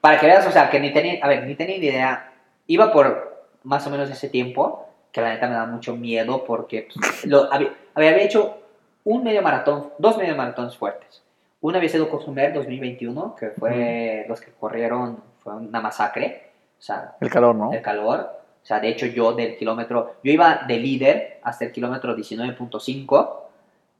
Para 0.00 0.20
que 0.20 0.26
veas, 0.26 0.46
o 0.46 0.50
sea, 0.52 0.68
que 0.70 0.78
ni 0.78 0.92
tenía, 0.92 1.24
a 1.24 1.28
ver, 1.28 1.44
ni 1.46 1.54
tenía 1.54 1.78
ni 1.78 1.86
idea. 1.86 2.32
Iba 2.66 2.92
por 2.92 3.46
más 3.64 3.86
o 3.86 3.90
menos 3.90 4.10
ese 4.10 4.28
tiempo, 4.28 4.88
que 5.10 5.20
la 5.22 5.30
neta 5.30 5.48
me 5.48 5.54
da 5.54 5.66
mucho 5.66 5.96
miedo 5.96 6.44
porque 6.44 6.88
pues, 6.94 7.24
lo, 7.26 7.50
había, 7.52 7.74
había 7.94 8.16
hecho 8.22 8.58
un 9.04 9.24
medio 9.24 9.40
maratón, 9.42 9.90
dos 9.98 10.18
medio 10.18 10.36
maratones 10.36 10.76
fuertes. 10.76 11.22
Uno 11.62 11.78
había 11.78 11.88
sido 11.88 12.10
Cozumel 12.10 12.52
2021, 12.52 13.34
que 13.40 13.48
fue 13.50 14.26
los 14.28 14.40
que 14.40 14.52
corrieron, 14.52 15.20
fue 15.46 15.54
una 15.54 15.80
masacre. 15.80 16.50
O 16.78 16.82
sea, 16.82 17.14
el 17.20 17.30
calor, 17.30 17.54
¿no? 17.54 17.72
el 17.72 17.80
calor. 17.80 18.30
O 18.62 18.66
sea, 18.66 18.80
de 18.80 18.88
hecho 18.88 19.06
yo 19.06 19.32
del 19.32 19.56
kilómetro, 19.56 20.16
yo 20.24 20.32
iba 20.32 20.64
de 20.66 20.76
líder 20.78 21.38
hasta 21.44 21.66
el 21.66 21.72
kilómetro 21.72 22.16
19.5 22.16 23.40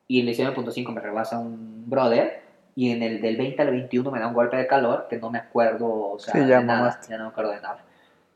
y 0.09 0.20
el 0.20 0.28
19.5 0.28 0.93
me 0.93 1.01
rebasa 1.01 1.39
un 1.39 1.89
brother 1.89 2.43
y 2.74 2.90
en 2.90 3.02
el 3.02 3.20
del 3.20 3.36
20 3.36 3.62
al 3.62 3.70
21 3.70 4.10
me 4.10 4.18
da 4.18 4.27
un 4.27 4.35
golpe 4.35 4.56
de 4.56 4.66
calor 4.66 5.06
que 5.09 5.18
no 5.18 5.31
me 5.31 5.39
acuerdo, 5.39 5.86
o 5.86 6.18
sea, 6.18 6.35
Sí, 6.35 6.40
ya 6.40 6.59
de 6.59 6.64
nada, 6.64 7.01
ya 7.09 7.16
no 7.16 7.24
me 7.24 7.31
acuerdo 7.31 7.52
de 7.52 7.60
nada. 7.60 7.85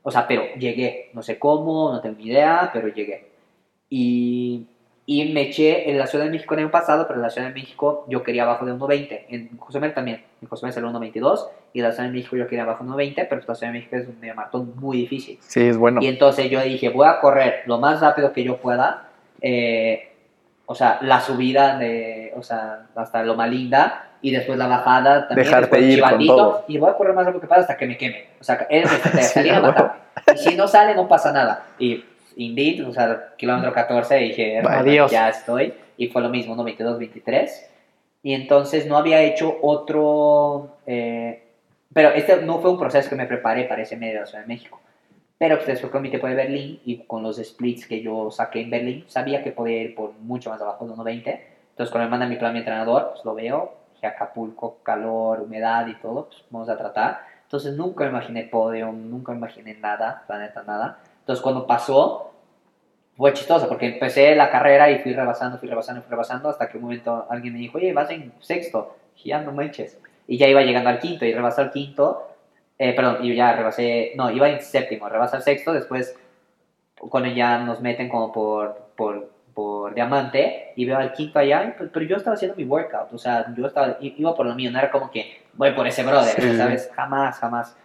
O 0.03 0.11
sea, 0.11 0.27
pero 0.27 0.55
llegué. 0.55 1.11
No 1.15 1.23
sé 1.23 1.39
cómo, 1.39 1.93
no 1.93 2.01
tengo 2.01 2.17
ni 2.17 2.27
idea, 2.27 2.71
pero 2.73 2.89
llegué. 2.89 3.33
Y, 3.91 4.67
y 5.11 5.25
me 5.33 5.41
eché 5.41 5.91
en 5.91 5.99
la 5.99 6.07
Ciudad 6.07 6.25
de 6.27 6.31
México 6.31 6.55
el 6.55 6.61
año 6.61 6.71
pasado, 6.71 7.09
pero 7.09 7.19
en 7.19 7.23
la 7.23 7.31
Ciudad 7.31 7.49
de 7.49 7.53
México 7.55 8.05
yo 8.07 8.23
quería 8.23 8.45
abajo 8.45 8.65
de 8.65 8.75
1.20. 8.75 9.25
En 9.31 9.49
Cozumel 9.57 9.93
también. 9.93 10.23
En 10.41 10.47
Cozumel 10.47 10.73
salió 10.73 10.89
1.22 10.89 11.49
y 11.73 11.81
en 11.81 11.85
la 11.85 11.91
Ciudad 11.91 12.09
de 12.09 12.15
México 12.15 12.37
yo 12.37 12.47
quería 12.47 12.63
abajo 12.63 12.85
de 12.85 12.91
1.20, 12.91 13.27
pero 13.29 13.43
la 13.45 13.55
Ciudad 13.57 13.73
de 13.73 13.79
México 13.79 13.97
es 13.97 14.07
un 14.07 14.21
medio 14.21 14.37
maratón 14.37 14.73
muy 14.77 14.99
difícil. 14.99 15.37
Sí, 15.41 15.63
es 15.63 15.77
bueno. 15.77 16.01
Y 16.01 16.07
entonces 16.07 16.49
yo 16.49 16.61
dije, 16.61 16.91
voy 16.91 17.09
a 17.09 17.19
correr 17.19 17.63
lo 17.67 17.79
más 17.79 18.01
rápido 18.01 18.33
que 18.33 18.45
yo 18.45 18.59
pueda. 18.59 19.09
eh, 19.41 20.13
o 20.67 20.77
sea, 20.77 21.01
la 21.03 21.21
subida 21.21 21.77
de, 21.77 22.33
o 22.37 22.45
sea, 22.45 22.87
hasta 22.95 23.25
Loma 23.25 23.49
Linda 23.49 24.11
y 24.23 24.31
después 24.31 24.57
la 24.57 24.69
bajada 24.69 25.27
también. 25.27 25.49
Dejarte 25.49 25.81
ir 25.81 26.01
con 26.01 26.25
todo. 26.25 26.65
Y 26.69 26.79
voy 26.79 26.89
a 26.89 26.95
correr 26.95 27.15
más 27.15 27.25
rápido 27.25 27.41
que 27.41 27.49
pueda 27.49 27.63
hasta 27.63 27.77
que 27.77 27.89
me 27.89 27.97
queme. 27.97 28.29
O 28.41 28.45
sea, 28.45 28.69
es 28.71 28.89
Sí, 29.13 29.23
salir 29.25 29.55
a 29.55 29.61
matarme. 29.61 29.93
Y 30.33 30.39
si 30.39 30.55
no 30.55 30.69
sale, 30.69 30.95
no 30.95 31.09
pasa 31.09 31.33
nada. 31.33 31.65
Y 31.81 32.05
indeed, 32.37 32.87
o 32.87 32.93
sea, 32.93 33.35
kilómetro 33.37 33.73
14 33.73 34.17
dije, 34.17 34.63
Adiós. 34.65 35.11
ya 35.11 35.29
estoy. 35.29 35.75
Y 35.97 36.09
fue 36.09 36.23
lo 36.23 36.29
mismo, 36.29 36.55
1, 36.55 36.65
22, 36.65 36.99
23. 36.99 37.71
Y 38.23 38.35
entonces 38.35 38.87
no 38.87 38.97
había 38.97 39.23
hecho 39.23 39.59
otro... 39.63 40.77
eh, 40.87 41.43
pero 41.93 42.11
este 42.11 42.43
no 42.43 42.61
fue 42.61 42.71
un 42.71 42.79
proceso 42.79 43.09
que 43.09 43.17
me 43.17 43.27
preparé 43.27 43.65
para 43.65 43.83
ese 43.83 43.97
medio 43.97 44.15
de 44.15 44.21
la 44.21 44.27
Ciudad 44.27 44.43
de 44.43 44.49
México. 44.49 44.81
Pero 45.39 45.57
pues 45.57 45.67
después 45.67 45.91
con 45.91 46.03
mi 46.03 46.11
tiempo 46.11 46.27
de 46.27 46.35
Berlín 46.35 46.81
y 46.85 46.99
con 47.05 47.23
los 47.23 47.39
splits 47.39 47.87
que 47.87 48.03
yo 48.03 48.31
saqué 48.31 48.61
en 48.61 48.71
Berlín, 48.71 49.05
sabía 49.09 49.43
que 49.43 49.53
podía 49.53 49.83
ir 49.83 49.95
por 49.95 50.13
mucho 50.21 50.51
más 50.51 50.61
abajo 50.61 50.87
de 50.87 50.93
1.20. 50.93 51.41
Entonces 51.71 51.91
cuando 51.91 52.07
me 52.07 52.11
manda 52.11 52.27
mi 52.27 52.37
plan 52.37 52.53
mi 52.53 52.59
entrenador, 52.59 53.13
pues 53.13 53.25
lo 53.25 53.35
veo, 53.35 53.73
que 54.01 54.07
Acapulco, 54.07 54.79
calor, 54.83 55.41
humedad 55.41 55.87
y 55.87 55.95
todo, 55.95 56.27
pues 56.27 56.45
vamos 56.51 56.69
a 56.69 56.77
tratar. 56.77 57.21
Entonces 57.45 57.75
nunca 57.75 58.07
imaginé 58.07 58.45
podio, 58.45 58.93
nunca 58.93 59.35
imaginé 59.35 59.75
nada, 59.75 60.25
la 60.29 60.39
neta 60.39 60.63
nada. 60.63 60.99
Entonces 61.31 61.45
cuando 61.45 61.65
pasó, 61.65 62.33
fue 63.17 63.33
chistoso 63.35 63.69
porque 63.69 63.87
empecé 63.87 64.35
la 64.35 64.51
carrera 64.51 64.91
y 64.91 64.99
fui 64.99 65.13
rebasando, 65.15 65.59
fui 65.59 65.69
rebasando, 65.69 66.03
fui 66.03 66.11
rebasando 66.11 66.49
hasta 66.49 66.69
que 66.69 66.77
un 66.77 66.83
momento 66.83 67.25
alguien 67.31 67.53
me 67.55 67.61
dijo, 67.61 67.79
oye, 67.79 67.93
vas 67.93 68.11
en 68.11 68.33
sexto. 68.41 68.97
Ya 69.25 69.41
no 69.41 69.53
manches. 69.53 69.97
Y 70.27 70.39
ya 70.39 70.49
iba 70.49 70.61
llegando 70.63 70.91
al 70.91 70.99
quinto 70.99 71.25
y 71.25 71.33
rebasé 71.33 71.61
al 71.61 71.71
quinto. 71.71 72.31
Eh, 72.77 72.95
perdón, 72.97 73.19
y 73.25 73.33
ya 73.37 73.53
rebasé, 73.53 74.11
no, 74.17 74.29
iba 74.33 74.49
en 74.49 74.61
séptimo, 74.61 75.09
rebasé 75.09 75.37
al 75.37 75.43
sexto. 75.45 75.73
Después, 75.73 76.19
cuando 76.99 77.29
ya 77.31 77.59
nos 77.59 77.81
meten 77.81 78.09
como 78.09 78.33
por, 78.33 78.89
por, 78.97 79.31
por 79.55 79.95
diamante 79.95 80.73
y 80.75 80.85
veo 80.85 80.99
al 80.99 81.13
quinto 81.13 81.39
allá, 81.39 81.63
y 81.65 81.79
pues- 81.79 81.91
pero 81.93 82.07
yo 82.07 82.17
estaba 82.17 82.35
haciendo 82.35 82.57
mi 82.57 82.65
workout. 82.65 83.13
O 83.13 83.19
sea, 83.19 83.47
yo 83.57 83.67
estaba, 83.69 83.99
iba 84.01 84.35
por 84.35 84.47
lo 84.47 84.55
mío, 84.57 84.73
no 84.73 84.81
era 84.81 84.91
como 84.91 85.13
que 85.13 85.43
voy 85.53 85.71
por 85.75 85.87
ese 85.87 86.03
brother, 86.03 86.35
Sí. 86.43 86.57
¿sabes? 86.57 86.91
Jamás, 86.93 87.39
jamás. 87.39 87.77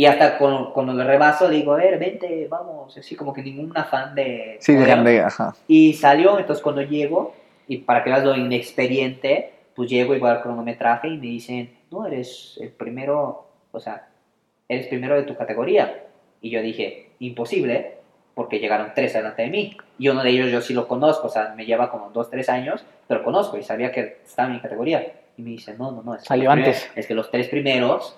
Y 0.00 0.06
hasta 0.06 0.38
cuando, 0.38 0.72
cuando 0.72 0.94
lo 0.94 1.04
rebaso 1.04 1.46
le 1.46 1.56
digo, 1.56 1.74
a 1.74 1.76
ver, 1.76 1.98
vente, 1.98 2.46
vamos, 2.48 2.96
así 2.96 3.14
como 3.14 3.34
que 3.34 3.42
ningún 3.42 3.70
afán 3.76 4.14
de... 4.14 4.56
Sí, 4.58 4.72
de, 4.72 5.20
ajá. 5.20 5.54
Y 5.68 5.92
salió, 5.92 6.38
entonces 6.38 6.62
cuando 6.62 6.80
llego, 6.80 7.34
y 7.68 7.76
para 7.76 8.02
que 8.02 8.08
veas 8.08 8.24
lo 8.24 8.34
inexperiente, 8.34 9.52
pues 9.74 9.90
llego 9.90 10.18
voy 10.18 10.30
al 10.30 10.40
cronometraje 10.40 11.08
y 11.08 11.18
me 11.18 11.26
dicen, 11.26 11.76
no, 11.90 12.06
eres 12.06 12.58
el 12.62 12.70
primero, 12.70 13.44
o 13.72 13.78
sea, 13.78 14.08
eres 14.70 14.86
primero 14.86 15.16
de 15.16 15.24
tu 15.24 15.36
categoría. 15.36 16.04
Y 16.40 16.48
yo 16.48 16.62
dije, 16.62 17.10
imposible, 17.18 17.98
porque 18.34 18.58
llegaron 18.58 18.92
tres 18.94 19.14
adelante 19.16 19.42
de 19.42 19.48
mí. 19.50 19.76
Y 19.98 20.08
uno 20.08 20.22
de 20.22 20.30
ellos 20.30 20.50
yo 20.50 20.62
sí 20.62 20.72
lo 20.72 20.88
conozco, 20.88 21.26
o 21.26 21.30
sea, 21.30 21.52
me 21.54 21.66
lleva 21.66 21.90
como 21.90 22.08
dos, 22.08 22.30
tres 22.30 22.48
años, 22.48 22.86
pero 23.06 23.22
conozco 23.22 23.58
y 23.58 23.62
sabía 23.62 23.92
que 23.92 24.20
estaba 24.24 24.48
en 24.48 24.54
mi 24.54 24.60
categoría. 24.62 25.12
Y 25.36 25.42
me 25.42 25.50
dice, 25.50 25.74
no, 25.76 25.92
no, 25.92 26.02
no, 26.02 26.14
es 26.14 26.26
que, 26.26 26.48
antes. 26.48 26.90
es 26.96 27.06
que 27.06 27.14
los 27.14 27.30
tres 27.30 27.48
primeros 27.48 28.16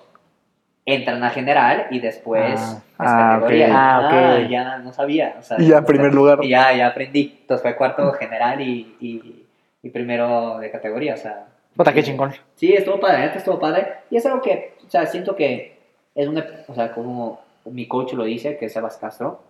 entran 0.85 1.23
a 1.23 1.29
general 1.29 1.87
y 1.91 1.99
después 1.99 2.59
Ah. 2.59 2.77
es 2.77 2.81
Ah, 2.99 3.29
categoría. 3.39 3.65
ok. 3.67 3.71
Ah, 3.75 4.39
ok. 4.43 4.49
ya 4.49 4.77
no 4.79 4.91
sabía. 4.93 5.35
O 5.39 5.41
sea, 5.43 5.59
Y 5.59 5.67
ya 5.67 5.77
en 5.77 5.85
primer 5.85 6.13
lugar. 6.13 6.39
y 6.43 6.49
ya, 6.49 6.73
ya 6.73 6.87
aprendí. 6.87 7.37
Entonces 7.41 7.61
fue 7.61 7.75
cuarto 7.75 8.11
general 8.19 8.59
y, 8.61 8.95
y, 8.99 9.45
y 9.81 9.89
primero 9.89 10.59
de 10.59 10.69
categoría. 10.71 11.13
O 11.13 11.17
sea, 11.17 11.45
Puta, 11.75 11.91
qué 11.93 12.03
chingón. 12.03 12.33
Sí, 12.55 12.71
estuvo 12.73 12.99
padre, 12.99 13.31
estuvo 13.35 13.59
padre. 13.59 13.87
Y 14.11 14.17
es 14.17 14.25
algo 14.25 14.41
que, 14.41 14.75
o 14.85 14.89
sea, 14.89 15.05
siento 15.07 15.35
que 15.35 15.79
es 16.13 16.27
una, 16.27 16.45
o 16.67 16.75
sea, 16.75 16.91
como 16.91 17.41
mi 17.65 17.87
coach 17.87 18.13
lo 18.13 18.25
dice, 18.25 18.57
que 18.57 18.65
es 18.67 18.73
Sebas 18.73 18.97
Castro, 18.97 19.41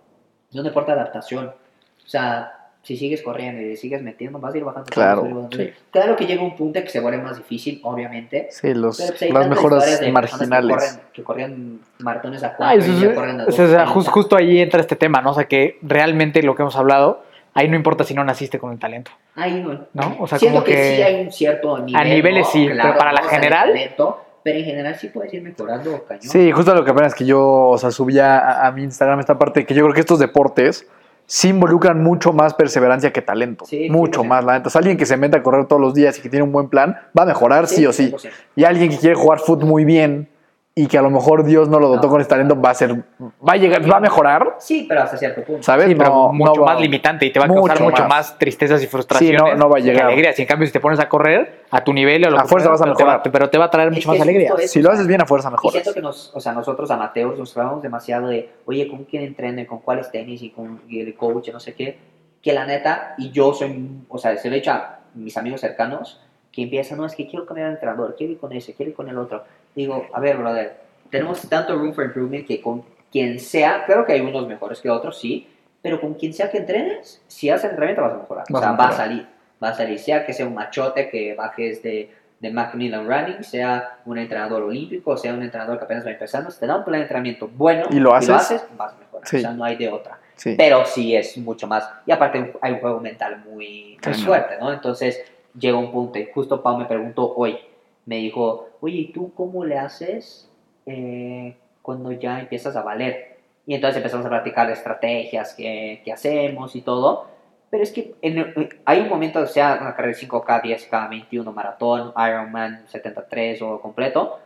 es 0.49 0.55
un 0.55 0.63
deporte 0.63 0.93
de 0.93 0.99
adaptación. 1.01 1.47
O 1.47 2.07
sea, 2.07 2.62
si 2.83 2.97
sigues 2.97 3.21
corriendo 3.21 3.61
y 3.61 3.75
sigues 3.77 4.01
metiendo, 4.03 4.39
vas 4.39 4.53
a 4.53 4.57
ir 4.57 4.63
bajando. 4.65 4.89
Claro, 4.91 5.21
vas 5.21 5.25
a 5.25 5.29
ir 5.29 5.35
bajando. 5.35 5.57
sí. 5.57 5.71
Claro 5.89 6.15
que 6.17 6.25
llega 6.25 6.43
un 6.43 6.55
punto 6.55 6.77
en 6.79 6.85
que 6.85 6.91
se 6.91 6.99
vuelve 6.99 7.21
más 7.21 7.37
difícil, 7.37 7.79
obviamente. 7.83 8.47
Sí, 8.51 8.73
los, 8.73 8.97
Pero, 8.97 9.13
pues, 9.17 9.31
las 9.33 9.49
mejoras 9.49 10.01
marginales. 10.11 10.99
Que, 11.13 11.23
corrían 11.23 11.79
maratones 11.99 12.43
a 12.43 12.47
Ah, 12.47 12.53
cuatro 12.57 12.79
eso 12.79 12.91
y 12.91 12.99
ya 13.01 13.15
corren 13.15 13.39
a 13.41 13.45
o 13.45 13.51
sea, 13.51 13.65
dos. 13.85 13.89
jus- 13.89 14.07
justo 14.09 14.35
ahí 14.35 14.59
entra 14.59 14.81
este 14.81 14.95
tema, 14.95 15.21
¿no? 15.21 15.31
O 15.31 15.33
sea, 15.33 15.45
que 15.45 15.77
realmente 15.81 16.43
lo 16.43 16.55
que 16.55 16.61
hemos 16.63 16.75
hablado, 16.75 17.23
ahí 17.53 17.69
no 17.69 17.75
importa 17.75 18.03
si 18.03 18.13
no 18.13 18.23
naciste 18.23 18.59
con 18.59 18.71
el 18.73 18.79
talento. 18.79 19.11
Ahí 19.35 19.61
no. 19.61 19.85
¿No? 19.93 20.17
O 20.19 20.27
sea, 20.27 20.37
Siento 20.37 20.55
como 20.59 20.65
que, 20.65 20.73
que- 20.75 20.95
sí 20.97 21.01
hay 21.01 21.23
un 21.25 21.31
cierto 21.31 21.79
nivel. 21.79 22.09
niveles 22.09 22.45
¿no? 22.47 22.51
sí, 22.51 22.67
pero 22.69 22.97
para 22.97 23.13
la 23.13 23.23
general- 23.23 23.69
talento, 23.69 24.25
pero 24.43 24.59
en 24.59 24.65
general 24.65 24.95
sí 24.95 25.07
puedes 25.07 25.33
ir 25.33 25.41
mejorando 25.41 26.03
cañón. 26.03 26.21
Sí, 26.23 26.51
justo 26.51 26.75
lo 26.75 26.83
que 26.83 26.91
apenas 26.91 27.15
que 27.15 27.23
yo, 27.25 27.69
o 27.69 27.77
sea, 27.77 27.91
subía 27.91 28.39
a, 28.39 28.67
a 28.67 28.71
mi 28.73 28.83
Instagram 28.83 29.21
esta 29.21 29.39
parte, 29.39 29.65
que 29.65 29.73
yo 29.73 29.83
creo 29.83 29.93
que 29.93 30.01
estos 30.01 30.19
deportes 30.19 30.85
sí 31.25 31.49
involucran 31.49 32.03
mucho 32.03 32.33
más 32.33 32.53
perseverancia 32.53 33.11
que 33.11 33.21
talento. 33.21 33.65
Sí, 33.65 33.89
mucho 33.89 34.23
100%. 34.23 34.27
más, 34.27 34.43
la 34.45 34.59
neta. 34.59 34.69
Alguien 34.77 34.97
que 34.97 35.05
se 35.05 35.17
mete 35.17 35.37
a 35.37 35.43
correr 35.43 35.67
todos 35.67 35.81
los 35.81 35.93
días 35.93 36.17
y 36.19 36.21
que 36.21 36.29
tiene 36.29 36.43
un 36.43 36.51
buen 36.51 36.69
plan, 36.69 36.97
va 37.17 37.23
a 37.23 37.25
mejorar 37.25 37.67
sí, 37.67 37.85
o 37.85 37.93
sí. 37.93 38.11
100%. 38.11 38.29
Y 38.55 38.63
alguien 38.63 38.89
que 38.89 38.97
quiere 38.97 39.15
jugar 39.15 39.39
fútbol 39.39 39.67
muy 39.67 39.85
bien 39.85 40.27
y 40.75 40.87
que 40.87 40.97
a 40.97 41.03
lo 41.03 41.11
mejor 41.11 41.43
Dios 41.43 41.69
no 41.69 41.79
lo 41.79 41.87
dotó 41.87 42.07
No. 42.07 42.09
con 42.13 42.21
ese 42.21 42.29
talento, 42.31 42.59
va 42.59 42.71
a 42.71 42.73
ser, 42.73 42.93
va 42.95 43.53
a 43.53 43.57
llegar, 43.57 43.87
va 43.91 43.97
a 43.97 43.99
mejorar, 43.99 44.55
Sí, 44.57 44.85
pero 44.89 45.01
hasta 45.03 45.17
cierto 45.17 45.43
punto. 45.43 45.61
¿sabes? 45.61 45.85
Sí, 45.87 45.93
pero 45.93 46.09
No- 46.09 46.33
mucho 46.33 46.53
no 46.55 46.61
va- 46.61 46.73
más 46.73 46.81
limitante 46.81 47.27
y 47.27 47.31
te 47.31 47.37
va 47.39 47.45
a 47.45 47.47
causar 47.47 47.61
Mucho 47.79 47.83
mucho 47.83 48.01
más. 48.03 48.09
más. 48.09 48.39
tristezas 48.39 48.81
y 48.81 48.87
frustraciones. 48.87 49.39
Sí, 49.39 49.49
no- 49.51 49.55
no 49.55 49.69
va 49.69 49.77
a 49.77 49.81
llegar. 49.81 50.05
alegrías. 50.07 50.37
Y 50.39 50.41
en 50.41 50.47
cambio, 50.47 50.65
si 50.65 50.73
te 50.73 50.79
pones 50.79 50.99
a 50.99 51.07
correr 51.07 51.65
a 51.69 51.83
tu 51.83 51.93
nivel, 51.93 52.25
a, 52.25 52.31
lo 52.31 52.39
A 52.39 52.41
que 52.41 52.47
fuerza 52.47 52.69
vas 52.69 52.81
a 52.81 52.85
pero 52.85 52.95
te 52.95 53.03
va- 53.03 53.09
mejorar. 53.17 53.31
pero 53.31 53.49
te 53.51 53.57
va 53.59 53.65
a 53.65 53.69
traer 53.69 53.89
Es 53.89 53.95
mucho 53.97 54.09
más 54.09 54.21
alegría. 54.21 54.47
eso. 54.57 54.67
Si 54.67 54.81
lo 54.81 54.89
haces 54.91 55.05
bien, 55.05 55.21
a 55.21 55.25
fuerza 55.27 55.49
Y 55.49 55.51
mejoras. 55.51 55.73
siento 55.73 55.93
que 55.93 56.01
nos, 56.01 56.35
o 56.35 56.39
sea, 56.39 56.53
nosotros 56.53 56.89
amateurs 56.89 57.37
nos 57.37 57.53
clavamos 57.53 57.83
demasiado 57.83 58.27
de, 58.29 58.49
oye, 58.65 58.87
¿con 58.87 59.03
quién 59.03 59.21
entreno? 59.23 59.61
y 59.61 59.65
¿Con 59.67 59.77
cuáles 59.79 60.09
tenis? 60.09 60.41
Y 60.41 60.49
con 60.49 60.81
y 60.89 61.01
el 61.01 61.13
coach, 61.15 61.49
no 61.53 61.59
sé 61.59 61.75
qué. 61.75 61.99
Que 62.41 62.51
la 62.51 62.65
neta, 62.65 63.13
y 63.19 63.29
yo 63.31 63.53
soy, 63.53 63.89
o 64.09 64.17
sea, 64.17 64.35
se 64.37 64.49
lo 64.49 64.55
he 64.55 64.59
dicho 64.59 64.71
a 64.71 65.01
mis 65.13 65.37
amigos 65.37 65.61
cercanos, 65.61 66.19
que 66.51 66.63
empiezan, 66.63 66.97
no, 66.97 67.05
es 67.05 67.15
que 67.15 67.27
quiero 67.27 67.45
cambiar 67.45 67.67
de 67.67 67.73
entrenador, 67.75 68.15
quiero 68.17 68.33
ir 68.33 68.39
con 68.39 68.51
ese, 68.53 68.73
quiero 68.73 68.89
ir 68.89 68.95
con 68.95 69.07
el 69.09 69.17
otro. 69.17 69.43
Digo, 69.75 70.07
a 70.13 70.19
ver, 70.19 70.37
brother, 70.37 70.77
tenemos 71.09 71.41
tanto 71.49 71.75
room 71.75 71.93
for 71.93 72.05
improvement 72.05 72.45
que 72.45 72.61
con 72.61 72.83
quien 73.11 73.39
sea, 73.39 73.83
creo 73.85 74.05
que 74.05 74.13
hay 74.13 74.21
unos 74.21 74.47
mejores 74.47 74.81
que 74.81 74.89
otros, 74.89 75.19
sí, 75.19 75.47
pero 75.81 75.99
con 76.01 76.13
quien 76.15 76.33
sea 76.33 76.49
que 76.49 76.57
entrenes, 76.57 77.21
si 77.27 77.49
haces 77.49 77.65
entrenamiento 77.69 78.01
vas 78.01 78.13
a 78.13 78.17
mejorar. 78.17 78.45
Vas 78.49 78.59
o 78.61 78.63
sea, 78.63 78.69
a 78.69 78.75
va 78.75 78.83
a 78.85 78.87
mejorar. 78.87 79.07
salir, 79.07 79.27
va 79.63 79.69
a 79.69 79.73
salir, 79.73 79.99
sea 79.99 80.25
que 80.25 80.33
sea 80.33 80.47
un 80.47 80.53
machote 80.53 81.09
que 81.09 81.35
bajes 81.35 81.83
de, 81.83 82.09
de 82.39 82.51
Macmillan 82.51 83.07
Running, 83.07 83.43
sea 83.43 83.99
un 84.05 84.17
entrenador 84.17 84.63
olímpico, 84.63 85.15
sea 85.17 85.33
un 85.33 85.43
entrenador 85.43 85.77
que 85.77 85.85
apenas 85.85 86.05
va 86.05 86.11
empezando, 86.11 86.49
si 86.49 86.59
te 86.59 86.67
da 86.67 86.77
un 86.77 86.83
plan 86.83 86.99
de 86.99 87.03
entrenamiento 87.03 87.47
bueno 87.47 87.85
¿Y 87.91 87.99
lo 87.99 88.13
haces? 88.13 88.65
vas 88.77 88.93
a 88.93 88.97
mejorar. 88.97 89.27
Sí. 89.27 89.37
O 89.37 89.39
sea, 89.39 89.51
no 89.51 89.63
hay 89.63 89.75
de 89.75 89.89
otra. 89.89 90.17
Sí. 90.35 90.55
Pero 90.57 90.83
sí 90.85 91.15
es 91.15 91.37
mucho 91.37 91.67
más. 91.67 91.87
Y 92.05 92.11
aparte 92.11 92.53
hay 92.61 92.73
un 92.73 92.79
juego 92.79 92.99
mental 92.99 93.43
muy, 93.45 93.97
muy 94.03 94.13
fuerte, 94.15 94.57
¿no? 94.59 94.73
Entonces 94.73 95.23
llega 95.57 95.77
un 95.77 95.91
punto 95.91 96.17
y 96.17 96.27
justo 96.33 96.61
Pau 96.63 96.77
me 96.77 96.85
preguntó 96.85 97.33
hoy, 97.35 97.57
me 98.05 98.17
dijo, 98.17 98.69
oye, 98.81 98.97
¿y 98.97 99.11
tú 99.11 99.33
cómo 99.33 99.63
le 99.65 99.77
haces 99.77 100.49
eh, 100.85 101.55
cuando 101.81 102.11
ya 102.11 102.39
empiezas 102.39 102.75
a 102.75 102.81
valer? 102.83 103.37
Y 103.65 103.75
entonces 103.75 103.97
empezamos 103.97 104.25
a 104.25 104.29
platicar 104.29 104.67
de 104.67 104.73
estrategias 104.73 105.53
que, 105.53 106.01
que 106.03 106.11
hacemos 106.11 106.75
y 106.75 106.81
todo. 106.81 107.27
Pero 107.69 107.83
es 107.83 107.91
que 107.91 108.13
en 108.21 108.37
el- 108.37 108.69
hay 108.85 108.99
un 109.01 109.09
momento, 109.09 109.39
o 109.39 109.47
sea, 109.47 109.77
una 109.81 109.95
carrera 109.95 110.15
de 110.17 110.27
5K, 110.27 110.61
10K, 110.61 111.07
21, 111.09 111.51
maratón, 111.51 112.13
Ironman 112.17 112.83
73 112.87 113.61
o 113.61 113.79
completo. 113.81 114.39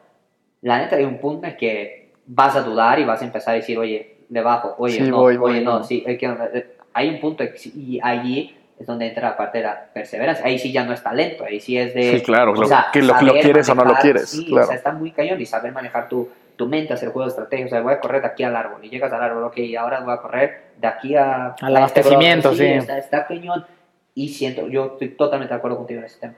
La 0.62 0.78
neta 0.80 0.96
hay 0.96 1.04
un 1.04 1.20
punto 1.20 1.48
en 1.48 1.58
que 1.58 2.14
vas 2.26 2.56
a 2.56 2.62
dudar 2.62 3.00
y 3.00 3.06
vas 3.06 3.22
a 3.22 3.26
empezar 3.26 3.54
a 3.54 3.58
decir, 3.58 3.78
oye, 3.78 4.18
le 4.30 4.42
bajo, 4.42 4.76
oye, 4.78 5.04
Sí, 5.04 5.10
no, 5.10 5.18
voy, 5.18 5.36
oye, 5.38 5.40
voy, 5.58 5.64
no, 5.66 5.80
no. 5.80 5.84
sí, 5.84 6.04
hay, 6.08 6.18
que- 6.18 6.26
eh, 6.54 6.76
hay 6.94 7.10
un 7.10 7.20
punto 7.20 7.44
y 7.76 8.00
allí 8.02 8.57
es 8.80 8.86
donde 8.86 9.08
entra 9.08 9.30
la 9.30 9.38
parte 9.38 9.58
de 9.60 9.64
la 9.66 9.86
perseverancia. 9.94 10.46
Ahí 10.46 10.60
sí 10.60 10.72
ya 10.72 10.84
no 10.86 10.94
es 10.94 11.02
talento, 11.02 11.44
ahí 11.46 11.60
sí 11.60 11.78
es 11.78 11.94
de... 11.96 12.18
Sí, 12.20 12.22
claro, 12.24 12.52
o 12.52 12.56
lo- 12.56 12.68
sea, 12.68 12.88
que 12.94 13.02
lo, 13.02 13.20
lo 13.22 13.34
quieres 13.34 13.68
o 13.70 13.74
no 13.76 13.82
lo 13.82 13.86
manejar, 13.86 14.02
quieres. 14.04 14.30
Sí, 14.30 14.46
claro. 14.46 14.66
o 14.66 14.68
sea, 14.68 14.76
está 14.76 14.92
muy 14.92 15.12
cañón 15.12 15.42
y 15.42 15.46
saber 15.46 15.72
manejar 15.72 16.08
tu, 16.08 16.30
tu 16.56 16.68
mente, 16.68 16.94
hacer 16.94 17.10
juegos 17.10 17.34
de 17.36 17.42
estrategia. 17.42 17.66
O 17.66 17.70
sea, 17.70 17.82
voy 17.82 17.94
a 17.94 18.00
correr 18.00 18.22
de 18.22 18.28
aquí 18.28 18.44
al 18.44 18.56
árbol 18.56 18.80
y 18.84 18.90
llegas 18.90 19.12
al 19.12 19.22
árbol, 19.24 19.44
ok, 19.46 19.58
ahora 19.80 20.02
voy 20.02 20.14
a 20.14 20.18
correr 20.18 20.64
de 20.80 20.88
aquí 20.88 21.16
a... 21.16 21.56
Al 21.60 21.76
a 21.76 21.80
abastecimiento, 21.80 22.52
este 22.52 22.64
brother. 22.64 22.82
sí. 22.82 22.92
Está, 22.92 22.98
está 23.00 23.26
cañón. 23.28 23.66
Y 24.14 24.30
siento, 24.30 24.68
yo 24.68 24.86
estoy 24.94 25.10
totalmente 25.10 25.54
de 25.54 25.58
acuerdo 25.58 25.78
contigo 25.78 26.00
en 26.00 26.06
ese 26.06 26.20
tema. 26.20 26.34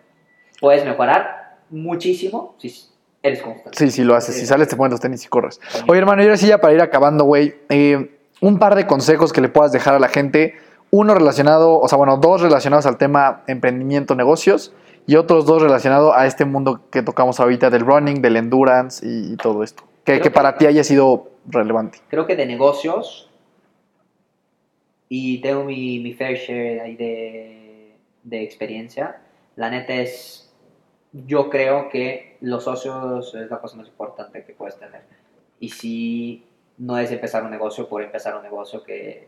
Puedes 0.61 0.83
mejorar 0.85 1.57
muchísimo 1.69 2.55
si 2.57 2.73
eres 3.23 3.41
constante. 3.41 3.77
Sí, 3.77 3.91
sí 3.91 4.03
lo 4.03 4.15
haces. 4.15 4.35
Si 4.35 4.45
sales, 4.45 4.67
te 4.67 4.75
pones 4.75 4.91
los 4.91 4.99
tenis 5.01 5.23
y 5.25 5.27
corres. 5.27 5.59
Cañón. 5.59 5.85
Oye, 5.89 5.99
hermano, 5.99 6.21
y 6.21 6.25
ahora 6.25 6.37
sí 6.37 6.47
ya 6.47 6.59
para 6.59 6.73
ir 6.73 6.81
acabando, 6.81 7.23
güey, 7.25 7.55
eh, 7.69 8.17
un 8.41 8.59
par 8.59 8.75
de 8.75 8.85
consejos 8.87 9.31
que 9.33 9.41
le 9.41 9.49
puedas 9.49 9.71
dejar 9.71 9.95
a 9.95 9.99
la 9.99 10.07
gente. 10.09 10.55
Uno 10.91 11.13
relacionado, 11.13 11.79
o 11.79 11.87
sea, 11.87 11.97
bueno, 11.97 12.17
dos 12.17 12.41
relacionados 12.41 12.85
al 12.85 12.97
tema 12.97 13.43
emprendimiento, 13.47 14.15
negocios, 14.15 14.73
y 15.05 15.15
otros 15.15 15.45
dos 15.45 15.61
relacionados 15.61 16.13
a 16.15 16.25
este 16.27 16.45
mundo 16.45 16.81
que 16.91 17.01
tocamos 17.01 17.39
ahorita 17.39 17.69
del 17.69 17.81
running, 17.85 18.21
del 18.21 18.37
endurance 18.37 19.05
y, 19.05 19.33
y 19.33 19.37
todo 19.37 19.63
esto. 19.63 19.83
Que, 20.03 20.13
Creo 20.13 20.17
que 20.17 20.23
que- 20.23 20.31
para 20.31 20.57
ti 20.57 20.65
haya 20.65 20.83
sido 20.83 21.29
relevante. 21.47 21.99
Creo 22.09 22.25
que 22.27 22.35
de 22.35 22.45
negocios, 22.45 23.29
y 25.07 25.41
tengo 25.41 25.63
mi, 25.63 25.99
mi 25.99 26.13
fair 26.13 26.37
share 26.37 26.81
ahí 26.81 26.95
de, 26.95 27.95
de 28.23 28.43
experiencia, 28.43 29.21
la 29.55 29.69
neta 29.69 29.93
es, 29.95 30.53
yo 31.11 31.49
creo 31.49 31.89
que 31.89 32.37
los 32.41 32.63
socios 32.63 33.33
es 33.35 33.49
la 33.49 33.59
cosa 33.59 33.77
más 33.77 33.87
importante 33.87 34.43
que 34.43 34.53
puedes 34.53 34.77
tener. 34.77 35.01
Y 35.59 35.69
si 35.69 36.45
no 36.77 36.97
es 36.97 37.11
empezar 37.11 37.43
un 37.43 37.51
negocio 37.51 37.87
por 37.89 38.03
empezar 38.03 38.35
un 38.37 38.43
negocio 38.43 38.83
que, 38.83 39.27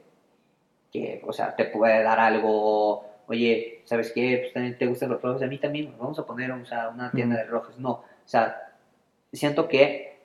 que 0.91 1.22
o 1.26 1.34
sea, 1.34 1.55
te 1.55 1.65
puede 1.65 2.03
dar 2.03 2.19
algo, 2.19 3.05
oye, 3.27 3.81
¿sabes 3.85 4.11
qué? 4.11 4.39
Pues 4.41 4.53
también 4.53 4.77
te 4.77 4.88
gustan 4.88 5.09
los 5.09 5.22
relojes, 5.22 5.43
a 5.43 5.47
mí 5.47 5.57
también, 5.57 5.93
vamos 5.97 6.19
a 6.19 6.26
poner 6.26 6.51
o 6.51 6.65
sea, 6.65 6.89
una 6.89 7.11
tienda 7.11 7.38
de 7.38 7.45
relojes. 7.45 7.77
No, 7.77 7.91
o 7.91 8.05
sea, 8.26 8.73
siento 9.31 9.68
que 9.68 10.19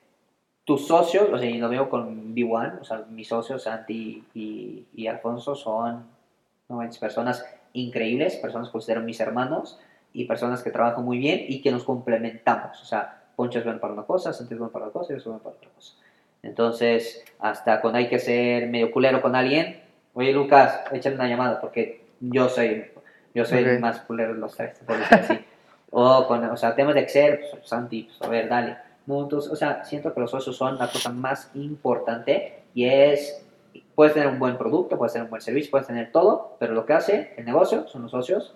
tus 0.65 0.85
socios, 0.85 1.29
o 1.31 1.37
sea, 1.37 1.49
y 1.49 1.57
lo 1.57 1.69
veo 1.69 1.89
con 1.89 2.35
B1, 2.35 2.81
o 2.81 2.83
sea, 2.83 3.05
mis 3.09 3.29
socios, 3.29 3.63
Santi 3.63 4.25
y, 4.33 4.85
y 4.93 5.07
Alfonso, 5.07 5.55
son 5.55 6.05
no 6.67 6.89
personas 6.99 7.45
increíbles, 7.73 8.35
personas 8.35 8.67
que 8.67 8.73
considero 8.73 9.01
mis 9.01 9.19
hermanos 9.19 9.79
y 10.11 10.25
personas 10.25 10.63
que 10.63 10.71
trabajan 10.71 11.05
muy 11.05 11.17
bien 11.17 11.45
y 11.47 11.61
que 11.61 11.71
nos 11.71 11.83
complementamos. 11.83 12.81
O 12.81 12.85
sea, 12.85 13.23
Poncho 13.35 13.59
es 13.59 13.65
bueno 13.65 13.79
para 13.79 13.93
una 13.93 14.03
cosa, 14.03 14.33
Santi 14.33 14.55
es 14.55 14.59
bueno 14.59 14.73
para 14.73 14.85
una 14.85 14.93
cosa 14.93 15.13
y 15.13 15.17
yo 15.17 15.21
soy 15.21 15.31
bueno 15.31 15.43
para 15.43 15.55
otra 15.55 15.69
cosa. 15.69 15.93
Entonces, 16.43 17.23
hasta 17.39 17.81
cuando 17.81 17.99
hay 17.99 18.09
que 18.09 18.19
ser 18.19 18.67
medio 18.67 18.91
culero 18.91 19.21
con 19.21 19.35
alguien, 19.35 19.81
oye 20.17 20.33
Lucas, 20.33 20.81
échale 20.91 21.15
una 21.15 21.27
llamada 21.27 21.61
porque 21.61 22.01
yo 22.19 22.49
soy, 22.49 22.85
yo 23.35 23.45
soy 23.45 23.59
Ok. 23.61 23.67
el 23.67 23.79
más 23.79 23.99
culero 24.01 24.33
de 24.33 24.39
los 24.39 24.55
tres, 24.55 24.79
por 24.85 24.97
decir 24.97 25.17
así. 25.19 25.39
O, 25.89 26.27
con, 26.27 26.43
o 26.43 26.57
sea, 26.57 26.75
temas 26.75 26.95
de 26.95 27.01
Excel, 27.01 27.39
pues, 27.49 27.65
Santi, 27.65 28.03
pues, 28.03 28.21
a 28.21 28.27
ver, 28.29 28.49
dale. 28.49 28.75
No, 29.05 29.21
entonces, 29.21 29.49
o 29.49 29.55
sea, 29.55 29.85
siento 29.85 30.13
que 30.13 30.19
los 30.19 30.29
socios 30.31 30.57
son 30.57 30.77
la 30.77 30.87
cosa 30.91 31.11
más 31.11 31.49
importante 31.53 32.59
y 32.73 32.89
es, 32.89 33.41
puedes 33.95 34.13
tener 34.13 34.27
un 34.27 34.37
buen 34.37 34.57
producto, 34.57 34.97
puedes 34.97 35.13
tener 35.13 35.23
un 35.23 35.29
buen 35.29 35.41
servicio, 35.41 35.71
puedes 35.71 35.87
tener 35.87 36.11
todo, 36.11 36.57
pero 36.59 36.73
lo 36.73 36.85
que 36.85 36.91
hace 36.91 37.33
el 37.37 37.45
negocio 37.45 37.87
son 37.87 38.01
los 38.01 38.11
socios, 38.11 38.53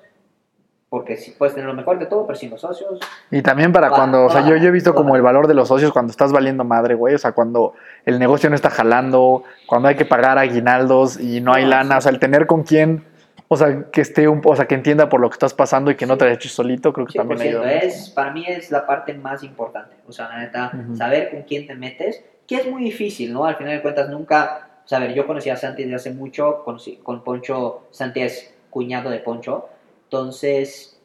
porque 0.92 1.16
si 1.16 1.32
puedes 1.32 1.56
tener 1.56 1.70
lo 1.70 1.74
mejor 1.74 2.00
de 2.00 2.06
todo, 2.06 2.28
pero 2.28 2.38
sin 2.38 2.50
los 2.50 2.60
socios, 2.60 3.00
Y 3.32 3.42
también 3.42 3.72
para 3.72 3.88
Va, 3.88 3.96
cuando, 3.96 4.26
o 4.26 4.30
sea, 4.30 4.46
yo, 4.46 4.58
yo 4.58 4.68
he 4.68 4.72
visto 4.72 4.94
como 4.94 5.16
el 5.16 5.22
valor 5.22 5.48
de 5.48 5.54
los 5.54 5.70
socios 5.70 5.94
cuando 5.94 6.12
estás 6.12 6.34
valiendo 6.34 6.66
madre, 6.66 6.96
güey. 6.96 7.16
O 7.16 7.18
sea, 7.18 7.32
cuando 7.32 7.74
el 8.06 8.20
negocio 8.20 8.50
no 8.50 8.58
está 8.58 8.70
jalando, 8.70 9.46
cuando 9.68 9.88
hay 9.88 9.96
que 9.96 10.04
pagar 10.04 10.38
aguinaldos 10.38 11.18
y 11.18 11.40
no 11.40 11.54
hay 11.54 11.64
No, 11.64 11.70
lana. 11.70 11.96
sí. 11.96 11.98
O 12.00 12.02
sea, 12.02 12.12
el 12.12 12.20
tener 12.20 12.46
con 12.46 12.64
quien, 12.64 13.06
o 13.48 13.56
sea, 13.56 13.86
que 13.90 14.02
esté 14.02 14.28
un, 14.28 14.42
o 14.44 14.54
sea, 14.54 14.68
que 14.68 14.76
entienda 14.76 15.08
por 15.08 15.22
lo 15.22 15.30
que 15.30 15.36
estás 15.36 15.54
pasando 15.54 15.92
y 15.92 15.96
que 15.96 16.06
no 16.06 16.18
te 16.18 16.30
eches 16.30 16.52
solito, 16.52 16.92
creo 16.92 17.08
que 17.08 17.18
también 17.18 17.40
100%, 17.40 17.44
ayuda. 17.48 17.72
es, 17.72 18.10
para 18.10 18.32
mí 18.34 18.44
es 18.46 18.70
la 18.70 18.86
parte 18.86 19.14
más 19.14 19.44
importante. 19.44 19.96
O 20.10 20.12
sea, 20.12 20.28
la 20.28 20.40
neta, 20.40 20.72
Ujú. 20.74 20.98
saber 20.98 21.30
con 21.32 21.44
quién 21.44 21.68
te 21.68 21.76
metes, 21.76 22.22
que 22.46 22.56
es 22.58 22.68
muy 22.70 22.84
difícil, 22.84 23.32
¿no? 23.32 23.46
Al 23.46 23.56
final 23.56 23.78
de 23.78 23.82
cuentas, 23.82 24.10
nunca. 24.10 24.68
O 24.84 24.88
sea, 24.90 24.98
a 24.98 25.02
ver, 25.02 25.14
yo 25.14 25.26
conocí 25.26 25.50
a 25.50 25.56
Santi 25.56 25.84
desde 25.84 25.96
hace 25.96 26.12
mucho, 26.12 26.64
conocí, 26.66 27.00
con 27.02 27.24
Poncho, 27.24 27.84
Santi 27.92 28.24
es 28.24 28.54
cuñado 28.70 29.10
de 29.10 29.20
Poncho. 29.20 29.70
Entonces, 30.12 31.02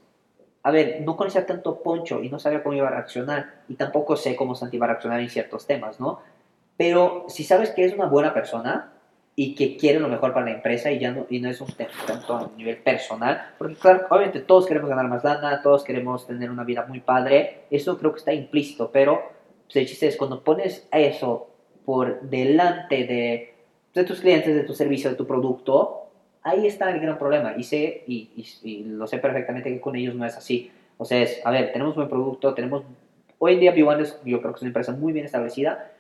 a 0.65 0.73
ver, 0.73 1.03
no 1.03 1.17
conocía 1.17 1.47
tanto 1.47 1.81
Poncho 1.81 2.25
y 2.25 2.29
no 2.29 2.41
sabía 2.41 2.65
cómo 2.65 2.75
iba 2.75 2.89
a 2.89 2.91
reaccionar. 2.91 3.63
Y 3.69 3.77
tampoco 3.77 4.17
sé 4.17 4.35
cómo 4.35 4.57
Santi 4.57 4.79
va 4.79 4.87
a 4.87 4.89
reaccionar 4.89 5.21
en 5.21 5.31
ciertos 5.31 5.65
temas, 5.65 6.01
¿no? 6.01 6.19
Pero 6.77 7.25
si 7.29 7.45
sabes 7.45 7.71
que 7.71 7.85
es 7.85 7.95
una 7.95 8.07
buena 8.07 8.35
persona 8.35 8.93
y 9.37 9.55
que 9.55 9.77
quiere 9.77 10.01
lo 10.01 10.09
mejor 10.09 10.33
para 10.33 10.47
la 10.47 10.53
empresa 10.57 10.91
y 10.91 10.99
ya 10.99 11.13
no, 11.13 11.25
y 11.31 11.39
no 11.39 11.49
es 11.49 11.61
un 11.61 11.69
tema 11.69 11.93
tanto 12.05 12.35
a 12.35 12.51
nivel 12.57 12.79
personal, 12.79 13.55
porque 13.59 13.77
claro, 13.77 14.07
obviamente 14.11 14.41
todos 14.41 14.67
queremos 14.67 14.91
ganar 14.91 15.07
más 15.07 15.23
lana, 15.23 15.63
todos 15.63 15.85
queremos 15.85 16.27
tener 16.27 16.51
una 16.51 16.65
vida 16.65 16.85
muy 16.89 17.01
padre, 17.01 17.67
eso 17.71 17.99
creo 17.99 18.13
que 18.13 18.19
está 18.19 18.33
implícito, 18.33 18.91
pero 18.91 19.23
pues, 19.67 19.77
el 19.77 19.87
chiste 19.87 20.09
es 20.09 20.17
cuando 20.17 20.43
pones 20.43 20.89
eso 20.91 21.49
por 21.85 22.23
delante 22.23 23.07
de, 23.07 23.55
de 23.95 24.05
tus 24.05 24.21
clientes, 24.21 24.55
de 24.55 24.65
tu 24.65 24.75
servicio, 24.75 25.11
de 25.11 25.17
tu 25.17 25.27
producto, 25.27 26.06
ahí 26.47 26.67
está 26.67 26.91
el 26.91 27.01
gran 27.01 27.19
problema. 27.19 27.55
Y 27.59 27.65
sé, 27.65 28.05
y, 28.07 28.31
y- 28.37 28.47
y 28.71 28.85
lo 28.85 29.07
sé 29.07 29.19
perfectamente 29.19 29.71
que 29.73 29.81
con 29.81 29.97
ellos 29.97 30.15
no 30.15 30.25
es 30.25 30.37
así. 30.37 30.71
O 30.97 31.05
sea, 31.05 31.21
es, 31.21 31.45
a 31.45 31.51
ver, 31.51 31.73
tenemos 31.73 31.95
buen 31.97 32.09
producto, 32.09 32.55
tenemos, 32.55 32.85
hoy 33.39 33.55
en 33.55 33.61
día 33.61 33.75
B1 33.75 34.01
es, 34.01 34.21
yo 34.25 34.41
creo 34.41 34.53
que 34.53 34.57
es 34.57 34.63
una 34.63 34.69
empresa 34.71 34.93
muy 34.93 35.13
bien 35.13 35.27
establecida, 35.27 35.91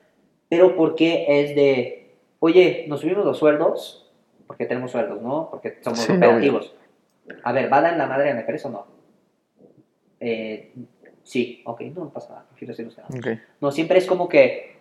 pero 0.48 0.76
porque 0.76 1.26
es 1.28 1.54
de, 1.56 2.14
oye, 2.38 2.86
nos 2.88 3.00
subimos 3.00 3.24
los 3.24 3.36
sueldos, 3.38 4.08
porque 4.46 4.64
tenemos 4.64 4.92
sueldos, 4.92 5.20
¿no? 5.20 5.48
Porque 5.50 5.78
somos 5.82 5.98
Sí, 6.00 6.12
operativos. 6.12 6.72
A 7.42 7.52
ver, 7.52 7.70
¿va 7.70 7.78
a 7.78 7.82
dar 7.82 7.96
la 7.96 8.06
madre 8.06 8.30
a 8.30 8.34
la 8.34 8.40
empresa 8.40 8.68
o 8.68 8.70
no? 8.70 8.86
Eh, 10.20 10.72
sí, 11.24 11.60
ok, 11.64 11.80
no, 11.94 12.04
no 12.04 12.10
pasa 12.10 12.30
nada, 12.30 12.46
prefiero 12.48 12.72
decirlo 12.72 12.92
que 12.94 13.02
no. 13.02 13.18
Ok. 13.34 13.40
No, 13.60 13.72
siempre 13.72 13.98
es 13.98 14.06
como 14.06 14.28
que 14.28 14.75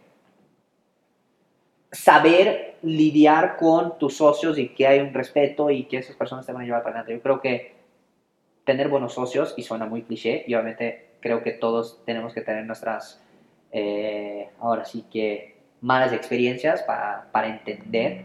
saber 1.96 2.76
lidiar 2.82 3.58
con 3.58 3.98
tus 3.98 4.18
socios 4.18 4.58
y 4.58 4.70
que 4.70 4.86
hay 4.86 5.00
un 5.00 5.14
respeto 5.14 5.70
y 5.70 5.86
que 5.86 5.98
esas 5.98 6.16
personas 6.16 6.46
te 6.46 6.52
van 6.52 6.64
a 6.64 6.66
llevar 6.66 6.84
para 6.84 7.00
adelante. 7.00 7.14
Yo 7.14 7.22
creo 7.22 7.42
que 7.42 7.76
tener 8.66 8.90
buenos 8.90 9.14
socios, 9.14 9.54
y 9.58 9.64
suena 9.64 9.86
muy 9.86 10.02
cliché, 10.04 10.44
y 10.48 10.56
obviamente 10.56 11.12
creo 11.20 11.44
que 11.44 11.52
todos 11.52 12.04
tenemos 12.06 12.34
que 12.34 12.42
tener 12.42 12.66
nuestras, 12.66 13.24
eh, 13.72 14.50
ahora 14.60 14.86
sí 14.86 15.06
que, 15.12 15.56
malas 15.82 16.14
experiencias 16.14 16.82
para, 16.82 17.28
para 17.32 17.48
entender, 17.48 18.24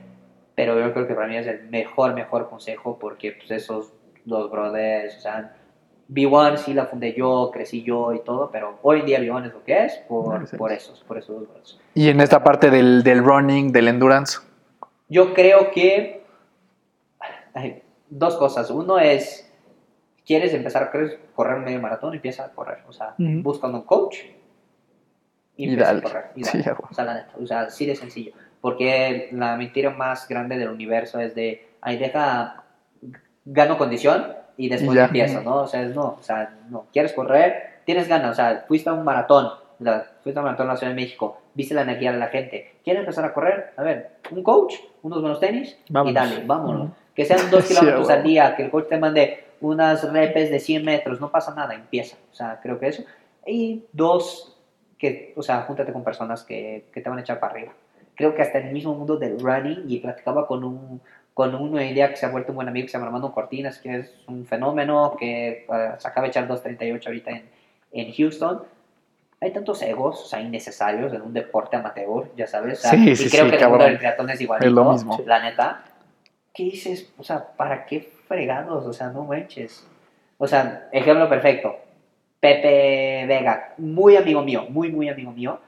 pero 0.55 0.81
yo 0.81 0.95
creo 0.95 1.07
que 1.07 1.15
para 1.15 1.27
mí 1.27 1.37
es 1.37 1.47
el 1.47 1.69
mejor, 1.69 2.15
mejor 2.15 2.49
consejo 2.49 2.99
porque 2.99 3.33
pues 3.33 3.51
esos 3.51 3.93
dos 4.25 4.51
brothers, 4.51 5.19
o 5.19 5.21
sea, 5.21 5.57
B1 6.13 6.57
sí 6.57 6.75
la 6.75 6.87
fundé 6.87 7.15
yo, 7.15 7.51
crecí 7.53 7.83
yo 7.83 8.13
y 8.13 8.21
todo, 8.21 8.51
pero 8.51 8.79
hoy 8.83 9.01
en 9.01 9.07
día 9.07 9.21
B1 9.21 9.47
es 9.47 9.53
lo 9.53 9.63
que 9.65 9.85
es 9.85 9.97
por, 10.09 10.41
Nice. 10.41 10.57
por 10.57 10.73
esos, 10.73 11.01
por 11.05 11.19
esos 11.19 11.47
dos. 11.49 11.81
Y 11.95 12.09
en 12.09 12.21
esta 12.21 12.43
parte 12.43 12.69
del, 12.71 13.03
del 13.03 13.23
running, 13.25 13.71
del 13.73 13.89
endurance, 13.89 14.39
Yo 15.09 15.33
creo 15.35 15.71
que 15.71 16.23
hay 17.55 17.83
dos 18.09 18.37
cosas. 18.37 18.71
Uno 18.71 18.99
es, 18.99 19.53
quieres 20.27 20.53
empezar 20.55 20.85
a 20.85 20.91
correr, 20.91 21.21
correr 21.35 21.59
un 21.59 21.65
medio 21.65 21.81
maratón, 21.81 22.15
empieza 22.15 22.45
a 22.45 22.51
correr. 22.51 22.79
O 22.89 22.93
sea, 22.93 23.15
Ujú. 23.19 23.43
busca 23.43 23.67
un 23.69 23.83
coach 23.83 24.17
y, 25.57 25.65
Y 25.67 25.69
empieza 25.71 25.93
dale. 25.93 25.99
a 26.01 26.03
correr. 26.03 26.25
Y 26.37 26.45
Sí, 26.45 26.59
dale. 26.59 26.71
huevo. 26.73 26.89
o 26.91 26.95
sea, 26.95 27.05
la 27.05 27.15
neta, 27.15 27.31
o 27.41 27.47
sea, 27.47 27.61
así 27.63 27.87
de 27.87 27.95
sencillo. 27.97 28.33
Porque 28.61 29.29
la 29.33 29.57
mentira 29.57 29.91
más 29.91 30.29
grande 30.29 30.59
del 30.59 30.69
universo 30.71 31.19
es 31.21 31.35
de, 31.35 31.69
ahí 31.81 31.97
deja, 31.99 32.65
gano 33.45 33.79
condición 33.79 34.27
y 34.65 34.69
después 34.69 34.93
Y 34.93 34.97
ya. 34.97 35.05
empiezo, 35.07 35.43
¿no? 35.43 35.63
O 35.63 35.67
sea, 35.67 35.83
es 35.83 35.95
no, 35.95 36.17
o 36.19 36.23
sea, 36.23 36.55
no, 36.69 36.87
quieres 36.93 37.13
correr, 37.13 37.81
tienes 37.85 38.09
ganas, 38.09 38.33
o 38.33 38.35
sea, 38.35 38.65
fuiste 38.69 38.91
a 38.91 38.93
un 38.93 39.05
maratón, 39.05 39.49
la- 39.79 40.07
fuiste 40.23 40.39
a 40.39 40.43
un 40.43 40.47
maratón 40.47 40.67
en 40.67 40.73
la 40.73 40.77
Ciudad 40.77 40.93
de 40.93 41.01
México, 41.01 41.39
viste 41.55 41.75
la 41.75 41.83
energía 41.83 42.13
de 42.13 42.19
la 42.19 42.29
gente, 42.29 42.75
¿quieres 42.85 43.01
empezar 43.01 43.25
a 43.25 43.33
correr? 43.33 43.73
A 43.77 43.83
ver, 43.83 44.11
un 44.31 44.43
coach, 44.43 44.75
unos 45.03 45.21
buenos 45.21 45.41
tenis 45.41 45.77
y 45.89 46.13
dale, 46.13 46.43
vámonos. 46.47 46.91
Que 47.15 47.25
sean 47.25 47.51
dos 47.51 47.65
Sí, 47.67 47.75
kilómetros 47.75 48.09
a 48.11 48.15
al 48.15 48.23
día, 48.23 48.55
que 48.57 48.65
el 48.65 48.71
coach 48.71 48.89
te 48.89 48.99
mande 48.99 49.45
unas 49.61 50.11
repes 50.13 50.51
de 50.51 50.59
100 50.61 50.85
metros, 50.85 51.21
no 51.21 51.31
pasa 51.31 51.55
nada, 51.55 51.75
empieza. 51.75 52.17
O 52.31 52.35
sea, 52.35 52.61
creo 52.63 52.79
que 52.79 52.89
eso. 52.89 53.03
Y 53.47 53.85
dos, 53.93 54.57
que, 54.99 55.33
o 55.37 55.43
sea, 55.43 55.63
júntate 55.63 55.93
con 55.93 56.05
personas 56.05 56.45
que, 56.45 56.85
que 56.93 57.01
te 57.01 57.09
van 57.09 57.19
a 57.19 57.23
echar 57.23 57.41
para 57.41 57.53
arriba. 57.55 57.73
Creo 58.15 58.35
que 58.35 58.43
hasta 58.43 58.59
en 58.59 58.69
el 58.69 58.73
mismo 58.75 58.95
mundo 58.95 59.17
del 59.17 59.41
running, 59.41 59.85
y 59.89 59.99
platicaba 59.99 60.47
con 60.47 60.63
un 60.65 61.01
con 61.35 61.55
uno 61.55 61.79
día 61.79 62.11
que 62.11 62.17
se 62.17 62.27
ha 62.27 62.31
vuelto 62.31 62.53
un 62.53 62.57
buen 62.57 62.69
amigo, 62.69 62.85
que 62.87 62.91
se 62.91 62.99
llama 62.99 63.07
Armando 63.07 63.33
Cortinas, 63.33 63.79
que 63.79 63.97
es 63.99 64.15
un 64.27 64.47
fenómeno, 64.47 65.17
que 65.19 65.67
eh, 65.73 65.91
se 65.99 66.09
acaba 66.09 66.25
de 66.27 66.31
echar 66.31 66.49
2.38 66.49 67.07
ahorita 67.07 67.31
en, 67.31 67.49
en 67.93 68.13
Houston. 68.13 68.63
Hay 69.41 69.53
tantos 69.53 69.81
egos, 69.83 70.21
o 70.23 70.27
sea, 70.27 70.41
innecesarios 70.41 71.15
en 71.15 71.23
un 71.23 71.33
deporte 71.33 71.77
amateur, 71.77 72.31
ya 72.37 72.47
sabes. 72.47 72.81
O 72.81 72.83
sea, 72.83 72.91
Sí, 72.91 73.11
y 73.11 73.17
sí, 73.17 73.31
creo 73.31 73.47
sí, 73.47 73.51
que 73.53 73.57
el 73.63 73.69
mundo 73.71 73.85
del 73.85 73.99
triatlón 73.99 74.31
es 74.31 74.41
igualito, 74.41 74.67
Es 74.69 74.73
lo 74.73 74.93
mismo. 74.93 75.19
la 75.25 75.43
neta. 75.43 75.85
¿Qué 76.53 76.65
dices? 76.65 77.11
O 77.17 77.23
sea, 77.25 77.47
¿para 77.57 77.87
qué 77.87 78.01
fregados? 78.29 78.85
O 78.85 78.93
sea, 78.93 79.09
no 79.09 79.25
manches. 79.25 79.87
O 80.37 80.47
sea, 80.47 80.89
ejemplo 80.93 81.29
perfecto. 81.29 81.77
Pepe 82.39 83.25
Vega, 83.27 83.75
muy 83.79 84.17
amigo 84.17 84.43
mío, 84.43 84.67
muy, 84.69 84.91
muy 84.91 85.09
amigo 85.09 85.31
mío. 85.33 85.61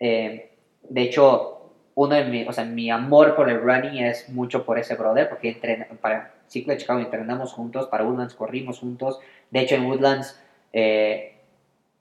Eh, 0.00 0.50
de 0.88 1.02
hecho, 1.02 1.61
uno 1.94 2.14
de 2.14 2.24
mi, 2.24 2.44
o 2.44 2.52
sea, 2.52 2.64
mi 2.64 2.90
amor 2.90 3.34
por 3.34 3.50
el 3.50 3.60
running 3.60 4.02
es 4.02 4.28
mucho 4.28 4.64
por 4.64 4.78
ese 4.78 4.94
brother, 4.94 5.28
porque 5.28 5.50
entrena, 5.50 5.86
para 6.00 6.34
Ciclo 6.46 6.72
de 6.72 6.78
Chicago 6.78 7.00
entrenamos 7.00 7.52
juntos, 7.52 7.86
para 7.86 8.04
Woodlands 8.04 8.34
corrimos 8.34 8.78
juntos. 8.78 9.20
De 9.50 9.60
hecho, 9.60 9.74
en 9.74 9.86
Woodlands 9.86 10.40
eh, 10.72 11.36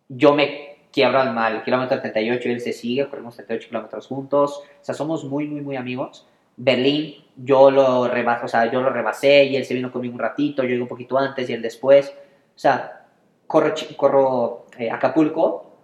yo 0.08 0.34
me 0.34 0.78
quiebro 0.92 1.20
al 1.20 1.34
mal 1.34 1.64
kilómetro 1.64 2.00
38 2.00 2.50
y 2.50 2.52
él 2.52 2.62
se 2.62 2.74
sigue, 2.74 3.08
corrimos 3.08 3.36
38 3.36 3.68
kilómetros 3.68 4.08
juntos. 4.08 4.64
O 4.82 4.84
sea, 4.84 4.96
somos 4.96 5.24
muy, 5.24 5.48
muy, 5.48 5.62
muy 5.62 5.76
amigos. 5.76 6.28
Berlín, 6.58 7.16
yo 7.38 7.72
lo, 7.72 8.08
rebas, 8.08 8.44
o 8.44 8.48
sea, 8.48 8.72
yo 8.72 8.82
lo 8.82 8.90
rebasé 8.90 9.46
y 9.46 9.56
él 9.56 9.66
se 9.66 9.74
vino 9.74 9.92
conmigo 9.92 10.14
un 10.14 10.20
ratito, 10.20 10.64
yo 10.64 10.70
llegué 10.70 10.82
un 10.82 10.88
poquito 10.88 11.18
antes 11.18 11.50
y 11.50 11.54
él 11.54 11.62
después. 11.62 12.14
O 12.56 12.60
sea, 12.60 13.08
corro, 13.48 13.74
corro 13.96 14.66
eh, 14.78 14.92
Acapulco, 14.92 15.78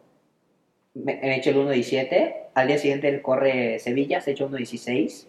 me, 0.93 1.15
me 1.15 1.37
echo 1.37 1.51
el 1.51 1.57
1.17, 1.57 2.46
al 2.61 2.67
día 2.67 2.77
siguiente 2.77 3.07
él 3.07 3.21
corre 3.21 3.79
Sevilla, 3.79 4.21
se 4.21 4.31
echó 4.31 4.49
1.16, 4.49 5.25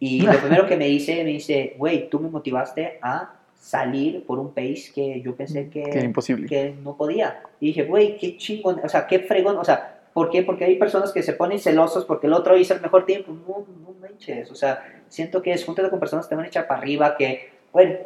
y 0.00 0.20
lo 0.26 0.38
primero 0.38 0.66
que 0.66 0.76
me 0.76 0.86
dice, 0.86 1.22
me 1.24 1.30
dice, 1.30 1.74
güey, 1.78 2.10
tú 2.10 2.20
me 2.20 2.28
motivaste 2.28 2.98
a 3.02 3.34
salir 3.58 4.24
por 4.24 4.38
un 4.38 4.52
pace 4.52 4.90
que 4.94 5.20
yo 5.22 5.34
pensé 5.34 5.68
que, 5.70 5.82
que 5.84 6.00
imposible. 6.00 6.46
que 6.46 6.74
no 6.82 6.96
podía. 6.96 7.42
Y 7.60 7.68
dije, 7.68 7.84
güey, 7.84 8.16
qué 8.16 8.36
chingón, 8.36 8.80
o 8.84 8.88
sea, 8.88 9.06
qué 9.06 9.20
fregón, 9.20 9.56
o 9.56 9.64
sea, 9.64 9.96
¿Por 10.16 10.30
qué? 10.30 10.42
Porque 10.42 10.64
hay 10.64 10.76
personas 10.76 11.12
que 11.12 11.22
se 11.22 11.34
ponen 11.34 11.58
celosos 11.58 12.06
porque 12.06 12.26
el 12.26 12.32
otro 12.32 12.56
hizo 12.56 12.72
el 12.72 12.80
mejor 12.80 13.04
tiempo. 13.04 13.32
No, 13.32 13.66
no 13.82 13.94
manches. 14.00 14.50
O 14.50 14.54
sea, 14.54 14.82
siento 15.08 15.42
que 15.42 15.52
es 15.52 15.62
júntate 15.62 15.90
con 15.90 16.00
personas 16.00 16.24
que 16.24 16.30
te 16.30 16.36
van 16.36 16.46
a 16.46 16.48
echar 16.48 16.66
para 16.66 16.80
arriba, 16.80 17.18
que, 17.18 17.50
bueno, 17.70 17.96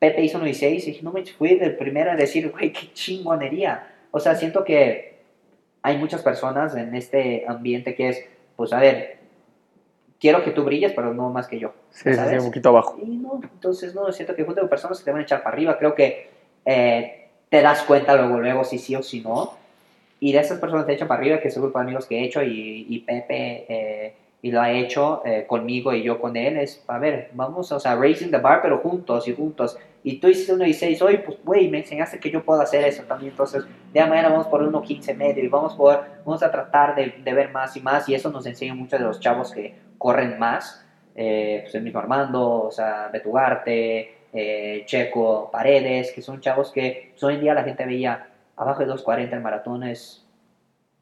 Pepe 0.00 0.24
hizo 0.24 0.38
96 0.38 0.82
y 0.82 0.90
dije, 0.90 1.02
no 1.04 1.12
manches, 1.12 1.36
fui 1.36 1.50
el 1.50 1.76
primero 1.76 2.10
a 2.10 2.16
decir, 2.16 2.50
güey, 2.50 2.72
qué 2.72 2.92
chingonería. 2.92 3.86
O 4.10 4.18
sea, 4.18 4.34
siento 4.34 4.64
que 4.64 5.11
hay 5.82 5.98
muchas 5.98 6.22
personas 6.22 6.76
en 6.76 6.94
este 6.94 7.44
ambiente 7.46 7.94
que 7.94 8.08
es, 8.08 8.24
pues, 8.56 8.72
a 8.72 8.80
ver, 8.80 9.18
quiero 10.20 10.44
que 10.44 10.52
tú 10.52 10.64
brilles, 10.64 10.92
pero 10.92 11.12
no 11.12 11.30
más 11.30 11.48
que 11.48 11.58
yo. 11.58 11.72
Sí, 11.90 12.04
sí, 12.04 12.10
sí, 12.10 12.16
¿sabes? 12.16 12.40
un 12.40 12.48
poquito 12.48 12.68
abajo. 12.68 12.96
Y 13.02 13.16
no, 13.16 13.40
entonces 13.42 13.94
no, 13.94 14.10
siento 14.12 14.34
que 14.34 14.44
junto 14.44 14.60
con 14.60 14.70
personas 14.70 14.98
que 14.98 15.04
te 15.04 15.10
van 15.10 15.20
a 15.20 15.24
echar 15.24 15.42
para 15.42 15.54
arriba, 15.54 15.78
creo 15.78 15.94
que 15.94 16.30
eh, 16.64 17.28
te 17.48 17.60
das 17.60 17.82
cuenta 17.82 18.16
luego, 18.16 18.38
luego 18.38 18.64
si 18.64 18.78
sí 18.78 18.94
o 18.94 19.02
si 19.02 19.20
no. 19.20 19.54
Y 20.20 20.32
de 20.32 20.38
esas 20.38 20.60
personas 20.60 20.84
que 20.84 20.92
te 20.92 20.96
echan 20.96 21.08
para 21.08 21.20
arriba, 21.20 21.40
que 21.40 21.48
es 21.48 21.56
el 21.56 21.62
grupo 21.62 21.78
de 21.78 21.82
amigos 21.82 22.06
que 22.06 22.20
he 22.20 22.24
hecho, 22.24 22.42
y, 22.42 22.86
y 22.88 23.00
Pepe, 23.00 23.66
eh, 23.68 24.14
y 24.40 24.50
lo 24.52 24.60
ha 24.60 24.70
hecho 24.70 25.22
eh, 25.24 25.44
conmigo 25.46 25.92
y 25.92 26.02
yo 26.02 26.20
con 26.20 26.36
él, 26.36 26.56
es, 26.56 26.82
a 26.86 26.98
ver, 26.98 27.30
vamos, 27.32 27.70
o 27.72 27.80
sea, 27.80 27.96
raising 27.96 28.30
the 28.30 28.38
bar, 28.38 28.60
pero 28.62 28.78
juntos 28.78 29.26
y 29.26 29.34
juntos. 29.34 29.76
Y 30.04 30.18
tú 30.18 30.28
hiciste 30.28 30.52
1.16 30.54 31.00
hoy, 31.02 31.18
pues, 31.18 31.38
güey, 31.44 31.68
me 31.68 31.78
enseñaste 31.78 32.18
que 32.18 32.30
yo 32.30 32.44
puedo 32.44 32.60
hacer 32.60 32.84
eso 32.84 33.04
también. 33.04 33.30
Entonces, 33.30 33.64
de 33.92 34.00
mañana 34.06 34.30
vamos 34.30 34.48
por 34.48 34.62
1.15 34.62 35.14
medio 35.16 35.44
y 35.44 35.48
vamos, 35.48 35.74
por, 35.74 36.04
vamos 36.24 36.42
a 36.42 36.50
tratar 36.50 36.94
de, 36.96 37.14
de 37.22 37.32
ver 37.32 37.50
más 37.52 37.76
y 37.76 37.80
más. 37.80 38.08
Y 38.08 38.14
eso 38.14 38.30
nos 38.30 38.44
enseña 38.46 38.74
mucho 38.74 38.96
de 38.98 39.04
los 39.04 39.20
chavos 39.20 39.52
que 39.52 39.74
corren 39.98 40.38
más. 40.38 40.84
Eh, 41.14 41.60
pues 41.62 41.74
el 41.74 41.82
mismo 41.82 42.00
Armando, 42.00 42.64
o 42.64 42.70
sea, 42.70 43.08
Betugarte, 43.12 44.16
eh, 44.32 44.82
Checo, 44.86 45.50
Paredes, 45.52 46.10
que 46.12 46.22
son 46.22 46.40
chavos 46.40 46.72
que 46.72 47.10
pues, 47.12 47.22
hoy 47.22 47.34
en 47.34 47.40
día 47.42 47.54
la 47.54 47.62
gente 47.64 47.84
veía 47.84 48.28
abajo 48.56 48.80
de 48.80 48.90
2.40 48.92 49.32
el 49.32 49.40
maratón 49.40 49.82
es 49.84 50.26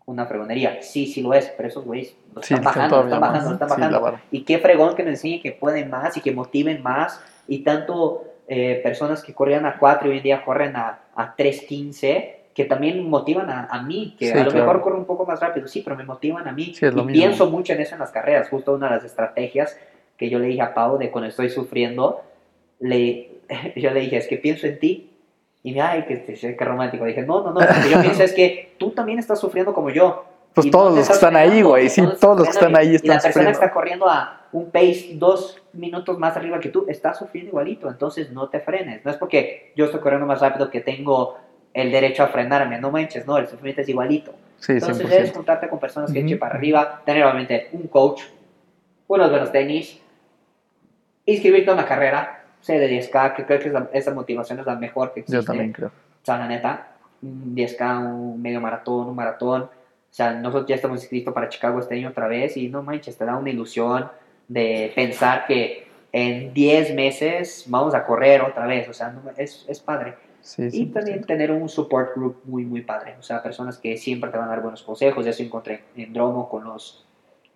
una 0.07 0.27
fregonería. 0.27 0.83
Sí, 0.83 1.07
sí 1.07 1.23
lo 1.23 1.33
es, 1.33 1.53
pero 1.57 1.69
esos 1.69 1.85
güeyes 1.85 2.17
lo 2.35 2.43
Sí, 2.43 2.55
están 2.55 2.65
bajando, 2.65 3.05
están 3.05 3.21
más. 3.21 3.31
bajando, 3.33 3.49
lo 3.51 3.55
están 3.55 3.69
Sí, 3.71 3.81
la 3.81 3.99
bajando. 3.99 4.21
Y 4.33 4.43
qué 4.45 4.59
fregón 4.59 4.95
que 4.97 5.05
nos 5.05 5.11
enseñen 5.13 5.41
que 5.41 5.53
pueden 5.53 5.89
más 5.89 6.17
y 6.17 6.21
que 6.21 6.33
motiven 6.33 6.83
más. 6.83 7.23
Y 7.47 7.61
tanto 7.61 8.25
eh, 8.53 8.81
personas 8.83 9.23
que 9.23 9.33
corrían 9.33 9.65
a 9.65 9.79
4 9.79 10.09
y 10.09 10.11
hoy 10.11 10.17
en 10.17 10.23
día 10.25 10.45
corren 10.45 10.75
a, 10.75 10.99
a 11.15 11.37
3.15, 11.37 12.35
que 12.53 12.65
también 12.65 13.09
motivan 13.09 13.49
a, 13.49 13.67
a 13.67 13.81
mí, 13.85 14.17
que 14.19 14.27
Sí, 14.27 14.33
a 14.33 14.43
lo 14.43 14.51
claro. 14.51 14.67
mejor 14.67 14.83
corro 14.83 14.99
un 14.99 15.05
poco 15.05 15.25
más 15.25 15.39
rápido, 15.39 15.69
sí, 15.69 15.83
pero 15.85 15.95
me 15.95 16.03
motivan 16.03 16.49
a 16.49 16.53
mí. 16.53 16.75
Sí, 16.75 16.85
y 16.85 16.89
mismo. 16.89 17.07
pienso 17.07 17.49
mucho 17.49 17.75
en 17.75 17.81
eso 17.81 17.95
en 17.95 18.01
las 18.01 18.11
carreras. 18.11 18.49
Justo 18.49 18.75
una 18.75 18.89
de 18.89 18.97
las 18.97 19.05
estrategias 19.05 19.79
que 20.17 20.29
yo 20.29 20.41
le 20.41 20.49
dije 20.49 20.63
a 20.63 20.75
Pau 20.75 20.99
de 20.99 21.13
cuando 21.13 21.29
estoy 21.29 21.49
sufriendo, 21.49 22.23
le, 22.81 23.31
yo 23.77 23.93
le 23.93 24.01
dije, 24.01 24.17
es 24.17 24.27
que 24.27 24.37
pienso 24.37 24.67
en 24.67 24.81
ti. 24.81 25.07
Y 25.63 25.73
me, 25.73 25.81
ay, 25.81 26.05
que, 26.07 26.25
que, 26.25 26.65
romántico. 26.65 27.05
Dije, 27.05 27.23
no, 27.23 27.43
no, 27.45 27.53
no. 27.53 27.61
Lo 27.61 27.67
que 27.67 27.89
yo 27.89 28.01
pienso 28.01 28.25
es 28.25 28.33
que 28.33 28.75
tú 28.79 28.91
también 28.91 29.21
estás 29.21 29.39
sufriendo 29.39 29.73
como 29.73 29.91
yo. 29.91 30.25
Pues 30.55 30.69
todos 30.73 30.93
los 30.97 31.07
que 31.07 31.13
están 31.13 31.37
ahí, 31.37 31.63
güey. 31.63 31.89
Sí, 31.89 32.03
todos 32.21 32.39
los 32.39 32.49
que 32.49 32.51
están 32.53 32.77
ahí 32.77 32.89
Y 32.89 32.91
la 32.91 32.97
están 32.97 33.21
persona 33.21 33.31
sufriendo. 33.31 33.51
está 33.53 33.71
corriendo 33.71 34.09
a 34.09 34.40
un 34.53 34.71
pace 34.71 35.11
dos 35.15 35.63
minutos 35.73 36.19
más 36.19 36.37
arriba 36.37 36.59
que 36.61 36.69
tú 36.71 36.85
está 36.89 37.15
sufriendo 37.15 37.51
igualito. 37.51 37.89
Entonces 37.89 38.31
no 38.33 38.49
te 38.49 38.61
frenes. 38.61 39.05
No 39.05 39.11
es 39.11 39.17
porque 39.17 39.73
yo 39.77 39.85
estoy 39.87 40.01
corriendo 40.01 40.27
más 40.27 40.41
rápido 40.41 40.71
que 40.71 40.81
tengo 40.81 41.39
el 41.73 41.93
derecho 41.93 42.25
a 42.25 42.29
frenarme. 42.29 42.81
No 42.81 42.91
manches, 42.91 43.27
no. 43.27 43.39
El 43.39 43.47
sufrimiento 43.47 43.83
es 43.83 43.89
igualito. 43.89 44.35
Sí, 44.59 44.73
Entonces 44.73 45.07
es 45.11 45.31
100%. 45.33 45.35
juntarte 45.37 45.69
con 45.69 45.79
personas 45.79 46.13
que 46.13 46.21
echen 46.21 46.39
para 46.39 46.55
arriba, 46.57 47.01
tener 47.07 47.23
obviamente 47.25 47.69
un 47.73 47.87
coach, 47.89 48.23
unos 49.09 49.31
buenos 49.31 49.53
tenis, 49.53 50.01
inscribirte 51.27 51.71
a 51.71 51.75
una 51.75 51.87
carrera, 51.87 52.45
sé 52.61 52.79
de 52.79 52.89
10K, 52.89 53.35
que 53.35 53.45
creo 53.47 53.59
que 53.59 53.69
es 53.69 53.73
la- 53.73 53.89
esa 53.93 54.13
motivación 54.13 54.59
es 54.61 54.67
la 54.67 54.75
mejor 54.77 55.13
que 55.13 55.21
existe. 55.21 55.41
Yo 55.41 55.45
también 55.45 55.73
creo. 55.73 55.89
O 55.89 56.25
sea, 56.25 56.37
la 56.39 56.47
neta, 56.49 56.89
un 57.23 57.55
10K, 57.55 57.99
un 58.01 58.43
medio 58.43 58.61
maratón, 58.61 59.09
un 59.09 59.17
maratón. 59.17 59.63
O 59.63 60.13
sea, 60.13 60.33
nosotros 60.33 60.67
ya 60.69 60.75
estamos 60.75 61.01
inscritos 61.01 61.33
para 61.33 61.49
Chicago 61.49 61.79
este 61.79 61.95
año 61.95 62.09
otra 62.09 62.27
vez 62.27 62.57
y 62.57 62.69
no 62.69 62.83
manches, 62.83 63.17
te 63.17 63.25
da 63.25 63.37
una 63.37 63.51
ilusión 63.51 64.11
de 64.51 64.91
pensar 64.97 65.47
que 65.47 65.87
en 66.13 66.53
10 66.53 66.93
meses 66.95 67.65
vamos 67.69 67.95
a 67.95 68.05
correr 68.05 68.43
otra 68.43 68.67
vez. 68.67 68.89
O 68.89 68.93
sea, 68.93 69.11
no- 69.11 69.23
es, 69.37 69.65
es 69.69 69.79
padre. 69.81 70.15
Sí, 70.41 70.65
Y 70.65 70.71
sí. 70.71 70.87
también 70.87 71.23
tener 71.25 71.53
un 71.53 71.69
support 71.69 72.17
group 72.17 72.41
muy, 72.45 72.65
muy 72.65 72.81
padre. 72.83 73.15
O 73.19 73.23
sea, 73.23 73.43
personas 73.43 73.79
que 73.79 73.97
siempre 73.97 74.31
te 74.31 74.39
van 74.39 74.49
a 74.49 74.51
dar 74.51 74.61
buenos 74.63 74.83
consejos. 74.83 75.25
Ya 75.25 75.33
se 75.33 75.45
encontré 75.45 75.85
en 75.97 76.13
Dromo 76.13 76.49
con 76.49 76.65
los, 76.65 77.07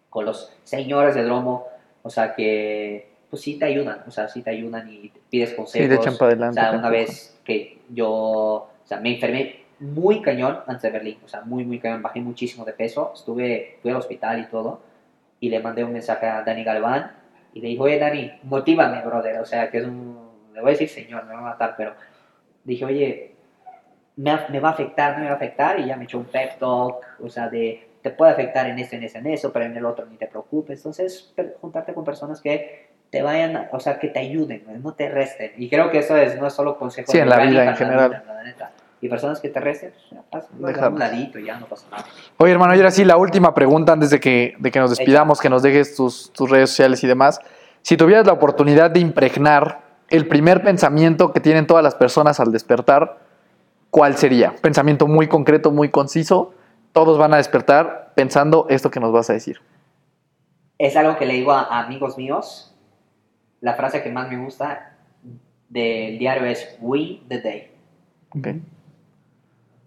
con 0.09 0.25
los 0.25 0.53
señores 0.63 1.15
de 1.17 1.25
Dromo. 1.25 1.67
O 2.03 2.11
sea, 2.11 2.35
que 2.35 3.09
pues 3.29 3.43
sí 3.43 3.59
te 3.59 3.65
ayudan. 3.65 4.05
O 4.07 4.11
sea, 4.13 4.29
sí 4.29 4.43
te 4.43 4.51
ayudan 4.51 4.89
y 4.89 5.09
te 5.09 5.21
pides 5.31 5.51
Sí, 5.51 5.57
consejos. 5.57 5.89
te 5.89 5.95
echan 5.97 6.17
para 6.17 6.27
o 6.29 6.33
adelante. 6.33 6.61
sea, 6.61 6.71
te 6.71 6.77
una 6.77 6.91
vez 6.91 7.41
que 7.45 7.79
yo 7.91 8.09
o 8.11 8.71
sea, 8.85 9.01
me 9.01 9.15
enfermé 9.15 9.65
muy 9.81 10.23
cañón 10.23 10.61
antes 10.69 10.83
de 10.83 10.91
Berlín. 10.91 11.19
O 11.25 11.29
sea, 11.29 11.41
muy, 11.41 11.65
muy 11.65 11.81
cañón. 11.81 12.03
Bajé 12.03 12.21
muchísimo 12.21 12.65
de 12.65 12.73
peso. 12.75 13.11
Estuve, 13.15 13.79
fui 13.83 13.91
al 13.91 13.97
hospital 13.97 14.41
y 14.43 14.47
todo. 14.47 14.81
Y 15.45 15.51
le 15.51 15.61
mandé 15.61 15.85
un 15.85 15.93
mensaje 15.93 16.25
a 16.27 16.41
Dani 16.43 16.65
Galván. 16.65 17.13
Y 17.53 17.61
le 17.61 17.69
dije, 17.69 17.83
oye, 17.83 17.99
Dani, 17.99 18.33
motívame, 18.45 19.03
brother. 19.03 19.39
O 19.41 19.45
sea, 19.45 19.71
que 19.71 19.77
es 19.77 19.85
un... 19.85 20.19
Le 20.55 20.61
voy 20.63 20.71
a 20.71 20.73
decir 20.73 20.89
señor, 20.89 21.27
me 21.27 21.35
va 21.35 21.41
a 21.41 21.43
matar, 21.43 21.75
pero 21.77 21.93
dije, 22.65 22.83
oye, 22.87 23.35
me, 24.17 24.39
me 24.49 24.59
va 24.59 24.71
a 24.71 24.73
afectar, 24.73 25.13
no 25.13 25.19
me 25.19 25.27
va 25.27 25.33
a 25.33 25.37
afectar, 25.37 25.79
y 25.81 25.85
ya 25.87 25.97
me 25.97 26.05
echó 26.05 26.17
un 26.17 26.25
pep 26.25 26.59
talk, 26.59 27.05
o 27.23 27.29
sea, 27.29 27.51
de, 27.51 27.87
te 28.01 28.11
puede 28.11 28.33
afectar 28.33 28.67
en 28.67 28.79
esto, 28.79 28.97
en 28.97 29.03
eso, 29.03 29.19
en 29.19 29.27
eso, 29.27 29.53
pero 29.53 29.67
en 29.67 29.77
el 29.77 29.85
otro 29.85 30.07
ni 30.07 30.17
te 30.17 30.29
preocupes. 30.29 30.79
Entonces, 30.79 31.35
juntarte 31.61 31.93
con 31.93 32.05
personas 32.05 32.41
que 32.41 32.89
te 33.11 33.21
vayan, 33.21 33.69
o 33.71 33.81
sea, 33.81 33.99
que 33.99 34.09
te 34.09 34.21
ayuden, 34.21 34.65
¿no? 34.83 34.95
te 34.95 35.11
resten. 35.11 35.53
Y 35.59 35.69
creo 35.69 35.91
que 35.91 35.99
eso 35.99 36.17
es, 36.17 36.41
no 36.41 36.47
es 36.47 36.55
solo 36.55 36.79
consejo 36.79 37.13
Sí, 37.13 37.19
en 37.19 37.29
la 37.29 37.39
vida 37.39 37.65
en 37.67 37.77
general. 37.77 38.09
vida, 38.09 38.25
la 38.27 38.43
neta. 38.45 38.71
Y 39.01 39.09
personas 39.09 39.41
que 39.41 39.49
te 39.51 39.61
resten, 39.61 39.93
pues, 40.31 40.79
a 40.79 40.89
un 40.89 40.99
ladito 40.99 41.39
ya 41.39 41.59
no 41.59 41.67
pasa 41.67 41.87
nada. 41.91 42.05
Oye, 42.39 42.53
hermano, 42.53 42.75
y 42.75 42.79
ahora 42.79 42.91
sí, 42.91 43.05
la 43.05 43.17
última 43.17 43.55
pregunta 43.55 43.93
antes 43.93 44.11
de 44.11 44.19
que, 44.19 44.55
de 44.59 44.71
que 44.71 44.79
nos 44.79 44.91
despidamos, 44.91 45.41
que 45.41 45.51
nos 45.51 45.63
dejes 45.63 45.95
tus, 45.95 46.33
tus 46.33 46.49
redes 46.49 46.71
sociales 46.71 47.05
y 47.05 47.07
demás. 47.07 47.41
Si 47.83 47.97
tuvieras 47.97 48.27
la 48.27 48.33
oportunidad 48.33 48.91
de 48.91 49.01
impregnar 49.01 49.83
el 50.09 50.27
primer 50.27 50.63
pensamiento 50.63 51.33
que 51.33 51.41
tienen 51.41 51.67
todas 51.67 51.83
las 51.83 51.95
personas 51.95 52.41
al 52.41 52.53
despertar, 52.53 53.19
¿cuál 53.91 54.17
sería? 54.17 54.55
Pensamiento 54.63 55.07
muy 55.07 55.29
concreto, 55.29 55.71
muy 55.71 55.91
conciso. 55.91 56.55
Todos 56.93 57.19
van 57.19 57.35
a 57.35 57.37
despertar 57.37 58.13
pensando 58.15 58.67
esto 58.71 58.91
que 58.91 59.01
nos 59.01 59.13
vas 59.13 59.29
a 59.31 59.35
decir. 59.35 59.61
Es 60.79 60.97
algo 60.97 61.17
que 61.17 61.27
le 61.27 61.35
digo 61.35 61.53
a, 61.53 61.81
amigos 61.81 62.17
míos. 62.17 62.75
La 63.61 63.75
frase 63.75 64.03
que 64.03 64.11
más 64.11 64.31
me 64.31 64.39
gusta 64.39 64.97
del 65.69 66.19
diario 66.19 66.45
es 66.45 66.77
We 66.81 67.21
the 67.29 67.41
Day. 67.41 67.71
¿ok? 68.37 68.49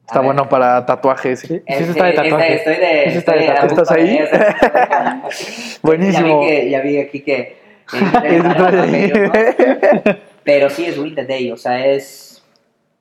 A 0.10 0.12
Está 0.12 0.20
ver. 0.20 0.26
bueno 0.28 0.48
para 0.48 0.86
tatuajes. 0.86 1.40
Sí, 1.42 1.48
sí, 1.48 1.62
Este, 1.66 1.84
está 1.92 2.06
de 2.06 2.14
tatuaje. 2.14 2.54
este, 2.56 2.72
estoy 2.72 2.86
de. 2.86 3.04
Está 3.18 3.34
de 3.34 3.48
tatuaje. 3.48 3.66
¿Estás 3.68 3.92
ahí? 3.92 4.20
Buenísimo. 5.82 6.42
Ya 6.44 6.48
vi, 6.48 6.48
que, 6.48 6.70
ya 6.70 6.82
vi 6.82 6.98
aquí 7.00 7.20
que. 7.22 7.58
Está 7.94 8.82
ahí. 8.84 9.12
Pero 10.44 10.70
sí 10.70 10.86
es 10.86 10.98
win 10.98 11.14
the 11.16 11.26
day, 11.26 11.52
o 11.52 11.58
sea, 11.58 11.86
es. 11.86 12.42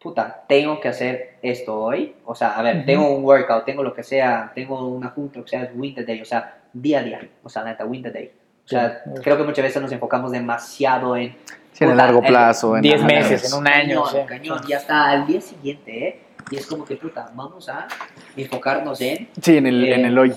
Puta, 0.02 0.44
tengo 0.48 0.80
que 0.80 0.88
hacer 0.88 1.36
esto 1.42 1.78
hoy. 1.80 2.14
O 2.24 2.34
sea, 2.34 2.50
a 2.58 2.62
ver, 2.62 2.84
tengo 2.84 3.08
un 3.16 3.24
workout, 3.24 3.64
tengo 3.64 3.82
lo 3.82 3.94
que 3.94 4.02
sea, 4.02 4.52
tengo 4.54 4.86
una 4.88 5.08
junta, 5.10 5.40
o 5.40 5.46
sea, 5.46 5.62
es 5.62 5.70
win 5.74 5.94
the 5.94 6.04
day, 6.04 6.20
o 6.20 6.24
sea, 6.24 6.58
día 6.72 7.00
a 7.00 7.02
día. 7.02 7.20
O 7.42 7.48
sea, 7.48 7.64
neta, 7.64 7.84
win 7.84 8.02
the 8.02 8.10
day. 8.10 8.30
O 8.64 8.68
sea, 8.68 9.02
Sí. 9.04 9.10
creo 9.22 9.36
que 9.36 9.44
muchas 9.44 9.64
veces 9.64 9.80
nos 9.80 9.90
enfocamos 9.92 10.32
demasiado 10.32 11.16
en. 11.16 11.36
Sí, 11.72 11.84
en 11.84 11.90
el 11.90 11.96
largo 11.98 12.20
plazo. 12.22 12.74
en 12.76 12.82
10 12.82 13.00
la- 13.00 13.06
meses, 13.06 13.52
en 13.52 13.58
un 13.58 13.68
año. 13.68 14.02
Cañón, 14.04 14.22
sí. 14.22 14.28
cañón, 14.28 14.60
y 14.68 14.72
hasta 14.72 15.10
al 15.10 15.26
día 15.26 15.40
siguiente, 15.40 16.08
¿eh? 16.08 16.20
Y 16.50 16.56
es 16.56 16.66
como 16.66 16.84
que, 16.84 16.96
puta, 16.96 17.30
vamos 17.34 17.68
a 17.68 17.88
enfocarnos 18.36 19.00
en 19.00 19.28
Sí, 19.42 19.56
en 19.56 19.66
el, 19.66 19.84
eh, 19.84 19.94
en 19.94 20.04
el 20.06 20.18
hoy. 20.18 20.32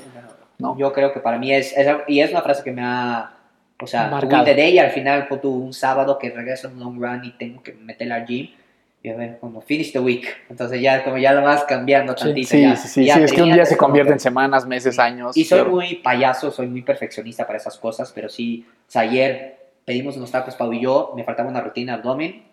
¿no? 0.57 0.77
Yo 0.77 0.91
creo 0.91 1.13
que 1.13 1.19
para 1.19 1.37
mí 1.37 1.53
es, 1.53 1.75
es 1.77 1.87
y 2.07 2.19
es 2.19 2.31
una 2.31 2.41
frase 2.41 2.63
que 2.63 2.71
me 2.71 2.81
ha, 2.83 3.31
o 3.81 3.87
sea, 3.87 4.09
Marcado. 4.09 4.43
win 4.43 4.45
the 4.45 4.55
day, 4.61 4.73
y 4.73 4.79
al 4.79 4.91
final 4.91 5.27
tú, 5.41 5.53
un 5.53 5.73
sábado 5.73 6.17
que 6.17 6.29
regreso 6.31 6.67
a 6.67 6.71
un 6.71 6.79
long 6.79 6.99
run 7.01 7.23
y 7.23 7.31
tengo 7.37 7.61
que 7.63 7.73
meterle 7.73 8.13
al 8.15 8.25
gym, 8.25 8.49
y 9.01 9.09
a 9.09 9.15
ver, 9.15 9.37
como 9.39 9.61
finish 9.61 9.93
the 9.93 9.99
week, 9.99 10.27
entonces 10.49 10.81
ya 10.81 11.01
como 11.05 11.17
ya 11.17 11.31
lo 11.31 11.43
vas 11.43 11.63
cambiando 11.63 12.13
tantito. 12.13 12.49
Sí, 12.49 12.61
ya, 12.63 12.75
sí, 12.75 12.87
sí. 12.89 13.05
ya 13.05 13.15
sí, 13.15 13.23
es 13.23 13.31
que 13.31 13.41
un 13.41 13.53
día 13.53 13.65
se 13.65 13.77
convierte 13.77 14.09
que- 14.09 14.13
en 14.15 14.19
semanas, 14.19 14.65
meses, 14.65 14.99
años. 14.99 15.37
y 15.37 15.45
soy 15.45 15.59
claro. 15.59 15.71
muy 15.75 15.95
payaso, 15.97 16.51
soy 16.51 16.67
muy 16.67 16.81
perfeccionista 16.81 17.45
para 17.47 17.57
esas 17.57 17.77
cosas, 17.77 18.11
pero 18.13 18.27
sí, 18.27 18.65
o 18.67 18.91
sea, 18.91 19.03
ayer 19.03 19.57
pedimos 19.85 20.17
unos 20.17 20.29
tacos 20.31 20.55
Pau 20.55 20.73
y 20.73 20.81
yo, 20.81 21.13
me 21.15 21.23
faltaba 21.23 21.47
una 21.47 21.61
rutina 21.61 21.93
abdomen, 21.93 22.43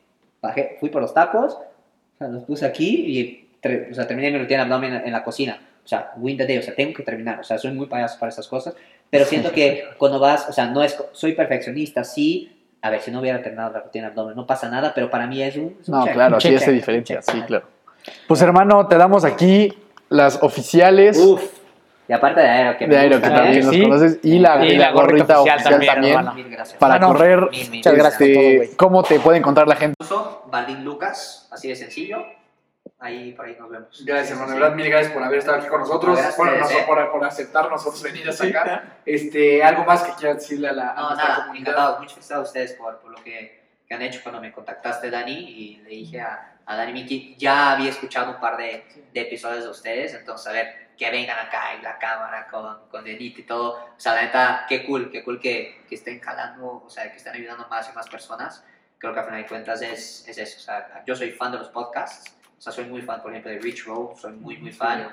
bajé, 0.40 0.76
fui 0.78 0.90
por 0.90 1.02
los 1.02 1.12
tacos, 1.12 1.54
o 1.54 2.18
sea, 2.18 2.28
los 2.28 2.44
puse 2.44 2.64
aquí 2.64 3.18
y 3.18 3.45
o 3.90 3.94
sea, 3.94 4.06
terminé 4.06 4.30
mi 4.30 4.38
rutina 4.38 4.58
de 4.58 4.62
abdomen 4.64 4.94
en, 4.94 5.06
en 5.06 5.12
la 5.12 5.22
cocina. 5.24 5.58
O 5.84 5.88
sea, 5.88 6.12
win 6.16 6.36
the 6.36 6.46
day, 6.46 6.58
o 6.58 6.62
sea, 6.62 6.74
tengo 6.74 6.92
que 6.94 7.02
terminar, 7.04 7.38
o 7.40 7.44
sea, 7.44 7.58
soy 7.58 7.70
muy 7.72 7.86
payaso 7.86 8.18
para 8.18 8.30
esas 8.30 8.48
cosas, 8.48 8.74
pero 9.08 9.24
siento 9.24 9.52
que 9.52 9.84
cuando 9.98 10.18
vas, 10.18 10.48
o 10.48 10.52
sea, 10.52 10.66
no 10.66 10.82
es, 10.82 10.96
soy 11.12 11.32
perfeccionista, 11.34 12.02
sí, 12.02 12.52
a 12.82 12.90
ver, 12.90 13.00
si 13.00 13.10
no 13.12 13.20
hubiera 13.20 13.40
terminado 13.40 13.72
la 13.72 13.80
rutina 13.80 14.06
de 14.06 14.10
abdomen, 14.10 14.34
no 14.34 14.46
pasa 14.46 14.68
nada, 14.68 14.92
pero 14.94 15.10
para 15.10 15.26
mí 15.28 15.42
es 15.42 15.56
un... 15.56 15.76
es 15.80 15.88
un 15.88 15.94
No, 15.98 16.04
check. 16.04 16.14
claro, 16.14 16.34
Un 16.34 16.40
sí 16.40 16.54
hace 16.54 16.72
diferencia, 16.72 17.20
check. 17.20 17.34
sí, 17.34 17.42
claro. 17.42 17.66
Pues 18.26 18.42
hermano, 18.42 18.86
te 18.88 18.96
damos 18.96 19.24
aquí 19.24 19.72
las 20.08 20.40
oficiales 20.42 21.18
Uf, 21.18 21.42
y 22.08 22.12
aparte 22.12 22.40
de 22.40 22.48
Aero, 22.48 22.78
que 22.78 22.86
de 22.86 22.96
Aero, 22.96 23.20
que 23.20 23.28
también 23.28 23.58
¿eh? 23.58 23.62
los 23.64 23.74
sí. 23.74 23.82
conoces, 23.82 24.18
y 24.24 24.38
la, 24.40 24.64
Y 24.64 24.70
y 24.70 24.76
la 24.76 24.86
la 24.86 24.92
gorrita 24.92 25.36
gorrita 25.36 25.40
oficial 25.40 25.74
oficial, 25.74 25.94
también, 25.94 26.24
también, 26.24 26.50
gracias. 26.50 26.78
para 26.78 27.00
correr. 27.00 27.40
Mil, 27.50 27.60
mil 27.70 27.78
Muchas 27.78 27.94
gracias 27.94 28.18
por 28.18 28.26
todo, 28.28 28.42
Este, 28.42 28.56
güey. 28.56 28.68
¿Cómo 28.76 29.02
te 29.04 29.20
puede 29.20 29.38
encontrar 29.38 29.66
la 29.68 29.76
gente? 29.76 29.94
Baldín 30.50 30.84
Lucas, 30.84 31.48
así 31.52 31.68
de 31.68 31.74
sencillo. 31.76 32.24
Ahí 32.98 33.32
por 33.32 33.46
ahí 33.46 33.56
nos 33.58 33.70
vemos. 33.70 34.04
Gracias, 34.04 34.30
hermano. 34.30 34.50
De 34.50 34.56
Sí. 34.56 34.60
verdad, 34.62 34.76
mil 34.76 34.88
gracias 34.90 35.12
por 35.12 35.22
haber 35.22 35.38
estado 35.38 35.58
aquí 35.58 35.66
con 35.68 35.80
nosotros. 35.80 36.16
Gracias, 36.16 36.36
bueno, 36.36 36.52
no, 36.58 36.70
eh. 36.70 36.84
por, 36.86 37.10
por 37.12 37.24
aceptar 37.24 37.70
nosotros 37.70 38.02
venir 38.02 38.28
hasta 38.28 38.44
acá. 38.46 38.96
Este, 39.04 39.62
algo 39.62 39.84
más 39.84 40.02
que 40.02 40.12
quieras 40.14 40.38
decirle 40.38 40.68
a 40.68 40.72
la 40.72 40.90
a 40.92 40.94
No, 40.94 41.14
nada, 41.14 41.36
comunidad? 41.46 41.68
encantado. 41.68 41.98
Muchas 41.98 42.14
felicidades 42.14 42.46
a 42.46 42.48
ustedes 42.48 42.72
por, 42.74 42.98
por 43.00 43.10
lo 43.10 43.22
que, 43.22 43.64
que 43.86 43.94
han 43.94 44.02
hecho 44.02 44.20
cuando 44.22 44.40
me 44.40 44.52
contactaste, 44.52 45.10
Dani, 45.10 45.32
y 45.34 45.76
le 45.78 45.90
dije 45.90 46.20
a, 46.20 46.54
a 46.64 46.76
Dani 46.76 46.92
Miki, 46.92 47.36
ya 47.38 47.72
había 47.72 47.90
escuchado 47.90 48.32
un 48.32 48.40
par 48.40 48.56
de, 48.56 48.84
de 49.12 49.20
episodios 49.20 49.64
de 49.64 49.70
ustedes, 49.70 50.14
entonces 50.14 50.46
a 50.48 50.52
ver, 50.52 50.86
que 50.96 51.10
vengan 51.10 51.38
acá 51.38 51.74
y 51.78 51.82
la 51.82 51.98
cámara 51.98 52.48
con, 52.50 52.88
con 52.88 53.04
Denit 53.04 53.38
y 53.38 53.42
todo. 53.42 53.72
O 53.74 54.00
sea, 54.00 54.14
la 54.14 54.22
neta, 54.22 54.64
qué 54.66 54.84
cool, 54.86 55.10
qué 55.10 55.22
cool 55.22 55.38
que, 55.38 55.82
que 55.88 55.94
estén 55.94 56.20
jalando, 56.20 56.82
o 56.86 56.88
sea, 56.88 57.10
que 57.10 57.18
estén 57.18 57.34
ayudando 57.34 57.68
más 57.68 57.88
y 57.92 57.94
más 57.94 58.08
personas. 58.08 58.64
Creo 58.98 59.12
que 59.12 59.20
a 59.20 59.24
final 59.24 59.42
de 59.42 59.46
cuentas 59.46 59.82
es, 59.82 60.26
es 60.26 60.38
eso. 60.38 60.56
O 60.56 60.60
sea, 60.60 61.02
yo 61.06 61.14
soy 61.14 61.30
fan 61.32 61.52
de 61.52 61.58
los 61.58 61.68
podcasts, 61.68 62.34
o 62.56 62.60
sea, 62.60 62.72
soy 62.72 62.84
muy 62.86 63.02
fan, 63.02 63.22
por 63.22 63.30
ejemplo, 63.30 63.50
de 63.50 63.58
Rich 63.58 63.84
Roll, 63.84 64.16
soy 64.16 64.32
muy, 64.32 64.56
muy 64.58 64.72
fan. 64.72 65.08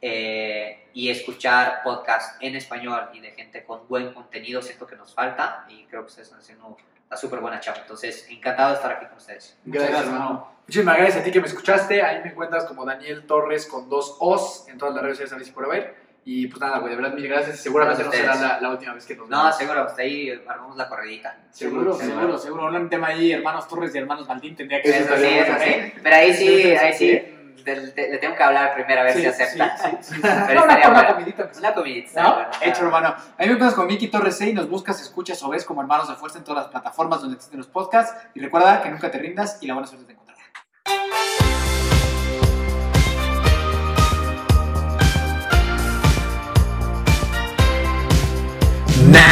Eh, 0.00 0.88
y 0.92 1.08
escuchar 1.08 1.80
podcasts 1.82 2.36
en 2.40 2.56
español 2.56 3.08
y 3.14 3.20
de 3.20 3.30
gente 3.30 3.64
con 3.64 3.88
buen 3.88 4.12
contenido 4.12 4.60
siento 4.60 4.86
que 4.86 4.96
nos 4.96 5.14
falta 5.14 5.64
y 5.68 5.84
creo 5.84 6.02
que 6.02 6.08
ustedes 6.08 6.28
están 6.28 6.40
haciendo 6.40 6.76
una 7.08 7.16
súper 7.16 7.40
buena 7.40 7.58
chamba. 7.58 7.80
Entonces, 7.80 8.26
encantado 8.28 8.70
de 8.70 8.76
estar 8.76 8.92
aquí 8.92 9.06
con 9.06 9.16
ustedes. 9.16 9.56
Gracias, 9.64 9.90
gracias, 9.90 10.12
hermano. 10.12 10.48
Muchísimas 10.66 10.96
gracias 10.96 11.20
a 11.20 11.24
ti 11.24 11.30
que 11.30 11.40
me 11.40 11.46
escuchaste. 11.46 12.02
Ahí 12.02 12.22
me 12.22 12.30
encuentras 12.30 12.64
como 12.64 12.84
Daniel 12.84 13.26
Torres 13.26 13.66
con 13.66 13.88
dos 13.88 14.16
O's 14.20 14.66
en 14.68 14.78
todas 14.78 14.94
las 14.94 15.04
redes 15.04 15.18
sociales 15.18 15.48
por 15.50 15.64
haber. 15.64 16.03
Y 16.26 16.46
pues 16.46 16.58
nada, 16.60 16.78
güey, 16.78 16.94
de 16.94 17.00
verdad, 17.02 17.14
mil 17.14 17.28
gracias. 17.28 17.60
Seguramente 17.60 18.02
no 18.02 18.10
será 18.10 18.34
la, 18.36 18.60
la 18.60 18.70
última 18.70 18.94
vez 18.94 19.04
que 19.04 19.14
nos 19.14 19.28
No, 19.28 19.38
vemos. 19.42 19.56
seguro, 19.58 19.82
hasta 19.82 20.02
ahí 20.02 20.30
armamos 20.48 20.76
la 20.76 20.88
corredita. 20.88 21.36
Seguro, 21.50 21.94
seguro, 21.94 22.38
seguro. 22.38 22.66
Un 22.68 22.88
tema 22.88 23.08
ahí, 23.08 23.32
hermanos 23.32 23.68
Torres 23.68 23.94
y 23.94 23.98
hermanos 23.98 24.26
Maldín 24.26 24.56
tendría 24.56 24.80
que 24.80 24.88
Eso 24.88 25.16
sí, 25.16 25.24
eso 25.26 25.52
sí. 25.62 25.92
Pero 26.02 26.16
ahí 26.16 26.32
sí, 26.32 26.62
ahí 26.76 26.92
sí, 26.94 27.22
le, 27.66 28.18
tengo 28.18 28.36
que 28.36 28.42
hablar 28.42 28.74
primero 28.74 29.02
a 29.02 29.04
ver 29.04 29.14
si 29.18 29.26
acepta. 29.26 29.76
Pero 30.46 30.62
Una, 30.64 30.72
estaría 30.72 30.88
una 30.88 31.00
bueno. 31.02 31.14
comidita. 31.14 31.50
Una 31.58 31.74
comidita. 31.74 32.22
¿No? 32.22 32.34
bueno. 32.36 32.50
Hecho, 32.62 32.84
hermano. 32.84 33.08
A 33.08 33.12
mí 33.12 33.24
me 33.38 33.44
encuentras 33.44 33.74
con 33.74 33.86
Miki 33.86 34.08
Torres 34.08 34.36
6, 34.38 34.54
nos 34.54 34.68
buscas, 34.70 35.00
escuchas 35.02 35.42
o 35.42 35.50
ves 35.50 35.64
como 35.66 35.82
hermanos 35.82 36.08
de 36.08 36.14
fuerza 36.14 36.38
en 36.38 36.44
todas 36.44 36.62
las 36.64 36.70
plataformas 36.70 37.20
donde 37.20 37.36
existen 37.36 37.58
los 37.58 37.66
podcasts. 37.68 38.16
Y 38.34 38.40
recuerda 38.40 38.82
que 38.82 38.90
nunca 38.90 39.10
te 39.10 39.18
rindas 39.18 39.58
y 39.60 39.66
la 39.66 39.74
buena 39.74 39.86
suerte 39.86 40.06
te 40.06 40.12
encontrará. 40.12 40.40